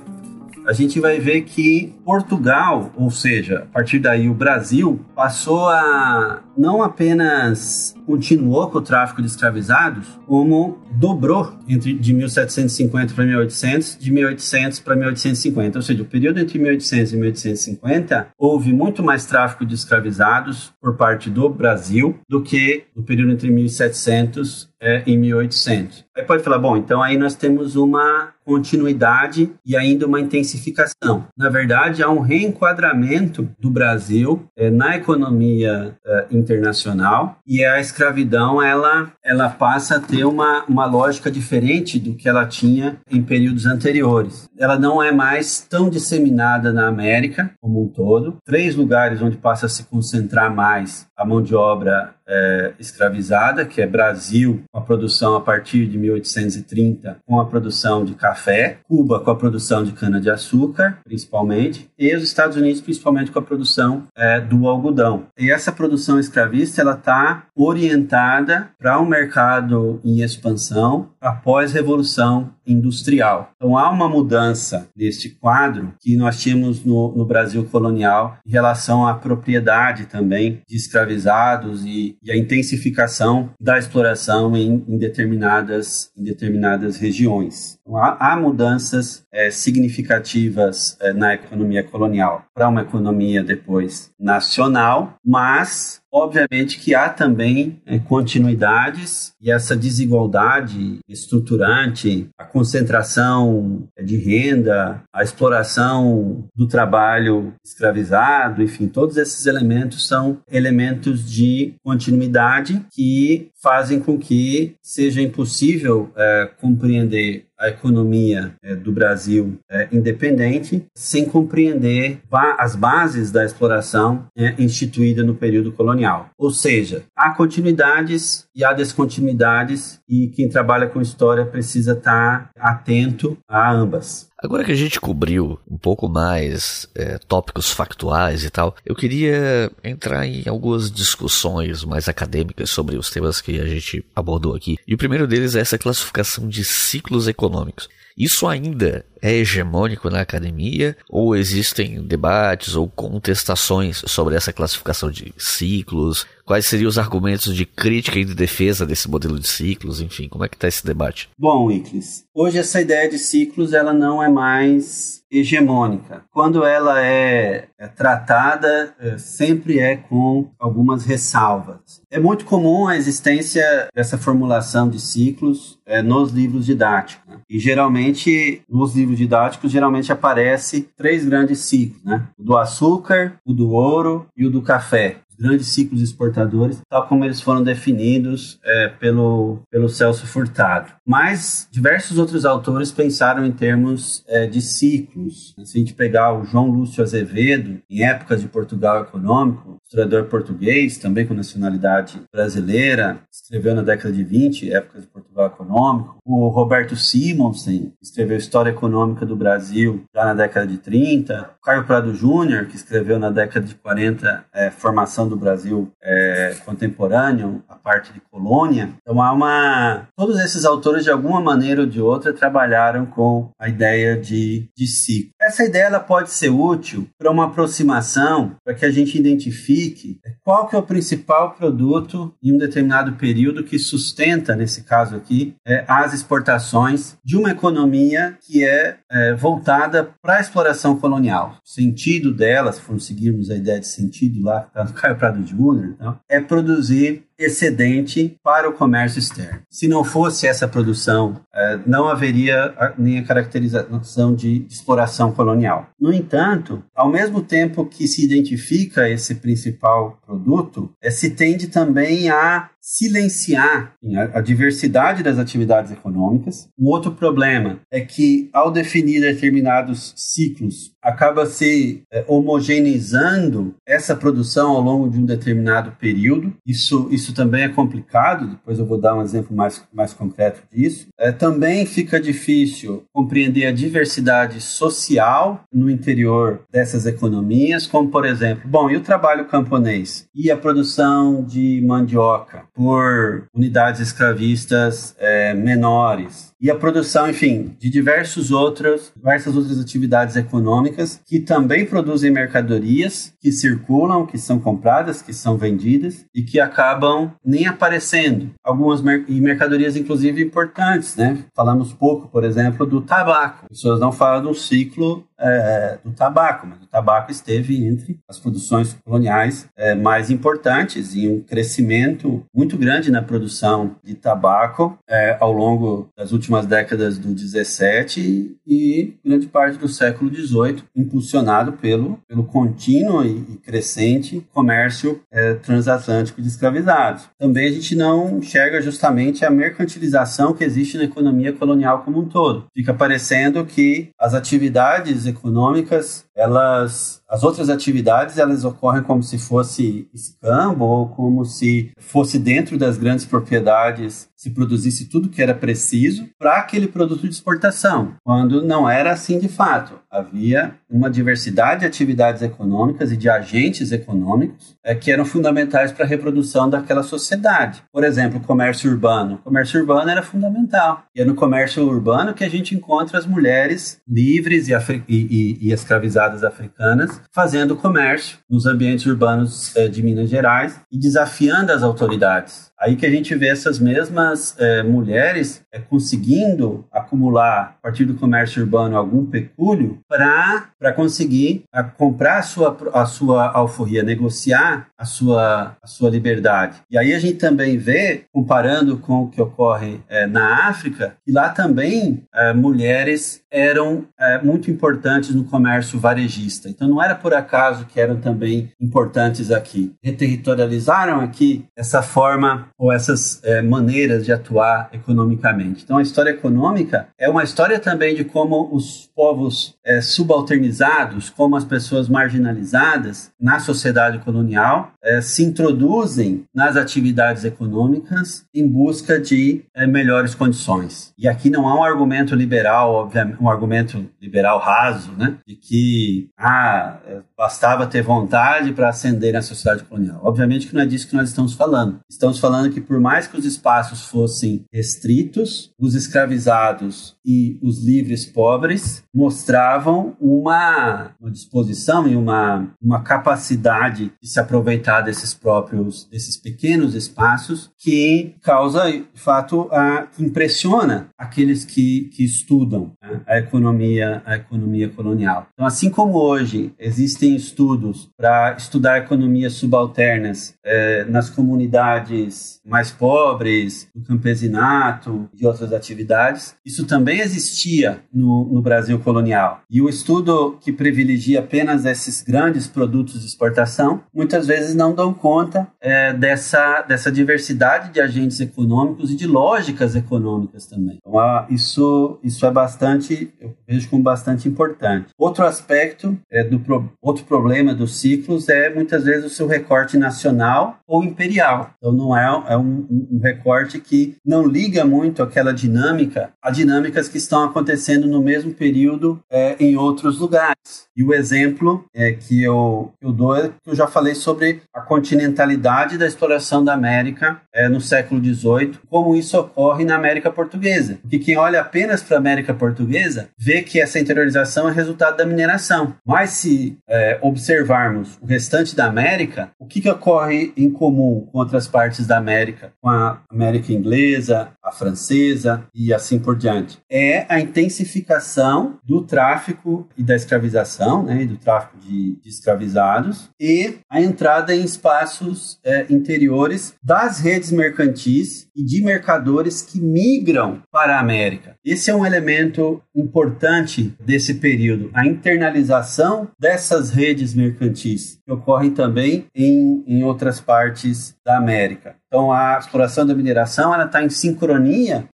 a 0.66 0.72
gente 0.72 1.00
vai 1.00 1.18
ver 1.18 1.42
que 1.42 1.92
Portugal, 2.04 2.92
ou 2.96 3.10
seja, 3.10 3.66
a 3.70 3.72
partir 3.72 3.98
daí 3.98 4.28
o 4.28 4.34
Brasil, 4.34 5.00
passou 5.14 5.68
a 5.68 6.42
não 6.56 6.82
apenas 6.82 7.94
continuou 8.06 8.68
com 8.68 8.78
o 8.78 8.82
tráfico 8.82 9.22
de 9.22 9.28
escravizados, 9.28 10.06
como 10.26 10.78
dobrou 10.92 11.52
entre 11.68 11.94
de 11.94 12.12
1750 12.12 13.14
para 13.14 13.24
1800, 13.24 13.98
de 13.98 14.12
1800 14.12 14.80
para 14.80 14.96
1850. 14.96 15.78
Ou 15.78 15.82
seja, 15.82 16.02
o 16.02 16.06
período 16.06 16.40
entre 16.40 16.58
1800 16.58 17.12
e 17.12 17.16
1850 17.16 18.28
houve 18.38 18.72
muito 18.72 19.02
mais 19.02 19.24
tráfico 19.24 19.64
de 19.64 19.74
escravizados 19.74 20.72
por 20.80 20.96
parte 20.96 21.30
do 21.30 21.48
Brasil 21.48 22.18
do 22.28 22.42
que 22.42 22.84
no 22.94 23.02
período 23.02 23.32
entre 23.32 23.50
1700 23.50 24.72
é, 24.82 25.02
e 25.06 25.16
1800. 25.16 26.04
Aí 26.16 26.24
pode 26.24 26.42
falar, 26.42 26.58
bom, 26.58 26.76
então 26.76 27.00
aí 27.00 27.16
nós 27.16 27.36
temos 27.36 27.76
uma 27.76 28.34
continuidade 28.44 29.50
e 29.64 29.76
ainda 29.76 30.06
uma 30.06 30.20
intensificação. 30.20 31.26
Na 31.36 31.48
verdade, 31.48 32.02
há 32.02 32.10
um 32.10 32.18
reenquadramento 32.18 33.48
do 33.58 33.70
Brasil 33.70 34.44
é, 34.56 34.70
na 34.70 34.96
economia 34.96 35.96
é, 36.04 36.26
internacional 36.42 37.38
e 37.46 37.64
a 37.64 37.80
escravidão 37.80 38.60
ela, 38.60 39.12
ela 39.24 39.48
passa 39.48 39.96
a 39.96 40.00
ter 40.00 40.24
uma, 40.24 40.64
uma 40.68 40.84
lógica 40.84 41.30
diferente 41.30 41.98
do 41.98 42.14
que 42.14 42.28
ela 42.28 42.46
tinha 42.46 42.98
em 43.10 43.22
períodos 43.22 43.64
anteriores. 43.66 44.48
Ela 44.58 44.78
não 44.78 45.02
é 45.02 45.10
mais 45.10 45.60
tão 45.60 45.88
disseminada 45.88 46.72
na 46.72 46.86
América 46.88 47.50
como 47.60 47.82
um 47.82 47.88
todo. 47.88 48.36
Três 48.44 48.74
lugares 48.74 49.22
onde 49.22 49.36
passa 49.36 49.66
a 49.66 49.68
se 49.68 49.84
concentrar 49.84 50.54
mais 50.54 51.06
a 51.16 51.24
mão 51.24 51.40
de 51.40 51.54
obra 51.54 52.14
é, 52.26 52.72
escravizada, 52.78 53.64
que 53.64 53.80
é 53.80 53.86
Brasil, 53.86 54.62
com 54.70 54.78
a 54.78 54.82
produção 54.82 55.34
a 55.34 55.40
partir 55.40 55.86
de 55.86 55.98
1830, 55.98 57.18
com 57.26 57.40
a 57.40 57.46
produção 57.46 58.04
de 58.04 58.14
café, 58.14 58.78
Cuba 58.88 59.20
com 59.20 59.30
a 59.30 59.36
produção 59.36 59.84
de 59.84 59.92
cana-de-açúcar, 59.92 60.98
principalmente, 61.04 61.88
e 61.98 62.14
os 62.14 62.22
Estados 62.22 62.56
Unidos, 62.56 62.80
principalmente 62.80 63.30
com 63.30 63.38
a 63.38 63.42
produção 63.42 64.04
é, 64.16 64.40
do 64.40 64.66
algodão. 64.66 65.26
E 65.38 65.50
essa 65.50 65.72
produção 65.72 66.18
escravista 66.18 66.80
ela 66.80 66.94
está 66.94 67.44
orientada 67.54 68.70
para 68.78 69.00
um 69.00 69.06
mercado 69.06 70.00
em 70.04 70.22
expansão 70.22 71.10
após 71.20 71.72
Revolução 71.72 72.50
Industrial. 72.66 73.50
Então 73.56 73.76
há 73.76 73.90
uma 73.90 74.08
mudança 74.08 74.88
neste 74.96 75.30
quadro 75.30 75.94
que 76.00 76.16
nós 76.16 76.40
tínhamos 76.40 76.84
no, 76.84 77.14
no 77.16 77.24
Brasil 77.24 77.64
colonial 77.64 78.38
em 78.46 78.50
relação 78.50 79.06
à 79.06 79.14
propriedade 79.14 80.06
também 80.06 80.62
de 80.68 80.76
escravizados 80.76 81.84
e, 81.84 82.11
e 82.22 82.30
a 82.30 82.36
intensificação 82.36 83.50
da 83.60 83.78
exploração 83.78 84.56
em, 84.56 84.84
em, 84.88 84.98
determinadas, 84.98 86.10
em 86.16 86.22
determinadas 86.22 86.96
regiões. 86.96 87.78
Então, 87.80 87.96
há, 87.96 88.32
há 88.32 88.36
mudanças 88.36 89.24
é, 89.32 89.50
significativas 89.50 90.96
é, 91.00 91.12
na 91.12 91.34
economia 91.34 91.82
colonial 91.82 92.44
para 92.54 92.68
uma 92.68 92.82
economia 92.82 93.42
depois 93.42 94.10
nacional, 94.18 95.14
mas 95.24 96.01
Obviamente 96.14 96.78
que 96.78 96.94
há 96.94 97.08
também 97.08 97.80
é, 97.86 97.98
continuidades 97.98 99.32
e 99.40 99.50
essa 99.50 99.74
desigualdade 99.74 100.98
estruturante, 101.08 102.28
a 102.36 102.44
concentração 102.44 103.88
é, 103.96 104.02
de 104.02 104.18
renda, 104.18 105.02
a 105.10 105.22
exploração 105.22 106.44
do 106.54 106.68
trabalho 106.68 107.54
escravizado, 107.64 108.62
enfim, 108.62 108.88
todos 108.88 109.16
esses 109.16 109.46
elementos 109.46 110.06
são 110.06 110.40
elementos 110.50 111.30
de 111.30 111.76
continuidade 111.82 112.84
que 112.92 113.50
fazem 113.62 113.98
com 113.98 114.18
que 114.18 114.76
seja 114.82 115.22
impossível 115.22 116.12
é, 116.14 116.50
compreender 116.60 117.46
a 117.62 117.68
economia 117.68 118.54
é, 118.60 118.74
do 118.74 118.90
Brasil 118.90 119.56
é, 119.70 119.88
independente 119.92 120.84
sem 120.94 121.24
compreender 121.24 122.18
as 122.58 122.74
bases 122.74 123.30
da 123.30 123.44
exploração 123.44 124.26
é, 124.36 124.54
instituída 124.58 125.22
no 125.22 125.36
período 125.36 125.70
colonial. 125.70 126.30
Ou 126.36 126.50
seja, 126.50 127.04
há 127.16 127.30
continuidades 127.30 128.46
e 128.54 128.64
há 128.64 128.72
descontinuidades 128.72 130.00
e 130.08 130.28
quem 130.28 130.48
trabalha 130.48 130.86
com 130.86 131.00
história 131.00 131.44
precisa 131.44 131.92
estar 131.92 132.50
atento 132.56 133.36
a 133.48 133.72
ambas. 133.72 134.28
Agora 134.42 134.64
que 134.64 134.72
a 134.72 134.76
gente 134.76 135.00
cobriu 135.00 135.58
um 135.70 135.78
pouco 135.78 136.08
mais 136.08 136.88
é, 136.94 137.16
tópicos 137.18 137.70
factuais 137.70 138.44
e 138.44 138.50
tal, 138.50 138.74
eu 138.84 138.94
queria 138.94 139.70
entrar 139.84 140.26
em 140.26 140.48
algumas 140.48 140.90
discussões 140.90 141.84
mais 141.84 142.08
acadêmicas 142.08 142.68
sobre 142.68 142.96
os 142.96 143.08
temas 143.08 143.40
que 143.40 143.60
a 143.60 143.66
gente 143.66 144.04
abordou 144.14 144.54
aqui. 144.54 144.76
E 144.86 144.94
o 144.94 144.98
primeiro 144.98 145.26
deles 145.26 145.54
é 145.54 145.60
essa 145.60 145.78
classificação 145.78 146.48
de 146.48 146.64
ciclos 146.64 147.28
econômicos. 147.28 147.88
Isso 148.18 148.46
ainda 148.46 149.04
é 149.22 149.32
hegemônico 149.32 150.10
na 150.10 150.20
academia 150.20 150.96
ou 151.08 151.36
existem 151.36 152.02
debates 152.02 152.74
ou 152.74 152.88
contestações 152.88 154.02
sobre 154.06 154.34
essa 154.34 154.52
classificação 154.52 155.10
de 155.10 155.32
ciclos? 155.38 156.26
Quais 156.44 156.66
seriam 156.66 156.88
os 156.88 156.98
argumentos 156.98 157.54
de 157.54 157.64
crítica 157.64 158.18
e 158.18 158.24
de 158.24 158.34
defesa 158.34 158.84
desse 158.84 159.08
modelo 159.08 159.38
de 159.38 159.46
ciclos? 159.46 160.00
Enfim, 160.00 160.28
como 160.28 160.44
é 160.44 160.48
que 160.48 160.56
está 160.56 160.66
esse 160.66 160.84
debate? 160.84 161.30
Bom, 161.38 161.70
Iclis, 161.70 162.24
hoje 162.34 162.58
essa 162.58 162.80
ideia 162.80 163.08
de 163.08 163.18
ciclos 163.18 163.72
ela 163.72 163.92
não 163.92 164.22
é 164.22 164.28
mais 164.28 165.22
hegemônica. 165.30 166.24
Quando 166.30 166.64
ela 166.64 167.02
é, 167.02 167.68
é 167.78 167.88
tratada, 167.88 168.94
é, 169.00 169.16
sempre 169.16 169.78
é 169.78 169.96
com 169.96 170.50
algumas 170.58 171.04
ressalvas. 171.04 172.02
É 172.10 172.20
muito 172.20 172.44
comum 172.44 172.86
a 172.86 172.96
existência 172.96 173.88
dessa 173.94 174.18
formulação 174.18 174.90
de 174.90 175.00
ciclos 175.00 175.78
é, 175.86 176.02
nos 176.02 176.30
livros 176.30 176.66
didáticos. 176.66 177.26
Né? 177.26 177.40
E 177.48 177.58
geralmente, 177.58 178.62
nos 178.68 178.94
livros 178.94 179.16
didáticos, 179.16 179.72
geralmente 179.72 180.12
aparece 180.12 180.88
três 180.96 181.24
grandes 181.24 181.60
ciclos, 181.60 182.04
né? 182.04 182.26
O 182.38 182.42
do 182.42 182.56
açúcar, 182.56 183.34
o 183.46 183.54
do 183.54 183.70
ouro 183.70 184.26
e 184.36 184.46
o 184.46 184.50
do 184.50 184.60
café 184.60 185.16
grandes 185.42 185.66
ciclos 185.68 186.00
exportadores, 186.00 186.80
tal 186.88 187.06
como 187.08 187.24
eles 187.24 187.40
foram 187.40 187.62
definidos 187.62 188.58
é, 188.64 188.88
pelo, 188.88 189.60
pelo 189.70 189.88
Celso 189.88 190.26
Furtado. 190.26 190.92
Mas 191.06 191.68
diversos 191.70 192.18
outros 192.18 192.44
autores 192.44 192.92
pensaram 192.92 193.44
em 193.44 193.52
termos 193.52 194.24
é, 194.28 194.46
de 194.46 194.60
ciclos. 194.62 195.54
Se 195.64 195.76
a 195.76 195.80
gente 195.80 195.94
pegar 195.94 196.32
o 196.32 196.44
João 196.44 196.70
Lúcio 196.70 197.02
Azevedo, 197.02 197.80
em 197.90 198.04
épocas 198.04 198.40
de 198.40 198.48
Portugal 198.48 199.02
econômico, 199.02 199.78
historiador 199.84 200.24
português, 200.24 200.96
também 200.96 201.26
com 201.26 201.34
nacionalidade 201.34 202.20
brasileira, 202.32 203.20
escreveu 203.30 203.74
na 203.74 203.82
década 203.82 204.14
de 204.14 204.22
20, 204.22 204.72
épocas 204.72 205.02
de 205.02 205.08
Portugal 205.08 205.48
econômico. 205.48 206.16
O 206.24 206.48
Roberto 206.48 206.94
Simonsen 206.96 207.92
escreveu 208.00 208.36
História 208.36 208.70
Econômica 208.70 209.26
do 209.26 209.36
Brasil 209.36 210.04
já 210.14 210.24
na 210.24 210.34
década 210.34 210.66
de 210.66 210.78
30. 210.78 211.50
O 211.60 211.64
Caio 211.64 211.84
Prado 211.84 212.14
Júnior, 212.14 212.66
que 212.66 212.76
escreveu 212.76 213.18
na 213.18 213.30
década 213.30 213.66
de 213.66 213.74
40 213.74 214.44
é, 214.54 214.70
Formação 214.70 215.28
do 215.32 215.40
Brasil 215.40 215.90
é, 216.02 216.56
Contemporâneo, 216.64 217.62
a 217.68 217.74
parte 217.74 218.12
de 218.12 218.20
colônia. 218.20 218.90
Então 219.00 219.20
há 219.20 219.32
uma... 219.32 220.08
Todos 220.16 220.38
esses 220.38 220.64
autores, 220.64 221.04
de 221.04 221.10
alguma 221.10 221.40
maneira 221.40 221.80
ou 221.80 221.86
de 221.86 222.00
outra, 222.00 222.32
trabalharam 222.32 223.06
com 223.06 223.50
a 223.58 223.68
ideia 223.68 224.16
de, 224.16 224.68
de 224.76 224.86
ciclo. 224.86 225.32
Essa 225.40 225.64
ideia 225.64 225.84
ela 225.84 226.00
pode 226.00 226.30
ser 226.30 226.50
útil 226.50 227.08
para 227.18 227.30
uma 227.30 227.46
aproximação, 227.46 228.56
para 228.64 228.74
que 228.74 228.84
a 228.84 228.90
gente 228.90 229.18
identifique 229.18 230.20
qual 230.44 230.68
que 230.68 230.76
é 230.76 230.78
o 230.78 230.82
principal 230.82 231.52
produto 231.52 232.34
em 232.42 232.54
um 232.54 232.58
determinado 232.58 233.12
período 233.12 233.64
que 233.64 233.78
sustenta, 233.78 234.54
nesse 234.54 234.82
caso 234.82 235.16
aqui, 235.16 235.54
é, 235.66 235.84
as 235.88 236.12
exportações 236.12 237.16
de 237.24 237.36
uma 237.36 237.50
economia 237.50 238.36
que 238.40 238.64
é, 238.64 238.98
é 239.10 239.34
voltada 239.34 240.10
para 240.20 240.36
a 240.36 240.40
exploração 240.40 240.96
colonial. 240.96 241.56
O 241.64 241.68
sentido 241.68 242.32
dela, 242.32 242.72
se 242.72 242.80
formos 242.80 243.06
seguirmos 243.06 243.50
a 243.50 243.56
ideia 243.56 243.80
de 243.80 243.86
sentido 243.86 244.42
lá, 244.44 244.62
que 244.62 244.68
está 244.68 244.84
no 244.84 244.92
Caio 244.92 245.16
Júnior, 245.44 245.94
então, 245.94 246.18
é 246.28 246.40
produzir 246.40 247.24
excedente 247.38 248.36
para 248.42 248.68
o 248.68 248.72
comércio 248.72 249.18
externo. 249.18 249.62
Se 249.70 249.88
não 249.88 250.04
fosse 250.04 250.46
essa 250.46 250.68
produção, 250.68 251.40
é, 251.54 251.78
não 251.86 252.08
haveria 252.08 252.74
nem 252.98 253.18
a 253.18 253.24
caracterização 253.24 254.34
de 254.34 254.66
exploração 254.68 255.32
colonial. 255.32 255.88
No 256.00 256.12
entanto, 256.12 256.82
ao 256.94 257.08
mesmo 257.08 257.42
tempo 257.42 257.86
que 257.86 258.06
se 258.06 258.24
identifica 258.24 259.08
esse 259.08 259.36
principal 259.36 260.18
produto, 260.24 260.90
é, 261.02 261.10
se 261.10 261.30
tende 261.30 261.68
também 261.68 262.30
a 262.30 262.70
silenciar 262.82 263.94
a, 264.34 264.40
diversidade 264.40 265.22
das 265.22 265.38
atividades 265.38 265.92
econômicas. 265.92 266.68
Um 266.76 266.88
outro 266.88 267.12
problema 267.12 267.78
é 267.88 268.00
que, 268.00 268.50
ao 268.52 268.72
definir 268.72 269.20
determinados 269.20 270.12
ciclos, 270.16 270.92
acaba 271.00 271.46
se 271.46 272.02
é, 272.10 272.24
homogeneizando 272.26 273.76
essa 273.86 274.16
produção 274.16 274.72
ao 274.72 274.80
longo 274.80 275.08
de 275.08 275.16
um 275.16 275.24
determinado 275.24 275.92
período. 275.92 276.52
Isso, 276.66 277.08
isso 277.12 277.21
também 277.30 277.62
é 277.62 277.68
complicado, 277.68 278.46
depois 278.46 278.78
eu 278.78 278.86
vou 278.86 278.98
dar 278.98 279.14
um 279.14 279.22
exemplo 279.22 279.54
mais, 279.54 279.82
mais 279.92 280.12
concreto 280.12 280.62
disso. 280.72 281.08
É, 281.18 281.30
também 281.30 281.86
fica 281.86 282.20
difícil 282.20 283.04
compreender 283.12 283.66
a 283.66 283.72
diversidade 283.72 284.60
social 284.60 285.64
no 285.72 285.90
interior 285.90 286.62
dessas 286.70 287.06
economias, 287.06 287.86
como, 287.86 288.08
por 288.08 288.24
exemplo, 288.24 288.68
bom, 288.68 288.90
e 288.90 288.96
o 288.96 289.00
trabalho 289.00 289.44
camponês? 289.44 290.26
E 290.34 290.50
a 290.50 290.56
produção 290.56 291.44
de 291.44 291.82
mandioca? 291.86 292.62
por 292.74 293.48
unidades 293.54 294.00
escravistas 294.00 295.14
é, 295.18 295.54
menores 295.54 296.52
e 296.60 296.70
a 296.70 296.74
produção, 296.74 297.28
enfim, 297.28 297.74
de 297.78 297.90
diversos 297.90 298.50
outros, 298.50 299.12
diversas 299.16 299.56
outras 299.56 299.80
atividades 299.80 300.36
econômicas 300.36 301.20
que 301.26 301.40
também 301.40 301.84
produzem 301.84 302.30
mercadorias 302.30 303.31
que 303.42 303.50
circulam, 303.50 304.24
que 304.24 304.38
são 304.38 304.60
compradas, 304.60 305.20
que 305.20 305.32
são 305.32 305.56
vendidas 305.56 306.24
e 306.32 306.42
que 306.42 306.60
acabam 306.60 307.32
nem 307.44 307.66
aparecendo. 307.66 308.50
Algumas 308.62 309.02
mer 309.02 309.24
e 309.26 309.40
mercadorias, 309.40 309.96
inclusive, 309.96 310.40
importantes, 310.40 311.16
né? 311.16 311.44
Falamos 311.54 311.92
pouco, 311.92 312.28
por 312.28 312.44
exemplo, 312.44 312.86
do 312.86 313.00
tabaco. 313.00 313.64
As 313.64 313.78
pessoas 313.78 313.98
não 313.98 314.12
falam 314.12 314.44
do 314.44 314.54
ciclo 314.54 315.26
é, 315.42 315.98
do 316.04 316.12
tabaco, 316.12 316.66
mas 316.66 316.80
o 316.80 316.86
tabaco 316.86 317.32
esteve 317.32 317.84
entre 317.84 318.18
as 318.28 318.38
produções 318.38 318.96
coloniais 319.04 319.66
é, 319.76 319.94
mais 319.94 320.30
importantes 320.30 321.14
e 321.14 321.28
um 321.28 321.40
crescimento 321.40 322.46
muito 322.54 322.76
grande 322.78 323.10
na 323.10 323.20
produção 323.20 323.96
de 324.04 324.14
tabaco 324.14 324.96
é, 325.08 325.36
ao 325.40 325.52
longo 325.52 326.08
das 326.16 326.30
últimas 326.30 326.64
décadas 326.64 327.18
do 327.18 327.34
17 327.34 328.56
e 328.66 329.16
grande 329.24 329.48
parte 329.48 329.78
do 329.78 329.88
século 329.88 330.30
18, 330.30 330.84
impulsionado 330.94 331.72
pelo, 331.72 332.18
pelo 332.28 332.44
contínuo 332.44 333.24
e, 333.32 333.56
crescente 333.56 334.46
comércio 334.52 335.20
é, 335.30 335.54
transatlântico 335.54 336.42
de 336.42 336.48
escravizados. 336.48 337.28
Também 337.38 337.68
a 337.68 337.72
gente 337.72 337.94
não 337.94 338.38
enxerga 338.38 338.80
justamente 338.80 339.44
a 339.44 339.50
mercantilização 339.50 340.52
que 340.52 340.64
existe 340.64 340.98
na 340.98 341.04
economia 341.04 341.52
colonial 341.52 342.02
como 342.02 342.20
um 342.20 342.28
todo. 342.28 342.66
Fica 342.74 342.92
parecendo 342.92 343.64
que 343.64 344.10
as 344.18 344.34
atividades 344.34 345.26
econômicas, 345.26 346.24
elas 346.36 347.21
as 347.32 347.42
outras 347.42 347.70
atividades 347.70 348.36
elas 348.36 348.62
ocorrem 348.62 349.02
como 349.02 349.22
se 349.22 349.38
fosse 349.38 350.06
escambo 350.12 350.84
ou 350.84 351.08
como 351.08 351.46
se 351.46 351.90
fosse 351.96 352.38
dentro 352.38 352.76
das 352.76 352.98
grandes 352.98 353.24
propriedades 353.24 354.28
se 354.42 354.50
produzisse 354.50 355.08
tudo 355.08 355.28
que 355.28 355.40
era 355.40 355.54
preciso 355.54 356.28
para 356.36 356.56
aquele 356.56 356.88
produto 356.88 357.22
de 357.22 357.28
exportação, 357.28 358.14
quando 358.24 358.60
não 358.60 358.90
era 358.90 359.12
assim 359.12 359.38
de 359.38 359.48
fato. 359.48 360.00
Havia 360.10 360.74
uma 360.90 361.08
diversidade 361.08 361.80
de 361.80 361.86
atividades 361.86 362.42
econômicas 362.42 363.12
e 363.12 363.16
de 363.16 363.30
agentes 363.30 363.92
econômicos 363.92 364.76
é, 364.84 364.96
que 364.96 365.12
eram 365.12 365.24
fundamentais 365.24 365.92
para 365.92 366.04
a 366.04 366.08
reprodução 366.08 366.68
daquela 366.68 367.04
sociedade. 367.04 367.84
Por 367.92 368.02
exemplo, 368.02 368.40
o 368.40 368.42
comércio 368.42 368.90
urbano. 368.90 369.36
O 369.36 369.38
comércio 369.38 369.80
urbano 369.80 370.10
era 370.10 370.22
fundamental. 370.22 371.04
E 371.14 371.22
é 371.22 371.24
no 371.24 371.36
comércio 371.36 371.86
urbano 371.86 372.34
que 372.34 372.44
a 372.44 372.50
gente 372.50 372.74
encontra 372.74 373.18
as 373.18 373.26
mulheres 373.26 374.00
livres 374.08 374.68
e, 374.68 374.72
e, 374.74 375.02
e, 375.08 375.68
e 375.68 375.72
escravizadas 375.72 376.42
africanas 376.42 377.21
fazendo 377.30 377.76
comércio 377.76 378.38
nos 378.48 378.66
ambientes 378.66 379.06
urbanos 379.06 379.76
é, 379.76 379.86
de 379.88 380.02
Minas 380.02 380.28
Gerais 380.28 380.80
e 380.90 380.98
desafiando 380.98 381.72
as 381.72 381.82
autoridades. 381.82 382.71
Aí 382.82 382.96
que 382.96 383.06
a 383.06 383.10
gente 383.10 383.32
vê 383.36 383.46
essas 383.46 383.78
mesmas 383.78 384.56
é, 384.58 384.82
mulheres 384.82 385.62
é, 385.70 385.78
conseguindo 385.78 386.84
acumular, 386.90 387.76
a 387.78 387.82
partir 387.82 388.04
do 388.04 388.14
comércio 388.14 388.60
urbano, 388.60 388.96
algum 388.96 389.24
pecúlio 389.24 390.00
para 390.08 390.92
conseguir 390.92 391.62
a, 391.72 391.84
comprar 391.84 392.38
a 392.38 392.42
sua, 392.42 392.76
a 392.92 393.06
sua 393.06 393.52
alforria, 393.52 394.02
negociar 394.02 394.88
a 394.98 395.04
sua, 395.04 395.76
a 395.80 395.86
sua 395.86 396.10
liberdade. 396.10 396.78
E 396.90 396.98
aí 396.98 397.14
a 397.14 397.20
gente 397.20 397.38
também 397.38 397.78
vê, 397.78 398.24
comparando 398.32 398.98
com 398.98 399.22
o 399.22 399.28
que 399.28 399.40
ocorre 399.40 400.00
é, 400.08 400.26
na 400.26 400.68
África, 400.68 401.14
que 401.24 401.30
lá 401.30 401.50
também 401.50 402.24
é, 402.34 402.52
mulheres 402.52 403.42
eram 403.48 404.06
é, 404.18 404.42
muito 404.42 404.70
importantes 404.72 405.32
no 405.32 405.44
comércio 405.44 406.00
varejista. 406.00 406.68
Então 406.68 406.88
não 406.88 407.00
era 407.00 407.14
por 407.14 407.32
acaso 407.32 407.86
que 407.86 408.00
eram 408.00 408.16
também 408.16 408.72
importantes 408.80 409.52
aqui. 409.52 409.94
Reterritorializaram 410.02 411.20
aqui 411.20 411.64
essa 411.76 412.02
forma 412.02 412.71
ou 412.78 412.92
essas 412.92 413.40
é, 413.44 413.62
maneiras 413.62 414.24
de 414.24 414.32
atuar 414.32 414.88
economicamente. 414.92 415.82
Então 415.84 415.98
a 415.98 416.02
história 416.02 416.30
econômica 416.30 417.08
é 417.18 417.28
uma 417.28 417.44
história 417.44 417.78
também 417.78 418.14
de 418.14 418.24
como 418.24 418.68
os 418.74 419.10
povos 419.14 419.74
é, 419.84 420.00
subalternizados, 420.00 421.30
como 421.30 421.56
as 421.56 421.64
pessoas 421.64 422.08
marginalizadas 422.08 423.30
na 423.40 423.58
sociedade 423.58 424.18
colonial 424.18 424.92
é, 425.02 425.20
se 425.20 425.42
introduzem 425.42 426.44
nas 426.54 426.76
atividades 426.76 427.44
econômicas 427.44 428.44
em 428.54 428.66
busca 428.66 429.20
de 429.20 429.64
melhores 429.88 430.34
condições. 430.34 431.12
E 431.18 431.28
aqui 431.28 431.50
não 431.50 431.68
há 431.68 431.78
um 431.78 431.84
argumento 431.84 432.34
liberal, 432.34 432.94
obviamente, 432.94 433.42
um 433.42 433.48
argumento 433.48 434.08
liberal 434.20 434.58
raso, 434.58 435.12
né, 435.12 435.36
de 435.46 435.56
que 435.56 436.30
ah, 436.38 436.98
bastava 437.36 437.86
ter 437.86 438.02
vontade 438.02 438.72
para 438.72 438.88
ascender 438.88 439.32
na 439.32 439.42
sociedade 439.42 439.84
colonial. 439.84 440.20
Obviamente 440.22 440.66
que 440.66 440.74
não 440.74 440.82
é 440.82 440.86
disso 440.86 441.08
que 441.08 441.16
nós 441.16 441.28
estamos 441.28 441.54
falando. 441.54 442.00
Estamos 442.08 442.38
falando 442.38 442.61
que 442.70 442.80
por 442.80 443.00
mais 443.00 443.26
que 443.26 443.36
os 443.36 443.44
espaços 443.44 444.06
fossem 444.06 444.64
restritos, 444.72 445.72
os 445.78 445.94
escravizados 445.94 447.16
e 447.24 447.58
os 447.62 447.82
livres 447.84 448.26
pobres 448.26 449.02
mostravam 449.14 450.16
uma, 450.20 451.10
uma 451.20 451.30
disposição 451.30 452.08
e 452.08 452.16
uma, 452.16 452.68
uma 452.82 453.02
capacidade 453.02 454.12
de 454.20 454.28
se 454.28 454.40
aproveitar 454.40 455.02
desses 455.02 455.34
próprios, 455.34 456.08
desses 456.10 456.36
pequenos 456.36 456.94
espaços 456.94 457.70
que 457.78 458.34
causa, 458.42 458.90
de 458.90 459.04
fato, 459.14 459.68
a, 459.70 460.06
que 460.06 460.24
impressiona 460.24 461.08
aqueles 461.16 461.64
que, 461.64 462.10
que 462.12 462.24
estudam 462.24 462.92
né, 463.02 463.20
a 463.26 463.38
economia, 463.38 464.22
a 464.24 464.36
economia 464.36 464.88
colonial. 464.88 465.46
Então, 465.52 465.66
assim 465.66 465.90
como 465.90 466.18
hoje 466.18 466.72
existem 466.78 467.36
estudos 467.36 468.10
para 468.16 468.54
estudar 468.56 468.98
economias 468.98 469.54
subalternas 469.54 470.54
é, 470.64 471.04
nas 471.04 471.30
comunidades 471.30 472.41
mais 472.64 472.90
pobres, 472.90 473.88
no 473.94 474.02
campesinato 474.02 475.28
e 475.38 475.46
outras 475.46 475.72
atividades, 475.72 476.54
isso 476.64 476.86
também 476.86 477.20
existia 477.20 478.00
no, 478.12 478.44
no 478.52 478.62
Brasil 478.62 478.98
colonial. 478.98 479.60
E 479.70 479.80
o 479.80 479.88
estudo 479.88 480.58
que 480.60 480.72
privilegia 480.72 481.40
apenas 481.40 481.84
esses 481.84 482.22
grandes 482.22 482.66
produtos 482.66 483.20
de 483.20 483.26
exportação, 483.26 484.02
muitas 484.14 484.46
vezes 484.46 484.74
não 484.74 484.94
dão 484.94 485.12
conta 485.12 485.68
é, 485.80 486.12
dessa, 486.12 486.82
dessa 486.82 487.10
diversidade 487.10 487.92
de 487.92 488.00
agentes 488.00 488.40
econômicos 488.40 489.10
e 489.10 489.16
de 489.16 489.26
lógicas 489.26 489.94
econômicas 489.94 490.66
também. 490.66 490.98
Então, 490.98 491.46
isso, 491.50 492.18
isso 492.22 492.46
é 492.46 492.50
bastante, 492.50 493.32
eu 493.40 493.54
vejo 493.66 493.88
como 493.88 494.02
bastante 494.02 494.48
importante. 494.48 495.08
Outro 495.18 495.44
aspecto 495.44 496.18
é 496.30 496.42
do 496.42 496.62
outro 497.00 497.24
problema 497.24 497.74
dos 497.74 497.96
ciclos 497.96 498.48
é 498.48 498.72
muitas 498.72 499.04
vezes 499.04 499.24
o 499.24 499.34
seu 499.34 499.46
recorte 499.46 499.96
nacional 499.96 500.78
ou 500.86 501.02
imperial. 501.04 501.70
Então 501.78 501.92
não 501.92 502.16
é, 502.16 502.30
é 502.48 502.56
um, 502.56 502.86
um 502.90 503.20
recorte 503.22 503.78
que 503.78 504.16
não 504.24 504.46
liga 504.46 504.84
muito 504.84 505.22
aquela 505.22 505.52
dinâmica 505.52 506.32
a 506.42 506.50
dinâmicas 506.50 507.08
que 507.08 507.18
estão 507.18 507.44
acontecendo 507.44 508.06
no 508.08 508.20
mesmo 508.20 508.52
período 508.52 509.22
é, 509.30 509.56
em 509.60 509.76
outros 509.76 510.18
lugares. 510.18 510.86
E 510.96 511.04
o 511.04 511.14
exemplo 511.14 511.84
é, 511.94 512.12
que 512.12 512.42
eu, 512.42 512.92
eu 513.00 513.12
dou 513.12 513.36
é 513.36 513.48
que 513.48 513.70
eu 513.70 513.74
já 513.74 513.86
falei 513.86 514.14
sobre 514.14 514.62
a 514.74 514.80
continentalidade 514.80 515.96
da 515.96 516.06
exploração 516.06 516.64
da 516.64 516.74
América 516.74 517.40
é, 517.54 517.68
no 517.68 517.80
século 517.80 518.22
XVIII, 518.22 518.78
como 518.88 519.14
isso 519.14 519.38
ocorre 519.38 519.84
na 519.84 519.94
América 519.94 520.30
Portuguesa. 520.30 520.98
Porque 521.00 521.18
quem 521.18 521.36
olha 521.36 521.60
apenas 521.60 522.02
para 522.02 522.16
a 522.16 522.20
América 522.20 522.52
Portuguesa 522.52 523.28
vê 523.38 523.62
que 523.62 523.80
essa 523.80 523.98
interiorização 523.98 524.68
é 524.68 524.72
resultado 524.72 525.16
da 525.16 525.26
mineração. 525.26 525.94
Mas 526.06 526.30
se 526.30 526.76
é, 526.88 527.18
observarmos 527.22 528.18
o 528.20 528.26
restante 528.26 528.74
da 528.74 528.86
América, 528.86 529.50
o 529.58 529.66
que, 529.66 529.80
que 529.80 529.88
ocorre 529.88 530.52
em 530.56 530.70
comum 530.70 531.26
com 531.30 531.38
outras 531.38 531.66
partes 531.68 532.06
da 532.06 532.18
América, 532.22 532.72
com 532.80 532.88
a 532.88 533.20
América 533.30 533.72
inglesa, 533.72 534.52
a 534.62 534.70
francesa 534.70 535.64
e 535.74 535.92
assim 535.92 536.18
por 536.18 536.36
diante? 536.36 536.78
É 536.88 537.26
a 537.28 537.40
intensificação 537.40 538.78
do 538.84 539.02
tráfico 539.02 539.88
e 539.96 540.02
da 540.02 540.14
escravização, 540.14 541.02
né, 541.02 541.24
do 541.24 541.36
tráfico 541.36 541.78
de, 541.78 542.16
de 542.20 542.28
escravizados, 542.28 543.28
e 543.40 543.78
a 543.90 544.00
entrada 544.00 544.54
em 544.54 544.62
espaços 544.62 545.58
é, 545.64 545.86
interiores 545.90 546.74
das 546.82 547.18
redes 547.18 547.50
mercantis 547.50 548.46
e 548.54 548.62
de 548.62 548.82
mercadores 548.84 549.62
que 549.62 549.80
migram 549.80 550.62
para 550.70 550.96
a 550.96 551.00
América. 551.00 551.56
Esse 551.64 551.90
é 551.90 551.94
um 551.94 552.06
elemento 552.06 552.80
importante 552.94 553.94
desse 553.98 554.34
período, 554.34 554.90
a 554.94 555.06
internalização 555.06 556.28
dessas 556.38 556.90
redes 556.90 557.34
mercantis, 557.34 558.20
que 558.24 558.32
ocorrem 558.32 558.70
também 558.70 559.26
em, 559.34 559.82
em 559.86 560.04
outras 560.04 560.40
partes 560.40 561.16
da 561.24 561.36
América. 561.36 561.96
Então, 562.06 562.30
a 562.30 562.58
exploração 562.58 563.06
da 563.06 563.14
mineração 563.14 563.74
está 563.80 564.04
em 564.04 564.10
sincronia 564.10 564.51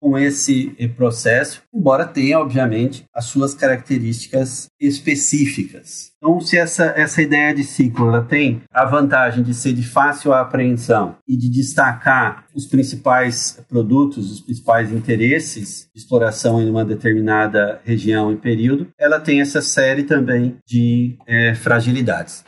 com 0.01 0.19
esse 0.19 0.71
processo, 0.97 1.63
embora 1.75 2.05
tenha, 2.05 2.39
obviamente, 2.39 3.05
as 3.15 3.27
suas 3.27 3.55
características 3.55 4.69
específicas. 4.81 6.13
Então, 6.17 6.41
se 6.41 6.57
essa, 6.57 6.87
essa 6.97 7.23
ideia 7.23 7.55
de 7.55 7.63
ciclo 7.63 8.09
ela 8.09 8.23
tem 8.23 8.63
a 8.73 8.85
vantagem 8.85 9.45
de 9.45 9.55
ser 9.55 9.73
de 9.73 9.83
fácil 9.83 10.33
apreensão 10.33 11.17
e 11.29 11.37
de 11.37 11.49
destacar 11.51 12.47
os 12.55 12.67
principais 12.67 13.63
produtos, 13.69 14.33
os 14.33 14.41
principais 14.41 14.91
interesses 14.91 15.89
de 15.95 16.01
exploração 16.01 16.61
em 16.61 16.69
uma 16.69 16.85
determinada 16.85 17.81
região 17.85 18.33
e 18.33 18.37
período, 18.37 18.89
ela 18.99 19.21
tem 19.21 19.41
essa 19.41 19.61
série 19.61 20.05
também 20.05 20.57
de 20.67 21.17
é, 21.27 21.55
fragilidades. 21.55 22.45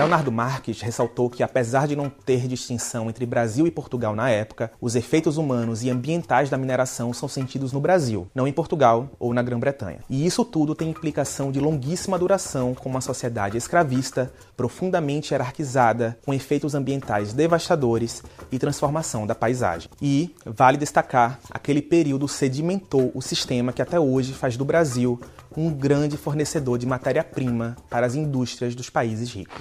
Leonardo 0.00 0.32
Marques 0.32 0.80
ressaltou 0.80 1.28
que, 1.28 1.42
apesar 1.42 1.86
de 1.86 1.94
não 1.94 2.08
ter 2.08 2.48
distinção 2.48 3.10
entre 3.10 3.26
Brasil 3.26 3.66
e 3.66 3.70
Portugal 3.70 4.16
na 4.16 4.30
época, 4.30 4.72
os 4.80 4.96
efeitos 4.96 5.36
humanos 5.36 5.82
e 5.82 5.90
ambientais 5.90 6.48
da 6.48 6.56
mineração 6.56 7.12
são 7.12 7.28
sentidos 7.28 7.70
no 7.70 7.80
Brasil, 7.80 8.26
não 8.34 8.48
em 8.48 8.52
Portugal 8.52 9.10
ou 9.18 9.34
na 9.34 9.42
Grã-Bretanha. 9.42 9.98
E 10.08 10.24
isso 10.24 10.42
tudo 10.42 10.74
tem 10.74 10.88
implicação 10.88 11.52
de 11.52 11.60
longuíssima 11.60 12.18
duração 12.18 12.74
com 12.74 12.88
uma 12.88 13.02
sociedade 13.02 13.58
escravista, 13.58 14.32
profundamente 14.56 15.34
hierarquizada, 15.34 16.18
com 16.24 16.32
efeitos 16.32 16.74
ambientais 16.74 17.34
devastadores 17.34 18.22
e 18.50 18.58
transformação 18.58 19.26
da 19.26 19.34
paisagem. 19.34 19.90
E, 20.00 20.34
vale 20.46 20.78
destacar, 20.78 21.38
aquele 21.50 21.82
período 21.82 22.26
sedimentou 22.26 23.12
o 23.14 23.20
sistema 23.20 23.70
que 23.70 23.82
até 23.82 24.00
hoje 24.00 24.32
faz 24.32 24.56
do 24.56 24.64
Brasil 24.64 25.20
um 25.56 25.72
grande 25.72 26.16
fornecedor 26.16 26.78
de 26.78 26.86
matéria-prima 26.86 27.76
para 27.88 28.06
as 28.06 28.14
indústrias 28.14 28.74
dos 28.74 28.90
países 28.90 29.32
ricos. 29.32 29.56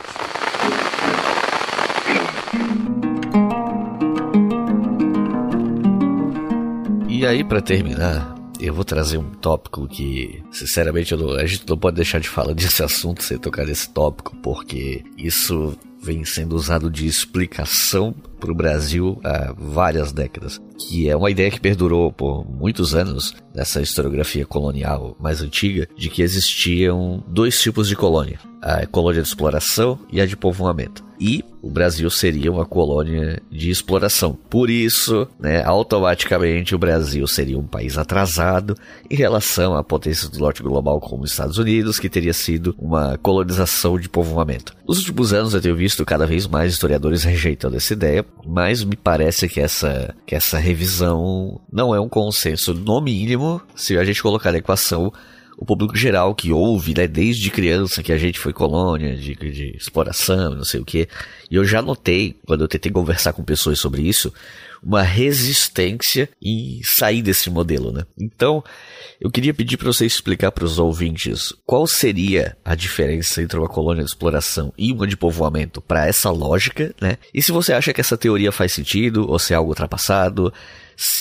E 7.08 7.26
aí, 7.26 7.44
para 7.44 7.62
terminar, 7.62 8.34
eu 8.62 8.74
vou 8.74 8.86
trazer 8.86 9.18
um 9.18 9.30
tópico 9.30 9.88
que, 9.88 10.42
sinceramente, 10.52 11.16
não, 11.16 11.32
a 11.32 11.46
gente 11.46 11.68
não 11.68 11.78
pode 11.78 11.96
deixar 11.96 12.20
de 12.20 12.30
falar 12.30 12.54
desse 12.56 12.82
assunto 12.84 13.24
sem 13.24 13.38
tocar 13.38 13.66
nesse 13.66 13.90
tópico, 13.90 14.36
porque 14.38 15.04
isso 15.18 15.78
vem 16.02 16.24
sendo 16.24 16.56
usado 16.56 16.90
de 16.90 17.06
explicação 17.08 18.14
para 18.40 18.52
o 18.52 18.56
Brasil 18.56 19.20
há 19.24 19.54
várias 19.58 20.14
décadas, 20.14 20.62
que 20.80 21.10
é 21.10 21.16
uma 21.16 21.30
ideia 21.30 21.52
que 21.52 21.60
perdurou 21.60 22.12
por 22.12 22.50
muitos 22.50 22.96
anos 22.96 23.36
nessa 23.54 23.82
historiografia 23.82 24.46
colonial 24.46 25.16
mais 25.20 25.42
antiga, 25.42 25.88
de 25.98 26.10
que 26.10 26.22
existiam 26.22 27.24
dois 27.28 27.62
tipos 27.62 27.88
de 27.88 27.96
colônia: 27.96 28.40
a 28.62 28.86
colônia 28.86 29.22
de 29.22 29.28
exploração 29.28 30.00
e 30.12 30.22
a 30.22 30.26
de 30.26 30.38
povoamento. 30.38 31.04
E 31.20 31.44
o 31.62 31.70
Brasil 31.70 32.10
seria 32.10 32.50
uma 32.50 32.66
colônia 32.66 33.42
de 33.52 33.70
exploração. 33.70 34.38
Por 34.50 34.70
isso, 34.70 35.28
né, 35.38 35.62
automaticamente 35.64 36.74
o 36.74 36.80
Brasil 36.80 37.28
seria 37.28 37.60
um 37.60 37.68
país 37.68 37.98
atrasado 37.98 38.78
em 39.10 39.16
relação 39.16 39.76
à 39.76 39.84
potência 39.84 40.30
do 40.30 40.40
norte 40.40 40.64
global 40.64 41.02
como 41.02 41.24
os 41.24 41.32
Estados 41.32 41.58
Unidos, 41.58 42.00
que 42.00 42.08
teria 42.08 42.32
sido 42.32 42.74
uma 42.80 43.18
colonização 43.18 44.00
de 44.00 44.08
povoamento. 44.08 44.74
Nos 44.88 45.00
últimos 45.00 45.34
anos 45.34 45.54
eu 45.54 45.60
tenho 45.60 45.76
visto 45.76 46.06
cada 46.06 46.26
vez 46.26 46.48
mais 46.48 46.72
historiadores 46.72 47.24
rejeitando 47.24 47.76
essa 47.76 47.92
ideia, 47.92 48.26
mas 48.46 48.82
me 48.84 48.96
parece 48.96 49.50
que 49.50 49.60
essa, 49.60 50.16
que 50.26 50.36
essa 50.36 50.58
revisão 50.70 51.60
não 51.72 51.96
é 51.96 52.00
um 52.00 52.08
consenso, 52.08 52.74
no 52.74 53.02
mínimo, 53.02 53.62
se 53.76 53.98
a 53.98 54.04
gente 54.04 54.22
colocar 54.22 54.52
na 54.52 54.60
equação 54.60 55.12
o 55.58 55.66
público 55.66 55.98
geral 55.98 56.34
que 56.34 56.54
ouve, 56.54 56.94
né, 56.96 57.06
desde 57.06 57.50
criança 57.50 58.02
que 58.02 58.14
a 58.14 58.18
gente 58.18 58.40
foi 58.40 58.54
colônia 58.54 59.16
de, 59.16 59.36
de 59.36 59.76
exploração, 59.76 60.56
não 60.56 60.64
sei 60.64 60.80
o 60.80 60.86
que. 60.86 61.08
E 61.52 61.56
eu 61.56 61.66
já 61.66 61.82
notei, 61.82 62.38
quando 62.46 62.62
eu 62.62 62.68
tentei 62.68 62.92
conversar 62.92 63.34
com 63.34 63.44
pessoas 63.44 63.78
sobre 63.78 64.04
isso, 64.04 64.32
uma 64.84 65.02
resistência 65.02 66.30
em 66.42 66.82
sair 66.84 67.22
desse 67.22 67.50
modelo, 67.50 67.92
né? 67.92 68.04
Então, 68.20 68.64
eu 69.20 69.30
queria 69.30 69.54
pedir 69.54 69.78
para 69.78 69.88
você 69.88 70.06
explicar 70.06 70.52
para 70.52 70.66
os 70.66 70.80
ouvintes 70.80 71.54
qual 71.66 71.86
seria 71.86 72.56
a 72.64 72.76
diferença 72.76 73.42
entre 73.42 73.60
uma 73.60 73.68
colônia 73.68 74.04
de 74.04 74.10
exploração 74.10 74.74
e 74.78 74.92
uma 74.92 75.06
de 75.06 75.18
povoamento 75.18 75.82
para 75.82 76.08
essa 76.08 76.30
lógica, 76.30 76.94
né? 77.02 77.18
E 77.34 77.42
se 77.42 77.52
você 77.52 77.74
acha 77.74 77.94
que 77.94 78.02
essa 78.02 78.18
teoria 78.18 78.52
faz 78.52 78.72
sentido 78.72 79.30
ou 79.30 79.38
se 79.38 79.54
é 79.54 79.56
algo 79.56 79.72
ultrapassado, 79.72 80.54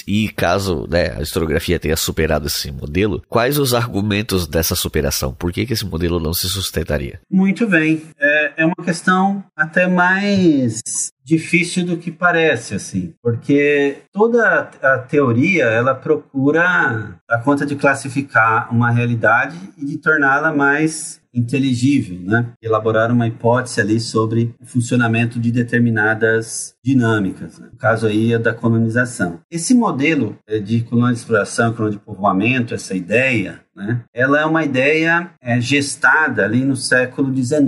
e 0.07 0.29
caso 0.29 0.87
né, 0.91 1.15
a 1.17 1.23
historiografia 1.23 1.79
tenha 1.79 1.97
superado 1.97 2.47
esse 2.47 2.71
modelo, 2.71 3.23
quais 3.29 3.59
os 3.59 3.75
argumentos 3.75 4.47
dessa 4.47 4.75
superação? 4.75 5.33
Por 5.33 5.53
que, 5.53 5.67
que 5.67 5.73
esse 5.73 5.85
modelo 5.85 6.19
não 6.21 6.35
se 6.35 6.49
sustentaria? 6.49 7.21
Muito 7.31 7.67
bem. 7.67 8.03
É, 8.19 8.53
é 8.59 8.67
uma 8.67 8.85
questão 8.85 9.45
até 9.57 9.87
mais 9.87 10.83
difícil 11.25 11.85
do 11.85 11.99
que 11.99 12.11
parece, 12.11 12.75
assim, 12.75 13.13
porque 13.23 13.99
toda 14.13 14.71
a 14.83 14.99
teoria 14.99 15.65
ela 15.65 15.95
procura 15.95 17.21
a 17.29 17.39
conta 17.39 17.67
de 17.67 17.77
classificar 17.77 18.73
uma 18.73 18.91
realidade 18.91 19.55
e 19.77 19.85
de 19.85 19.99
torná-la 19.99 20.55
mais 20.55 21.21
inteligível, 21.35 22.19
né? 22.23 22.47
Elaborar 22.63 23.13
uma 23.13 23.29
hipótese 23.29 23.81
ali 23.81 24.01
sobre 24.01 24.55
o 24.59 24.67
funcionamento 24.67 25.39
de 25.39 25.53
determinadas 25.53 26.75
dinâmicas. 26.89 27.59
Né? 27.59 27.69
No 27.71 27.79
caso 27.79 28.07
aí 28.07 28.33
é 28.33 28.39
da 28.39 28.55
colonização. 28.55 29.41
Esse 29.51 29.75
modelo 29.75 30.39
é, 30.47 30.59
de 30.59 30.81
colônia 30.83 31.13
de 31.13 31.21
exploração, 31.21 31.73
colônia 31.75 31.99
de 31.99 32.05
povoamento, 32.05 32.75
essa 32.75 32.95
ideia, 32.95 33.61
né? 33.79 34.03
Ela 34.13 34.41
é 34.41 34.45
uma 34.45 34.65
ideia 34.65 35.31
é, 35.41 35.61
gestada 35.61 36.45
ali 36.45 36.65
no 36.65 36.75
século 36.75 37.35
XIX. 37.35 37.63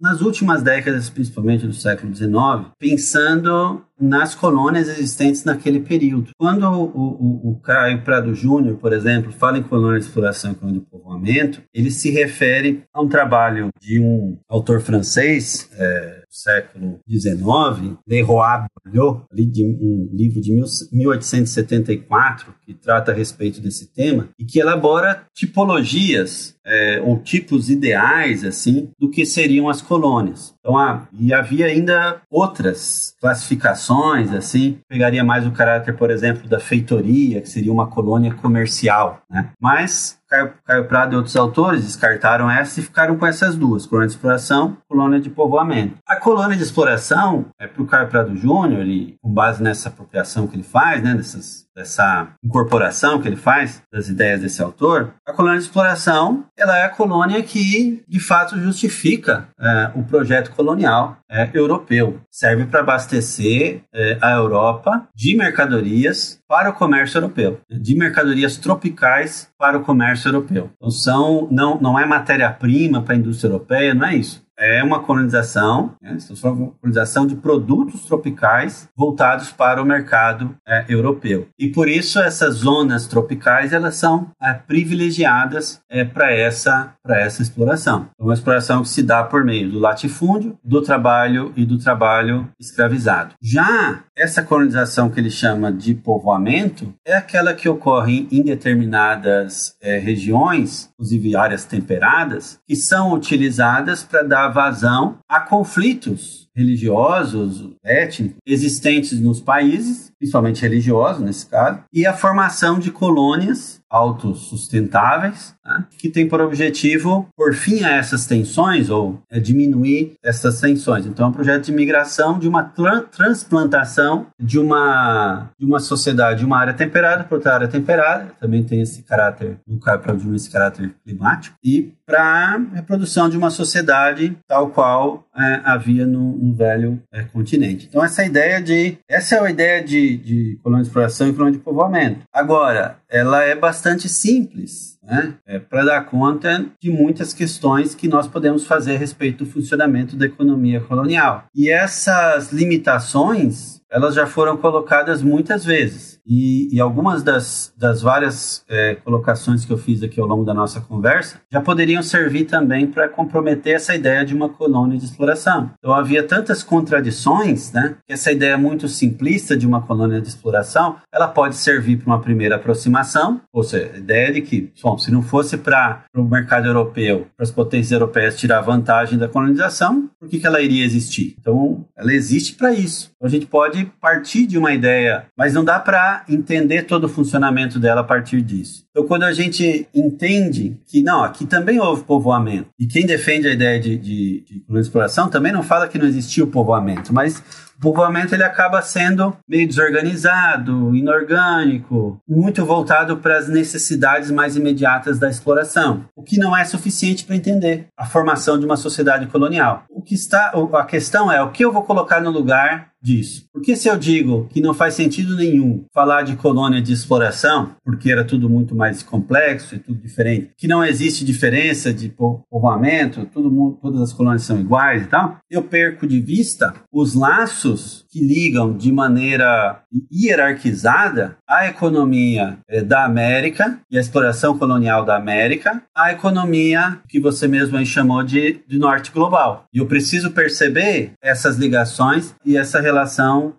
Nas 0.00 0.20
últimas 0.20 0.62
décadas, 0.62 1.08
principalmente 1.08 1.64
do 1.64 1.72
século 1.72 2.12
XIX, 2.12 2.72
pensando 2.76 3.84
nas 4.00 4.34
colônias 4.34 4.88
existentes 4.88 5.44
naquele 5.44 5.78
período. 5.78 6.32
Quando 6.36 6.64
o, 6.64 6.84
o, 6.84 7.50
o 7.52 7.60
Caio 7.60 8.02
Prado 8.02 8.34
Júnior, 8.34 8.76
por 8.78 8.92
exemplo, 8.92 9.30
fala 9.32 9.56
em 9.56 9.62
colônia 9.62 10.00
de 10.00 10.06
exploração 10.06 10.50
e 10.50 10.54
colônia 10.56 10.80
de 10.80 10.86
povoamento, 10.86 11.62
ele 11.72 11.92
se 11.92 12.10
refere 12.10 12.82
a 12.92 13.00
um 13.00 13.08
trabalho 13.08 13.68
de 13.80 14.00
um 14.00 14.36
autor 14.48 14.80
francês, 14.80 15.70
é, 15.78 16.23
século 16.34 17.00
XIX, 17.08 17.96
Leroy 18.06 18.66
Boileau, 18.84 19.26
ali 19.32 19.46
de 19.46 19.64
um 19.64 20.10
livro 20.12 20.38
de 20.40 20.52
1874, 20.52 22.54
que 22.66 22.74
trata 22.74 23.12
a 23.12 23.14
respeito 23.14 23.60
desse 23.60 23.86
tema, 23.92 24.28
e 24.38 24.44
que 24.44 24.58
elabora 24.58 25.24
tipologias 25.32 26.56
é, 26.66 27.00
ou 27.00 27.20
tipos 27.20 27.70
ideais 27.70 28.44
assim 28.44 28.90
do 28.98 29.08
que 29.10 29.24
seriam 29.24 29.68
as 29.68 29.80
colônias. 29.80 30.52
Então, 30.58 30.76
ah, 30.76 31.06
e 31.12 31.32
havia 31.32 31.66
ainda 31.66 32.20
outras 32.30 33.14
classificações 33.20 34.32
assim, 34.32 34.80
pegaria 34.88 35.22
mais 35.22 35.46
o 35.46 35.52
caráter, 35.52 35.96
por 35.96 36.10
exemplo, 36.10 36.48
da 36.48 36.58
feitoria, 36.58 37.40
que 37.40 37.48
seria 37.48 37.72
uma 37.72 37.86
colônia 37.86 38.34
comercial, 38.34 39.22
né? 39.30 39.52
Mas 39.60 40.18
Caio, 40.64 40.84
Prado 40.84 41.14
e 41.14 41.16
outros 41.16 41.36
autores 41.36 41.84
descartaram 41.84 42.50
essa 42.50 42.80
e 42.80 42.82
ficaram 42.82 43.16
com 43.16 43.26
essas 43.26 43.56
duas, 43.56 43.86
colônia 43.86 44.08
de 44.08 44.14
exploração, 44.14 44.76
colônia 44.88 45.20
de 45.20 45.30
povoamento. 45.30 45.96
A 46.06 46.16
colônia 46.16 46.56
de 46.56 46.62
exploração, 46.62 47.46
é 47.58 47.66
para 47.66 47.82
o 47.82 47.86
Caio 47.86 48.08
Prado 48.08 48.36
Júnior, 48.36 48.80
ele, 48.80 49.16
com 49.22 49.32
base 49.32 49.62
nessa 49.62 49.88
apropriação 49.88 50.46
que 50.46 50.56
ele 50.56 50.62
faz, 50.62 51.02
né, 51.02 51.14
dessas 51.14 51.63
dessa 51.74 52.28
incorporação 52.42 53.20
que 53.20 53.28
ele 53.28 53.36
faz 53.36 53.82
das 53.92 54.08
ideias 54.08 54.40
desse 54.40 54.62
autor, 54.62 55.14
a 55.26 55.32
colônia 55.32 55.58
de 55.58 55.64
exploração 55.64 56.44
ela 56.56 56.78
é 56.78 56.84
a 56.84 56.88
colônia 56.88 57.42
que 57.42 58.02
de 58.06 58.20
fato 58.20 58.58
justifica 58.58 59.48
é, 59.58 59.90
o 59.94 60.04
projeto 60.04 60.52
colonial 60.52 61.16
é, 61.28 61.50
europeu. 61.52 62.20
Serve 62.30 62.66
para 62.66 62.80
abastecer 62.80 63.82
é, 63.92 64.18
a 64.20 64.32
Europa 64.32 65.08
de 65.14 65.36
mercadorias 65.36 66.40
para 66.48 66.70
o 66.70 66.74
comércio 66.74 67.18
europeu, 67.18 67.60
de 67.68 67.94
mercadorias 67.96 68.56
tropicais 68.56 69.48
para 69.58 69.78
o 69.78 69.82
comércio 69.82 70.28
europeu. 70.28 70.70
Então 70.76 70.90
são, 70.90 71.48
não, 71.50 71.80
não 71.80 71.98
é 71.98 72.06
matéria-prima 72.06 73.02
para 73.02 73.14
a 73.14 73.18
indústria 73.18 73.48
europeia, 73.48 73.94
não 73.94 74.06
é 74.06 74.16
isso 74.16 74.43
é 74.58 74.82
uma 74.82 75.00
colonização, 75.00 75.94
né, 76.00 76.16
uma 76.44 76.72
colonização 76.80 77.26
de 77.26 77.34
produtos 77.36 78.04
tropicais 78.04 78.88
voltados 78.96 79.50
para 79.50 79.82
o 79.82 79.84
mercado 79.84 80.54
é, 80.66 80.84
europeu. 80.88 81.48
E 81.58 81.68
por 81.68 81.88
isso 81.88 82.18
essas 82.18 82.56
zonas 82.56 83.06
tropicais 83.06 83.72
elas 83.72 83.96
são 83.96 84.30
é, 84.40 84.54
privilegiadas 84.54 85.80
é, 85.88 86.04
para 86.04 86.32
essa 86.32 86.94
para 87.02 87.20
essa 87.20 87.42
exploração. 87.42 88.08
É 88.18 88.22
uma 88.22 88.32
exploração 88.32 88.82
que 88.82 88.88
se 88.88 89.02
dá 89.02 89.22
por 89.22 89.44
meio 89.44 89.70
do 89.70 89.78
latifúndio, 89.78 90.58
do 90.64 90.80
trabalho 90.80 91.52
e 91.54 91.66
do 91.66 91.78
trabalho 91.78 92.48
escravizado. 92.58 93.34
Já 93.42 94.04
essa 94.16 94.42
colonização 94.42 95.10
que 95.10 95.18
ele 95.18 95.30
chama 95.30 95.72
de 95.72 95.94
povoamento 95.94 96.94
é 97.04 97.14
aquela 97.14 97.52
que 97.52 97.68
ocorre 97.68 98.28
em 98.30 98.42
determinadas 98.42 99.76
é, 99.80 99.98
regiões, 99.98 100.90
inclusive 100.94 101.36
áreas 101.36 101.64
temperadas, 101.64 102.58
que 102.66 102.76
são 102.76 103.12
utilizadas 103.12 104.04
para 104.04 104.22
dar 104.22 104.48
vazão 104.48 105.18
a 105.28 105.40
conflitos 105.40 106.48
religiosos, 106.54 107.72
étnicos, 107.82 108.38
existentes 108.46 109.18
nos 109.20 109.40
países, 109.40 110.12
principalmente 110.16 110.62
religiosos 110.62 111.20
nesse 111.20 111.46
caso, 111.46 111.80
e 111.92 112.06
a 112.06 112.14
formação 112.14 112.78
de 112.78 112.92
colônias 112.92 113.80
autossustentáveis, 113.94 115.54
né, 115.64 115.84
que 115.96 116.08
tem 116.08 116.28
por 116.28 116.40
objetivo 116.40 117.28
por 117.36 117.54
fim 117.54 117.84
a 117.84 117.92
essas 117.92 118.26
tensões 118.26 118.90
ou 118.90 119.20
é, 119.30 119.38
diminuir 119.38 120.14
essas 120.20 120.60
tensões. 120.60 121.06
Então, 121.06 121.26
é 121.26 121.28
um 121.28 121.32
projeto 121.32 121.66
de 121.66 121.72
migração, 121.72 122.36
de 122.36 122.48
uma 122.48 122.64
transplantação 122.64 124.26
de 124.38 124.58
uma, 124.58 125.50
de 125.56 125.64
uma 125.64 125.78
sociedade, 125.78 126.40
de 126.40 126.44
uma 126.44 126.58
área 126.58 126.74
temperada 126.74 127.22
para 127.22 127.36
outra 127.36 127.54
área 127.54 127.68
temperada, 127.68 128.32
também 128.40 128.64
tem 128.64 128.80
esse 128.80 129.02
caráter, 129.02 129.58
no 129.66 129.78
caso, 129.78 130.34
esse 130.34 130.50
caráter 130.50 130.92
climático, 131.04 131.56
e 131.62 131.92
para 132.06 132.22
a 132.22 132.58
reprodução 132.74 133.28
de 133.28 133.36
uma 133.36 133.50
sociedade 133.50 134.36
tal 134.46 134.70
qual 134.70 135.26
é, 135.36 135.60
havia 135.64 136.06
no, 136.06 136.36
no 136.36 136.54
velho 136.54 137.02
é, 137.12 137.22
continente. 137.22 137.86
Então, 137.88 138.04
essa 138.04 138.24
ideia 138.24 138.60
de. 138.60 138.98
Essa 139.08 139.36
é 139.36 139.40
a 139.40 139.50
ideia 139.50 139.82
de, 139.82 140.16
de 140.16 140.58
colônia 140.62 140.82
de 140.82 140.88
exploração 140.88 141.28
e 141.28 141.32
colônia 141.32 141.58
de 141.58 141.64
povoamento. 141.64 142.20
Agora, 142.32 142.98
ela 143.08 143.42
é 143.42 143.54
bastante 143.54 144.08
simples 144.08 144.98
né, 145.02 145.34
é, 145.46 145.58
para 145.58 145.84
dar 145.84 146.04
conta 146.06 146.66
de 146.80 146.90
muitas 146.90 147.32
questões 147.32 147.94
que 147.94 148.08
nós 148.08 148.26
podemos 148.26 148.66
fazer 148.66 148.96
a 148.96 148.98
respeito 148.98 149.44
do 149.44 149.50
funcionamento 149.50 150.16
da 150.16 150.26
economia 150.26 150.80
colonial. 150.80 151.44
E 151.54 151.70
essas 151.70 152.52
limitações 152.52 153.80
elas 153.94 154.16
já 154.16 154.26
foram 154.26 154.56
colocadas 154.56 155.22
muitas 155.22 155.64
vezes. 155.64 156.18
E, 156.26 156.74
e 156.74 156.80
algumas 156.80 157.22
das, 157.22 157.72
das 157.76 158.02
várias 158.02 158.64
é, 158.68 158.96
colocações 158.96 159.64
que 159.64 159.72
eu 159.72 159.78
fiz 159.78 160.02
aqui 160.02 160.18
ao 160.18 160.26
longo 160.26 160.44
da 160.44 160.52
nossa 160.52 160.80
conversa 160.80 161.40
já 161.52 161.60
poderiam 161.60 162.02
servir 162.02 162.44
também 162.44 162.88
para 162.88 163.08
comprometer 163.08 163.76
essa 163.76 163.94
ideia 163.94 164.24
de 164.24 164.34
uma 164.34 164.48
colônia 164.48 164.98
de 164.98 165.04
exploração. 165.04 165.70
Então 165.78 165.92
havia 165.92 166.24
tantas 166.24 166.62
contradições, 166.62 167.70
né, 167.72 167.94
que 168.04 168.12
essa 168.12 168.32
ideia 168.32 168.58
muito 168.58 168.88
simplista 168.88 169.56
de 169.56 169.66
uma 169.66 169.82
colônia 169.82 170.20
de 170.20 170.26
exploração, 170.26 170.96
ela 171.12 171.28
pode 171.28 171.54
servir 171.54 171.98
para 171.98 172.06
uma 172.06 172.20
primeira 172.20 172.56
aproximação, 172.56 173.40
ou 173.52 173.62
seja, 173.62 173.92
a 173.94 173.98
ideia 173.98 174.32
de 174.32 174.40
que, 174.40 174.72
bom, 174.82 174.98
se 174.98 175.12
não 175.12 175.22
fosse 175.22 175.56
para 175.56 176.04
o 176.16 176.24
mercado 176.24 176.66
europeu, 176.66 177.28
para 177.36 177.44
as 177.44 177.50
potências 177.52 177.92
europeias 177.92 178.36
tirar 178.36 178.60
vantagem 178.62 179.18
da 179.18 179.28
colonização, 179.28 180.10
por 180.18 180.28
que, 180.28 180.40
que 180.40 180.46
ela 180.46 180.60
iria 180.60 180.84
existir? 180.84 181.36
Então, 181.38 181.84
ela 181.96 182.12
existe 182.12 182.54
para 182.54 182.72
isso. 182.72 183.13
Então, 183.24 183.28
a 183.28 183.30
gente 183.30 183.46
pode 183.46 183.86
partir 183.98 184.46
de 184.46 184.58
uma 184.58 184.74
ideia, 184.74 185.24
mas 185.36 185.54
não 185.54 185.64
dá 185.64 185.80
para 185.80 186.24
entender 186.28 186.82
todo 186.82 187.04
o 187.04 187.08
funcionamento 187.08 187.80
dela 187.80 188.02
a 188.02 188.04
partir 188.04 188.42
disso. 188.42 188.84
Então, 188.90 189.06
quando 189.06 189.22
a 189.22 189.32
gente 189.32 189.88
entende 189.94 190.78
que, 190.86 191.02
não, 191.02 191.24
aqui 191.24 191.46
também 191.46 191.80
houve 191.80 192.04
povoamento, 192.04 192.68
e 192.78 192.86
quem 192.86 193.06
defende 193.06 193.48
a 193.48 193.52
ideia 193.52 193.80
de, 193.80 193.96
de, 193.96 194.44
de 194.46 194.78
exploração 194.78 195.28
também 195.30 195.52
não 195.52 195.62
fala 195.62 195.88
que 195.88 195.98
não 195.98 196.06
existiu 196.06 196.48
povoamento, 196.48 197.14
mas 197.14 197.42
o 197.78 197.80
povoamento 197.80 198.34
ele 198.34 198.44
acaba 198.44 198.80
sendo 198.82 199.36
meio 199.48 199.66
desorganizado, 199.66 200.94
inorgânico, 200.94 202.20
muito 202.28 202.64
voltado 202.64 203.16
para 203.16 203.38
as 203.38 203.48
necessidades 203.48 204.30
mais 204.30 204.54
imediatas 204.54 205.18
da 205.18 205.28
exploração, 205.28 206.04
o 206.14 206.22
que 206.22 206.38
não 206.38 206.56
é 206.56 206.64
suficiente 206.64 207.24
para 207.24 207.36
entender 207.36 207.88
a 207.96 208.06
formação 208.06 208.58
de 208.58 208.64
uma 208.64 208.76
sociedade 208.76 209.26
colonial. 209.26 209.84
O 209.90 210.02
que 210.02 210.14
está, 210.14 210.52
a 210.74 210.84
questão 210.84 211.32
é 211.32 211.42
o 211.42 211.50
que 211.50 211.64
eu 211.64 211.72
vou 211.72 211.82
colocar 211.82 212.20
no 212.20 212.30
lugar 212.30 212.93
disso. 213.04 213.44
Porque 213.52 213.76
se 213.76 213.86
eu 213.86 213.98
digo 213.98 214.48
que 214.50 214.62
não 214.62 214.72
faz 214.72 214.94
sentido 214.94 215.36
nenhum 215.36 215.84
falar 215.92 216.22
de 216.22 216.36
colônia 216.36 216.80
de 216.80 216.92
exploração, 216.92 217.76
porque 217.84 218.10
era 218.10 218.24
tudo 218.24 218.48
muito 218.48 218.74
mais 218.74 219.02
complexo 219.02 219.74
e 219.74 219.78
tudo 219.78 220.00
diferente, 220.00 220.52
que 220.56 220.66
não 220.66 220.82
existe 220.82 221.22
diferença 221.22 221.92
de 221.92 222.08
povoamento, 222.08 223.26
todo 223.26 223.50
mundo, 223.50 223.78
todas 223.82 224.00
as 224.00 224.12
colônias 224.12 224.42
são 224.42 224.58
iguais 224.58 225.02
e 225.02 225.06
tal, 225.06 225.36
eu 225.50 225.62
perco 225.62 226.06
de 226.06 226.18
vista 226.18 226.74
os 226.90 227.14
laços 227.14 228.06
que 228.10 228.20
ligam 228.20 228.74
de 228.74 228.90
maneira 228.90 229.82
hierarquizada 230.10 231.36
a 231.46 231.66
economia 231.66 232.58
eh, 232.68 232.82
da 232.82 233.04
América 233.04 233.78
e 233.90 233.98
a 233.98 234.00
exploração 234.00 234.56
colonial 234.56 235.04
da 235.04 235.16
América 235.16 235.82
à 235.94 236.12
economia 236.12 236.98
que 237.08 237.20
você 237.20 237.46
mesmo 237.46 237.76
aí 237.76 237.84
chamou 237.84 238.22
de, 238.22 238.62
de 238.66 238.78
norte 238.78 239.12
global. 239.12 239.66
E 239.72 239.78
eu 239.78 239.86
preciso 239.86 240.30
perceber 240.30 241.12
essas 241.22 241.56
ligações 241.56 242.34
e 242.44 242.56
essa 242.56 242.80
relação 242.80 242.93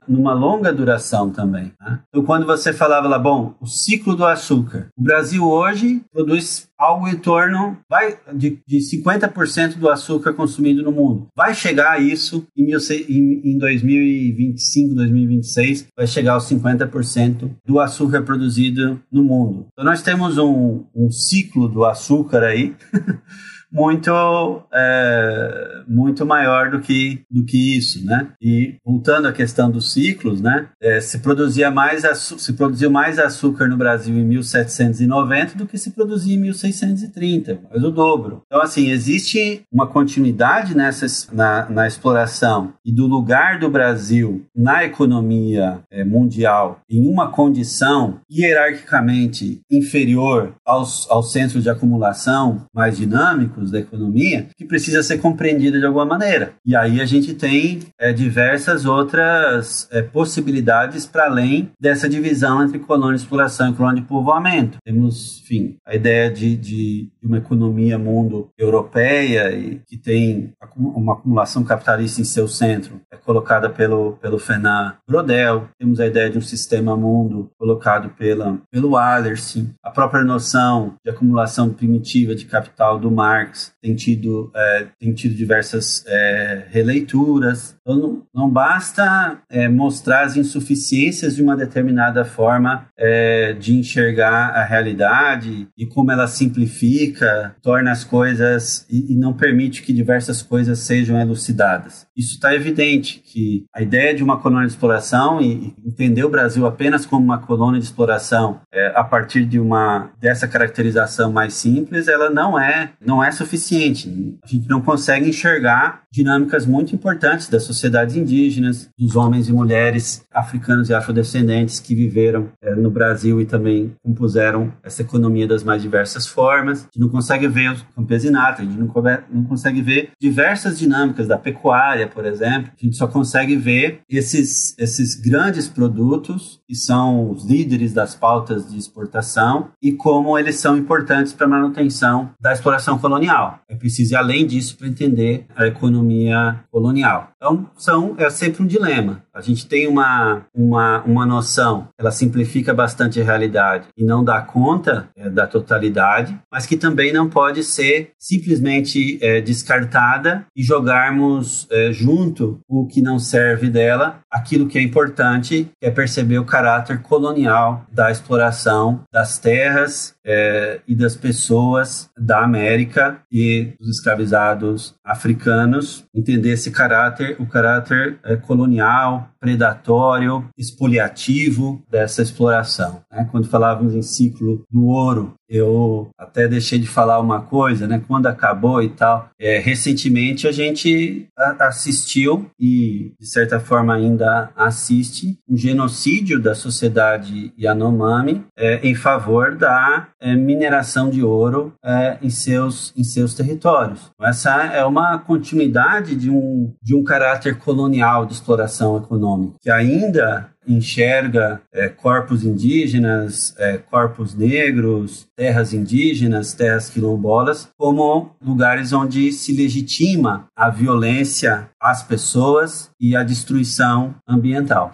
numa 0.07 0.33
longa 0.33 0.71
duração 0.71 1.29
também. 1.29 1.71
Né? 1.79 1.99
Então, 2.09 2.23
quando 2.23 2.45
você 2.45 2.73
falava 2.73 3.07
lá, 3.07 3.19
bom, 3.19 3.55
o 3.59 3.67
ciclo 3.67 4.15
do 4.15 4.25
açúcar. 4.25 4.89
O 4.97 5.03
Brasil 5.03 5.43
hoje 5.43 6.01
produz 6.11 6.67
algo 6.77 7.07
em 7.07 7.15
torno 7.15 7.77
vai, 7.89 8.17
de, 8.33 8.59
de 8.67 8.77
50% 8.79 9.77
do 9.77 9.89
açúcar 9.89 10.33
consumido 10.33 10.83
no 10.83 10.91
mundo. 10.91 11.27
Vai 11.35 11.53
chegar 11.53 11.93
a 11.93 11.99
isso 11.99 12.45
em, 12.55 12.71
em, 12.73 13.51
em 13.51 13.57
2025, 13.57 14.95
2026, 14.95 15.87
vai 15.95 16.07
chegar 16.07 16.33
aos 16.33 16.49
50% 16.49 17.51
do 17.65 17.79
açúcar 17.79 18.23
produzido 18.23 19.01
no 19.11 19.23
mundo. 19.23 19.67
Então 19.71 19.85
nós 19.85 20.01
temos 20.01 20.37
um, 20.37 20.85
um 20.93 21.09
ciclo 21.09 21.67
do 21.67 21.85
açúcar 21.85 22.43
aí 22.43 22.75
muito 23.75 24.63
é, 24.73 25.83
muito 25.85 26.25
maior 26.25 26.71
do 26.71 26.79
que 26.79 27.23
do 27.29 27.43
que 27.43 27.77
isso, 27.77 28.05
né? 28.05 28.29
E 28.41 28.75
voltando 28.85 29.27
à 29.27 29.33
questão 29.33 29.69
dos 29.69 29.91
ciclos, 29.91 30.39
né? 30.39 30.69
É, 30.81 31.01
se 31.01 31.19
produzia 31.19 31.69
mais 31.69 32.03
se 32.21 32.53
produziu 32.53 32.89
mais 32.89 33.19
açúcar 33.19 33.67
no 33.67 33.75
Brasil 33.75 34.15
em 34.15 34.23
1790 34.23 35.57
do 35.57 35.65
que 35.65 35.77
se 35.77 35.91
produzia 35.91 36.35
em 36.35 36.39
1630, 36.39 37.59
mais 37.69 37.83
o 37.83 37.91
dobro. 37.91 38.43
Então 38.45 38.61
assim 38.61 38.89
existe 38.89 39.63
uma 39.69 39.85
continuidade 39.85 40.75
nessa 40.75 41.05
na, 41.33 41.69
na 41.69 41.85
exploração 41.85 42.73
e 42.85 42.93
do 42.93 43.05
lugar 43.05 43.59
do 43.59 43.69
Brasil 43.69 44.45
na 44.55 44.85
economia 44.85 45.81
é, 45.91 46.05
mundial 46.05 46.79
em 46.89 47.05
uma 47.07 47.29
condição 47.29 48.21
hierarquicamente 48.31 49.59
inferior 49.69 50.55
aos, 50.65 51.09
aos 51.11 51.33
centros 51.33 51.63
de 51.63 51.69
acumulação 51.69 52.65
mais 52.73 52.95
dinâmicos 52.95 53.64
da 53.71 53.79
economia 53.79 54.47
que 54.55 54.65
precisa 54.65 55.03
ser 55.03 55.17
compreendida 55.19 55.79
de 55.79 55.85
alguma 55.85 56.05
maneira. 56.05 56.53
E 56.65 56.75
aí 56.75 57.01
a 57.01 57.05
gente 57.05 57.33
tem 57.33 57.79
é, 57.99 58.11
diversas 58.13 58.85
outras 58.85 59.87
é, 59.91 60.01
possibilidades 60.01 61.05
para 61.05 61.25
além 61.25 61.69
dessa 61.79 62.07
divisão 62.09 62.63
entre 62.63 62.79
colônia 62.79 63.15
de 63.15 63.21
exploração 63.21 63.69
e 63.69 63.73
colônia 63.73 64.01
de 64.01 64.07
povoamento. 64.07 64.77
Temos, 64.83 65.41
enfim, 65.43 65.77
a 65.85 65.95
ideia 65.95 66.29
de, 66.29 66.55
de 66.55 67.09
uma 67.23 67.37
economia 67.37 67.97
mundo 67.97 68.49
europeia 68.57 69.51
e 69.51 69.81
que 69.87 69.97
tem 69.97 70.53
uma 70.75 71.13
acumulação 71.13 71.63
capitalista 71.63 72.21
em 72.21 72.25
seu 72.25 72.47
centro, 72.47 73.01
é 73.11 73.17
colocada 73.17 73.69
pelo, 73.69 74.13
pelo 74.13 74.39
Fernand 74.39 74.95
Brodel. 75.07 75.67
Temos 75.79 75.99
a 75.99 76.07
ideia 76.07 76.29
de 76.29 76.37
um 76.37 76.41
sistema 76.41 76.95
mundo 76.95 77.49
colocado 77.57 78.09
pela, 78.09 78.57
pelo 78.71 78.91
Wallerstein. 78.91 79.73
A 79.83 79.89
própria 79.89 80.23
noção 80.23 80.93
de 81.03 81.11
acumulação 81.11 81.69
primitiva 81.69 82.35
de 82.35 82.45
capital 82.45 82.99
do 82.99 83.11
Marx 83.11 83.54
Marx 83.55 83.73
tem 83.81 83.95
tido, 83.95 84.51
é, 84.53 84.87
tem 84.99 85.13
tido 85.13 85.33
diversas 85.33 86.03
é, 86.05 86.65
releituras. 86.69 87.74
Então, 87.85 87.99
não, 87.99 88.23
não 88.33 88.49
basta 88.49 89.37
é, 89.47 89.69
mostrar 89.69 90.25
as 90.25 90.35
insuficiências 90.35 91.35
de 91.35 91.43
uma 91.43 91.55
determinada 91.55 92.25
forma 92.25 92.87
é, 92.97 93.53
de 93.53 93.75
enxergar 93.75 94.49
a 94.55 94.63
realidade 94.63 95.67
e 95.77 95.85
como 95.85 96.11
ela 96.11 96.27
simplifica, 96.27 97.55
torna 97.61 97.91
as 97.91 98.03
coisas 98.03 98.87
e, 98.89 99.13
e 99.13 99.15
não 99.15 99.33
permite 99.33 99.83
que 99.83 99.93
diversas 99.93 100.41
coisas 100.41 100.79
sejam 100.79 101.19
elucidadas. 101.21 102.07
Isso 102.17 102.33
está 102.33 102.55
evidente 102.55 103.21
que 103.23 103.65
a 103.71 103.83
ideia 103.83 104.15
de 104.15 104.23
uma 104.23 104.39
colônia 104.39 104.65
de 104.65 104.73
exploração 104.73 105.39
e, 105.39 105.75
e 105.77 105.89
entender 105.89 106.23
o 106.23 106.29
Brasil 106.29 106.65
apenas 106.65 107.05
como 107.05 107.23
uma 107.23 107.37
colônia 107.37 107.79
de 107.79 107.85
exploração 107.85 108.61
é, 108.73 108.93
a 108.95 109.03
partir 109.03 109.45
de 109.45 109.59
uma 109.59 110.09
dessa 110.19 110.47
caracterização 110.47 111.31
mais 111.31 111.53
simples, 111.53 112.07
ela 112.07 112.31
não 112.31 112.59
é 112.59 112.93
não 112.99 113.23
é 113.23 113.29
suficiente. 113.31 114.39
A 114.43 114.47
gente 114.47 114.67
não 114.67 114.81
consegue 114.81 115.29
enxergar 115.29 116.01
dinâmicas 116.11 116.65
muito 116.65 116.95
importantes 116.95 117.47
das 117.47 117.63
sociedades 117.75 118.15
indígenas, 118.15 118.89
dos 118.97 119.15
homens 119.15 119.47
e 119.47 119.53
mulheres 119.53 120.25
africanos 120.33 120.89
e 120.89 120.93
afrodescendentes 120.93 121.79
que 121.79 121.95
viveram 121.95 122.49
é, 122.61 122.75
no 122.75 122.89
Brasil 122.89 123.39
e 123.39 123.45
também 123.45 123.93
compuseram 124.03 124.73
essa 124.83 125.01
economia 125.01 125.47
das 125.47 125.63
mais 125.63 125.81
diversas 125.81 126.27
formas. 126.27 126.79
A 126.79 126.83
gente 126.83 126.99
não 126.99 127.09
consegue 127.09 127.47
ver 127.47 127.71
o 127.71 127.95
campesinato, 127.95 128.61
a 128.61 128.65
gente 128.65 128.77
não, 128.77 128.91
não 129.31 129.43
consegue 129.43 129.81
ver 129.81 130.11
diversas 130.19 130.77
dinâmicas 130.77 131.27
da 131.27 131.37
pecuária, 131.37 132.07
por 132.07 132.25
exemplo. 132.25 132.71
A 132.79 132.85
gente 132.85 132.97
só 132.97 133.07
consegue 133.07 133.55
ver 133.55 134.01
esses, 134.09 134.75
esses 134.77 135.15
grandes 135.15 135.67
produtos 135.67 136.59
que 136.67 136.75
são 136.75 137.31
os 137.31 137.45
líderes 137.45 137.93
das 137.93 138.15
pautas 138.15 138.69
de 138.69 138.77
exportação 138.77 139.69
e 139.81 139.91
como 139.91 140.37
eles 140.37 140.55
são 140.55 140.77
importantes 140.77 141.33
para 141.33 141.45
a 141.45 141.49
manutenção 141.49 142.31
da 142.39 142.53
exploração 142.53 142.97
colonial. 142.97 143.59
É 143.67 143.75
preciso 143.75 144.15
além 144.17 144.45
disso 144.45 144.77
para 144.77 144.87
entender 144.87 145.45
a 145.55 145.67
economia 145.67 146.59
colonial. 146.71 147.29
Então, 147.35 147.64
são, 147.77 148.15
é 148.17 148.29
sempre 148.29 148.63
um 148.63 148.65
dilema. 148.65 149.23
A 149.33 149.41
gente 149.41 149.67
tem 149.67 149.87
uma, 149.87 150.45
uma, 150.53 151.01
uma 151.03 151.25
noção, 151.25 151.87
ela 151.97 152.11
simplifica 152.11 152.73
bastante 152.73 153.19
a 153.19 153.23
realidade 153.23 153.87
e 153.97 154.03
não 154.03 154.23
dá 154.23 154.41
conta 154.41 155.09
é, 155.15 155.29
da 155.29 155.45
totalidade, 155.45 156.39
mas 156.51 156.65
que 156.65 156.77
também 156.77 157.11
não 157.11 157.29
pode 157.29 157.63
ser 157.63 158.11
simplesmente 158.17 159.19
é, 159.21 159.41
descartada 159.41 160.45
e 160.55 160.63
jogarmos 160.63 161.67
é, 161.69 161.91
junto 161.91 162.59
o 162.67 162.87
que 162.87 163.01
não 163.01 163.19
serve 163.19 163.69
dela, 163.69 164.19
aquilo 164.31 164.67
que 164.67 164.77
é 164.77 164.81
importante, 164.81 165.69
é 165.81 165.91
perceber 165.91 166.39
o 166.39 166.45
caráter 166.45 167.01
colonial 167.01 167.85
da 167.91 168.09
exploração 168.09 169.03
das 169.11 169.37
terras 169.37 170.14
é, 170.25 170.81
e 170.87 170.95
das 170.95 171.15
pessoas 171.15 172.09
da 172.17 172.43
América 172.43 173.21
e 173.31 173.75
dos 173.79 173.89
escravizados 173.89 174.95
africanos, 175.03 176.05
entender 176.13 176.53
esse 176.53 176.71
caráter, 176.71 177.35
o 177.39 177.45
caráter 177.45 178.17
é, 178.23 178.35
colonial, 178.35 179.29
predatório, 179.39 180.49
expoliativo 180.57 181.83
dessa 181.89 182.23
exploração. 182.23 183.01
Né? 183.11 183.27
Quando 183.31 183.47
falávamos 183.47 183.93
em 183.93 184.01
ciclo 184.01 184.65
do 184.71 184.85
ouro, 184.85 185.35
Eu 185.49 186.09
até 186.17 186.47
deixei 186.47 186.79
de 186.79 186.87
falar 186.87 187.19
uma 187.19 187.41
coisa, 187.41 187.87
né? 187.87 188.01
Quando 188.07 188.27
acabou 188.27 188.81
e 188.81 188.89
tal. 188.89 189.29
É, 189.39 189.59
recentemente 189.59 190.47
a 190.47 190.51
gente 190.51 191.27
assistiu 191.59 192.49
e, 192.59 193.13
de 193.19 193.27
certa 193.27 193.59
forma, 193.59 193.93
ainda 193.93 194.49
assiste 194.55 195.37
um 195.47 195.55
genocídio 195.55 196.41
da 196.41 196.55
sociedade 196.55 197.53
Yanomami 197.59 198.45
é, 198.57 198.79
em 198.87 198.95
favor 198.95 199.55
da 199.55 200.07
é, 200.19 200.35
mineração 200.35 201.09
de 201.09 201.23
ouro 201.23 201.73
é, 201.83 202.17
em, 202.21 202.29
seus, 202.29 202.93
em 202.95 203.03
seus 203.03 203.33
territórios. 203.33 204.11
Essa 204.21 204.63
é 204.65 204.83
uma 204.85 205.17
continuidade 205.19 206.15
de 206.15 206.29
um, 206.29 206.73
de 206.81 206.95
um 206.95 207.03
caráter 207.03 207.57
colonial 207.57 208.25
de 208.25 208.33
exploração 208.33 208.97
econômica, 208.97 209.57
que 209.61 209.69
ainda 209.69 210.49
enxerga 210.67 211.61
é, 211.73 211.87
corpos 211.89 212.43
indígenas, 212.43 213.53
é, 213.57 213.77
corpos 213.77 214.33
negros, 214.33 215.27
terras 215.35 215.73
indígenas, 215.73 216.53
terras 216.53 216.89
quilombolas, 216.89 217.69
como 217.77 218.31
lugares 218.41 218.93
onde 218.93 219.31
se 219.31 219.53
legitima 219.53 220.47
a 220.55 220.69
violência 220.69 221.69
às 221.79 222.03
pessoas 222.03 222.89
e 222.99 223.15
a 223.15 223.23
destruição 223.23 224.15
ambiental. 224.27 224.91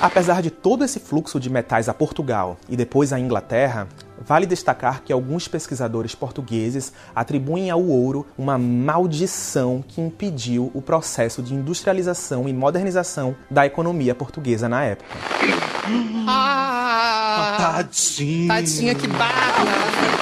Apesar 0.00 0.42
de 0.42 0.50
todo 0.50 0.84
esse 0.84 1.00
fluxo 1.00 1.40
de 1.40 1.48
metais 1.48 1.88
a 1.88 1.94
Portugal 1.94 2.58
e 2.68 2.76
depois 2.76 3.12
à 3.12 3.18
Inglaterra, 3.18 3.88
vale 4.20 4.44
destacar 4.44 5.02
que 5.02 5.12
alguns 5.12 5.48
pesquisadores 5.48 6.14
portugueses 6.14 6.92
atribuem 7.14 7.70
ao 7.70 7.82
ouro 7.82 8.26
uma 8.36 8.58
maldição 8.58 9.82
que 9.86 10.00
impediu 10.00 10.70
o 10.74 10.82
processo 10.82 11.42
de 11.42 11.54
industrialização 11.54 12.48
e 12.48 12.52
modernização 12.52 13.34
da 13.50 13.64
economia 13.64 14.14
portuguesa 14.14 14.68
na 14.68 14.84
época. 14.84 15.08
Ah, 16.28 17.56
tadinha. 17.76 18.48
Tadinha 18.48 18.94
que 18.94 19.06
barra. 19.06 20.15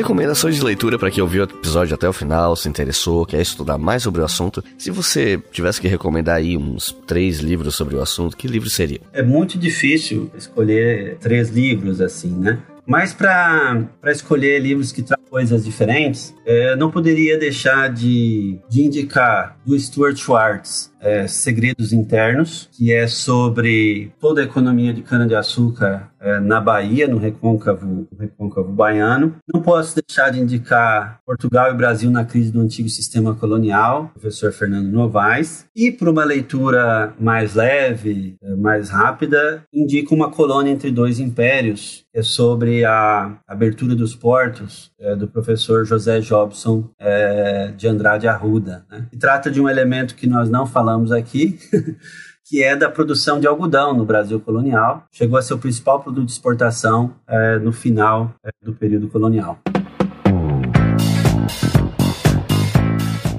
Recomendações 0.00 0.54
de 0.54 0.64
leitura 0.64 0.98
para 0.98 1.10
quem 1.10 1.22
ouviu 1.22 1.42
o 1.42 1.44
episódio 1.44 1.94
até 1.94 2.08
o 2.08 2.12
final, 2.12 2.56
se 2.56 2.66
interessou, 2.66 3.26
quer 3.26 3.42
estudar 3.42 3.76
mais 3.76 4.02
sobre 4.02 4.22
o 4.22 4.24
assunto. 4.24 4.64
Se 4.78 4.90
você 4.90 5.38
tivesse 5.52 5.78
que 5.78 5.86
recomendar 5.86 6.36
aí 6.36 6.56
uns 6.56 6.90
três 7.06 7.40
livros 7.40 7.74
sobre 7.74 7.96
o 7.96 8.00
assunto, 8.00 8.34
que 8.34 8.48
livro 8.48 8.70
seria? 8.70 8.98
É 9.12 9.22
muito 9.22 9.58
difícil 9.58 10.30
escolher 10.34 11.18
três 11.18 11.50
livros 11.50 12.00
assim, 12.00 12.30
né? 12.30 12.62
Mas 12.86 13.12
para 13.12 13.86
escolher 14.06 14.58
livros 14.58 14.90
que 14.90 15.02
trazem 15.02 15.26
coisas 15.28 15.64
diferentes, 15.64 16.34
é, 16.46 16.74
não 16.76 16.90
poderia 16.90 17.38
deixar 17.38 17.92
de, 17.92 18.58
de 18.70 18.82
indicar 18.82 19.58
do 19.66 19.78
Stuart 19.78 20.16
Schwartz, 20.16 20.90
é, 20.98 21.26
Segredos 21.28 21.92
Internos, 21.92 22.70
que 22.72 22.90
é 22.90 23.06
sobre 23.06 24.10
toda 24.18 24.40
a 24.40 24.44
economia 24.44 24.94
de 24.94 25.02
cana-de-açúcar 25.02 26.09
na 26.42 26.60
Bahia, 26.60 27.08
no 27.08 27.18
recôncavo, 27.18 28.06
recôncavo 28.18 28.72
baiano. 28.72 29.36
Não 29.52 29.62
posso 29.62 29.96
deixar 29.96 30.30
de 30.30 30.40
indicar 30.40 31.20
Portugal 31.24 31.70
e 31.70 31.76
Brasil 31.76 32.10
na 32.10 32.24
crise 32.24 32.52
do 32.52 32.60
antigo 32.60 32.88
sistema 32.88 33.34
colonial, 33.34 34.10
professor 34.12 34.52
Fernando 34.52 34.90
Novaes. 34.90 35.66
E 35.74 35.90
para 35.90 36.10
uma 36.10 36.24
leitura 36.24 37.14
mais 37.18 37.54
leve, 37.54 38.36
é, 38.42 38.54
mais 38.54 38.90
rápida, 38.90 39.62
indico 39.72 40.14
Uma 40.14 40.30
Colônia 40.30 40.70
entre 40.70 40.90
Dois 40.90 41.18
Impérios, 41.18 42.04
é 42.12 42.22
sobre 42.22 42.84
a 42.84 43.38
abertura 43.46 43.94
dos 43.94 44.14
portos 44.14 44.90
é, 44.98 45.14
do 45.14 45.28
professor 45.28 45.84
José 45.84 46.20
Jobson 46.20 46.90
é, 46.98 47.72
de 47.76 47.86
Andrade 47.86 48.26
Arruda. 48.26 48.84
Né? 48.90 49.06
E 49.12 49.16
trata 49.16 49.50
de 49.50 49.60
um 49.60 49.68
elemento 49.68 50.14
que 50.14 50.26
nós 50.26 50.50
não 50.50 50.66
falamos 50.66 51.12
aqui, 51.12 51.58
que 52.50 52.64
é 52.64 52.74
da 52.74 52.90
produção 52.90 53.38
de 53.38 53.46
algodão 53.46 53.94
no 53.94 54.04
Brasil 54.04 54.40
colonial. 54.40 55.04
Chegou 55.12 55.38
a 55.38 55.42
ser 55.42 55.54
o 55.54 55.58
principal 55.58 56.02
produto 56.02 56.26
de 56.26 56.32
exportação 56.32 57.14
é, 57.28 57.60
no 57.60 57.70
final 57.70 58.34
é, 58.44 58.50
do 58.60 58.74
período 58.74 59.06
colonial. 59.06 59.56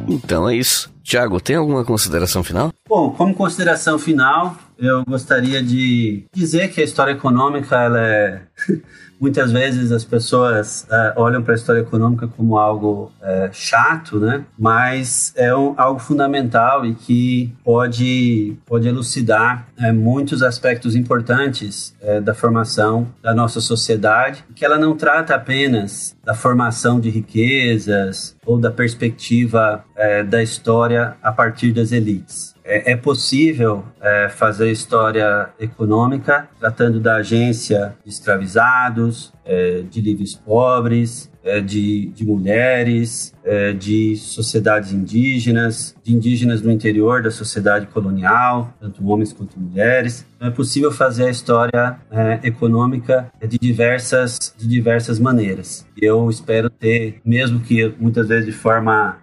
Então 0.08 0.50
é 0.50 0.56
isso. 0.56 0.90
Tiago, 1.04 1.42
tem 1.42 1.58
alguma 1.58 1.84
consideração 1.84 2.42
final? 2.42 2.72
Bom, 2.88 3.12
como 3.12 3.36
consideração 3.36 4.00
final, 4.00 4.56
eu 4.78 5.04
gostaria 5.04 5.62
de 5.62 6.24
dizer 6.34 6.70
que 6.70 6.80
a 6.80 6.84
história 6.86 7.12
econômica 7.12 7.76
ela 7.76 8.00
é 8.00 8.42
Muitas 9.22 9.52
vezes 9.52 9.92
as 9.92 10.04
pessoas 10.04 10.88
uh, 10.90 11.14
olham 11.16 11.44
para 11.44 11.54
a 11.54 11.56
história 11.56 11.82
econômica 11.82 12.28
como 12.28 12.58
algo 12.58 13.12
uh, 13.22 13.54
chato, 13.54 14.20
né? 14.20 14.44
Mas 14.58 15.32
é 15.36 15.56
um, 15.56 15.76
algo 15.78 16.00
fundamental 16.00 16.84
e 16.84 16.96
que 16.96 17.54
pode, 17.64 18.58
pode 18.66 18.88
elucidar 18.88 19.68
uh, 19.80 19.94
muitos 19.94 20.42
aspectos 20.42 20.96
importantes 20.96 21.96
da 22.24 22.34
formação 22.34 23.08
da 23.22 23.34
nossa 23.34 23.62
sociedade, 23.62 24.44
que 24.56 24.66
ela 24.66 24.80
não 24.80 24.98
trata 24.98 25.36
apenas 25.36 26.16
da 26.24 26.34
formação 26.34 27.00
de 27.00 27.12
riquezas 27.12 28.36
ou 28.44 28.58
da 28.58 28.72
perspectiva 28.72 29.84
da 30.28 30.42
história 30.42 31.16
a 31.22 31.32
partir 31.32 31.72
das 31.72 31.92
elites 31.92 32.51
é, 32.64 32.92
é 32.92 32.96
possível 32.96 33.84
é, 34.02 34.30
fazer 34.30 34.72
história 34.72 35.50
econômica 35.60 36.50
tratando 36.60 37.00
da 37.00 37.16
agência 37.18 37.96
de 38.04 38.10
escravizados, 38.10 39.34
é, 39.46 39.82
de 39.90 40.02
livres 40.02 40.36
pobres, 40.36 41.32
é, 41.44 41.60
de, 41.60 42.08
de 42.08 42.26
mulheres, 42.26 43.34
é, 43.44 43.74
de 43.74 44.16
sociedades 44.16 44.92
indígenas, 44.92 45.96
de 46.04 46.14
indígenas 46.14 46.62
no 46.62 46.72
interior 46.72 47.24
da 47.24 47.32
sociedade 47.32 47.88
colonial, 47.88 48.74
tanto 48.80 49.06
homens 49.08 49.34
quanto 49.34 49.60
mulheres. 49.60 50.26
Então 50.36 50.48
é 50.48 50.52
possível 50.52 50.92
fazer 50.92 51.26
a 51.26 51.30
história 51.30 52.00
é, 52.12 52.40
econômica 52.44 53.32
de 53.48 53.58
diversas, 53.58 54.54
de 54.58 54.68
diversas 54.68 55.20
maneiras. 55.20 55.86
Eu 56.00 56.30
espero 56.30 56.70
ter, 56.70 57.20
mesmo 57.26 57.60
que 57.60 57.94
muitas 58.00 58.28
vezes 58.28 58.46
de 58.46 58.52
forma 58.52 59.18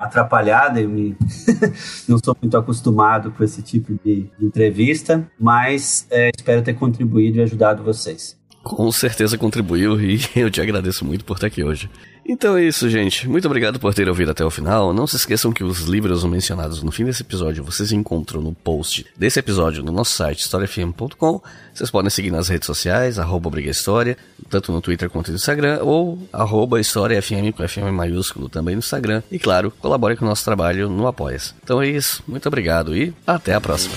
atrapalhada, 0.00 0.80
eu 0.80 0.88
me 0.88 1.14
não 2.08 2.18
sou 2.18 2.34
muito 2.40 2.56
acostumado 2.56 3.30
com 3.30 3.44
esse 3.44 3.62
tipo 3.62 3.92
de 4.02 4.26
entrevista, 4.40 5.30
mas 5.38 6.06
é, 6.10 6.30
espero 6.34 6.62
ter 6.62 6.74
contribuído 6.74 7.38
e 7.38 7.42
ajudado 7.42 7.82
vocês. 7.82 8.40
Com 8.62 8.90
certeza 8.90 9.38
contribuiu 9.38 10.00
e 10.00 10.18
eu 10.34 10.50
te 10.50 10.60
agradeço 10.60 11.04
muito 11.04 11.24
por 11.24 11.34
estar 11.34 11.46
aqui 11.46 11.62
hoje. 11.62 11.88
Então 12.32 12.56
é 12.56 12.62
isso, 12.62 12.88
gente. 12.88 13.28
Muito 13.28 13.46
obrigado 13.46 13.80
por 13.80 13.92
ter 13.92 14.08
ouvido 14.08 14.30
até 14.30 14.44
o 14.44 14.50
final. 14.50 14.94
Não 14.94 15.04
se 15.04 15.16
esqueçam 15.16 15.52
que 15.52 15.64
os 15.64 15.80
livros 15.80 16.22
mencionados 16.22 16.80
no 16.80 16.92
fim 16.92 17.04
desse 17.04 17.22
episódio 17.22 17.64
vocês 17.64 17.90
encontram 17.90 18.40
no 18.40 18.54
post 18.54 19.04
desse 19.16 19.40
episódio 19.40 19.82
no 19.82 19.90
nosso 19.90 20.12
site 20.12 20.38
historiafm.com. 20.38 21.42
Vocês 21.74 21.90
podem 21.90 22.08
seguir 22.08 22.30
nas 22.30 22.46
redes 22.46 22.66
sociais, 22.66 23.18
arroba 23.18 23.50
História, 23.60 24.16
tanto 24.48 24.70
no 24.70 24.80
Twitter 24.80 25.10
quanto 25.10 25.32
no 25.32 25.36
Instagram, 25.36 25.80
ou 25.82 26.20
arroba 26.32 26.78
com 27.52 27.64
FM 27.64 27.92
maiúsculo 27.92 28.48
também 28.48 28.76
no 28.76 28.78
Instagram. 28.78 29.24
E 29.28 29.36
claro, 29.36 29.72
colabore 29.80 30.14
com 30.14 30.24
o 30.24 30.28
nosso 30.28 30.44
trabalho 30.44 30.88
no 30.88 31.08
apoia 31.08 31.36
-se. 31.36 31.52
Então 31.64 31.82
é 31.82 31.88
isso. 31.88 32.22
Muito 32.28 32.46
obrigado 32.46 32.96
e 32.96 33.12
até 33.26 33.54
a 33.54 33.60
próxima. 33.60 33.96